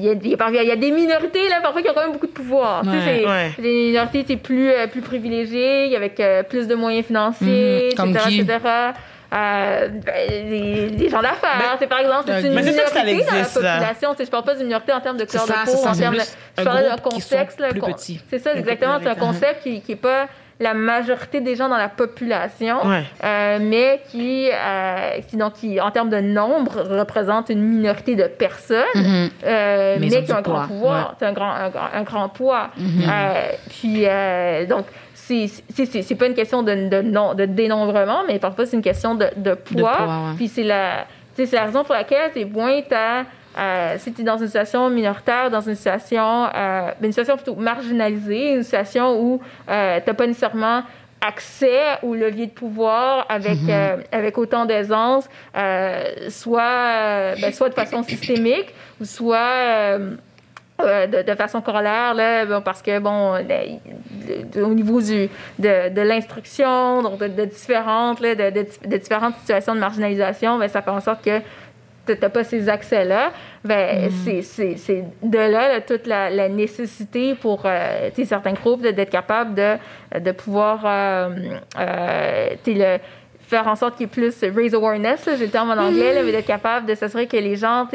y, 0.01 0.05
y 0.05 0.67
y 0.67 0.71
a 0.71 0.75
des 0.77 0.91
minorités 0.91 1.49
là, 1.49 1.59
parfois 1.61 1.81
qui 1.81 1.89
ont 1.89 1.93
quand 1.93 2.01
même 2.03 2.13
beaucoup 2.13 2.27
de 2.27 2.31
pouvoir. 2.31 2.81
Tu 2.83 2.89
sais, 2.91 3.25
Ouais. 3.25 3.51
Des 3.59 3.73
minorités 3.87 4.23
sais, 4.25 4.37
plus, 4.37 4.69
euh, 4.71 4.87
plus 4.87 5.01
privilégiées, 5.01 5.93
avec 5.97 6.17
euh, 6.21 6.43
plus 6.43 6.65
de 6.67 6.75
moyens 6.75 7.05
financiers, 7.07 7.89
Mhm. 7.91 7.95
Comme 7.97 8.09
etc. 8.11 8.25
qui? 8.29 8.39
etc. 8.39 8.57
Euh, 9.33 9.87
ben, 9.89 10.13
les, 10.29 10.89
les 10.89 11.09
gens 11.09 11.21
d'affaires, 11.21 11.75
c'est 11.79 11.87
par 11.87 11.99
exemple, 11.99 12.23
c'est 12.27 12.47
une 12.47 12.53
Mais 12.53 12.63
c'est 12.63 12.71
ça 12.73 13.03
minorité 13.03 13.25
dans 13.25 13.31
la 13.33 13.39
existe, 13.39 13.53
population. 13.55 14.15
Je 14.17 14.25
parle 14.29 14.43
pas 14.45 14.55
d'une 14.55 14.65
minorité 14.67 14.93
en 14.93 15.01
termes 15.01 15.17
de 15.17 15.25
couleur 15.25 15.45
ça, 15.45 15.53
de 15.65 15.71
peau, 15.71 15.77
ça, 15.77 15.89
en 15.91 15.95
termes 15.95 16.15
de. 16.15 16.21
Je 16.57 16.63
parlais 16.63 16.83
d'un 16.89 16.97
contexte. 16.97 17.61
C'est 18.29 18.39
ça, 18.39 18.53
exactement. 18.53 18.99
C'est 19.01 19.09
un 19.09 19.15
concept 19.15 19.63
qui, 19.63 19.81
qui 19.81 19.91
est 19.93 19.95
pas 19.97 20.27
la 20.59 20.73
majorité 20.73 21.39
des 21.39 21.55
gens 21.55 21.69
dans 21.69 21.77
la 21.77 21.87
population, 21.89 22.83
Ouais. 22.87 23.03
euh, 23.23 23.59
mais 23.61 24.01
qui, 24.09 24.49
euh, 24.51 25.19
qui, 25.27 25.37
donc, 25.37 25.53
qui, 25.53 25.79
en 25.79 25.91
termes 25.91 26.09
de 26.09 26.19
nombre, 26.19 26.81
représente 26.97 27.49
une 27.49 27.61
minorité 27.61 28.15
de 28.15 28.23
personnes, 28.23 28.81
Mhm. 28.95 29.29
euh, 29.45 29.97
Mais 29.99 30.07
qui 30.23 30.31
ont 30.33 30.37
un 30.37 30.41
grand 30.41 30.65
pouvoir. 30.67 31.15
C'est 31.19 31.25
un 31.25 31.33
grand, 31.33 31.51
un, 31.51 31.71
un 31.93 32.01
grand 32.03 32.29
poids. 32.29 32.69
Mhm. 32.77 33.03
Euh, 33.07 33.51
puis, 33.69 34.67
donc, 34.67 34.85
c'est 35.27 36.15
pas 36.15 36.27
une 36.27 36.33
question 36.33 36.63
de, 36.63 36.89
de, 36.89 37.01
non- 37.01 37.33
de 37.33 37.45
dénombrement, 37.45 38.21
mais 38.27 38.39
parfois 38.39 38.65
c'est 38.65 38.75
une 38.77 38.81
question 38.83 39.15
de, 39.15 39.27
de 39.35 39.53
poids. 39.53 39.93
poids, 39.97 40.05
ouais. 40.05 40.33
Puis 40.37 40.47
c'est 40.47 40.63
la, 40.63 41.05
la 41.37 41.63
raison 41.65 41.83
pour 41.83 41.95
laquelle 41.95 42.31
c'est 42.33 42.45
point 42.45 42.81
à 42.91 43.23
euh, 43.59 43.95
si 43.97 44.13
tu 44.13 44.21
es 44.21 44.23
dans 44.23 44.37
une 44.37 44.45
situation 44.45 44.87
minoritaire, 44.89 45.49
dans 45.49 45.61
une 45.61 45.73
situation, 45.75 46.45
euh, 46.53 46.91
une 47.01 47.11
situation 47.11 47.35
plutôt 47.37 47.55
marginalisée, 47.55 48.53
une 48.53 48.63
situation 48.63 49.19
où 49.19 49.41
euh, 49.69 49.99
tu 49.99 50.07
n'as 50.09 50.13
pas 50.13 50.27
nécessairement 50.27 50.83
accès 51.19 51.97
au 52.03 52.13
levier 52.13 52.45
de 52.45 52.51
pouvoir 52.51 53.25
avec, 53.29 53.57
euh, 53.67 53.97
avec 54.11 54.37
autant 54.37 54.65
d'aisance, 54.65 55.27
euh, 55.57 56.03
soit, 56.29 57.33
ben, 57.41 57.51
soit 57.51 57.69
de 57.69 57.73
façon 57.73 58.03
systémique 58.03 58.73
ou 59.01 59.05
soit 59.05 59.97
euh, 60.81 61.07
de, 61.07 61.21
de 61.23 61.35
façon 61.35 61.61
corollaire, 61.61 62.13
là, 62.13 62.45
bon, 62.45 62.61
parce 62.61 62.81
que, 62.81 62.99
bon, 62.99 63.33
le- 63.35 64.63
au 64.63 64.73
niveau 64.73 65.01
du, 65.01 65.27
de, 65.59 65.89
de 65.89 66.01
l'instruction, 66.01 67.01
donc 67.01 67.19
de, 67.19 67.45
différentes, 67.45 68.19
là, 68.19 68.35
de, 68.35 68.49
de, 68.61 68.67
de 68.85 68.97
différentes 68.97 69.35
situations 69.37 69.73
de 69.75 69.79
marginalisation, 69.79 70.57
ben, 70.59 70.67
ça 70.67 70.81
fait 70.81 70.91
en 70.91 71.01
sorte 71.01 71.23
que 71.23 71.39
tu 72.05 72.13
n'as 72.21 72.29
pas 72.29 72.43
ces 72.43 72.69
accès-là, 72.69 73.31
ben, 73.65 74.09
c'est- 74.23 74.41
c'est 74.41 74.77
c'est 74.77 75.03
de 75.23 75.37
là, 75.37 75.67
là, 75.73 75.81
toute 75.81 76.07
la, 76.07 76.29
la 76.29 76.47
nécessité 76.47 77.35
pour 77.35 77.63
euh, 77.65 78.09
certains 78.23 78.53
groupes 78.53 78.81
d'être 78.81 79.09
capable 79.09 79.55
de, 79.55 79.75
de 80.19 80.31
pouvoir 80.31 80.81
euh, 80.85 81.29
euh, 81.79 82.47
le, 82.65 82.97
faire 83.41 83.67
en 83.67 83.75
sorte 83.75 83.95
qu'il 83.97 84.05
y 84.05 84.09
ait 84.09 84.29
plus 84.29 84.43
raise 84.55 84.73
awareness, 84.75 85.27
j'ai 85.37 85.45
le 85.45 85.51
terme 85.51 85.71
en 85.71 85.77
anglais, 85.81 86.13
là, 86.13 86.21
mais 86.23 86.31
d'être 86.31 86.45
capable 86.45 86.85
de 86.85 86.95
s'assurer 86.95 87.27
que 87.27 87.37
les 87.37 87.55
gens 87.55 87.87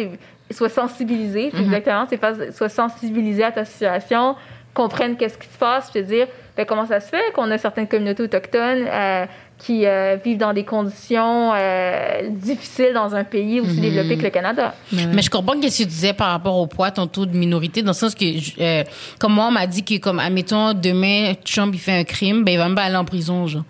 soient 0.53 0.68
sensibilisés, 0.68 1.50
c'est 1.55 1.62
exactement, 1.62 2.07
fassent- 2.20 2.57
soient 2.57 2.68
sensibilisés 2.68 3.44
à 3.44 3.53
ta 3.53 3.64
situation, 3.64 4.36
comprennent 4.74 5.16
qu'est-ce 5.16 5.38
qui 5.38 5.48
se 5.48 5.59
passe, 5.59 5.90
puis 5.90 6.03
te 6.03 6.07
dire 6.07 6.26
ben, 6.57 6.66
comment 6.66 6.86
ça 6.86 7.00
se 7.00 7.09
fait 7.09 7.32
qu'on 7.34 7.50
a 7.50 7.59
certaines 7.59 7.88
communautés 7.88 8.22
autochtones 8.22 8.86
euh, 8.86 9.26
qui 9.59 9.86
euh, 9.86 10.16
vivent 10.22 10.38
dans 10.38 10.53
des 10.53 10.64
conditions 10.64 11.53
euh, 11.55 12.28
difficiles 12.30 12.92
dans 12.92 13.14
un 13.14 13.24
pays 13.24 13.61
aussi 13.61 13.80
développé 13.80 14.16
que 14.18 14.22
le 14.24 14.30
Canada. 14.30 14.74
Mais 14.92 15.22
je 15.22 15.30
comprends 15.30 15.55
ce 15.55 15.66
que 15.66 15.76
tu 15.76 15.86
disais 15.86 16.12
par 16.12 16.30
rapport 16.30 16.57
au 16.57 16.66
poids, 16.66 16.90
ton 16.90 17.07
taux 17.07 17.26
de 17.26 17.36
minorité, 17.36 17.82
dans 17.82 17.90
le 17.92 17.96
sens 17.96 18.14
que, 18.14 18.24
euh, 18.61 18.82
comme 19.18 19.34
moi, 19.34 19.46
on 19.46 19.50
m'a 19.53 19.66
dit 19.66 19.82
que, 19.84 19.98
comme, 19.98 20.18
admettons, 20.18 20.74
demain, 20.74 21.34
Trump, 21.44 21.72
il 21.74 21.80
fait 21.80 21.98
un 22.00 22.05
crime, 22.05 22.44
ben, 22.44 22.53
il 22.53 22.59
va 22.59 22.64
même 22.66 22.74
pas 22.74 22.82
aller 22.82 22.96
en 22.96 23.05
prison, 23.05 23.46
genre. 23.46 23.62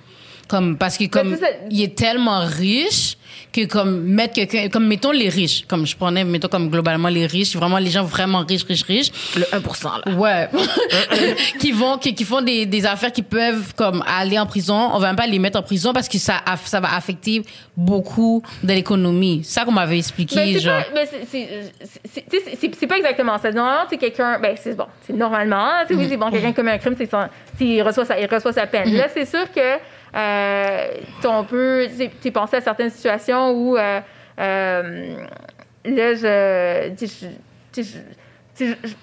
Comme, 0.52 0.76
parce 0.76 0.98
que, 0.98 1.04
comme, 1.06 1.30
c'est 1.34 1.40
ça. 1.40 1.46
il 1.70 1.80
est 1.82 1.94
tellement 1.96 2.40
riche 2.44 3.16
que, 3.54 3.64
comme, 3.64 4.02
mettre 4.02 4.34
quelqu'un, 4.34 4.68
comme, 4.68 4.86
mettons 4.86 5.10
les 5.10 5.30
riches, 5.30 5.64
comme 5.66 5.86
je 5.86 5.96
prenais, 5.96 6.24
mettons, 6.24 6.48
comme, 6.48 6.68
globalement, 6.68 7.08
les 7.08 7.24
riches, 7.26 7.56
vraiment, 7.56 7.78
les 7.78 7.88
gens 7.88 8.04
vraiment 8.04 8.44
riches, 8.46 8.64
riches, 8.64 8.82
riches. 8.82 9.10
Le 9.34 9.44
1%, 9.44 9.84
là. 10.04 10.12
Ouais. 10.14 10.48
qui 11.58 11.72
vont, 11.72 11.96
qui, 11.96 12.14
qui 12.14 12.24
font 12.24 12.42
des, 12.42 12.66
des 12.66 12.84
affaires 12.84 13.12
qui 13.12 13.22
peuvent, 13.22 13.72
comme, 13.74 14.04
aller 14.06 14.38
en 14.38 14.44
prison. 14.44 14.90
On 14.92 14.98
va 14.98 15.06
même 15.08 15.16
pas 15.16 15.26
les 15.26 15.38
mettre 15.38 15.58
en 15.58 15.62
prison 15.62 15.94
parce 15.94 16.08
que 16.08 16.18
ça, 16.18 16.42
ça 16.66 16.80
va 16.80 16.94
affecter 16.94 17.42
beaucoup 17.74 18.42
de 18.62 18.72
l'économie. 18.74 19.40
C'est 19.44 19.60
ça 19.60 19.64
qu'on 19.64 19.72
m'avait 19.72 19.98
expliqué, 19.98 20.36
Ben, 20.36 20.52
c'est 20.52 20.60
genre. 20.60 20.84
pas, 20.84 20.90
ben, 20.94 21.06
c'est- 21.10 21.26
c'est- 21.30 22.24
c'est- 22.30 22.56
c'est- 22.60 22.74
c'est 22.78 22.86
pas 22.86 22.98
exactement 22.98 23.38
ça. 23.38 23.50
Normalement, 23.50 23.86
c'est 23.88 23.96
quelqu'un, 23.96 24.38
ben, 24.38 24.54
c'est 24.62 24.76
bon, 24.76 24.86
c'est 25.06 25.14
normalement, 25.14 25.68
tu 25.88 25.94
sais, 25.94 26.00
oui, 26.00 26.06
c'est 26.10 26.16
bon, 26.18 26.30
quelqu'un 26.30 26.52
commet 26.52 26.72
un 26.72 26.78
crime, 26.78 26.94
c'est 26.98 27.10
son- 27.10 27.28
il 27.60 27.82
reçoit 27.82 28.04
sa, 28.04 28.18
il 28.20 28.26
reçoit 28.26 28.52
sa 28.52 28.66
peine. 28.66 28.92
Là, 28.94 29.06
c'est 29.14 29.24
sûr 29.24 29.50
que, 29.54 29.78
on 30.14 31.44
peut, 31.44 31.86
tu 32.20 32.32
penser 32.32 32.56
à 32.56 32.60
certaines 32.60 32.90
situations 32.90 33.50
où, 33.50 33.76
euh, 33.76 34.00
euh, 34.38 35.16
là, 35.84 36.14
je, 36.14 36.92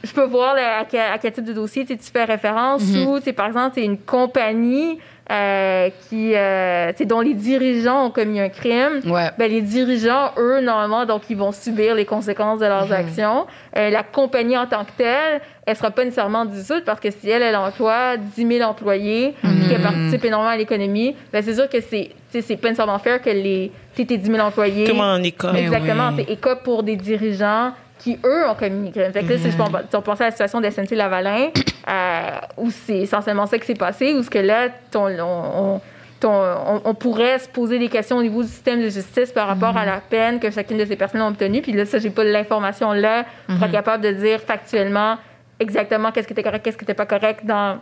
je, 0.04 0.14
peux 0.14 0.26
voir 0.26 0.56
là, 0.56 0.80
à, 0.80 0.86
quel, 0.86 1.12
à 1.12 1.18
quel 1.18 1.32
type 1.32 1.46
de 1.46 1.54
dossier 1.54 1.86
tu 1.86 1.98
fais 1.98 2.24
référence 2.24 2.84
ou, 2.84 3.18
tu 3.18 3.26
sais, 3.26 3.34
par 3.34 3.48
exemple, 3.48 3.74
c'est 3.76 3.86
une 3.86 4.00
compagnie 4.00 5.00
euh, 5.32 5.90
qui, 6.10 6.34
euh, 6.36 6.92
tu 6.92 6.98
sais, 6.98 7.06
dont 7.06 7.22
les 7.22 7.36
dirigeants 7.36 8.08
ont 8.08 8.10
commis 8.10 8.40
un 8.40 8.50
crime 8.50 9.02
Ouais. 9.06 9.30
ben, 9.38 9.50
les 9.50 9.62
dirigeants, 9.62 10.32
eux, 10.38 10.60
normalement, 10.62 11.06
donc, 11.06 11.24
ils 11.30 11.38
vont 11.38 11.52
subir 11.52 11.94
les 11.94 12.06
conséquences 12.06 12.60
de 12.60 12.66
leurs 12.66 12.92
actions. 12.92 13.46
Euh, 13.78 13.90
la 13.92 14.02
compagnie 14.04 14.58
en 14.58 14.66
tant 14.66 14.84
que 14.86 14.92
telle, 14.98 15.42
elle 15.68 15.76
sera 15.76 15.92
pas 15.92 16.04
nécessairement 16.04 16.46
dissoute 16.46 16.84
parce 16.84 17.00
que 17.00 17.12
si 17.12 17.30
elle, 17.30 17.44
elle 17.44 17.56
emploie 17.56 18.18
10 18.18 18.48
000 18.58 18.68
employés, 18.68 19.36
puis 19.42 19.70
qu'elle 19.70 19.82
participe 19.82 20.26
énormément 20.26 20.50
à 20.52 20.58
l'économie, 20.58 21.16
ben, 21.32 21.44
c'est 21.44 21.54
sûr 21.54 21.70
que 21.70 21.80
c'est, 21.80 22.10
tu 22.10 22.16
sais, 22.32 22.42
c'est 22.42 22.58
pas 22.58 22.70
nécessairement 22.70 22.98
fair 23.00 23.22
que 23.22 23.30
les, 23.30 23.72
tu 23.94 24.02
sais, 24.02 24.08
tes 24.08 24.18
10 24.18 24.32
000 24.32 24.40
employés. 24.40 24.86
Tout 24.86 24.94
le 24.94 24.98
monde 24.98 25.20
en 25.20 25.24
école. 25.24 25.56
Exactement, 25.58 26.10
oui. 26.18 26.24
c'est 26.28 26.34
écope 26.34 26.64
pour 26.64 26.82
des 26.82 26.96
dirigeants 26.96 27.72
qui, 28.00 28.18
eux, 28.26 28.48
ont 28.50 28.56
commis. 28.56 28.92
Fait 28.92 29.12
que 29.12 29.34
là, 29.34 29.38
si 29.38 29.96
on 29.96 30.02
pense 30.02 30.22
à 30.22 30.26
la 30.26 30.32
situation 30.32 30.60
d'SNC 30.62 30.92
Lavalin, 30.96 31.50
euh, 31.88 32.30
où 32.58 32.72
c'est 32.72 33.00
essentiellement 33.00 33.46
ça 33.46 33.60
qui 33.60 33.66
s'est 33.68 33.74
passé, 33.76 34.14
où 34.14 34.24
ce 34.24 34.30
que 34.30 34.40
là, 34.40 34.70
ton, 34.90 35.08
on, 35.08 35.76
on- 35.76 35.82
ton- 36.20 36.30
on, 36.34 36.82
on 36.84 36.94
pourrait 36.96 37.40
se 37.40 37.48
poser 37.48 37.80
des 37.80 37.88
questions 37.88 38.18
au 38.18 38.22
niveau 38.22 38.42
du 38.42 38.50
système 38.50 38.82
de 38.82 38.90
justice 38.90 39.32
par 39.32 39.48
rapport 39.48 39.78
à 39.78 39.86
la 39.86 40.02
peine 40.02 40.40
que 40.40 40.50
chacune 40.52 40.78
de 40.78 40.86
ces 40.86 40.96
personnes 40.98 41.22
ont 41.22 41.28
obtenue. 41.28 41.62
Puis 41.62 41.72
là, 41.72 41.86
ça, 41.86 41.98
j'ai 42.00 42.10
pas 42.10 42.24
l'information 42.26 42.92
là 42.92 43.24
pour 43.48 43.56
être 43.64 43.72
capable 43.72 44.04
de 44.04 44.12
dire 44.12 44.40
factuellement 44.42 45.18
exactement 45.60 46.12
qu'est-ce 46.12 46.28
qui 46.28 46.34
était 46.34 46.44
correct, 46.44 46.64
qu'est-ce 46.64 46.78
qui 46.78 46.84
était 46.84 46.94
pas 46.94 47.06
correct 47.06 47.46
dans 47.46 47.78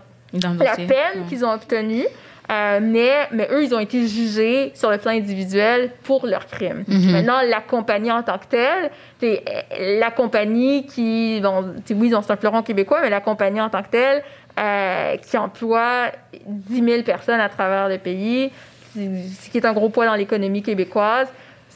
la 0.64 0.76
peine 0.88 1.26
qu'ils 1.30 1.46
ont 1.46 1.52
obtenue. 1.54 2.06
Euh, 2.50 2.80
mais, 2.82 3.12
mais 3.32 3.48
eux, 3.52 3.64
ils 3.64 3.76
ont 3.76 3.80
été 3.80 4.08
jugés 4.08 4.72
sur 4.74 4.90
le 4.90 4.98
plan 4.98 5.12
individuel 5.12 5.92
pour 6.04 6.26
leur 6.26 6.46
crime. 6.48 6.86
Maintenant, 7.12 7.42
la 7.46 7.60
compagnie 7.60 8.12
en 8.12 8.24
tant 8.24 8.38
que 8.38 8.46
telle, 8.46 8.90
c'est 9.20 9.44
euh, 9.80 10.00
la 10.00 10.12
compagnie 10.12 10.86
qui, 10.86 11.40
bon, 11.42 11.74
oui, 11.92 12.08
ils 12.08 12.16
ont- 12.16 12.22
c'est 12.22 12.32
un 12.32 12.38
fleuron 12.38 12.62
québécois, 12.64 13.00
mais 13.02 13.10
la 13.10 13.20
compagnie 13.20 13.60
en 13.60 13.70
tant 13.70 13.84
que 13.84 13.90
telle, 13.90 14.24
euh, 14.60 15.18
qui 15.18 15.38
emploie 15.38 16.12
10 16.46 16.84
000 16.84 17.04
personnes 17.04 17.40
à 17.42 17.50
travers 17.50 17.90
le 17.90 17.98
pays, 17.98 18.52
ce 18.96 19.50
qui 19.52 19.58
est 19.58 19.66
un 19.66 19.74
gros 19.74 19.90
poids 19.90 20.06
dans 20.06 20.16
l'économie 20.16 20.64
québécoise, 20.64 21.28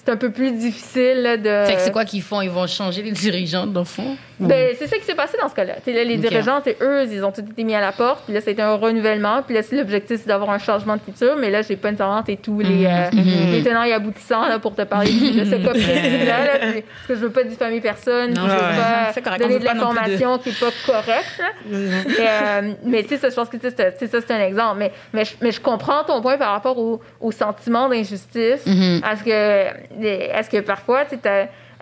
c'est 0.04 0.12
un 0.12 0.18
peu 0.18 0.32
plus 0.32 0.52
difficile 0.52 1.22
là, 1.22 1.38
de... 1.38 1.66
Fait 1.68 1.76
que 1.76 1.82
c'est 1.82 1.92
quoi 1.92 2.06
qu'ils 2.06 2.24
font? 2.24 2.42
Ils 2.42 2.50
vont 2.50 2.66
changer 2.66 3.04
les 3.04 3.12
dirigeants, 3.12 3.68
dans 3.68 3.82
le 3.82 3.86
fond? 3.86 4.18
Ben, 4.40 4.76
c'est 4.78 4.88
ça 4.88 4.98
qui 4.98 5.04
s'est 5.04 5.14
passé 5.14 5.38
dans 5.40 5.48
ce 5.48 5.54
cas-là. 5.54 5.76
Tu 5.76 5.92
sais, 5.92 5.94
là, 5.94 6.04
les 6.04 6.18
dirigeants, 6.18 6.62
c'est 6.64 6.78
eux, 6.82 7.06
ils 7.12 7.24
ont 7.24 7.32
tous 7.32 7.42
été 7.42 7.64
mis 7.64 7.76
à 7.76 7.82
la 7.82 7.92
porte. 7.92 8.24
Puis 8.26 8.34
là, 8.34 8.42
c'était 8.42 8.64
un 8.64 8.74
renouvellement. 8.74 9.44
Puis 9.44 9.54
là, 9.54 9.62
c'est 9.62 9.76
l'objectif, 9.76 10.22
c'est 10.22 10.28
d'avoir 10.28 10.50
un 10.50 10.58
changement 10.58 10.96
de 10.96 11.02
culture. 11.02 11.36
Mais 11.38 11.52
là, 11.52 11.62
j'ai 11.62 11.76
pas 11.76 11.92
nécessairement 11.92 12.24
tous 12.42 12.60
les, 12.60 12.88
euh, 12.88 13.10
les 13.14 13.62
tenants 13.64 13.84
et 13.84 13.94
aboutissants 13.94 14.48
là, 14.48 14.58
pour 14.58 14.74
te 14.74 14.82
parler 14.82 15.12
de 15.12 15.46
ce 15.46 15.56
cas 15.64 15.70
précis-là. 15.70 16.38
Parce 16.60 16.74
que 17.08 17.16
je 17.16 17.20
veux 17.20 17.30
pas 17.30 17.44
diffamer 17.44 17.82
personne. 17.82 18.34
Non, 18.34 18.42
je 18.42 18.48
veux 18.48 19.22
ouais. 19.22 19.22
pas 19.22 19.38
donner 19.38 19.60
de 19.60 19.66
l'information 19.66 20.40
qui 20.40 20.50
est 20.50 20.60
pas 20.60 20.72
correcte. 20.88 21.38
là. 21.38 21.46
mais, 21.70 22.16
euh, 22.20 22.74
mais 22.84 23.04
tu 23.04 23.10
sais, 23.10 23.18
ça, 23.18 23.30
je 23.30 23.36
pense 23.36 23.50
que 23.50 23.58
ça, 23.60 23.70
c'est 24.00 24.32
un 24.32 24.42
exemple. 24.42 24.78
Mais, 24.80 24.92
mais, 25.14 25.26
je, 25.26 25.34
mais 25.42 25.52
je 25.52 25.62
comprends 25.62 26.04
ton 26.04 26.22
point 26.22 26.38
par 26.38 26.54
rapport 26.54 26.80
au, 26.80 27.00
au 27.20 27.32
sentiment 27.32 27.88
d'injustice. 27.90 28.66
Est-ce 28.66 29.24
que, 29.24 29.91
est-ce 30.02 30.50
que 30.50 30.60
parfois, 30.62 31.06
tu 31.06 31.16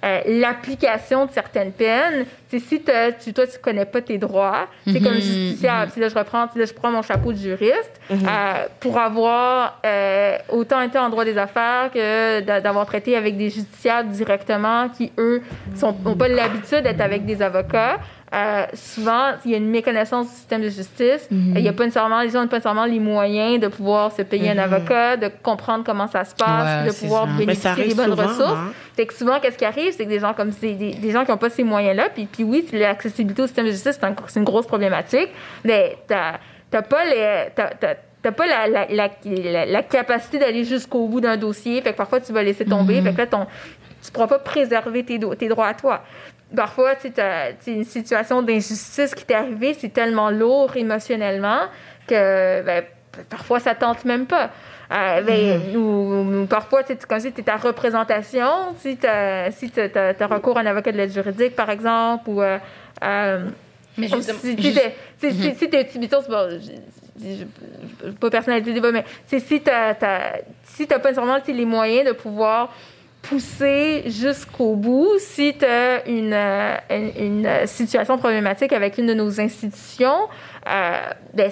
euh, 0.01 0.21
l'application 0.27 1.25
de 1.25 1.31
certaines 1.31 1.73
peines, 1.73 2.25
c'est 2.49 2.59
si 2.59 2.81
tu, 2.81 3.33
toi, 3.33 3.45
tu 3.45 3.59
connais 3.61 3.83
pas 3.85 4.01
tes 4.01 4.17
droits, 4.17 4.67
c'est 4.87 5.01
comme 5.01 5.15
justiciable. 5.15 5.91
Si 5.93 5.99
là, 5.99 6.07
je 6.07 6.15
reprends, 6.15 6.47
là, 6.55 6.65
je 6.65 6.73
prends 6.73 6.89
mon 6.89 7.01
chapeau 7.01 7.33
de 7.33 7.37
juriste, 7.37 7.99
euh, 8.09 8.15
pour 8.79 8.97
avoir 8.97 9.79
euh, 9.85 10.37
autant 10.49 10.79
été 10.81 10.97
en 10.97 11.09
droit 11.09 11.25
des 11.25 11.37
affaires 11.37 11.91
que 11.93 12.39
d'a- 12.39 12.61
d'avoir 12.61 12.85
traité 12.85 13.17
avec 13.17 13.35
des 13.35 13.49
justiciables 13.49 14.09
directement 14.09 14.87
qui, 14.87 15.11
eux, 15.17 15.41
sont, 15.75 15.93
ont 16.05 16.15
pas 16.15 16.29
l'habitude 16.29 16.83
d'être 16.83 17.01
avec 17.01 17.25
des 17.25 17.41
avocats, 17.41 17.97
euh, 18.33 18.65
souvent, 18.73 19.31
il 19.45 19.51
y 19.51 19.53
a 19.55 19.57
une 19.57 19.69
méconnaissance 19.69 20.27
du 20.29 20.33
système 20.35 20.61
de 20.61 20.69
justice. 20.69 21.27
Il 21.31 21.59
y 21.59 21.67
a 21.67 21.73
pas 21.73 21.83
nécessairement, 21.85 22.21
les 22.21 22.29
gens 22.29 22.41
n'ont 22.41 22.47
pas 22.47 22.57
nécessairement 22.57 22.85
les 22.85 22.99
moyens 22.99 23.59
de 23.59 23.67
pouvoir 23.67 24.11
se 24.11 24.21
payer 24.21 24.51
un 24.51 24.57
avocat, 24.59 25.17
de 25.17 25.29
comprendre 25.41 25.83
comment 25.83 26.07
ça 26.07 26.23
se 26.25 26.35
passe, 26.35 26.83
Ouais, 26.85 26.91
de 26.91 26.95
pouvoir 26.95 27.25
ça. 27.25 27.31
Bénéficier 27.37 27.87
des 27.87 27.93
bonnes 27.95 28.09
souvent, 28.11 28.27
ressources. 28.27 28.51
hein. 28.51 28.73
Fait 28.95 29.05
que 29.05 29.13
souvent, 29.13 29.39
qu'est-ce 29.39 29.57
qui 29.57 29.65
arrive, 29.65 29.93
c'est 29.93 30.03
que 30.05 30.09
des 30.09 30.19
gens 30.19 30.33
comme 30.33 30.51
c'est 30.51 30.73
des, 30.73 30.91
des 30.93 31.11
gens 31.11 31.25
qui 31.25 31.31
n'ont 31.31 31.37
pas 31.37 31.49
ces 31.49 31.63
moyens-là, 31.63 32.09
puis, 32.13 32.25
puis 32.25 32.43
oui, 32.43 32.67
l'accessibilité 32.73 33.41
au 33.41 33.47
système 33.47 33.65
de 33.65 33.71
justice, 33.71 33.97
c'est 33.99 34.05
un- 34.05 34.15
c'est 34.27 34.39
une 34.39 34.45
grosse 34.45 34.67
problématique, 34.67 35.29
mais 35.63 35.97
t'as 36.07 36.33
t'as 36.69 36.81
pas 36.83 37.05
les... 37.05 37.47
t'as- 37.55 37.71
t'as- 37.79 37.95
T'as 38.21 38.33
pas 38.33 38.45
la, 38.47 38.67
la, 38.67 38.85
la, 38.89 39.09
la, 39.23 39.65
la 39.65 39.81
capacité 39.81 40.39
d'aller 40.39 40.65
jusqu'au 40.65 41.07
bout 41.07 41.21
d'un 41.21 41.37
dossier. 41.37 41.81
Fait 41.81 41.93
que 41.93 41.97
parfois, 41.97 42.19
tu 42.19 42.33
vas 42.33 42.43
laisser 42.43 42.65
tomber. 42.65 43.01
Fait 43.01 43.13
que 43.13 43.17
là, 43.17 43.27
ton, 43.27 43.47
tu 44.03 44.11
pourras 44.11 44.27
pas 44.27 44.39
préserver 44.39 45.05
tes, 45.05 45.17
do- 45.17 45.33
tes 45.35 45.47
droits 45.47 45.67
à 45.67 45.73
toi. 45.73 46.03
Parfois, 46.55 46.95
tu 46.95 47.11
tu 47.11 47.71
une 47.71 47.83
situation 47.83 48.41
d'injustice 48.41 49.13
qui 49.13 49.23
t'est 49.25 49.35
arrivée, 49.35 49.75
c'est 49.75 49.93
tellement 49.93 50.29
lourd 50.31 50.75
émotionnellement 50.75 51.59
que 52.07 52.61
ben, 52.63 52.81
p- 52.83 53.19
parfois, 53.29 53.59
ça 53.59 53.75
tente 53.75 54.03
même 54.05 54.25
pas. 54.25 54.49
Euh, 54.91 55.21
ben, 55.21 55.75
ou, 55.77 56.41
ou 56.41 56.45
parfois, 56.47 56.81
tu 56.81 56.93
sais, 56.93 56.99
comme 57.07 57.19
si 57.19 57.31
tu 57.31 57.41
es 57.41 57.43
ta 57.43 57.57
représentation, 57.57 58.73
si 58.79 58.97
tu 58.97 59.05
as, 59.05 59.51
si 59.51 59.69
t'as- 59.69 59.89
t'as- 59.89 60.13
t'as 60.15 60.25
recours 60.27 60.57
à 60.57 60.61
un 60.61 60.65
avocat 60.65 60.91
de 60.91 60.97
l'aide 60.97 61.13
juridique, 61.13 61.55
par 61.55 61.69
exemple, 61.69 62.27
ou... 62.29 62.41
euh, 62.41 62.57
euh, 63.03 63.45
Mais 63.97 64.07
ou 64.11 64.15
justement- 64.17 64.39
si 64.39 64.55
si 64.59 64.73
t'es 64.73 64.95
si- 65.19 65.55
si- 65.55 65.91
si 65.91 65.99
mettons, 65.99 66.21
bon, 66.27 66.49
je- 66.49 66.57
je- 67.21 67.35
je- 67.35 68.07
je 68.07 68.11
pas 68.11 68.29
personnaliser 68.31 68.71
le 68.71 68.75
débat, 68.75 68.91
mais 68.91 69.05
c'est 69.27 69.39
si 69.39 69.61
si 70.63 70.87
t'as 70.87 70.97
pas 70.99 71.09
nécessairement 71.09 71.39
tu 71.45 71.51
les 71.53 71.65
moyens 71.65 72.07
de 72.07 72.13
pouvoir 72.13 72.73
pousser 73.21 74.03
jusqu'au 74.07 74.75
bout, 74.75 75.17
si 75.19 75.55
tu 75.57 75.65
as 75.65 76.07
une, 76.07 76.33
une, 76.89 77.45
une, 77.45 77.67
situation 77.67 78.17
problématique 78.17 78.73
avec 78.73 78.97
une 78.97 79.07
de 79.07 79.13
nos 79.13 79.39
institutions, 79.39 80.27
euh, 80.67 80.97
ben, 81.33 81.51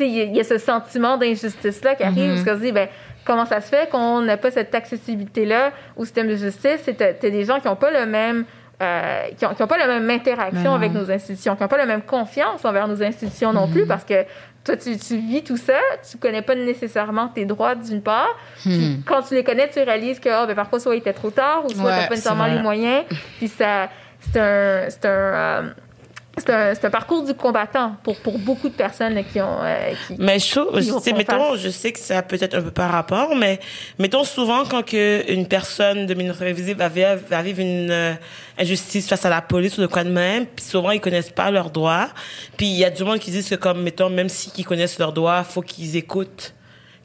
il 0.00 0.36
y 0.36 0.40
a- 0.40 0.44
ce 0.44 0.58
sentiment 0.58 1.16
d'injustice-là 1.16 1.94
qui 1.96 2.02
arrive, 2.02 2.34
parce 2.34 2.44
qu'on 2.44 2.60
se 2.60 2.66
dit, 2.66 2.72
ben, 2.72 2.88
comment 3.24 3.46
ça 3.46 3.60
se 3.60 3.68
fait 3.68 3.88
qu'on 3.90 4.20
n'a 4.22 4.36
pas 4.36 4.50
cette 4.50 4.74
accessibilité-là 4.74 5.72
au 5.96 6.04
système 6.04 6.28
de 6.28 6.36
justice? 6.36 6.80
C'est 6.84 7.20
des 7.30 7.44
gens 7.44 7.60
qui 7.60 7.66
n'ont 7.66 7.76
pas 7.76 7.90
le 7.90 8.06
même 8.06 8.44
euh, 8.82 9.22
qui 9.38 9.44
n'ont 9.46 9.52
ont 9.58 9.66
pas 9.66 9.78
la 9.78 9.86
même 9.86 10.10
interaction 10.10 10.72
Ben 10.72 10.74
avec 10.74 10.92
nos 10.92 11.10
institutions, 11.10 11.56
qui 11.56 11.62
n'ont 11.62 11.68
pas 11.68 11.78
la 11.78 11.86
même 11.86 12.02
confiance 12.02 12.62
envers 12.62 12.86
nos 12.86 13.02
institutions 13.02 13.50
non 13.54 13.68
plus, 13.68 13.86
parce 13.86 14.04
que 14.04 14.26
toi, 14.66 14.76
tu, 14.76 14.98
tu 14.98 15.16
vis 15.16 15.44
tout 15.44 15.56
ça, 15.56 15.78
tu 16.10 16.18
connais 16.18 16.42
pas 16.42 16.56
nécessairement 16.56 17.28
tes 17.28 17.44
droits 17.44 17.76
d'une 17.76 18.02
part. 18.02 18.36
Puis 18.60 19.00
quand 19.06 19.22
tu 19.22 19.34
les 19.34 19.44
connais, 19.44 19.70
tu 19.70 19.80
réalises 19.80 20.18
que 20.18 20.28
ah, 20.28 20.44
ben, 20.46 20.54
parfois, 20.54 20.80
soit 20.80 20.94
il 20.96 20.98
était 20.98 21.12
trop 21.12 21.30
tard, 21.30 21.64
ou 21.64 21.70
soit 21.70 21.84
Ouais, 21.84 21.90
n'as 21.90 22.06
pas 22.08 22.10
nécessairement 22.10 22.46
les 22.46 22.60
moyens. 22.60 23.04
Puis 23.38 23.48
ça, 23.48 23.88
c'est 24.20 24.40
un... 24.40 24.90
C'est 24.90 25.04
un 25.04 25.08
euh, 25.08 25.62
c'est 26.38 26.50
un, 26.50 26.72
un 26.80 26.90
parcours 26.90 27.24
du 27.24 27.34
combattant 27.34 27.96
pour, 28.02 28.16
pour 28.20 28.38
beaucoup 28.38 28.68
de 28.68 28.74
personnes 28.74 29.14
là, 29.14 29.22
qui 29.22 29.40
ont... 29.40 29.58
euh, 29.62 29.92
qui- 30.06 30.16
Mais 30.18 30.38
vont 30.90 30.98
tu 30.98 31.04
sais, 31.04 31.12
mettons, 31.12 31.56
je 31.56 31.68
sais 31.70 31.92
que 31.92 31.98
ça 31.98 32.22
peut 32.22 32.36
être 32.40 32.54
un 32.54 32.62
peu 32.62 32.70
par 32.70 32.90
rapport, 32.92 33.34
mais 33.34 33.58
mettons 33.98 34.24
souvent 34.24 34.64
quand 34.64 34.84
que 34.84 35.24
une 35.32 35.46
personne 35.48 36.06
de 36.06 36.14
minorité 36.14 36.52
visible 36.52 36.78
va 36.80 36.88
vivre, 36.88 37.16
va 37.28 37.42
vivre 37.42 37.60
une 37.60 37.90
euh, 37.90 38.12
injustice 38.58 39.08
face 39.08 39.24
à 39.24 39.30
la 39.30 39.40
police 39.42 39.78
ou 39.78 39.80
de 39.80 39.86
quoi 39.86 40.04
de 40.04 40.10
même, 40.10 40.46
puis 40.46 40.64
souvent 40.64 40.90
ils 40.90 41.00
connaissent 41.00 41.30
pas 41.30 41.50
leurs 41.50 41.70
droits, 41.70 42.08
puis 42.56 42.66
il 42.66 42.76
y 42.78 42.84
a 42.84 42.90
du 42.90 43.02
monde 43.04 43.18
qui 43.18 43.30
disent 43.30 43.48
que 43.48 43.54
comme 43.54 43.82
mettons 43.82 44.10
même 44.10 44.28
si 44.28 44.52
ils 44.58 44.64
connaissent 44.64 44.98
leurs 44.98 45.12
droits, 45.12 45.42
faut 45.44 45.62
qu'ils 45.62 45.96
écoutent 45.96 46.52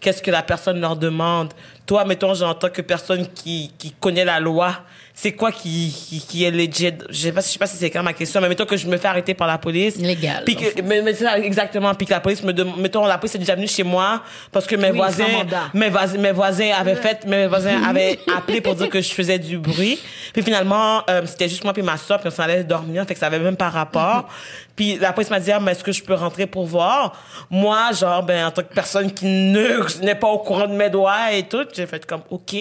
qu'est-ce 0.02 0.22
que 0.24 0.32
la 0.32 0.42
personne 0.42 0.82
leur 0.82 0.96
demande. 0.96 1.54
Toi, 1.86 2.06
mettons, 2.06 2.34
tant 2.56 2.70
que 2.70 2.82
personne 2.82 3.28
qui, 3.36 3.72
qui 3.78 3.92
connaît 3.92 4.26
la 4.26 4.40
loi, 4.40 4.78
c'est 5.22 5.34
quoi 5.34 5.52
qui, 5.52 5.94
qui, 6.10 6.20
qui 6.20 6.44
est 6.46 6.50
legit? 6.50 6.94
Je 7.12 7.16
sais 7.16 7.32
pas, 7.32 7.42
je 7.42 7.46
sais 7.46 7.60
pas 7.60 7.68
si 7.68 7.78
c'est 7.78 7.92
clair 7.92 8.02
ma 8.02 8.14
question, 8.14 8.42
mais 8.42 8.50
mettons 8.50 8.66
que 8.66 8.76
je 8.76 8.88
me 8.88 8.98
fais 8.98 9.08
arrêter 9.08 9.36
par 9.36 9.48
la 9.48 9.60
police. 9.60 9.98
Légal, 9.98 10.42
Puis 10.44 10.56
que, 10.56 10.82
mais, 10.82 11.04
mais 11.04 11.14
c'est 11.14 11.26
ça, 11.26 11.38
exactement. 11.38 11.94
Puis 11.94 12.08
que 12.08 12.12
la 12.12 12.22
police 12.22 12.42
me 12.42 12.52
demande, 12.52 12.80
mettons, 12.80 13.06
la 13.06 13.20
police 13.20 13.36
est 13.36 13.38
déjà 13.38 13.54
venue 13.54 13.68
chez 13.68 13.84
moi 13.84 14.24
parce 14.52 14.66
que 14.66 14.76
mes 14.76 14.90
Oui, 14.90 14.98
voisins, 14.98 15.46
mes 15.76 15.90
voisins, 15.90 16.18
mes 16.18 16.32
voisins 16.32 16.72
avaient 16.76 16.96
fait, 16.96 17.24
mes 17.28 17.46
voisins 17.46 17.84
avaient 17.88 18.18
appelé 18.36 18.62
pour 18.62 18.74
dire 18.74 18.90
que 18.90 19.00
je 19.00 19.14
faisais 19.14 19.38
du 19.38 19.60
bruit. 19.60 20.00
Puis 20.34 20.42
finalement, 20.42 21.04
euh, 21.08 21.22
c'était 21.28 21.50
juste 21.50 21.64
moi 21.66 21.74
puis 21.74 21.84
ma 21.84 21.98
soeur, 21.98 22.20
puis 22.20 22.30
on 22.30 22.32
s'en 22.32 22.42
allait 22.42 22.64
dormir, 22.64 23.06
fait 23.06 23.14
que 23.14 23.20
ça 23.20 23.28
avait 23.28 23.38
même 23.38 23.58
pas 23.58 23.70
rapport. 23.70 24.28
Puis 24.76 24.98
la 24.98 25.14
police 25.14 25.30
m'a 25.30 25.40
dit, 25.40 25.52
ah, 25.52 25.60
mais 25.60 25.74
est-ce 25.74 25.84
que 25.84 25.92
je 25.92 26.02
peux 26.02 26.16
rentrer 26.16 26.48
pour 26.48 26.66
voir? 26.66 27.14
Moi, 27.52 27.92
genre, 27.92 28.24
ben, 28.24 28.48
en 28.48 28.50
tant 28.50 28.64
que 28.64 28.74
personne 28.74 29.12
qui 29.14 29.26
ne, 29.28 30.02
n'est 30.04 30.16
pas 30.16 30.30
au 30.30 30.40
courant 30.40 30.66
de 30.66 30.74
mes 30.74 30.90
doigts 30.90 31.32
et 31.32 31.44
tout, 31.44 31.68
j'ai 31.76 31.86
fait 31.86 32.04
comme, 32.08 32.22
OK. 32.32 32.56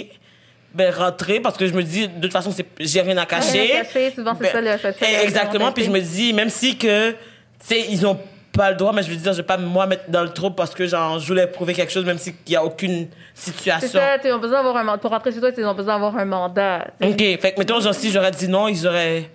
Ben, 0.73 0.95
rentrer, 0.95 1.41
parce 1.41 1.57
que 1.57 1.67
je 1.67 1.73
me 1.75 1.83
dis, 1.83 2.07
de 2.07 2.21
toute 2.21 2.33
façon, 2.33 2.53
c'est, 2.53 2.65
j'ai 2.79 3.01
rien 3.01 3.17
à 3.17 3.27
cacher. 3.27 3.61
Rien 3.63 3.81
à 3.81 3.85
cacher, 3.85 4.13
souvent, 4.15 4.35
c'est 4.41 4.53
Ben, 4.53 4.79
ça, 4.81 4.89
le- 4.89 4.95
eh, 5.03 5.25
Exactement. 5.25 5.73
Puis 5.73 5.85
je 5.85 5.91
me 5.91 6.01
dis, 6.01 6.33
même 6.33 6.49
si 6.49 6.77
que, 6.79 7.11
tu 7.11 7.17
sais, 7.61 7.87
ils 7.91 8.07
ont 8.07 8.17
pas 8.53 8.71
le 8.71 8.77
droit, 8.77 8.93
mais 8.93 9.03
je 9.03 9.11
veux 9.11 9.17
dire, 9.17 9.33
je 9.33 9.39
vais 9.39 9.43
pas 9.47 9.57
moi 9.57 9.87
mettre 9.87 10.05
dans 10.09 10.23
le 10.23 10.29
trouble 10.29 10.55
parce 10.55 10.73
que, 10.75 10.87
genre, 10.87 11.19
je 11.19 11.27
voulais 11.27 11.49
prouver 11.49 11.73
quelque 11.75 11.91
chose, 11.93 12.05
même 12.05 12.19
s'il 12.19 12.35
y 12.49 12.55
a 12.57 12.65
aucune 12.65 13.09
C'est 13.35 13.51
situation. 13.53 13.89
ça, 13.99 14.17
ils 14.25 14.33
ont 14.33 14.39
besoin 14.39 14.59
d'avoir 14.59 14.77
un 14.77 14.85
mandat. 14.85 14.99
Pour 14.99 15.11
rentrer 15.11 15.33
chez 15.33 15.41
toi, 15.41 15.51
ils 15.57 15.65
ont 15.65 15.75
besoin 15.75 15.95
d'avoir 15.95 16.17
un 16.17 16.25
mandat. 16.25 16.87
OK. 17.03 17.19
Fait 17.19 17.53
que, 17.53 17.59
mettons, 17.59 17.81
genre, 17.81 17.95
si 17.95 18.11
j'aurais 18.13 18.31
dit 18.31 18.47
non, 18.49 18.69
ils 18.69 18.87
auraient. 18.87 19.29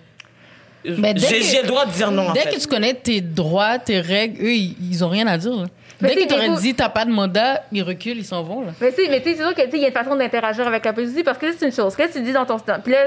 Mais 0.98 1.12
dès 1.14 1.42
J'ai 1.42 1.62
le 1.62 1.66
droit 1.66 1.84
de 1.84 1.90
dire 1.90 2.10
non, 2.12 2.28
en 2.28 2.32
Dès 2.32 2.40
fait. 2.42 2.54
que 2.54 2.60
tu 2.60 2.66
connais 2.68 2.94
tes 2.94 3.20
droits, 3.20 3.78
tes 3.78 4.00
règles, 4.00 4.42
eux, 4.44 4.52
ils, 4.54 4.76
ils 4.92 5.04
ont 5.04 5.08
rien 5.08 5.26
à 5.26 5.36
dire. 5.36 5.52
là. 5.52 5.64
Mais 6.00 6.08
Dès 6.10 6.14
tu 6.16 6.22
que 6.24 6.28
t'aurais 6.34 6.48
mais 6.48 6.54
vous- 6.54 6.60
dit 6.60 6.74
t'as 6.74 6.88
pas 6.90 7.04
de 7.04 7.10
mandat, 7.10 7.62
ils 7.72 7.82
reculent, 7.82 8.18
ils 8.18 8.24
s'en 8.24 8.42
vont. 8.42 8.60
Là. 8.62 8.72
Mais 8.80 8.92
tu 8.92 9.02
sais, 9.04 9.10
mais 9.10 9.20
tu 9.22 9.30
sais, 9.30 9.36
c'est 9.36 9.42
sûr 9.42 9.54
que 9.54 9.62
tu 9.62 9.70
sais, 9.70 9.76
il 9.76 9.82
y 9.82 9.84
a 9.84 9.88
une 9.88 9.94
façon 9.94 10.14
d'interagir 10.16 10.66
avec 10.66 10.84
la 10.84 10.92
police 10.92 11.10
aussi, 11.12 11.22
parce 11.24 11.38
que 11.38 11.50
c'est 11.52 11.64
une 11.66 11.72
chose. 11.72 11.96
Que 11.96 12.02
là, 12.02 12.08
tu 12.12 12.20
dis 12.20 12.32
dans 12.32 12.44
ton 12.44 12.58
stand. 12.58 12.82
Puis 12.82 12.92
là, 12.92 12.98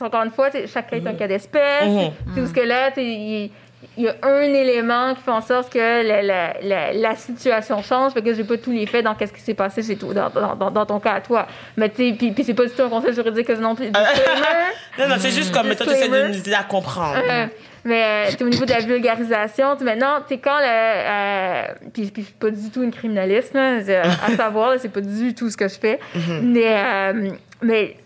encore 0.00 0.22
une 0.24 0.30
fois, 0.30 0.50
tu 0.50 0.58
cas 0.66 0.82
est 0.92 1.06
un 1.06 1.14
cas 1.14 1.26
d'espèce. 1.28 1.86
Mhm. 1.88 2.10
Tu 2.28 2.34
sais, 2.34 2.40
Parce 2.40 2.52
que 2.52 2.60
là, 2.60 2.90
tu 2.90 3.00
il 3.98 4.04
y 4.04 4.08
a 4.08 4.14
un 4.22 4.40
élément 4.40 5.14
qui 5.14 5.20
fait 5.20 5.30
en 5.30 5.42
sorte 5.42 5.70
que 5.70 5.78
la, 5.78 6.22
la, 6.22 6.54
la, 6.62 6.92
la 6.94 7.16
situation 7.16 7.82
change, 7.82 8.12
fait 8.14 8.22
que 8.22 8.32
j'ai 8.34 8.42
pas 8.44 8.56
tous 8.56 8.72
les 8.72 8.86
faits 8.86 9.04
dans 9.04 9.14
qu'est-ce 9.14 9.32
qui 9.32 9.42
s'est 9.42 9.52
passé 9.54 9.82
chez 9.82 9.96
toi, 9.96 10.14
dans, 10.14 10.30
dans, 10.30 10.54
dans, 10.56 10.70
dans 10.70 10.86
ton 10.86 11.00
cas 11.00 11.12
à 11.12 11.20
toi. 11.20 11.46
Mais 11.76 11.90
tu 11.90 11.96
sais, 12.10 12.14
puis, 12.16 12.32
puis 12.32 12.44
c'est 12.44 12.54
pas 12.54 12.64
du 12.64 12.70
tout 12.72 12.82
un 12.82 12.88
conseil 12.88 13.14
juridique 13.14 13.48
non 13.50 13.74
plus. 13.74 13.86
Disclaimer. 13.90 14.10
Non, 14.98 15.08
non, 15.08 15.14
c'est 15.18 15.32
juste 15.32 15.52
comme, 15.52 15.68
mettons, 15.68 15.84
tu 15.84 15.90
essaies 15.90 16.02
de 16.08 16.12
Disclaimer. 16.12 16.28
nous 16.32 16.38
aider 16.40 16.54
à 16.54 16.62
comprendre. 16.62 17.18
Euh, 17.28 17.46
mais 17.84 18.02
euh, 18.02 18.34
t'sais, 18.34 18.44
au 18.44 18.48
niveau 18.48 18.64
de 18.64 18.70
la 18.72 18.80
vulgarisation, 18.80 19.76
t'sais, 19.76 19.84
maintenant, 19.84 20.20
t'es 20.26 20.38
quand 20.38 20.58
le. 20.58 20.64
Euh, 20.66 21.62
puis, 21.92 22.10
puis 22.10 22.22
je 22.22 22.26
suis 22.28 22.34
pas 22.36 22.50
du 22.50 22.70
tout 22.70 22.82
une 22.82 22.92
criminaliste, 22.92 23.52
là, 23.54 23.82
c'est, 23.82 23.96
à 23.96 24.04
savoir, 24.36 24.70
là, 24.70 24.78
c'est 24.78 24.88
pas 24.92 25.00
du 25.00 25.34
tout 25.34 25.50
ce 25.50 25.56
que 25.56 25.68
je 25.68 25.78
fais. 25.78 25.98
Mais. 26.42 26.64
euh, 26.66 27.30
mais 27.62 27.96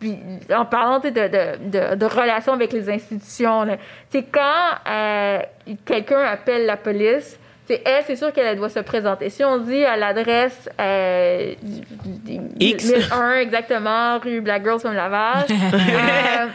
puis, 0.00 0.16
en 0.54 0.64
parlant 0.64 1.00
t'sais, 1.00 1.10
de, 1.10 1.20
de, 1.28 1.70
de, 1.90 1.94
de 1.94 2.06
relations 2.06 2.54
avec 2.54 2.72
les 2.72 2.88
institutions, 2.88 3.64
là, 3.64 3.76
t'sais, 4.08 4.24
quand 4.30 4.90
euh, 4.90 5.40
quelqu'un 5.84 6.20
appelle 6.22 6.64
la 6.64 6.78
police, 6.78 7.38
t'sais, 7.66 7.82
elle, 7.84 8.02
c'est 8.06 8.16
sûr 8.16 8.32
qu'elle 8.32 8.56
doit 8.56 8.70
se 8.70 8.80
présenter. 8.80 9.28
Si 9.28 9.44
on 9.44 9.58
dit 9.58 9.84
à 9.84 9.96
l'adresse 9.98 10.68
euh, 10.80 11.52
du- 11.62 12.38
du- 12.38 12.54
X. 12.58 12.84
1001, 12.90 13.32
exactement, 13.34 14.18
rue 14.18 14.40
Black 14.40 14.64
Girls 14.64 14.80
from 14.80 14.94
Laval, 14.94 15.44
euh, 15.50 16.46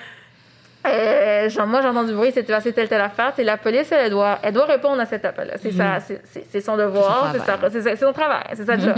euh, 0.87 1.49
genre, 1.49 1.67
moi, 1.67 1.81
j'entends 1.81 2.03
du 2.03 2.13
bruit, 2.13 2.31
c'est 2.33 2.43
passé 2.43 2.71
telle, 2.73 2.87
telle 2.87 3.01
affaire. 3.01 3.33
C'est 3.35 3.43
la 3.43 3.57
police, 3.57 3.91
elle, 3.91 4.05
elle 4.05 4.09
doit, 4.11 4.39
elle 4.43 4.53
doit 4.53 4.65
répondre 4.65 4.99
à 5.01 5.05
cet 5.05 5.25
appel-là. 5.25 5.53
C'est 5.57 5.71
ça, 5.71 5.99
c'est- 5.99 6.61
son 6.61 6.77
devoir, 6.77 7.31
c'est 7.71 7.95
son 7.97 8.13
travail, 8.13 8.43
c'est 8.53 8.65
sa 8.65 8.77
job. 8.77 8.95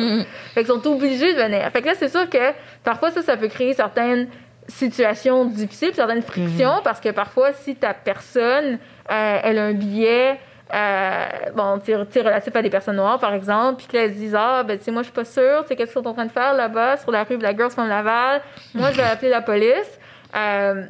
Fait 0.54 0.64
qu'ils 0.64 0.74
sont 0.74 0.88
obligés 0.88 1.34
de 1.34 1.42
venir. 1.42 1.70
Fait 1.72 1.82
que 1.82 1.88
là, 1.88 1.94
c'est 1.96 2.10
sûr 2.10 2.30
que 2.30 2.52
parfois, 2.84 3.12
ça, 3.12 3.22
ça 3.22 3.38
peut 3.38 3.48
créer 3.48 3.74
certaines 3.74 4.28
situations 4.68 5.46
difficiles, 5.46 5.92
certaines 5.94 6.22
frictions, 6.22 6.82
parce 6.84 7.00
que 7.00 7.10
parfois, 7.10 7.54
si 7.54 7.76
ta 7.76 7.94
personne, 7.94 8.78
euh, 9.10 9.40
elle 9.44 9.58
a 9.60 9.64
un 9.66 9.74
billet, 9.74 10.38
euh, 10.74 11.26
bon, 11.56 11.80
tu 11.80 11.96
relatif 11.96 12.54
à 12.56 12.62
des 12.62 12.70
personnes 12.70 12.98
noires, 12.98 13.18
par 13.20 13.34
exemple, 13.34 13.78
puis 13.78 13.88
que 13.88 13.96
là, 13.96 14.04
elles 14.04 14.14
se 14.14 14.18
disent, 14.18 14.36
ah, 14.38 14.64
ben, 14.64 14.78
tu 14.78 14.84
sais, 14.84 14.92
moi, 14.92 15.02
je 15.04 15.06
suis 15.08 15.14
pas 15.14 15.24
sûre, 15.26 15.62
tu 15.62 15.70
sais, 15.70 15.76
qu'est-ce 15.78 15.94
qu'ils 15.94 16.02
sont 16.04 16.08
en 16.10 16.14
train 16.14 16.26
de 16.26 16.32
faire 16.32 16.54
là-bas, 16.54 16.98
sur 16.98 17.12
la 17.12 17.24
rue 17.24 17.38
Black 17.38 17.56
Girls 17.58 17.72
from 17.72 17.88
Laval. 17.88 18.42
Moi, 18.76 18.92
je 18.92 18.98
vais 18.98 19.04
appeler 19.04 19.30
la 19.30 19.42
police. 19.42 20.00
Euh, 20.36 20.84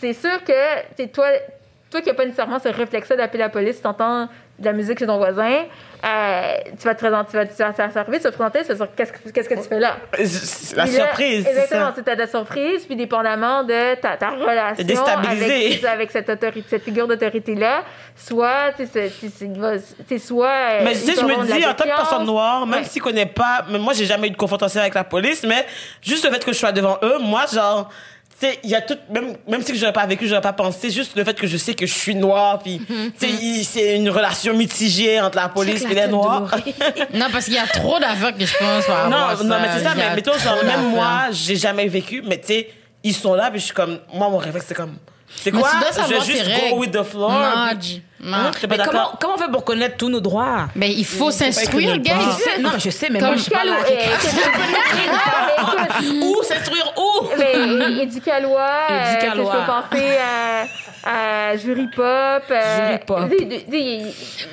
c'est 0.00 0.12
sûr 0.12 0.42
que, 0.44 0.52
sais, 0.96 1.06
toi, 1.08 1.26
toi 1.90 2.00
qui 2.00 2.08
n'as 2.08 2.14
pas 2.14 2.24
nécessairement 2.24 2.58
ce 2.58 2.68
réflexe-là 2.68 3.16
d'appeler 3.16 3.40
la 3.40 3.48
police, 3.48 3.80
tu 3.80 3.86
entends 3.86 4.28
de 4.56 4.64
la 4.66 4.72
musique 4.72 5.00
chez 5.00 5.06
ton 5.06 5.16
voisin, 5.18 5.50
euh, 6.04 6.52
tu 6.78 6.84
vas 6.86 6.94
te 6.94 7.00
présenter, 7.00 7.30
tu 7.32 7.36
vas, 7.36 7.44
tu 7.46 7.54
vas, 7.54 7.72
tu 7.72 7.82
vas 7.82 7.90
s'arriver, 7.90 8.18
tu 8.18 8.22
vas 8.22 8.30
te 8.30 8.36
présenter, 8.36 8.60
tu 8.62 8.68
vas 8.68 8.74
dire, 8.74 8.88
qu'est-ce 8.96 9.12
que, 9.12 9.28
qu'est-ce 9.30 9.48
que 9.48 9.54
tu 9.54 9.68
fais 9.68 9.80
là? 9.80 9.96
C'est 10.24 10.76
La 10.76 10.84
Puis 10.84 10.92
surprise, 10.92 11.44
Exactement, 11.46 11.90
c'est 11.94 12.04
ta, 12.04 12.14
ta 12.16 12.26
surprise, 12.28 12.84
puis 12.84 12.94
dépendamment 12.94 13.64
de 13.64 13.94
ta, 13.96 14.16
ta 14.16 14.30
relation 14.30 15.04
avec, 15.06 15.84
avec 15.84 16.10
cette, 16.12 16.28
autorité, 16.30 16.64
cette 16.70 16.84
figure 16.84 17.08
d'autorité-là, 17.08 17.82
soit, 18.16 18.72
tu 18.78 20.18
soit. 20.20 20.46
euh, 20.46 20.80
Mais 20.84 20.92
tu 20.92 20.98
sais, 21.00 21.14
je 21.20 21.24
me 21.24 21.36
de 21.36 21.52
dis, 21.52 21.66
en 21.66 21.74
tant 21.74 21.84
que 21.84 21.88
personne 21.88 22.24
noire, 22.26 22.64
même 22.66 22.80
Ouais. 22.82 22.86
s'ils 22.88 23.02
connaissent 23.02 23.32
pas, 23.34 23.64
moi, 23.68 23.92
j'ai 23.92 24.06
jamais 24.06 24.28
eu 24.28 24.30
de 24.30 24.36
confrontation 24.36 24.80
avec 24.80 24.94
la 24.94 25.02
police, 25.04 25.42
mais 25.42 25.66
juste 26.00 26.24
le 26.24 26.30
fait 26.32 26.44
que 26.44 26.52
je 26.52 26.58
sois 26.58 26.70
devant 26.72 26.96
eux, 27.02 27.18
moi, 27.18 27.44
genre, 27.52 27.88
sais, 28.46 28.58
il 28.64 28.70
y 28.70 28.74
a 28.74 28.80
tout, 28.80 28.96
même, 29.10 29.36
même 29.48 29.62
si 29.62 29.76
j'aurais 29.76 29.92
pas 29.92 30.06
vécu, 30.06 30.26
j'aurais 30.28 30.40
pas 30.40 30.52
pensé, 30.52 30.90
juste 30.90 31.16
le 31.16 31.24
fait 31.24 31.34
que 31.34 31.46
je 31.46 31.56
sais 31.56 31.74
que 31.74 31.86
je 31.86 31.92
suis 31.94 32.14
noire, 32.14 32.58
puis, 32.58 32.80
tu 32.86 32.94
sais, 33.16 33.28
il- 33.30 33.64
c'est 33.64 33.96
une 33.96 34.08
relation 34.10 34.54
mitigée 34.54 35.20
entre 35.20 35.36
la 35.36 35.48
police 35.48 35.82
et 35.84 35.94
les 35.94 36.06
noirs. 36.08 36.50
Non, 37.14 37.26
parce 37.32 37.44
qu'il 37.46 37.54
y 37.54 37.58
a 37.58 37.66
trop 37.66 37.98
d'affaires 37.98 38.36
que 38.36 38.44
je 38.46 38.56
pense 38.56 38.86
par 38.86 39.04
rapport 39.04 39.18
à 39.18 39.32
Non, 39.32 39.36
ça. 39.38 39.44
non, 39.44 39.56
mais 39.60 39.68
c'est 39.76 39.84
ça, 39.84 39.94
mais 39.96 40.14
mettons, 40.14 40.38
genre, 40.38 40.64
même 40.64 40.90
moi, 40.90 41.24
j'ai 41.32 41.56
jamais 41.56 41.86
vécu, 41.88 42.22
mais 42.26 42.38
tu 42.40 42.46
sais, 42.48 42.68
ils 43.02 43.14
sont 43.14 43.34
là, 43.34 43.50
puis 43.50 43.60
je 43.60 43.66
suis 43.66 43.74
comme, 43.74 43.98
moi, 44.12 44.28
mon 44.30 44.38
réflexe, 44.38 44.66
c'est 44.68 44.74
comme, 44.74 44.96
c'est 45.42 45.50
quoi? 45.50 45.68
tu 45.70 45.76
dois 45.78 46.06
je 46.08 46.14
vais 46.14 46.20
juste 46.20 46.44
go 46.70 46.76
with 46.76 46.92
the. 46.92 47.14
Non, 47.14 47.28
non. 47.28 47.36
Hein, 48.32 48.50
Mais 48.70 48.78
comment, 48.78 49.10
comment 49.20 49.34
on 49.34 49.38
fait 49.38 49.50
pour 49.50 49.64
connaître 49.64 49.96
tous 49.98 50.08
nos 50.08 50.20
droits? 50.20 50.68
Mais 50.74 50.90
il 50.92 51.04
faut 51.04 51.30
s'instruire, 51.30 51.98
gars. 51.98 52.16
non, 52.60 52.70
je 52.78 52.88
sais, 52.88 53.10
mais 53.10 53.18
Comme 53.18 53.28
moi, 53.28 53.36
je 53.36 53.42
suis 53.42 53.50
pas 53.50 53.64
là. 53.64 53.76
euh, 53.90 54.16
Où 56.22 56.42
s'instruire 56.42 56.90
où? 56.96 57.26
Mais 57.38 58.02
Éducalois, 58.04 58.70
euh, 58.90 59.12
Éducalois. 59.12 59.52
je 59.52 59.58
peux 59.58 59.66
penser 59.98 60.16
à, 60.16 60.64
à 61.04 61.56
Jury 61.56 61.86
Pop. 61.94 62.04
euh, 62.50 62.86
Jury 62.88 62.98
Pop. 63.06 63.28
des- 63.28 63.44
des- 63.44 63.64
des- 63.68 64.02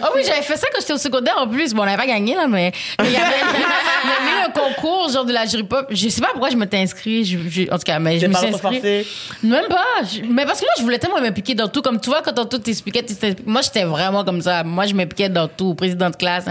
Ah 0.02 0.10
oui, 0.16 0.22
j'avais 0.26 0.42
fait 0.42 0.58
ça 0.58 0.68
quand 0.74 0.80
j'étais 0.80 0.94
au 0.94 0.98
secondaire 0.98 1.36
en 1.38 1.48
plus. 1.48 1.74
Bon, 1.74 1.84
on 1.84 1.86
n'avait 1.86 1.98
pas 1.98 2.08
gagné, 2.08 2.36
là, 2.36 2.48
mais 2.48 2.72
il 3.04 3.12
y 3.12 3.16
avait, 3.16 3.36
il 4.04 4.10
y 4.10 4.14
avait 4.14 4.42
eu 4.42 4.46
un 4.48 4.52
concours, 4.52 5.10
genre 5.12 5.26
de 5.26 5.34
la 5.34 5.46
jury 5.46 5.64
pop. 5.64 5.88
Je 5.90 6.10
sais 6.10 6.22
pas 6.22 6.30
pourquoi 6.32 6.50
je 6.50 6.58
m'étais 6.58 6.78
inscrit. 6.78 7.24
Je, 7.26 7.38
je- 7.50 7.72
en 7.72 7.78
tout 7.78 7.84
cas, 7.86 8.00
mais 8.00 8.20
je 8.20 8.28
me 8.28 8.34
suis 8.34 8.48
inscrit. 8.48 9.06
Même 9.44 9.68
pas. 9.68 9.86
Je- 10.04 10.22
mais 10.30 10.46
parce 10.46 10.60
que 10.60 10.66
là, 10.66 10.72
je 10.78 10.84
voulais 10.84 11.00
tellement 11.00 11.22
m'impliquer 11.22 11.56
dans 11.56 11.68
tout. 11.68 11.82
Comme 11.82 12.00
tu 12.00 12.10
vois, 12.10 12.22
quand 12.22 12.38
on 12.38 12.46
tout 12.46 12.60
t'expliquait, 12.60 13.06
moi, 13.46 13.62
j'étais 13.62 13.84
vraiment 13.84 14.24
comme 14.24 14.42
ça. 14.42 14.64
Moi, 14.64 14.86
je 14.88 14.94
m'impliquais 14.94 15.30
dans 15.30 15.48
tout. 15.48 15.74
Président 15.76 16.10
de 16.10 16.16
classe, 16.16 16.46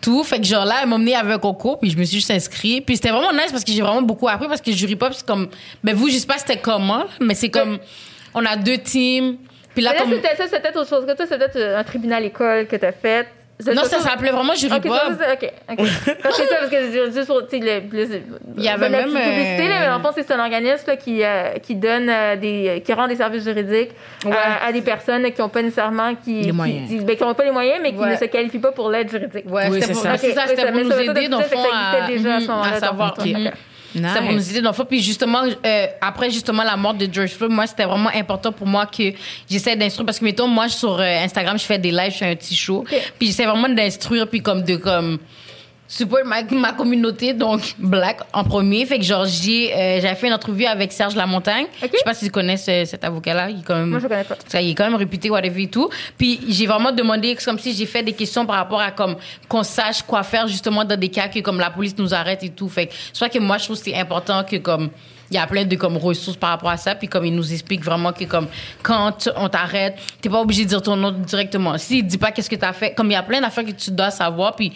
tout. 0.00 0.22
Fait 0.22 0.38
que 0.38 0.44
genre 0.44 0.64
là, 0.66 0.76
elle 0.82 0.88
m'a 0.88 0.96
emmené 0.96 1.14
avec 1.14 1.32
un 1.34 1.38
concours, 1.38 1.78
puis 1.78 1.90
je 1.90 1.96
me 1.96 2.04
suis 2.04 2.16
juste 2.16 2.30
inscrit. 2.30 2.80
Puis 2.82 2.96
c'était 2.96 3.08
vraiment 3.10 3.32
nice 3.32 3.50
parce 3.50 3.64
que 3.64 3.72
j'ai 3.72 3.80
vraiment 3.80 4.02
beaucoup 4.02 4.28
appris 4.28 4.48
parce 4.48 4.60
que 4.60 4.70
jury 4.70 4.96
pop, 4.96 5.12
c'est 5.14 5.24
comme, 5.26 5.48
ben 5.82 5.94
vous, 5.96 6.10
je 6.10 6.16
sais 6.18 6.26
pas 6.26 6.36
c'était 6.36 6.58
comment, 6.58 7.04
mais 7.20 7.34
c'est 7.34 7.48
comme, 7.48 7.78
on 8.34 8.44
a 8.44 8.56
deux 8.56 8.78
teams. 8.78 9.36
Puis 9.74 9.82
là, 9.82 9.92
là, 9.92 9.98
comme, 10.00 10.12
c'était 10.12 10.36
ça, 10.36 10.44
c'était 10.48 10.76
autre 10.76 10.88
chose 10.88 11.04
que 11.06 11.16
toi, 11.16 11.26
c'était 11.26 11.38
peut-être 11.48 11.76
un 11.76 11.84
tribunal 11.84 12.24
école 12.24 12.66
que 12.66 12.76
t'as 12.76 12.92
fait. 12.92 13.26
non, 13.74 13.82
ça 13.84 13.98
s'appelait 14.00 14.30
vraiment 14.30 14.54
jury 14.54 14.76
Ok, 14.76 14.82
pop. 14.86 14.96
ça, 15.18 15.32
ok, 15.32 15.52
ok. 15.70 15.76
Parce 16.22 16.36
que 16.36 16.42
c'est 16.42 16.48
ça, 16.48 16.56
parce 16.60 16.70
que 16.70 17.10
juste 17.12 17.26
pour, 17.26 17.46
tu 17.48 17.58
sais, 17.58 17.64
le, 17.64 17.96
le- 17.96 18.20
Il 18.56 18.62
y 18.64 18.68
avait 18.68 18.88
la 18.88 18.98
même, 18.98 19.06
publicité, 19.10 19.64
euh, 19.64 19.68
là, 19.68 19.80
mais 19.80 19.88
en 19.90 20.00
fond, 20.00 20.10
c'est 20.16 20.30
un 20.32 20.38
organisme 20.44 20.84
là, 20.86 20.96
qui, 20.96 21.22
euh, 21.24 21.54
qui 21.62 21.74
donne 21.74 22.08
euh, 22.08 22.36
des, 22.36 22.82
qui 22.84 22.92
rend 22.92 23.08
des 23.08 23.16
services 23.16 23.42
juridiques 23.44 23.90
euh, 24.26 24.30
à 24.64 24.72
des 24.72 24.82
personnes 24.82 25.24
qui 25.32 25.40
n'ont 25.40 25.48
pas 25.48 25.62
nécessairement, 25.62 26.14
qui, 26.16 26.42
Les 26.42 26.52
moyens. 26.52 26.88
qui, 26.88 26.98
ben, 26.98 27.16
qui 27.16 27.22
n'ont 27.24 27.34
pas 27.34 27.44
les 27.44 27.50
moyens, 27.52 27.78
mais 27.82 27.92
qui 27.92 27.98
Ouais. 27.98 28.10
ne 28.12 28.16
se 28.16 28.24
qualifient 28.26 28.58
pas 28.60 28.72
pour 28.72 28.90
l'aide 28.90 29.10
juridique. 29.10 29.44
Ouais, 29.48 29.66
Oui, 29.70 29.80
c'était 29.80 29.86
c'est 29.86 29.92
pour, 29.94 30.02
ça. 30.02 30.12
ouais, 30.12 30.18
c'est 30.18 30.32
ça, 30.34 30.46
c'était 30.46 30.70
pour 30.70 30.80
nous 30.84 30.92
aider 30.92 31.22
ça, 31.24 31.28
dans 31.28 31.38
le 31.38 31.44
fond 31.44 31.64
à, 31.72 32.06
déjà 32.08 32.36
à 32.36 32.40
Mhm, 32.40 32.50
à 32.74 32.78
savoir 32.80 33.14
Ça 33.94 34.20
pour 34.22 34.32
nous 34.32 34.50
aider 34.50 34.60
dans 34.60 34.70
le 34.70 34.74
fond. 34.74 34.84
Puis 34.84 35.00
justement, 35.00 35.42
euh, 35.44 35.86
après 36.00 36.30
justement 36.30 36.64
la 36.64 36.76
mort 36.76 36.94
de 36.94 37.08
George 37.10 37.30
Floyd, 37.30 37.52
moi, 37.52 37.66
c'était 37.66 37.84
vraiment 37.84 38.10
important 38.14 38.52
pour 38.52 38.66
moi 38.66 38.86
que 38.86 39.12
j'essaie 39.48 39.76
d'instruire. 39.76 40.06
Parce 40.06 40.18
que, 40.18 40.24
mettons, 40.24 40.48
moi, 40.48 40.68
sur 40.68 40.98
euh, 40.98 41.24
Instagram, 41.24 41.58
je 41.58 41.64
fais 41.64 41.78
des 41.78 41.90
lives, 41.90 42.12
je 42.12 42.18
fais 42.18 42.30
un 42.30 42.36
petit 42.36 42.56
show. 42.56 42.84
Puis 43.18 43.28
j'essaie 43.28 43.46
vraiment 43.46 43.68
d'instruire, 43.68 44.28
puis 44.28 44.42
comme 44.42 44.62
de 44.62 44.76
comme 44.76 45.18
support 45.86 46.24
ma, 46.24 46.42
ma 46.42 46.72
communauté, 46.72 47.32
donc 47.34 47.74
black 47.78 48.20
en 48.32 48.42
premier. 48.44 48.84
Fait 48.86 48.98
que 48.98 49.04
genre, 49.04 49.26
j'ai, 49.26 49.72
euh, 49.74 50.00
j'avais 50.00 50.14
fait 50.14 50.26
une 50.26 50.32
entrevue 50.32 50.64
avec 50.64 50.92
Serge 50.92 51.14
Lamontagne. 51.14 51.66
Ok. 51.82 51.90
Je 51.92 51.98
sais 51.98 52.04
pas 52.04 52.14
si 52.14 52.24
tu 52.24 52.30
connais 52.30 52.56
ce- 52.56 52.84
cet 52.86 53.04
avocat-là. 53.04 53.50
Il 53.50 53.60
est 53.60 53.62
quand 53.64 53.76
même... 53.76 53.90
Moi, 53.90 53.98
je 54.00 54.06
connais 54.08 54.24
pas. 54.24 54.36
Ça, 54.48 54.60
il 54.62 54.70
est 54.70 54.74
quand 54.74 54.84
même 54.84 54.94
réputé, 54.96 55.30
whatever 55.30 55.62
et 55.62 55.68
tout. 55.68 55.88
Puis 56.18 56.40
j'ai 56.48 56.66
vraiment 56.66 56.90
demandé, 56.92 57.36
comme 57.44 57.58
si 57.58 57.74
j'ai 57.74 57.86
fait 57.86 58.02
des 58.02 58.12
questions 58.14 58.46
par 58.46 58.56
rapport 58.56 58.80
à 58.80 58.90
comme 58.90 59.16
qu'on 59.48 59.62
sache 59.62 60.02
quoi 60.02 60.22
faire 60.22 60.48
justement 60.48 60.84
dans 60.84 60.98
des 60.98 61.08
cas 61.10 61.28
que 61.28 61.40
comme 61.40 61.60
la 61.60 61.70
police 61.70 61.96
nous 61.98 62.14
arrête 62.14 62.42
et 62.42 62.50
tout. 62.50 62.68
Fait 62.68 62.86
que 62.86 62.94
soit 63.12 63.28
que 63.28 63.38
moi 63.38 63.58
je 63.58 63.64
trouve 63.64 63.76
que 63.78 63.84
c'est 63.84 63.94
important 63.96 64.42
que 64.44 64.56
comme 64.56 64.90
il 65.34 65.36
y 65.36 65.40
a 65.40 65.46
plein 65.46 65.64
de 65.64 65.76
comme 65.76 65.96
ressources 65.96 66.36
par 66.36 66.50
rapport 66.50 66.70
à 66.70 66.76
ça 66.76 66.94
puis 66.94 67.08
comme 67.08 67.24
il 67.24 67.34
nous 67.34 67.52
explique 67.52 67.84
vraiment 67.84 68.12
que 68.12 68.24
comme 68.24 68.46
quand 68.82 69.28
on 69.36 69.48
t'arrête 69.48 69.96
t'es 70.20 70.30
pas 70.30 70.40
obligé 70.40 70.64
de 70.64 70.68
dire 70.68 70.80
ton 70.80 70.96
nom 70.96 71.10
directement 71.10 71.76
s'il 71.76 72.06
dit 72.06 72.18
pas 72.18 72.30
qu'est-ce 72.30 72.48
que 72.48 72.56
t'as 72.56 72.72
fait 72.72 72.94
comme 72.94 73.10
il 73.10 73.14
y 73.14 73.16
a 73.16 73.22
plein 73.22 73.40
d'affaires 73.40 73.64
que 73.64 73.72
tu 73.72 73.90
dois 73.90 74.10
savoir 74.10 74.54
puis 74.54 74.72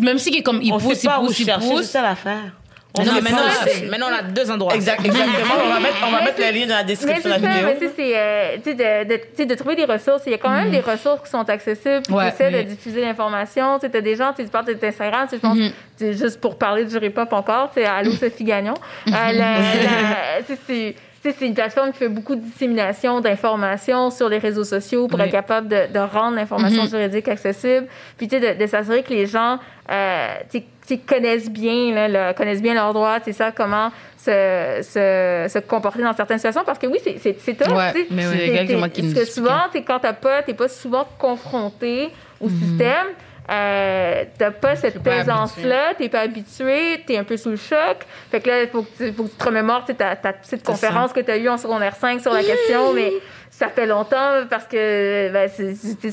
même 0.00 0.18
si 0.18 0.42
comme 0.42 0.60
il 0.62 0.72
On 0.72 0.78
pousse 0.78 0.98
sait 0.98 1.08
il 1.08 1.22
où 1.22 1.26
pousse 1.26 1.38
il 1.38 1.44
chercher, 1.44 1.66
c'est 1.66 1.74
pousse 1.74 1.90
ça 1.90 2.02
l'affaire. 2.02 2.52
On 2.96 3.02
Non, 3.04 3.12
fait 3.14 3.20
maintenant, 3.22 3.38
ça. 3.50 3.66
c'est- 3.66 3.86
maintenant, 3.86 4.06
on 4.12 4.14
a 4.18 4.22
deux 4.22 4.48
endroits. 4.52 4.72
Exact, 4.74 5.04
exactement. 5.04 5.54
On 5.64 5.68
va 5.68 5.80
mettre, 5.80 5.96
on 6.06 6.10
va 6.12 6.20
mettre 6.20 6.36
c'est- 6.36 6.52
les 6.52 6.60
liens 6.60 6.66
dans 6.68 6.76
la 6.76 6.84
description 6.84 7.22
c'est 7.22 7.28
de 7.28 7.34
la 7.34 7.40
ça, 7.40 7.54
vidéo. 7.54 7.66
mais 7.66 7.74
tu 7.78 7.86
sais, 7.86 7.92
c'est 7.96 8.12
euh, 8.16 8.56
tu 8.56 8.62
sais, 8.70 8.74
de, 8.74 9.08
de, 9.08 9.16
tu 9.16 9.22
sais, 9.36 9.46
de 9.46 9.54
trouver 9.56 9.74
des 9.74 9.84
ressources. 9.84 10.22
Il 10.26 10.30
y 10.30 10.34
a 10.34 10.38
quand 10.38 10.50
même 10.50 10.70
des 10.70 10.78
ressources 10.80 11.22
qui 11.24 11.30
sont 11.30 11.48
accessibles, 11.48 12.02
puis 12.06 12.14
Ouais, 12.14 12.28
qui 12.28 12.34
essaient 12.34 12.54
oui. 12.54 12.64
de 12.64 12.68
diffuser 12.70 13.00
l'information. 13.00 13.78
Tu 13.80 13.86
sais, 13.86 13.90
t'as 13.92 14.00
des 14.00 14.14
gens, 14.14 14.30
tu 14.30 14.36
sais, 14.36 14.44
tu 14.44 14.50
parles 14.50 14.66
d'Instagram, 14.76 15.26
tu 15.28 15.30
sais, 15.30 15.36
je 15.36 15.40
pense, 15.40 15.58
tu 15.58 15.72
sais, 15.98 16.12
juste 16.12 16.40
pour 16.40 16.56
parler 16.56 16.84
du 16.84 17.10
Pop 17.10 17.32
encore, 17.32 17.70
tu 17.74 17.80
sais, 17.80 17.86
allô 17.86 18.12
Sophie 18.12 18.44
Gagnon. 18.44 18.74
Euh, 19.08 19.10
la- 19.10 19.32
la- 19.32 19.58
tu 20.46 20.54
sais, 20.54 20.58
c'est 20.66 20.94
tu 21.24 21.30
sais, 21.30 21.36
c'est 21.38 21.46
une 21.46 21.54
plateforme 21.54 21.90
qui 21.90 21.96
fait 22.00 22.08
beaucoup 22.10 22.34
de 22.36 22.42
dissémination 22.42 23.18
d'informations 23.22 24.10
sur 24.10 24.28
les 24.28 24.36
réseaux 24.36 24.62
sociaux 24.62 25.08
pour 25.08 25.18
Oui. 25.18 25.24
être 25.24 25.32
capable 25.32 25.68
de, 25.68 25.86
de 25.90 25.98
rendre 25.98 26.36
l'information 26.36 26.82
Mhm. 26.84 26.90
juridique 26.90 27.28
accessible. 27.28 27.86
Puis, 28.18 28.28
tu 28.28 28.38
sais, 28.38 28.54
de, 28.54 28.60
de 28.62 28.66
s'assurer 28.66 29.02
que 29.02 29.08
les 29.08 29.24
gens, 29.24 29.58
euh, 29.90 30.26
tu 30.86 30.94
sais, 30.94 31.00
tu 31.00 31.02
sais, 31.06 31.14
connaissent 31.14 31.50
bien, 31.50 31.94
là, 31.94 32.08
le- 32.08 32.34
connaissent 32.34 32.62
bien 32.62 32.74
leurs 32.74 32.92
droits, 32.92 33.18
c'est 33.24 33.32
ça, 33.32 33.52
comment 33.52 33.90
se, 34.18 34.80
se, 34.82 35.46
se 35.52 35.58
comporter 35.60 36.02
dans 36.02 36.12
certaines 36.14 36.38
situations. 36.38 36.62
Parce 36.64 36.78
que 36.78 36.86
oui, 36.86 36.98
c'est, 37.02 37.18
c'est, 37.18 37.36
c'est 37.40 37.54
tough, 37.54 37.74
Ouais, 37.76 37.92
tu 37.92 38.00
sais. 38.00 38.06
mais 38.10 38.26
oui, 38.26 38.40
exactement 38.40 38.88
qui 38.88 39.02
Parce 39.02 39.14
que 39.14 39.24
souvent, 39.24 39.60
t'es, 39.72 39.82
quand 39.82 39.98
t'as 39.98 40.12
pas, 40.14 40.42
t'es 40.42 40.54
pas 40.54 40.68
souvent 40.68 41.06
confronté 41.18 42.10
au 42.40 42.48
Mhm. 42.48 42.58
système. 42.60 43.06
Euh, 43.50 44.24
t'as 44.38 44.50
pas 44.52 44.74
cette 44.74 45.02
pas 45.02 45.16
aisance-là, 45.16 45.92
t'es 45.98 46.08
pas 46.08 46.20
habitué, 46.20 47.02
t'es 47.06 47.18
un 47.18 47.24
peu 47.24 47.36
sous 47.36 47.50
le 47.50 47.56
choc. 47.56 47.98
Fait 48.30 48.40
que 48.40 48.48
là, 48.48 48.62
il 48.62 48.68
faut 48.70 48.82
que 48.82 48.88
tu, 48.96 49.12
faut 49.12 49.24
que 49.24 49.28
tu 49.28 49.36
te 49.36 49.44
remémores 49.44 49.80
tu 49.84 49.92
sais, 49.92 49.98
ta, 49.98 50.16
ta 50.16 50.32
petite 50.32 50.64
conférence 50.64 51.12
que 51.12 51.20
t'as 51.20 51.36
eue 51.36 51.50
en 51.50 51.58
secondaire 51.58 51.94
5 51.94 52.22
sur 52.22 52.32
la 52.32 52.42
question, 52.42 52.94
mais 52.94 53.12
ça 53.56 53.68
fait 53.68 53.86
longtemps 53.86 54.44
parce 54.50 54.64
que 54.64 55.30
ben, 55.32 55.48
c'est- 55.54 55.74
c'est- 55.74 55.94
tu, 56.00 56.10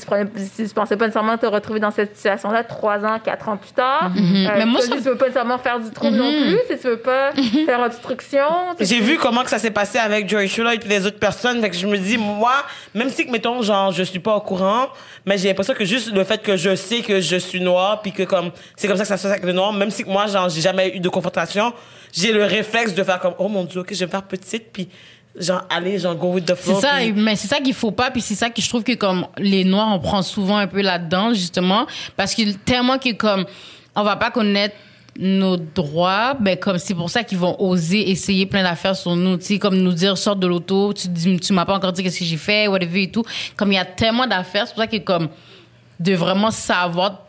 tu 0.68 0.74
pensais 0.74 0.96
pas 0.96 1.06
nécessairement 1.06 1.36
te 1.36 1.46
retrouver 1.46 1.80
dans 1.80 1.90
cette 1.90 2.14
situation-là 2.16 2.62
trois 2.62 3.04
ans, 3.04 3.18
quatre 3.18 3.48
ans 3.48 3.56
plus 3.56 3.72
tard. 3.72 4.10
Euh, 4.16 4.20
Mhm. 4.20 4.50
Mais 4.58 4.66
moi, 4.66 4.80
tu 4.80 4.86
ça- 4.88 4.96
tu 4.96 5.02
veux 5.02 5.16
pas 5.16 5.24
nécessairement 5.26 5.58
faire 5.58 5.80
du 5.80 5.90
trouble 5.90 6.16
non 6.16 6.30
plus, 6.30 6.58
si 6.70 6.78
tu 6.78 6.86
veux 6.86 6.98
pas 6.98 7.32
faire 7.66 7.80
obstruction. 7.80 8.44
J'ai 8.80 9.00
vu 9.00 9.16
comment 9.18 9.42
que 9.42 9.50
ça 9.50 9.58
s'est 9.58 9.70
passé 9.72 9.98
avec 9.98 10.28
Joey 10.28 10.46
Schuller 10.46 10.74
et 10.74 10.78
puis 10.78 10.88
les 10.88 11.04
autres 11.06 11.18
personnes. 11.18 11.60
Fait 11.60 11.70
que 11.70 11.76
je 11.76 11.86
me 11.86 11.98
dis, 11.98 12.16
moi, 12.16 12.52
même 12.94 13.10
si, 13.10 13.26
que, 13.26 13.30
mettons, 13.32 13.60
genre, 13.62 13.90
je 13.92 14.02
suis 14.04 14.20
pas 14.20 14.36
au 14.36 14.40
courant, 14.40 14.86
mais 15.26 15.36
j'ai 15.36 15.48
l'impression 15.48 15.74
que 15.74 15.84
juste 15.84 16.12
le 16.14 16.22
fait 16.24 16.40
que 16.40 16.56
je 16.56 16.76
sais 16.76 17.00
que 17.00 17.20
je 17.20 17.36
suis 17.36 17.60
noire 17.60 18.02
puis 18.02 18.12
que 18.12 18.22
comme, 18.22 18.50
c'est 18.76 18.86
comme 18.86 18.96
ça 18.96 19.02
que 19.02 19.08
ça 19.08 19.16
se 19.16 19.22
passe 19.24 19.32
avec 19.32 19.44
les 19.44 19.52
noirs, 19.52 19.72
même 19.72 19.90
si 19.90 20.04
que 20.04 20.08
moi, 20.08 20.26
genre, 20.28 20.48
j'ai 20.48 20.60
jamais 20.60 20.94
eu 20.96 21.00
de 21.00 21.08
confrontation, 21.08 21.72
j'ai 22.12 22.32
le 22.32 22.44
réflexe 22.44 22.94
de 22.94 23.02
faire 23.02 23.18
comme, 23.18 23.34
oh 23.38 23.48
mon 23.48 23.64
dieu, 23.64 23.80
ok, 23.80 23.88
je 23.92 23.98
vais 24.00 24.06
me 24.06 24.10
faire 24.10 24.22
petite 24.22 24.72
puis 24.72 24.88
genre, 25.38 25.62
aller, 25.70 25.98
genre, 25.98 26.14
go 26.14 26.28
with 26.32 26.44
the 26.44 26.54
C'est 26.56 26.62
flow. 26.62 26.80
ça, 26.80 26.90
puis- 26.98 27.12
mais 27.12 27.36
c'est 27.36 27.48
ça 27.48 27.58
qu'il 27.60 27.74
faut 27.74 27.90
pas, 27.90 28.10
puis 28.10 28.20
c'est 28.20 28.34
ça 28.34 28.50
que 28.50 28.60
je 28.60 28.68
trouve 28.68 28.82
que 28.84 28.94
comme 28.94 29.26
les 29.38 29.64
noirs, 29.64 29.88
on 29.92 29.98
prend 29.98 30.22
souvent 30.22 30.56
un 30.58 30.66
peu 30.66 30.82
là-dedans 30.82 31.32
justement, 31.32 31.86
parce 32.16 32.34
que 32.34 32.42
tellement 32.64 32.98
que 32.98 33.12
comme 33.12 33.44
on 33.94 34.02
va 34.02 34.16
pas 34.16 34.30
connaître 34.30 34.74
nos 35.18 35.58
droits, 35.58 36.32
ben 36.40 36.56
comme 36.56 36.78
c'est 36.78 36.94
pour 36.94 37.10
ça 37.10 37.22
qu'ils 37.22 37.36
vont 37.36 37.54
oser 37.62 38.10
essayer 38.10 38.46
plein 38.46 38.62
d'affaires 38.62 38.96
sur 38.96 39.14
nous, 39.14 39.36
tu 39.36 39.44
sais, 39.44 39.58
comme 39.58 39.76
nous 39.76 39.92
dire 39.92 40.16
sors 40.16 40.36
de 40.36 40.46
l'auto, 40.46 40.94
tu 40.94 41.08
dis 41.08 41.38
tu 41.38 41.52
m'as 41.52 41.66
pas 41.66 41.74
encore 41.74 41.92
dit 41.92 42.02
qu'est-ce 42.02 42.18
que 42.20 42.24
j'ai 42.24 42.38
fait, 42.38 42.66
whatever 42.66 43.02
et 43.02 43.10
tout. 43.10 43.22
Comme 43.56 43.72
il 43.72 43.74
y 43.74 43.78
a 43.78 43.84
tellement 43.84 44.26
d'affaires, 44.26 44.66
c'est 44.66 44.72
pour 44.74 44.82
ça 44.82 44.86
que 44.86 44.96
comme 44.98 45.28
de 46.00 46.14
vraiment 46.14 46.50
savoir 46.50 47.26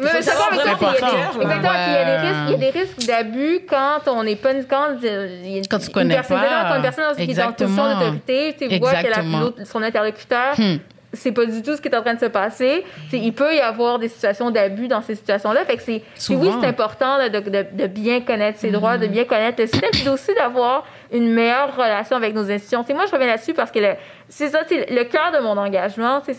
Mais 0.00 0.06
faut 0.08 0.14
mais 0.16 0.22
savoir 0.22 0.48
qu'il 0.48 0.58
y 0.58 0.60
a 0.60 0.64
des- 0.64 0.70
exactement, 0.70 1.10
Ouais. 1.42 2.46
il 2.46 2.50
y 2.50 2.54
a 2.54 2.56
des 2.72 2.78
risques 2.78 3.06
d'abus 3.06 3.60
quand 3.68 4.00
on 4.08 4.24
n'est 4.24 4.36
pas 4.36 4.54
quand 4.68 4.86
il 5.02 5.06
y 5.06 5.08
a 5.54 5.58
une- 5.58 5.66
Quand 5.68 5.78
tu 5.78 5.86
une 5.86 5.92
connais 5.92 6.14
personne, 6.14 6.40
pas. 6.40 6.68
quand 6.68 6.76
une 6.76 6.82
personne 6.82 7.16
qui 7.16 7.30
est 7.30 7.42
en 7.42 7.52
position 7.52 7.84
d'autorité, 7.94 8.56
tu 8.58 8.78
voit 8.78 8.94
que 8.94 9.06
la- 9.08 9.64
son 9.64 9.82
interlocuteur 9.82 10.54
Hmm. 10.58 10.76
c'est 11.12 11.30
pas 11.30 11.46
du 11.46 11.62
tout 11.62 11.76
ce 11.76 11.80
qui 11.80 11.86
est 11.86 11.96
en 11.96 12.02
train 12.02 12.14
de 12.14 12.18
se 12.18 12.26
passer. 12.26 12.84
Il 13.12 13.32
peut 13.32 13.54
y 13.54 13.60
avoir 13.60 14.00
des 14.00 14.08
situations 14.08 14.50
d'abus 14.50 14.88
dans 14.88 15.00
ces 15.00 15.14
situations-là. 15.14 15.64
Fait 15.64 15.76
que 15.76 15.82
c'est, 15.82 16.02
oui, 16.30 16.50
c'est 16.60 16.66
important 16.66 17.16
là, 17.18 17.28
de, 17.28 17.38
de, 17.38 17.64
de 17.72 17.86
bien 17.86 18.20
connaître 18.20 18.58
ses 18.58 18.72
droits, 18.72 18.98
de 18.98 19.06
bien 19.06 19.24
connaître 19.24 19.60
le 19.62 19.68
système, 19.68 19.90
puis 19.92 20.08
aussi 20.08 20.34
d'avoir 20.34 20.84
une 21.12 21.30
meilleure 21.32 21.76
relation 21.76 22.16
avec 22.16 22.34
nos 22.34 22.50
institutions. 22.50 22.82
Tu 22.82 22.88
sais, 22.88 22.94
moi, 22.94 23.04
je 23.06 23.12
reviens 23.12 23.28
là-dessus 23.28 23.54
parce 23.54 23.70
que 23.70 23.78
le, 23.78 23.94
c'est 24.28 24.48
ça, 24.48 24.62
c'est 24.66 24.90
le 24.90 25.04
cœur 25.04 25.30
de 25.32 25.38
mon 25.38 25.56
engagement. 25.56 26.20
C'est, 26.26 26.34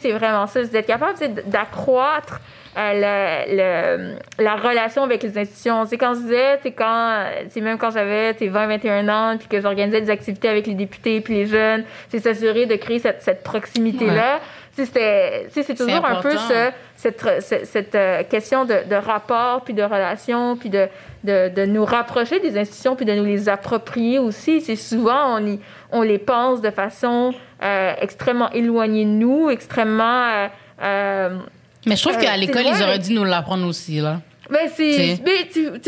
c'est, 0.00 0.12
vraiment 0.12 0.46
ça, 0.46 0.60
c'est 0.64 0.72
d'être 0.72 0.86
capable 0.86 1.18
d'accroître 1.46 2.34
euh, 2.34 2.65
le, 2.76 3.56
le- 3.56 4.18
la 4.44 4.56
relation 4.56 5.02
avec 5.02 5.22
les 5.22 5.38
institutions. 5.38 5.84
C'est 5.86 5.96
quand 5.98 6.14
je 6.14 6.20
disais, 6.20 6.58
c'est 6.62 6.72
quand, 6.72 7.24
c'est 7.48 7.60
même 7.60 7.78
quand 7.78 7.90
j'avais 7.90 8.32
20, 8.32 8.66
21 8.66 9.08
ans, 9.08 9.36
puis 9.38 9.48
que 9.48 9.60
j'organisais 9.60 10.00
des 10.00 10.10
activités 10.10 10.48
avec 10.48 10.66
les 10.66 10.74
députés 10.74 11.20
puis 11.20 11.34
les 11.34 11.46
jeunes, 11.46 11.84
c'est 12.08 12.18
s'assurer 12.18 12.66
de 12.66 12.76
créer 12.76 12.98
cette, 12.98 13.22
cette 13.22 13.42
proximité-là. 13.42 14.40
Sais, 14.72 14.84
c'est 14.84 15.74
toujours 15.74 16.04
un 16.04 16.16
peu 16.20 16.32
ce, 16.36 16.70
cette, 16.96 17.26
cette, 17.40 17.64
cette, 17.66 17.94
euh, 17.94 18.22
question 18.24 18.66
de, 18.66 18.74
de 18.90 18.94
rapport, 18.94 19.62
puis 19.64 19.72
de 19.72 19.82
relation, 19.82 20.54
puis 20.58 20.68
de, 20.68 20.86
de, 21.24 21.48
de 21.48 21.64
nous 21.64 21.86
rapprocher 21.86 22.40
des 22.40 22.58
institutions, 22.58 22.94
puis 22.94 23.06
de 23.06 23.14
nous 23.14 23.24
les 23.24 23.48
approprier 23.48 24.18
aussi. 24.18 24.60
C'est 24.60 24.76
souvent, 24.76 25.38
on, 25.40 25.46
y, 25.46 25.58
on 25.92 26.02
les 26.02 26.18
pense 26.18 26.60
de 26.60 26.68
façon 26.70 27.32
euh, 27.62 27.92
extrêmement 28.02 28.50
éloignée 28.50 29.06
de 29.06 29.10
nous, 29.10 29.48
extrêmement... 29.48 30.24
euh, 30.26 30.48
euh, 30.82 31.38
Mais 31.86 31.96
je 31.96 32.02
trouve 32.02 32.16
Euh, 32.16 32.20
qu'à 32.20 32.36
l'école, 32.36 32.64
ils 32.66 32.82
auraient 32.82 32.98
dû 32.98 33.12
nous 33.12 33.24
l'apprendre 33.24 33.66
aussi, 33.66 34.00
là. 34.00 34.20
Ben, 34.50 34.68
c'est, 34.76 35.18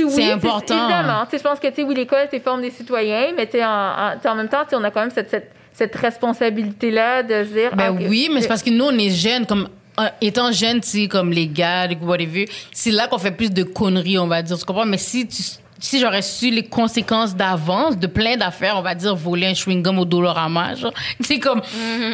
oui, 0.04 0.30
important. 0.30 0.84
Évidemment. 0.84 1.24
Tu 1.24 1.30
sais, 1.32 1.38
je 1.38 1.42
pense 1.42 1.60
que, 1.60 1.68
tu 1.68 1.74
sais, 1.76 1.82
oui, 1.84 1.94
l'école, 1.94 2.28
tu 2.32 2.40
forme 2.40 2.60
des 2.62 2.70
citoyens, 2.70 3.28
mais 3.36 3.48
en, 3.62 3.66
en, 3.66 4.30
en 4.30 4.34
même 4.34 4.48
temps, 4.48 4.64
on 4.72 4.82
a 4.82 4.90
quand 4.90 5.00
même 5.00 5.12
cette, 5.12 5.30
cette, 5.30 5.52
cette 5.72 5.94
responsabilité-là 5.94 7.22
de 7.22 7.44
se 7.44 7.52
dire. 7.52 7.76
Ben 7.76 7.96
ah, 7.96 8.02
oui, 8.08 8.28
mais 8.32 8.40
c'est 8.40 8.48
parce 8.48 8.62
que 8.62 8.70
nous, 8.70 8.84
on 8.86 8.98
est 8.98 9.10
jeunes, 9.10 9.46
comme 9.46 9.68
euh, 10.00 10.08
étant 10.20 10.50
jeunes, 10.50 10.80
tu 10.80 10.88
sais, 10.88 11.08
comme 11.08 11.30
les 11.30 11.46
gars, 11.46 11.86
les 11.86 11.96
whatever, 11.96 12.48
c'est 12.72 12.90
là 12.90 13.06
qu'on 13.06 13.18
fait 13.18 13.30
plus 13.30 13.52
de 13.52 13.62
conneries, 13.62 14.18
on 14.18 14.26
va 14.26 14.42
dire. 14.42 14.58
Tu 14.58 14.64
comprends? 14.64 14.86
Mais 14.86 14.98
si 14.98 15.26
tu 15.28 15.42
si 15.80 16.00
j'aurais 16.00 16.22
su 16.22 16.50
les 16.50 16.64
conséquences 16.66 17.36
d'avance 17.36 17.96
de 17.96 18.06
plein 18.06 18.36
d'affaires, 18.36 18.76
on 18.76 18.82
va 18.82 18.94
dire 18.94 19.14
voler 19.14 19.46
un 19.46 19.52
chewing-gum 19.52 19.98
au 19.98 20.04
Dolorama, 20.04 20.74
genre, 20.74 20.92
sais, 21.20 21.38
comme, 21.38 21.62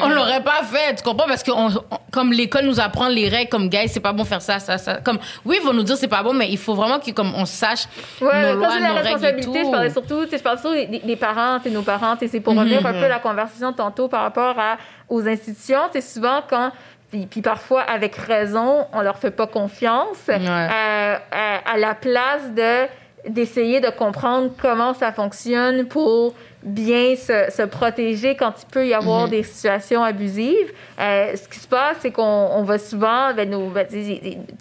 on 0.03 0.09
l'aurait 0.09 0.43
pas 0.43 0.63
fait, 0.65 0.97
tu 0.97 1.03
comprends? 1.03 1.27
Parce 1.27 1.43
que 1.43 1.51
on, 1.51 1.69
on- 1.69 1.99
comme 2.13 2.33
l'école 2.33 2.67
nous 2.67 2.79
apprend 2.79 3.09
les 3.09 3.29
règles, 3.29 3.49
comme, 3.49 3.69
guys, 3.69 3.89
c'est 3.89 4.01
pas 4.01 4.13
bon 4.13 4.25
faire 4.25 4.43
ça, 4.43 4.59
ça, 4.59 4.79
ça. 4.79 4.97
Comme, 4.97 5.19
oui, 5.45 5.59
ils 5.61 5.67
vont 5.67 5.73
nous 5.73 5.83
dire 5.83 5.97
c'est 5.97 6.07
pas 6.09 6.23
bon, 6.23 6.33
mais 6.35 6.49
il 6.51 6.59
faut 6.59 6.75
vraiment 6.75 6.99
que, 7.01 7.11
comme, 7.11 7.33
on 7.35 7.45
sache 7.47 7.85
Ouais, 8.21 8.53
nos 8.53 8.59
lois, 8.59 8.69
la 8.79 8.89
nos 8.89 8.95
règles 8.95 8.99
et 8.99 9.11
responsabilité, 9.13 9.61
tout. 9.63 9.67
je 9.67 9.71
parlais 9.73 9.91
surtout, 9.91 10.25
tu 10.25 10.31
sais, 10.31 10.39
je 10.39 10.43
parle 10.43 10.59
surtout 10.59 10.77
des, 11.05 11.17
parents, 11.17 11.59
sais, 11.63 11.71
nos 11.71 11.83
parents, 11.83 12.17
sais, 12.19 12.29
c'est 12.29 12.41
pour 12.41 12.55
revenir 12.55 12.85
un 12.87 12.93
peu 12.93 13.05
à 13.05 13.09
la 13.09 13.19
conversation 13.19 13.73
tantôt 13.73 14.09
par 14.09 14.23
rapport 14.23 14.59
à, 14.59 14.77
aux 15.09 15.27
institutions, 15.27 15.79
tu 15.93 16.01
sais, 16.01 16.07
souvent 16.15 16.41
quand, 16.49 16.71
puis, 17.11 17.27
puis 17.27 17.43
parfois 17.43 17.81
avec 17.83 18.15
raison, 18.17 18.87
on 18.93 19.01
leur 19.01 19.17
fait 19.19 19.31
pas 19.31 19.47
confiance, 19.47 20.17
Ouais. 20.29 20.37
euh, 20.39 21.17
à, 21.33 21.73
à 21.73 21.77
la 21.79 21.95
place 21.95 22.53
de 22.55 22.87
d'essayer 23.29 23.81
de 23.81 23.89
comprendre 23.89 24.51
comment 24.61 24.95
ça 24.95 25.13
fonctionne 25.13 25.87
pour 25.87 26.35
bien 26.63 27.15
se, 27.17 27.51
se 27.51 27.63
protéger 27.63 28.37
quand 28.37 28.53
il 28.63 28.67
peut 28.71 28.87
y 28.87 28.95
avoir 28.95 29.29
des 29.29 29.43
situations 29.43 30.03
abusives. 30.03 30.73
Euh, 30.99 31.37
ce 31.37 31.49
qui 31.49 31.59
se 31.59 31.69
passe, 31.69 31.99
c'est 32.01 32.11
qu'on 32.11 32.23
on 32.23 32.63
va 32.63 32.79
souvent, 32.79 33.35
ben, 33.35 33.49
nos, 33.49 33.69
ben, 33.69 33.87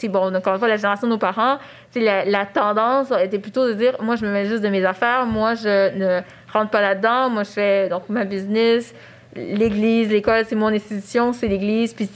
bon, 0.10 0.36
encore 0.36 0.54
une 0.54 0.60
fois, 0.60 0.68
la 0.68 0.76
génération 0.76 1.08
de 1.08 1.14
nos 1.14 1.18
parents, 1.18 1.58
la, 1.96 2.26
la 2.26 2.46
tendance 2.46 3.08
était 3.22 3.40
plutôt 3.40 3.68
de 3.68 3.74
dire, 3.74 3.96
moi, 4.02 4.16
je 4.16 4.26
me 4.26 4.32
mets 4.32 4.46
juste 4.46 4.64
de 4.64 4.70
mes 4.70 4.84
affaires, 4.84 5.26
moi, 5.26 5.56
je 5.56 5.96
ne 5.96 6.22
rentre 6.52 6.72
pas 6.72 6.82
là-dedans, 6.82 7.30
moi, 7.30 7.44
je 7.44 7.52
fais 7.52 7.90
donc 7.90 8.10
ma 8.10 8.26
business, 8.26 8.94
l'église, 9.36 10.10
l'école, 10.10 10.44
c'est 10.46 10.56
mon 10.56 10.68
institution, 10.68 11.34
c'est 11.34 11.48
l'église, 11.48 11.94
puis 11.94 12.10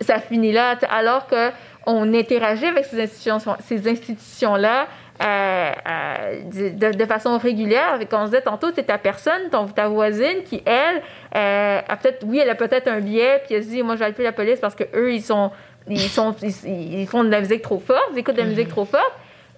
ça, 0.00 0.18
finit 0.18 0.52
là. 0.52 0.76
Alors 0.90 1.26
que 1.26 1.50
on 1.86 2.14
interagit 2.14 2.66
avec 2.66 2.86
ces 2.86 3.02
institutions, 3.02 3.38
ces 3.64 3.88
institutions-là 3.88 4.86
euh, 5.22 5.72
euh, 5.88 6.40
de, 6.72 6.92
de 6.96 7.04
façon 7.04 7.38
régulière. 7.38 7.98
Comme 8.10 8.22
on 8.22 8.24
disait 8.24 8.40
tantôt, 8.42 8.68
c'est 8.74 8.84
ta 8.84 8.98
personne, 8.98 9.48
ton, 9.50 9.66
ta 9.66 9.88
voisine 9.88 10.42
qui, 10.44 10.62
elle, 10.66 11.02
euh, 11.36 11.80
a 11.86 11.96
peut-être, 11.96 12.24
oui, 12.26 12.40
elle 12.40 12.50
a 12.50 12.56
peut-être 12.56 12.88
un 12.88 13.00
biais, 13.00 13.42
puis 13.44 13.54
elle 13.54 13.62
se 13.62 13.68
dit, 13.68 13.82
moi, 13.82 13.94
je 13.94 14.00
vais 14.00 14.06
appeler 14.06 14.24
la 14.24 14.32
police 14.32 14.58
parce 14.58 14.74
que 14.74 14.84
eux, 14.94 15.12
ils 15.12 15.22
sont, 15.22 15.52
ils 15.88 16.00
sont, 16.00 16.34
ils, 16.42 17.00
ils 17.00 17.06
font 17.06 17.22
de 17.22 17.30
la 17.30 17.40
musique 17.40 17.62
trop 17.62 17.78
forte, 17.78 18.08
ils 18.12 18.18
écoutent 18.18 18.34
de 18.34 18.40
la 18.40 18.48
musique 18.48 18.68
trop 18.68 18.84
forte. 18.84 19.12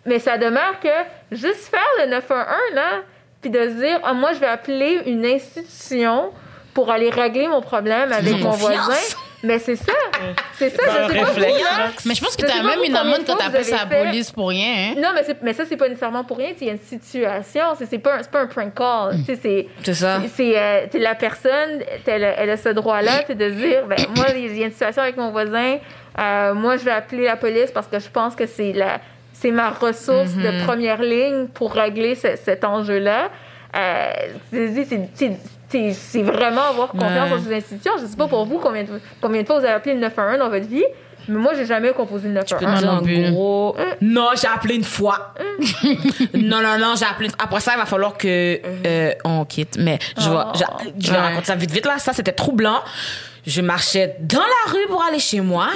Mais 0.04 0.18
ça 0.18 0.38
demeure 0.38 0.78
que 0.80 0.88
juste 1.32 1.68
faire 1.68 1.80
le 2.04 2.10
911, 2.10 2.46
là, 2.74 3.02
puis 3.40 3.50
de 3.50 3.58
se 3.58 3.74
dire, 3.74 3.98
ah, 4.04 4.12
moi, 4.12 4.34
je 4.34 4.38
vais 4.38 4.46
appeler 4.46 5.00
une 5.06 5.24
institution 5.24 6.32
pour 6.74 6.90
aller 6.90 7.08
régler 7.08 7.48
mon 7.48 7.62
problème 7.62 8.12
avec 8.12 8.34
mon 8.40 8.50
Confiance. 8.50 8.86
voisin. 8.86 9.16
Mais 9.42 9.58
c'est 9.58 9.76
ça. 9.76 9.92
C'est 10.58 10.70
ça. 10.70 10.82
Je 10.86 11.12
sais 11.12 11.18
pas 11.20 11.24
réflexe. 11.26 12.04
Mais 12.06 12.14
je 12.14 12.20
pense 12.24 12.36
que 12.36 12.46
t'as 12.46 12.62
même 12.62 12.82
une 12.84 12.96
amende 12.96 13.20
de 13.20 13.26
quand 13.26 13.36
t'appelles 13.36 13.66
la 13.70 13.86
police 14.04 14.30
pour 14.32 14.48
rien, 14.48 14.72
hein. 14.74 14.94
Non, 14.96 15.10
mais, 15.14 15.22
c'est- 15.24 15.42
mais 15.42 15.52
ça, 15.52 15.64
c'est 15.68 15.76
pas 15.76 15.88
nécessairement 15.88 16.24
pour 16.24 16.38
rien. 16.38 16.50
Il 16.60 16.66
y 16.66 16.70
a 16.70 16.72
une 16.72 16.78
situation. 16.80 17.62
C'est 17.78 17.86
c'est 17.86 17.98
pas, 17.98 18.16
un- 18.16 18.22
pas 18.22 18.40
un 18.40 18.46
prank 18.46 18.74
call. 18.74 19.16
Tu 19.26 19.34
sais, 19.34 19.36
C'est 19.42 19.66
C'est 19.84 19.94
ça. 19.94 20.20
c'est 20.34 20.58
euh, 20.58 20.86
la 20.94 21.14
personne, 21.14 21.82
elle, 22.06 22.24
a- 22.24 22.40
elle 22.40 22.50
a 22.50 22.56
ce 22.56 22.70
droit-là, 22.70 23.22
c'est 23.26 23.36
de 23.36 23.50
dire, 23.50 23.86
ben, 23.86 23.96
moi, 24.16 24.26
il 24.34 24.56
y 24.56 24.62
a 24.62 24.66
une 24.66 24.72
situation 24.72 25.02
avec 25.02 25.16
mon 25.16 25.30
voisin, 25.30 25.78
euh, 26.18 26.54
moi, 26.54 26.76
je 26.78 26.84
vais 26.84 26.90
appeler 26.92 27.24
la 27.24 27.36
police 27.36 27.70
parce 27.70 27.86
que 27.86 27.98
je 27.98 28.08
pense 28.08 28.34
que 28.34 28.46
c'est 28.46 28.72
la, 28.72 29.00
c'est 29.34 29.50
ma 29.50 29.68
ressource 29.70 30.32
de 30.34 30.64
première 30.64 31.02
ligne 31.02 31.46
pour 31.48 31.72
régler 31.74 32.14
ce- 32.14 32.36
cet 32.42 32.64
enjeu-là. 32.64 33.28
Euh, 33.76 34.10
c'est- 35.92 36.22
vraiment 36.22 36.62
avoir 36.70 36.88
confiance 36.88 37.30
Ouais. 37.30 37.36
dans 37.36 37.42
ces 37.44 37.54
institutions. 37.54 37.92
Je 38.00 38.06
sais 38.06 38.16
pas 38.16 38.28
pour 38.28 38.44
vous 38.46 38.58
combien 38.58 38.84
de, 38.84 39.00
combien 39.20 39.42
de 39.42 39.46
fois 39.46 39.58
vous 39.58 39.64
avez 39.64 39.74
appelé 39.74 39.94
le 39.94 40.00
911 40.00 40.38
dans 40.38 40.48
votre 40.48 40.66
vie, 40.66 40.84
Mais 41.28 41.38
moi, 41.40 41.54
j'ai 41.56 41.66
jamais 41.66 41.90
composé 41.92 42.28
le 42.28 42.34
911. 42.34 42.62
Moi 42.70 42.80
non 42.92 42.98
En 42.98 43.02
plus. 43.02 43.30
gros, 43.32 43.76
non, 44.00 44.28
j'ai 44.40 44.46
appelé 44.46 44.76
une 44.76 44.84
fois. 44.84 45.34
non, 46.34 46.62
non, 46.62 46.78
non, 46.78 46.94
j'ai 46.96 47.04
appelé. 47.04 47.28
une- 47.28 47.34
Après 47.38 47.58
ça, 47.58 47.72
il 47.74 47.78
va 47.78 47.84
falloir 47.86 48.16
que 48.16 48.60
euh, 48.86 49.12
on 49.24 49.44
quitte. 49.44 49.76
Mais 49.76 49.98
je 50.16 50.30
vais, 50.30 50.36
je, 50.54 50.60
je 51.04 51.10
vais 51.10 51.16
Ouais. 51.16 51.22
raconter 51.24 51.46
ça 51.46 51.56
vite, 51.56 51.72
vite 51.72 51.84
là. 51.86 51.98
Ça, 51.98 52.12
c'était 52.12 52.30
troublant. 52.32 52.80
Je 53.44 53.60
marchais 53.60 54.16
dans 54.20 54.38
la 54.38 54.72
rue 54.72 54.86
pour 54.88 55.02
aller 55.04 55.18
chez 55.18 55.40
moi, 55.40 55.68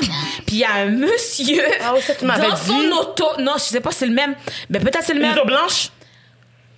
puis 0.47 0.57
il 0.57 0.59
y 0.59 0.65
a 0.65 0.73
un 0.83 0.87
monsieur 0.87 1.63
Ah 1.85 1.93
oui, 1.95 2.01
ça, 2.01 2.15
dans 2.15 2.55
dit. 2.55 2.67
son 2.67 2.97
auto. 3.01 3.25
Non, 3.41 3.53
je 3.57 3.63
sais 3.63 3.81
pas, 3.81 3.91
si 3.91 3.99
c'est 3.99 4.07
le 4.07 4.15
même. 4.15 4.35
Mais 4.69 4.79
peut-être 4.79 5.03
c'est 5.03 5.15
le 5.15 5.21
Une 5.21 5.27
même. 5.29 5.37
auto 5.37 5.47
blanche? 5.47 5.91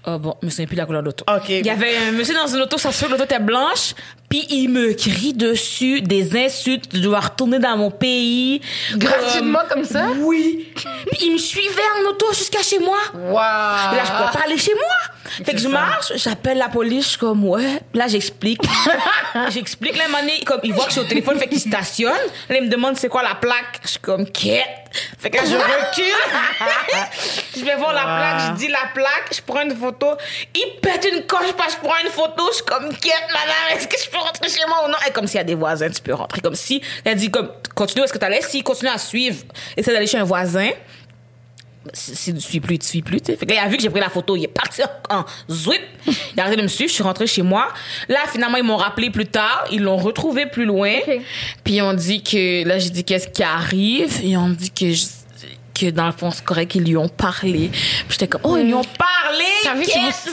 Oh 0.05 0.19
bon, 0.19 0.35
je 0.43 0.47
me 0.47 0.51
souviens 0.51 0.67
plus 0.67 0.75
de 0.75 0.81
la 0.81 0.87
couleur 0.87 1.03
de 1.03 1.07
l'auto. 1.07 1.25
Ok. 1.33 1.49
Il 1.49 1.65
y 1.65 1.71
avait 1.71 1.97
un 1.97 2.13
monsieur 2.13 2.35
dans 2.35 2.49
une 2.49 2.63
auto, 2.63 2.77
ça 2.77 2.91
se 2.91 3.07
l'auto 3.07 3.23
était 3.23 3.39
blanche, 3.39 3.95
puis 4.29 4.45
il 4.51 4.69
me 4.69 4.95
crie 4.95 5.33
dessus 5.33 6.01
des 6.03 6.37
insultes, 6.37 6.87
je 6.93 6.99
dois 6.99 7.21
retourner 7.21 7.61
dans 7.61 7.77
mon 7.77 7.91
pays. 7.91 8.61
Gratuitement 8.97 9.61
comme 9.71 9.85
ça? 9.85 10.09
Oui. 10.19 10.73
Puis 10.75 11.19
il 11.23 11.33
me 11.35 11.39
suivait 11.39 11.83
en 12.01 12.11
auto 12.11 12.27
jusqu'à 12.33 12.63
chez 12.63 12.81
moi. 12.81 12.99
Wow. 13.15 13.31
Et 13.31 13.97
là, 13.97 14.03
je 14.05 14.11
pouvais 14.11 14.33
pas 14.33 14.45
aller 14.45 14.59
chez 14.59 14.75
moi. 14.75 15.22
Fait 15.45 15.53
que 15.53 15.59
je 15.59 15.69
marche, 15.69 16.13
j'appelle 16.17 16.59
la 16.59 16.69
police, 16.69 17.05
je 17.05 17.09
suis 17.11 17.19
comme, 17.19 17.45
ouais. 17.45 17.81
Là, 17.95 18.07
j'explique. 18.09 18.63
j'explique, 19.51 19.97
là, 19.97 20.05
donné, 20.09 20.41
comme, 20.45 20.61
il 20.63 20.73
voit 20.73 20.85
que 20.85 20.91
je 20.91 20.99
suis 20.99 21.01
au 21.01 21.09
téléphone, 21.09 21.39
fait 21.39 21.49
qu'il 21.49 21.61
stationne. 21.61 22.13
Là, 22.49 22.57
il 22.57 22.65
me 22.65 22.69
demande 22.69 22.97
c'est 22.97 23.09
quoi 23.09 23.23
la 23.23 23.35
plaque? 23.35 23.81
Je 23.83 23.89
suis 23.89 23.99
comme, 23.99 24.27
quête. 24.27 24.67
Fait 25.19 25.31
que 25.31 25.39
là, 25.39 25.43
je 25.45 25.57
recule. 25.57 26.05
je 27.57 27.65
vais 27.65 27.77
voir 27.77 27.93
la 27.93 28.03
plaque, 28.03 28.41
je 28.49 28.65
dis 28.65 28.69
la 28.69 28.91
plaque, 28.95 29.31
je 29.33 29.41
prends 29.41 29.63
une 29.63 29.77
photo. 29.77 30.09
Il 30.55 30.81
pète 30.81 31.09
une 31.11 31.23
coche, 31.27 31.53
parce 31.57 31.75
que 31.75 31.83
je 31.83 31.89
prends 31.89 31.99
une 32.05 32.11
photo, 32.11 32.49
je 32.51 32.57
suis 32.57 32.65
comme, 32.65 32.89
quête, 32.97 33.27
madame, 33.29 33.77
est-ce 33.77 33.89
que 33.89 33.97
je 34.03 34.11
peux 34.11 34.19
rentrer 34.19 34.49
chez 34.49 34.67
moi 34.67 34.85
ou 34.85 34.89
non? 34.89 34.99
Et 35.09 35.13
comme 35.13 35.27
s'il 35.27 35.39
y 35.39 35.41
a 35.41 35.45
des 35.45 35.55
voisins, 35.55 35.89
tu 35.91 36.03
peux 36.03 36.15
rentrer. 36.15 36.41
Comme 36.41 36.55
si, 36.55 36.83
elle 37.05 37.17
dit, 37.17 37.31
comme, 37.31 37.51
continue 37.75 38.03
où 38.03 38.05
est-ce 38.05 38.13
que 38.13 38.19
t'allais? 38.19 38.43
S'il 38.43 38.63
continue 38.63 38.91
à 38.91 38.99
suivre, 38.99 39.43
essaie 39.77 39.93
d'aller 39.93 40.07
chez 40.07 40.19
un 40.19 40.25
voisin 40.25 40.71
si 41.93 42.33
tu 42.35 42.41
suis 42.41 42.61
plus, 42.61 42.79
tu 42.79 42.87
suis 42.87 43.03
plus. 43.03 43.19
Fait 43.25 43.37
que 43.37 43.47
là, 43.47 43.55
il 43.63 43.67
a 43.67 43.69
vu 43.69 43.77
que 43.77 43.83
j'ai 43.83 43.91
pris 43.91 44.01
la 44.01 44.09
photo, 44.11 44.37
il 44.37 44.45
est 44.45 44.49
parti 44.49 44.83
en, 45.11 45.25
zwip. 45.51 45.81
Il 46.35 46.41
a 46.41 46.45
arrêté 46.45 46.57
de 46.57 46.63
me 46.63 46.69
suivre, 46.69 46.89
je 46.91 46.95
suis 46.95 47.03
rentrée 47.03 47.27
chez 47.27 47.43
moi. 47.43 47.69
Là, 48.09 48.21
finalement, 48.31 48.57
ils 48.59 48.65
m'ont 48.65 48.77
rappelé 48.77 49.11
plus 49.11 49.27
tard, 49.27 49.65
ils 49.71 49.83
l'ont 49.83 49.97
retrouvé 49.97 50.47
plus 50.47 50.65
loin. 50.65 50.95
Puis 51.65 51.75
ils 51.75 51.83
ont 51.83 51.95
dit 51.95 52.23
que, 52.23 52.65
là, 52.67 52.79
j'ai 52.79 52.91
dit 52.91 53.05
qu'est-ce 53.05 53.29
qui 53.29 53.43
arrive? 53.43 54.21
Ils 54.23 54.37
ont 54.37 54.49
dit 54.51 54.71
que, 54.71 54.93
je- 54.93 55.07
que 55.79 55.91
dans 55.91 56.07
le 56.07 56.13
fond, 56.13 56.31
c'est 56.31 56.45
correct 56.45 56.71
qu'ils 56.71 56.85
lui 56.85 56.97
ont 56.97 57.09
parlé. 57.09 57.71
Puis 57.71 58.07
j'étais 58.11 58.29
comme, 58.29 58.43
oh, 58.45 58.57
ils 58.57 58.67
lui 58.67 58.75
ont 58.75 58.85
parlé! 58.85 59.45
T'as 59.63 59.75
vu, 59.75 59.85
ce 59.85 59.91
est- 59.91 60.33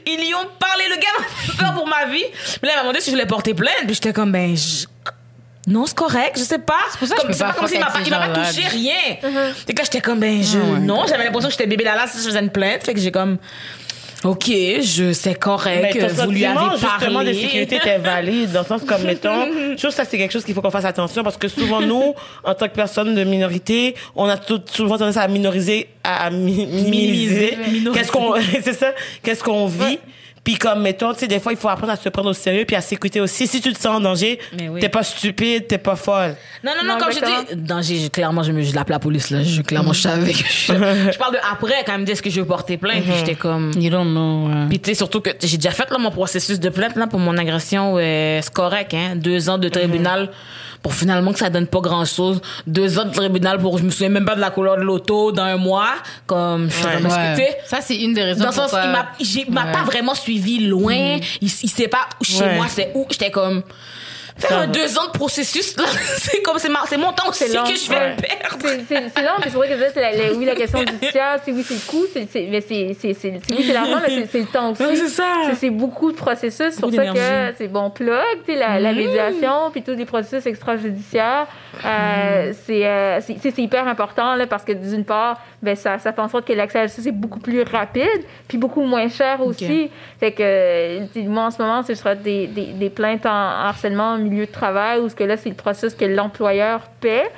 Ils 0.06 0.16
lui 0.18 0.34
ont 0.34 0.48
parlé, 0.58 0.84
le 0.88 0.96
gars 0.96 1.08
m'a 1.18 1.24
fait 1.24 1.56
peur 1.58 1.74
pour 1.74 1.86
ma 1.86 2.06
vie. 2.06 2.24
Mais 2.62 2.68
là, 2.68 2.74
il 2.74 2.76
m'a 2.76 2.82
demandé 2.82 3.00
si 3.00 3.10
je 3.10 3.14
voulais 3.14 3.26
porter 3.26 3.54
plainte. 3.54 3.74
Puis 3.84 3.94
j'étais 3.94 4.12
comme, 4.12 4.32
ben, 4.32 4.56
je- 4.56 4.86
non, 5.66 5.84
c'est 5.86 5.96
correct, 5.96 6.32
je 6.38 6.42
sais 6.44 6.58
pas. 6.58 6.74
C'est 6.92 6.98
pour 6.98 7.08
ça 7.08 7.14
que 7.16 7.22
je 7.22 7.26
peux 7.26 7.32
c'est 7.32 7.44
pas 7.44 7.52
comme 7.54 7.66
s'il 7.68 7.80
m'a 7.80 7.86
pas, 7.86 7.98
il 8.04 8.10
m'a 8.10 8.28
pas 8.28 8.46
touché 8.46 8.66
rien. 8.68 8.94
Fait 9.66 9.72
que 9.72 9.78
là, 9.78 9.84
j'étais 9.84 10.00
comme, 10.00 10.20
ben, 10.20 10.42
je, 10.42 10.58
non, 10.58 11.04
j'avais 11.08 11.24
l'impression 11.24 11.48
que 11.48 11.52
j'étais 11.52 11.66
bébé 11.66 11.82
Lala 11.84 12.06
si 12.06 12.18
je 12.22 12.24
faisais 12.28 12.38
une 12.40 12.50
plainte. 12.50 12.84
Fait 12.84 12.94
que 12.94 13.00
j'ai 13.00 13.10
comme, 13.10 13.38
ok, 14.24 14.44
je, 14.46 15.12
c'est 15.12 15.34
correct, 15.34 15.94
Mais 15.94 16.08
ton 16.08 16.24
vous 16.24 16.30
lui 16.30 16.44
avez 16.44 16.54
parlé. 16.80 17.32
de 17.32 17.38
sécurité 17.38 17.76
était 17.76 17.98
valide 17.98 18.52
dans 18.52 18.60
le 18.60 18.66
sens 18.66 18.82
comme 18.86 19.02
mettons 19.02 19.46
je 19.46 19.76
trouve 19.76 19.90
que 19.90 19.96
ça 19.96 20.04
c'est 20.04 20.16
quelque 20.18 20.32
chose 20.32 20.44
qu'il 20.44 20.54
faut 20.54 20.62
qu'on 20.62 20.70
fasse 20.70 20.84
attention 20.86 21.22
parce 21.22 21.36
que 21.36 21.48
souvent 21.48 21.80
nous 21.80 22.14
en 22.42 22.54
tant 22.54 22.66
que 22.68 22.74
personnes 22.74 23.14
de 23.14 23.24
minorité 23.24 23.94
on 24.16 24.26
a 24.26 24.36
tout, 24.38 24.60
souvent 24.72 24.96
tendance 24.98 25.18
à 25.18 25.28
minoriser 25.28 25.88
à 26.02 26.30
mi- 26.30 26.66
minimiser 26.66 27.58
qu'est-ce 27.92 28.10
qu'on 28.10 28.34
c'est 28.64 28.72
ça 28.72 28.92
qu'est-ce 29.22 29.44
qu'on 29.44 29.66
vit 29.66 29.98
puis 30.46 30.54
comme 30.56 30.80
mettons 30.80 31.12
tu 31.12 31.18
sais 31.20 31.26
des 31.26 31.40
fois 31.40 31.52
il 31.52 31.58
faut 31.58 31.68
apprendre 31.68 31.92
à 31.92 31.96
se 31.96 32.08
prendre 32.08 32.30
au 32.30 32.32
sérieux 32.32 32.64
puis 32.64 32.76
à 32.76 32.80
s'écouter 32.80 33.20
aussi 33.20 33.46
si 33.48 33.60
tu 33.60 33.72
te 33.72 33.78
sens 33.78 33.96
en 33.96 34.00
danger 34.00 34.38
oui. 34.58 34.80
t'es 34.80 34.88
pas 34.88 35.02
stupide 35.02 35.66
t'es 35.66 35.76
pas 35.78 35.96
folle 35.96 36.36
Non, 36.64 36.72
non, 36.80 36.86
non, 36.86 36.94
Non, 36.94 37.00
comme 37.00 37.12
je 37.12 37.18
dis, 37.18 37.56
danger, 37.62 37.96
je- 37.98 38.08
clairement, 38.08 38.42
je, 38.44 38.52
me, 38.52 38.62
je 38.62 38.74
l'appelle 38.74 38.94
la 38.94 38.98
police, 39.00 39.30
là. 39.30 39.42
Je, 39.42 39.60
clairement, 39.62 39.92
je 39.92 40.00
savais 40.02 40.32
que 40.32 40.38
je, 40.38 40.72
je 41.12 41.18
parle 41.18 41.32
de 41.34 41.38
après, 41.52 41.74
quand 41.84 41.92
même, 41.92 42.04
dit 42.04 42.12
est-ce 42.12 42.22
que 42.22 42.30
je 42.30 42.40
veux 42.40 42.46
porter 42.46 42.76
plainte, 42.76 43.02
puis 43.04 43.12
j'étais 43.18 43.34
comme, 43.34 43.72
You 43.76 43.90
don't 43.90 44.10
know. 44.10 44.48
euh. 44.48 44.68
Puis 44.68 44.78
tu 44.80 44.90
sais 44.90 44.94
surtout 44.94 45.20
que 45.20 45.30
j'ai 45.42 45.56
déjà 45.58 45.72
fait 45.72 45.90
là 45.90 45.98
mon 45.98 46.10
processus 46.12 46.58
de 46.60 46.68
plainte 46.68 46.96
là 46.96 47.06
pour 47.08 47.18
mon 47.18 47.36
agression, 47.36 47.96
euh, 47.98 48.40
c'est 48.42 48.52
correct 48.52 48.94
hein, 48.94 49.16
deux 49.16 49.48
ans 49.50 49.58
de 49.58 49.68
tribunal 49.68 50.30
pour 50.86 50.94
finalement 50.94 51.32
que 51.32 51.40
ça 51.40 51.50
donne 51.50 51.66
pas 51.66 51.80
grand 51.80 52.04
chose, 52.04 52.40
deux 52.64 52.96
ans 53.00 53.06
de 53.06 53.10
tribunal 53.12 53.58
pour 53.58 53.76
je 53.76 53.82
me 53.82 53.90
souviens 53.90 54.08
même 54.08 54.24
pas 54.24 54.36
de 54.36 54.40
la 54.40 54.50
couleur 54.50 54.76
de 54.76 54.82
l'auto 54.82 55.32
dans 55.32 55.42
un 55.42 55.56
mois, 55.56 55.94
comme 56.28 56.70
je 56.70 56.86
Ouais. 56.86 57.34
sais, 57.34 57.58
Ça, 57.66 57.78
c'est 57.80 57.96
une 57.96 58.14
des 58.14 58.22
raisons 58.22 58.44
dans 58.44 58.50
le 58.50 58.54
sens 58.54 58.70
pourquoi- 58.70 59.06
il 59.18 59.50
m'a 59.50 59.64
Ouais. 59.64 59.72
pas 59.72 59.82
vraiment 59.82 60.14
suivi 60.14 60.60
loin, 60.60 61.18
il, 61.40 61.48
il 61.64 61.68
sait 61.68 61.88
pas 61.88 62.06
chez 62.22 62.38
Ouais. 62.44 62.54
moi 62.54 62.66
c'est 62.68 62.92
où, 62.94 63.04
j'étais 63.10 63.32
comme 63.32 63.62
faire 64.38 64.58
un 64.58 64.66
deux 64.66 64.98
ans 64.98 65.06
de 65.06 65.12
processus 65.12 65.76
là, 65.76 65.84
c'est 66.18 66.42
comme 66.42 66.58
c'est 66.58 66.68
c'est 66.88 66.96
mon 66.98 67.12
temps 67.12 67.28
aussi 67.28 67.44
que 67.44 67.50
je 67.50 67.88
vais 67.88 67.96
Ouais. 67.96 68.10
le 68.10 68.16
perdre. 68.16 68.56
C'est- 68.60 68.84
C'est 68.88 69.02
c'est 69.14 69.22
long, 69.22 69.32
puis 69.40 69.50
c'est 69.50 69.56
vrai 69.56 69.68
que 69.68 69.74
c'est 69.94 70.00
la, 70.00 70.12
la- 70.12 70.32
oui, 70.34 70.44
la 70.44 70.54
question 70.54 70.78
judiciaire, 70.80 71.38
tu 71.44 71.50
sais, 71.52 71.56
oui, 71.56 71.64
c'est 71.66 71.74
le 71.74 71.80
coût, 71.90 72.04
c'est, 72.12 72.26
c'est, 72.30 72.48
mais 72.50 72.60
c'est, 72.60 72.96
c'est, 73.00 73.14
c'est, 73.14 73.40
c'est- 73.46 73.54
oui, 73.56 73.64
c'est 73.66 73.72
l'argent, 73.72 73.98
mais 74.06 74.14
c'est, 74.14 74.26
c'est 74.32 74.40
le 74.40 74.46
temps 74.46 74.70
aussi. 74.72 74.82
C'est 74.96 75.08
ça. 75.08 75.24
C'est, 75.50 75.54
c'est 75.56 75.70
beaucoup 75.70 76.12
de 76.12 76.16
processus. 76.16 76.72
C'est 76.72 76.80
pour 76.80 76.92
ça 76.92 77.06
que 77.06 77.54
c'est 77.58 77.68
bon 77.68 77.90
plug, 77.90 78.12
tu 78.46 78.52
sais, 78.52 78.58
la, 78.58 78.78
la 78.80 78.92
médiation, 78.92 79.70
puis 79.72 79.82
tous 79.82 79.92
les 79.94 80.04
processus 80.04 80.44
extrajudiciaires. 80.46 81.46
Euh, 81.84 82.52
c'est, 82.54 82.86
euh, 82.86 83.20
c'est, 83.20 83.36
c'est- 83.38 83.50
c'est 83.50 83.62
hyper 83.62 83.86
important, 83.86 84.34
là, 84.34 84.46
parce 84.46 84.64
que 84.64 84.72
d'une 84.72 85.04
part, 85.04 85.40
ben, 85.62 85.76
ça, 85.76 85.98
ça 85.98 86.12
fait 86.12 86.20
en 86.20 86.28
sorte 86.28 86.46
que 86.46 86.52
l'accès 86.52 86.78
à 86.78 86.80
la 86.82 86.86
justice 86.86 87.06
est 87.06 87.12
beaucoup 87.12 87.38
plus 87.40 87.62
rapide, 87.62 88.22
puis 88.48 88.58
beaucoup 88.58 88.82
moins 88.82 89.08
cher 89.08 89.40
aussi. 89.42 89.90
Fait 90.18 90.32
que, 90.32 91.18
moi, 91.28 91.44
en 91.44 91.50
ce 91.50 91.60
moment, 91.62 91.82
ce 91.82 91.94
sera 91.94 92.14
des, 92.14 92.46
des, 92.46 92.66
des 92.72 92.90
plaintes 92.90 93.26
en 93.26 93.30
harcèlement 93.30 94.14
au 94.14 94.18
milieu 94.18 94.46
de 94.46 94.50
travail, 94.52 95.00
où 95.00 95.08
ce 95.08 95.14
que 95.14 95.24
là, 95.24 95.36
c'est 95.36 95.50
le 95.50 95.54
processus 95.54 95.94
que 95.94 96.04
l'employeur 96.06 96.80
paie. 97.00 97.30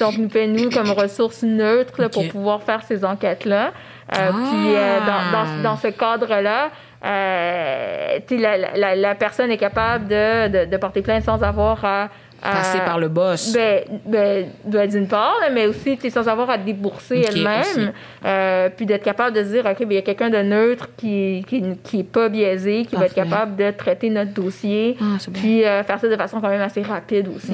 Donc, 0.00 0.18
nous 0.18 0.28
paie, 0.28 0.46
nous, 0.48 0.68
comme 0.70 0.90
ressources 0.90 1.42
neutres 1.42 2.00
là, 2.00 2.08
pour 2.08 2.22
pouvoir 2.28 2.62
faire 2.62 2.82
ces 2.82 3.04
enquêtes-là. 3.04 3.66
Euh, 3.66 3.70
Ah. 4.12 4.30
Puis, 4.32 4.74
euh, 4.74 4.98
dans, 5.00 5.32
dans, 5.32 5.62
dans 5.70 5.76
ce 5.76 5.88
cadre-là, 5.88 6.70
euh, 7.04 8.18
tu 8.26 8.36
sais, 8.36 8.40
la, 8.42 8.56
la- 8.56 8.76
la, 8.76 8.96
la 8.96 9.14
personne 9.14 9.50
est 9.50 9.56
capable 9.56 10.06
de, 10.08 10.48
de, 10.48 10.70
de 10.70 10.76
porter 10.76 11.02
plainte 11.02 11.24
sans 11.24 11.42
avoir 11.42 11.84
à... 11.84 12.08
Passer 12.42 12.78
par 12.78 12.98
le 12.98 13.08
boss. 13.08 13.52
ben, 13.52 13.80
ben, 14.04 14.46
ben, 14.64 14.88
d'une 14.88 15.08
part, 15.08 15.34
là, 15.40 15.50
mais 15.50 15.66
aussi 15.66 15.96
tu 15.96 16.10
sans 16.10 16.28
avoir 16.28 16.50
à 16.50 16.58
débourser 16.58 17.24
elle-même. 17.28 17.92
Euh, 18.24 18.68
puis 18.74 18.86
d'être 18.86 19.04
capable 19.04 19.36
de 19.36 19.42
se 19.42 19.48
dire, 19.50 19.66
OK, 19.66 19.78
ben, 19.80 19.90
il 19.90 19.94
y 19.94 19.98
a 19.98 20.02
quelqu'un 20.02 20.30
de 20.30 20.42
neutre 20.42 20.88
qui, 20.96 21.44
qui, 21.48 21.62
qui 21.82 22.00
est 22.00 22.10
pas 22.10 22.28
biaisé, 22.28 22.84
qui 22.84 22.96
va 22.96 23.06
être 23.06 23.14
capable 23.14 23.56
de 23.56 23.70
traiter 23.70 24.10
notre 24.10 24.32
dossier. 24.32 24.96
Ah. 25.00 25.16
Puis 25.32 25.64
euh, 25.64 25.82
faire 25.82 25.98
ça 26.00 26.08
de 26.08 26.16
façon 26.16 26.40
quand 26.40 26.48
même 26.48 26.60
assez 26.60 26.82
rapide 26.82 27.28
aussi. 27.34 27.52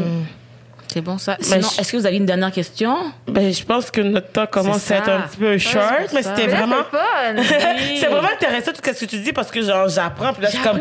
C'est 0.93 1.01
bon 1.01 1.17
ça. 1.19 1.37
Sinon, 1.41 1.69
je- 1.75 1.81
est-ce 1.81 1.93
que 1.93 1.97
vous 1.97 2.07
avez 2.07 2.17
une 2.19 2.27
dernière 2.27 2.53
question? 2.53 2.97
Ben 3.27 3.53
je 3.53 3.65
pense 3.65 3.91
que 3.91 4.01
notre 4.03 4.31
temps 4.31 4.47
commence 4.47 4.91
à 4.91 4.97
être 4.97 5.09
un 5.09 5.21
petit 5.23 5.39
peu 5.39 5.57
short 5.59 6.13
mais 6.13 6.23
c'était 6.23 6.47
vraiment 6.49 6.83
c'est 7.99 8.07
vraiment 8.09 8.29
intéressant 8.33 8.73
tout 8.73 8.81
ce 8.85 8.91
que 9.05 9.07
tu 9.07 9.17
dis 9.19 9.33
parce 9.33 9.51
que 9.51 9.63
genre 9.63 9.89
j'apprends 9.89 10.33
puis 10.35 10.43
là 10.43 10.51
comme 10.63 10.81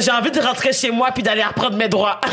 j'ai 0.00 0.10
envie 0.10 0.30
de 0.32 0.40
rentrer 0.40 0.72
chez 0.72 0.90
moi 0.90 1.10
puis 1.14 1.22
d'aller 1.22 1.44
reprendre 1.44 1.76
mes 1.76 1.88
droits. 1.88 2.20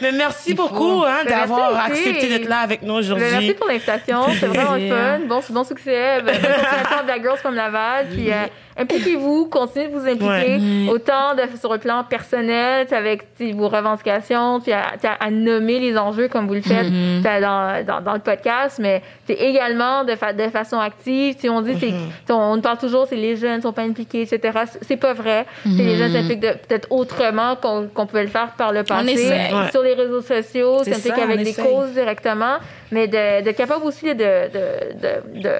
Mais 0.00 0.12
merci 0.12 0.54
beaucoup 0.54 1.04
hein, 1.06 1.18
Ben, 1.24 1.40
d'avoir 1.40 1.76
accepté 1.84 2.28
d'être 2.28 2.48
là 2.48 2.58
avec 2.60 2.82
nous 2.82 2.94
Ben, 2.94 2.98
aujourd'hui. 3.00 3.26
merci 3.30 3.54
pour 3.54 3.66
l'invitation, 3.68 4.24
c'est 4.40 4.46
vraiment 4.46 4.70
fun. 4.88 5.18
Bon, 5.26 5.40
bon 5.50 5.64
succès. 5.64 6.22
Ben, 6.22 6.40
bonne 6.40 6.52
continuation 6.52 7.02
de 7.02 7.08
la 7.08 7.22
Girls 7.22 7.38
from 7.38 7.54
Laval. 7.54 8.06
Puis 8.08 8.32
euh, 8.32 8.46
impliquez-vous, 8.78 9.46
continuez 9.46 9.88
de 9.88 9.92
vous 9.92 10.06
impliquer, 10.06 10.88
autant 10.90 11.34
de, 11.34 11.42
sur 11.58 11.72
le 11.72 11.78
plan 11.78 12.04
personnel, 12.04 12.86
avec 12.92 13.24
vos 13.54 13.68
revendications, 13.68 14.60
puis 14.60 14.72
à, 14.72 14.92
à 15.20 15.30
nommer 15.30 15.78
les 15.80 15.96
enjeux 15.96 16.28
comme 16.28 16.46
vous 16.46 16.54
le 16.54 16.60
faites 16.62 16.86
sais, 17.22 17.40
dans, 17.40 17.84
dans, 17.86 18.00
dans 18.00 18.12
le 18.14 18.20
podcast, 18.20 18.78
mais 18.80 19.02
également 19.28 20.04
de, 20.04 20.14
fa- 20.14 20.32
de 20.32 20.48
façon 20.48 20.78
active. 20.78 21.36
Sais, 21.38 21.48
on 21.48 21.60
dit, 21.62 21.74
c'est- 21.78 21.86
tu 21.88 21.92
sais, 22.26 22.32
on 22.32 22.60
parle 22.60 22.78
toujours, 22.78 23.06
c'est 23.08 23.16
les 23.16 23.36
jeunes 23.36 23.62
sont 23.62 23.72
pas 23.72 23.82
impliqués, 23.82 24.22
etc. 24.22 24.58
C'est- 24.82 24.96
pas 24.96 25.12
vrai. 25.12 25.46
Tu 25.62 25.70
sais, 25.76 25.82
Les 25.82 25.96
jeunes 25.96 26.12
s'impliquent 26.12 26.40
de- 26.40 26.52
peut-être 26.66 26.88
autrement 26.90 27.56
qu'on 27.56 27.88
qu'on 27.92 28.06
pouvait 28.06 28.22
le 28.24 28.28
faire 28.30 28.50
par 28.56 28.72
le 28.72 28.82
passé. 28.82 29.12
essaie. 29.12 29.54
Ouais. 29.54 29.70
Sur 29.70 29.82
les 29.82 29.94
réseaux 29.94 30.22
sociaux, 30.22 30.78
C'est 30.84 30.92
s'impliquent 30.94 31.16
ça, 31.16 31.22
avec 31.22 31.40
on 31.40 31.42
des 31.42 31.54
causes 31.54 31.92
directement, 31.92 32.56
mais 32.90 33.06
de- 33.08 33.42
d'être 33.42 33.56
capable 33.56 33.84
aussi 33.84 34.06
de, 34.06 34.14
de, 34.14 35.40
de, 35.42 35.50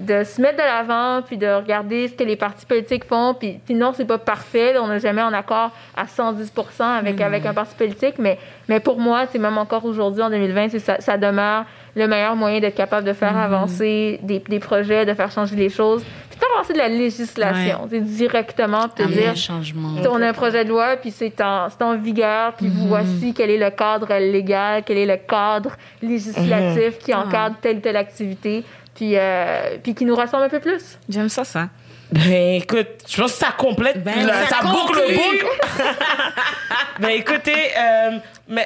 de, 0.00 0.24
se 0.24 0.40
mettre 0.40 0.56
de 0.56 0.62
l'avant, 0.62 1.22
puis 1.22 1.36
de 1.36 1.46
regarder 1.46 2.08
ce 2.08 2.14
que 2.14 2.24
les 2.24 2.36
partis 2.36 2.66
politiques 2.66 3.04
font. 3.04 3.34
Puis, 3.34 3.60
puis 3.64 3.74
non, 3.74 3.92
c'est 3.94 4.04
pas 4.04 4.18
parfait. 4.18 4.76
on 4.78 4.88
n'est 4.88 5.00
jamais 5.00 5.22
en 5.22 5.32
accord 5.32 5.70
à 5.96 6.06
110 6.06 6.52
avec, 6.80 7.20
avec 7.20 7.46
un 7.46 7.54
parti 7.54 7.74
politique. 7.74 8.14
Mais, 8.18 8.38
mais 8.68 8.80
pour 8.80 8.98
moi, 8.98 9.26
c'est 9.30 9.38
même 9.38 9.58
encore 9.58 9.84
aujourd'hui, 9.84 10.22
en 10.22 10.30
2020, 10.30 10.70
c'est 10.70 10.78
ça, 10.78 11.00
ça 11.00 11.16
demeure 11.16 11.64
le 11.96 12.06
meilleur 12.06 12.36
moyen 12.36 12.60
d'être 12.60 12.74
capable 12.74 13.06
de 13.06 13.12
faire 13.12 13.36
avancer 13.36 14.20
des, 14.22 14.38
des 14.38 14.58
projets, 14.58 15.04
de 15.04 15.14
faire 15.14 15.30
changer 15.30 15.56
les 15.56 15.68
choses, 15.68 16.02
puis 16.02 16.38
de 16.38 16.44
faire 16.44 16.48
avancer 16.54 16.72
de 16.72 16.78
la 16.78 16.88
législation. 16.88 17.88
C'est 17.90 18.00
directement, 18.00 18.88
puis 18.94 19.04
Amener 19.04 19.22
dire, 19.22 19.36
changement. 19.36 19.96
on 20.08 20.22
a 20.22 20.28
un 20.28 20.32
projet 20.32 20.64
de 20.64 20.68
loi, 20.68 20.96
puis 20.96 21.10
c'est 21.10 21.40
en, 21.40 21.68
c'est 21.68 21.82
en 21.82 21.96
vigueur, 21.96 22.54
puis 22.54 22.70
voici 22.86 23.34
quel 23.34 23.50
est 23.50 23.58
le 23.58 23.70
cadre 23.70 24.12
légal, 24.18 24.82
quel 24.84 24.98
est 24.98 25.06
le 25.06 25.16
cadre 25.16 25.72
législatif 26.02 26.98
qui 26.98 27.14
encadre 27.14 27.56
telle 27.60 27.78
ou 27.78 27.80
telle 27.80 27.96
activité, 27.96 28.64
puis, 28.94 29.12
euh, 29.16 29.76
puis 29.82 29.94
qui 29.94 30.04
nous 30.04 30.14
rassemble 30.14 30.44
un 30.44 30.48
peu 30.48 30.60
plus. 30.60 30.98
J'aime 31.08 31.28
ça, 31.28 31.44
ça. 31.44 31.68
Ben 32.12 32.54
écoute, 32.60 32.88
je 33.08 33.20
pense 33.20 33.32
que 33.34 33.38
ça 33.38 33.52
complète, 33.56 34.02
Ben, 34.02 34.26
le- 34.26 34.32
ça 34.32 34.46
ça 34.48 34.62
boucle 34.64 35.00
le 35.08 35.14
boucle. 35.14 35.46
ben 36.98 37.10
écoutez, 37.10 37.70
euh, 37.78 38.18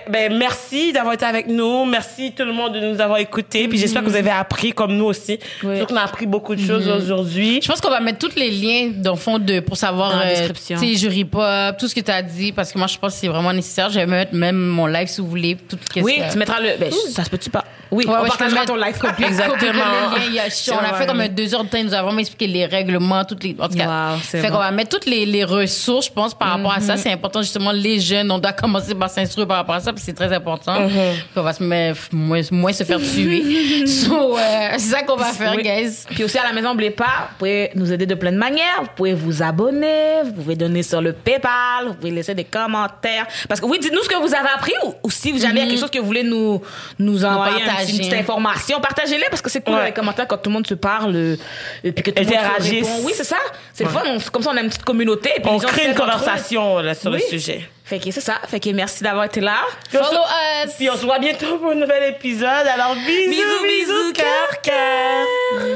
ben, 0.08 0.36
merci 0.38 0.92
d'avoir 0.92 1.14
été 1.14 1.24
avec 1.24 1.46
nous. 1.46 1.84
Merci 1.84 2.32
tout 2.32 2.44
le 2.44 2.52
monde 2.52 2.72
de 2.74 2.80
nous 2.80 3.00
avoir 3.00 3.18
écoutés. 3.18 3.68
Puis 3.68 3.78
j'espère 3.78 4.02
que 4.02 4.08
vous 4.08 4.16
avez 4.16 4.30
appris 4.30 4.72
comme 4.72 4.96
nous 4.96 5.04
aussi. 5.04 5.38
Oui. 5.62 5.78
Je 5.78 5.84
qu'on 5.84 5.96
a 5.96 6.02
appris 6.02 6.26
beaucoup 6.26 6.54
de 6.54 6.60
choses 6.60 6.88
aujourd'hui. 6.88 7.60
Je 7.62 7.68
pense 7.68 7.80
qu'on 7.80 7.90
va 7.90 8.00
mettre 8.00 8.18
tous 8.18 8.34
les 8.36 8.50
liens 8.50 8.90
dans 8.94 9.12
le 9.12 9.18
fond 9.18 9.38
de 9.38 9.60
pour 9.60 9.76
savoir 9.76 10.12
Dans 10.12 10.18
la 10.18 10.26
euh, 10.26 10.30
description. 10.30 10.78
tu 10.78 10.86
sais 10.88 10.94
jury 10.96 11.24
pop, 11.24 11.76
tout 11.78 11.88
ce 11.88 11.94
que 11.94 12.00
tu 12.00 12.10
as 12.10 12.22
dit 12.22 12.52
parce 12.52 12.72
que 12.72 12.78
moi 12.78 12.86
je 12.86 12.96
pense 12.98 13.12
que 13.14 13.20
c'est 13.20 13.28
vraiment 13.28 13.52
nécessaire. 13.52 13.90
Je 13.90 13.96
vais 14.00 14.06
mettre 14.06 14.34
même 14.34 14.56
mon 14.56 14.86
live 14.86 15.08
si 15.08 15.20
vous 15.20 15.28
voulez 15.28 15.56
tout 15.56 15.76
ce 15.94 16.00
Oui, 16.00 16.18
tu 16.32 16.38
mettras 16.38 16.60
le. 16.60 16.78
Ben, 16.78 16.90
ça 17.10 17.24
se 17.24 17.30
peut-tu 17.30 17.50
pas? 17.50 17.64
Oui, 17.90 18.06
Ouais, 18.06 18.14
on 18.18 18.22
ouais, 18.22 18.28
partagera 18.28 18.64
ton 18.64 18.74
live. 18.76 18.98
copier- 18.98 19.26
Exactement. 19.28 19.82
a- 19.82 20.74
on 20.74 20.78
a 20.94 20.94
fait 20.94 21.06
comme 21.06 21.20
un 21.20 21.28
deux 21.28 21.54
heures 21.54 21.62
de 21.64 21.68
temps, 21.68 21.82
nous 21.82 21.94
a 21.94 22.02
vraiment 22.02 22.18
expliqué 22.18 22.46
les 22.46 22.66
règlements, 22.66 23.24
toutes 23.24 23.44
les. 23.44 23.54
En 23.60 23.68
tout 23.68 23.76
cas, 23.76 24.12
Wow, 24.14 24.18
fait 24.18 24.42
bon. 24.42 24.48
qu'on 24.48 24.58
va 24.58 24.70
mettre 24.72 24.90
toutes 24.96 25.06
les, 25.06 25.26
les 25.26 25.44
ressources, 25.44 26.06
je 26.06 26.12
pense, 26.12 26.34
par 26.34 26.48
rapport 26.48 26.72
à 26.72 26.80
ça. 26.80 26.96
C'est 26.96 27.12
important 27.12 27.42
justement 27.42 27.70
les 27.72 28.00
jeunes, 28.00 28.30
on 28.30 28.38
doit 28.38 28.52
commencer 28.52 28.94
par 28.94 29.10
s'instruire 29.10 29.46
par 29.46 29.58
rapport 29.58 29.73
ça, 29.80 29.92
puis 29.92 30.02
c'est 30.04 30.12
très 30.12 30.32
important. 30.32 30.86
Puis 30.88 30.96
on 31.36 31.42
va 31.42 31.52
se 31.52 31.62
mettre 31.62 32.00
moins, 32.12 32.40
moins 32.50 32.72
se 32.72 32.84
faire 32.84 32.98
tuer. 33.14 33.86
so, 33.86 34.36
euh, 34.38 34.68
c'est 34.72 34.78
ça 34.78 35.02
qu'on 35.02 35.16
va 35.16 35.26
faire, 35.32 35.54
Oui. 35.56 35.62
guys. 35.62 36.04
Puis 36.10 36.24
aussi 36.24 36.38
à 36.38 36.44
la 36.44 36.52
maison, 36.52 36.70
n'oubliez 36.70 36.90
pas, 36.90 37.28
vous 37.30 37.36
pouvez 37.38 37.70
nous 37.74 37.92
aider 37.92 38.06
de 38.06 38.14
plein 38.14 38.32
de 38.32 38.36
manières. 38.38 38.82
Vous 38.82 38.88
pouvez 38.96 39.14
vous 39.14 39.42
abonner, 39.42 40.22
vous 40.24 40.32
pouvez 40.32 40.56
donner 40.56 40.82
sur 40.82 41.00
le 41.00 41.12
PayPal, 41.12 41.86
vous 41.88 41.94
pouvez 41.94 42.10
laisser 42.10 42.34
des 42.34 42.44
commentaires. 42.44 43.26
Parce 43.48 43.60
que 43.60 43.66
oui, 43.66 43.78
dites-nous 43.80 44.02
ce 44.02 44.08
que 44.08 44.16
vous 44.16 44.34
avez 44.34 44.48
appris 44.54 44.72
ou, 44.84 44.94
ou 45.02 45.10
si 45.10 45.38
jamais 45.38 45.60
il 45.60 45.64
y 45.64 45.66
a 45.66 45.70
quelque 45.70 45.80
chose 45.80 45.90
que 45.90 45.98
vous 45.98 46.06
voulez 46.06 46.22
nous, 46.24 46.60
nous 46.98 47.24
envoyer, 47.24 47.62
un 47.62 47.66
partager. 47.66 47.92
une 47.92 47.98
petite 47.98 48.14
information, 48.14 48.80
partagez-les 48.80 49.26
parce 49.30 49.42
que 49.42 49.50
c'est 49.50 49.60
cool 49.64 49.74
Ouais. 49.74 49.86
les 49.86 49.92
commentaires 49.92 50.26
quand 50.28 50.38
tout 50.38 50.50
le 50.50 50.54
monde 50.54 50.66
se 50.66 50.74
parle 50.74 51.12
euh, 51.16 51.36
et 51.82 51.90
puis 51.92 52.02
que 52.04 52.10
tout 52.10 52.22
le 52.22 52.28
monde 52.30 52.60
se 52.60 52.70
répond. 52.70 52.88
Oui, 53.04 53.12
c'est 53.16 53.24
ça. 53.24 53.36
C'est 53.72 53.84
le 53.84 53.90
fun. 53.90 54.02
On- 54.06 54.18
comme 54.30 54.42
ça, 54.42 54.50
on 54.52 54.56
a 54.56 54.60
une 54.60 54.68
petite 54.68 54.84
communauté. 54.84 55.30
et 55.36 55.40
puis 55.40 55.50
On 55.50 55.54
les 55.54 55.60
gens 55.60 55.66
crée 55.68 55.88
une 55.88 55.94
conversation 55.94 56.78
là, 56.78 56.94
sur 56.94 57.10
Oui. 57.10 57.20
le 57.30 57.38
sujet. 57.38 57.68
Fait 57.84 57.98
que 57.98 58.10
c'est 58.10 58.22
ça. 58.22 58.40
Fait 58.48 58.60
que 58.60 58.70
merci 58.70 59.04
d'avoir 59.04 59.26
été 59.26 59.40
là. 59.40 59.58
Follow 59.90 60.22
us. 60.64 60.72
Puis 60.76 60.88
on 60.88 60.96
se 60.96 61.04
voit 61.04 61.18
bientôt 61.18 61.58
pour 61.58 61.72
un 61.72 61.74
nouvel 61.74 62.14
épisode. 62.14 62.48
Alors 62.48 62.94
bisous, 62.94 63.30
bisous, 63.30 63.64
bisous, 63.66 64.12
cœur, 64.14 64.60
cœur. 64.62 65.26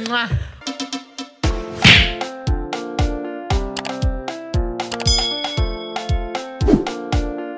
cœur. 0.06 0.28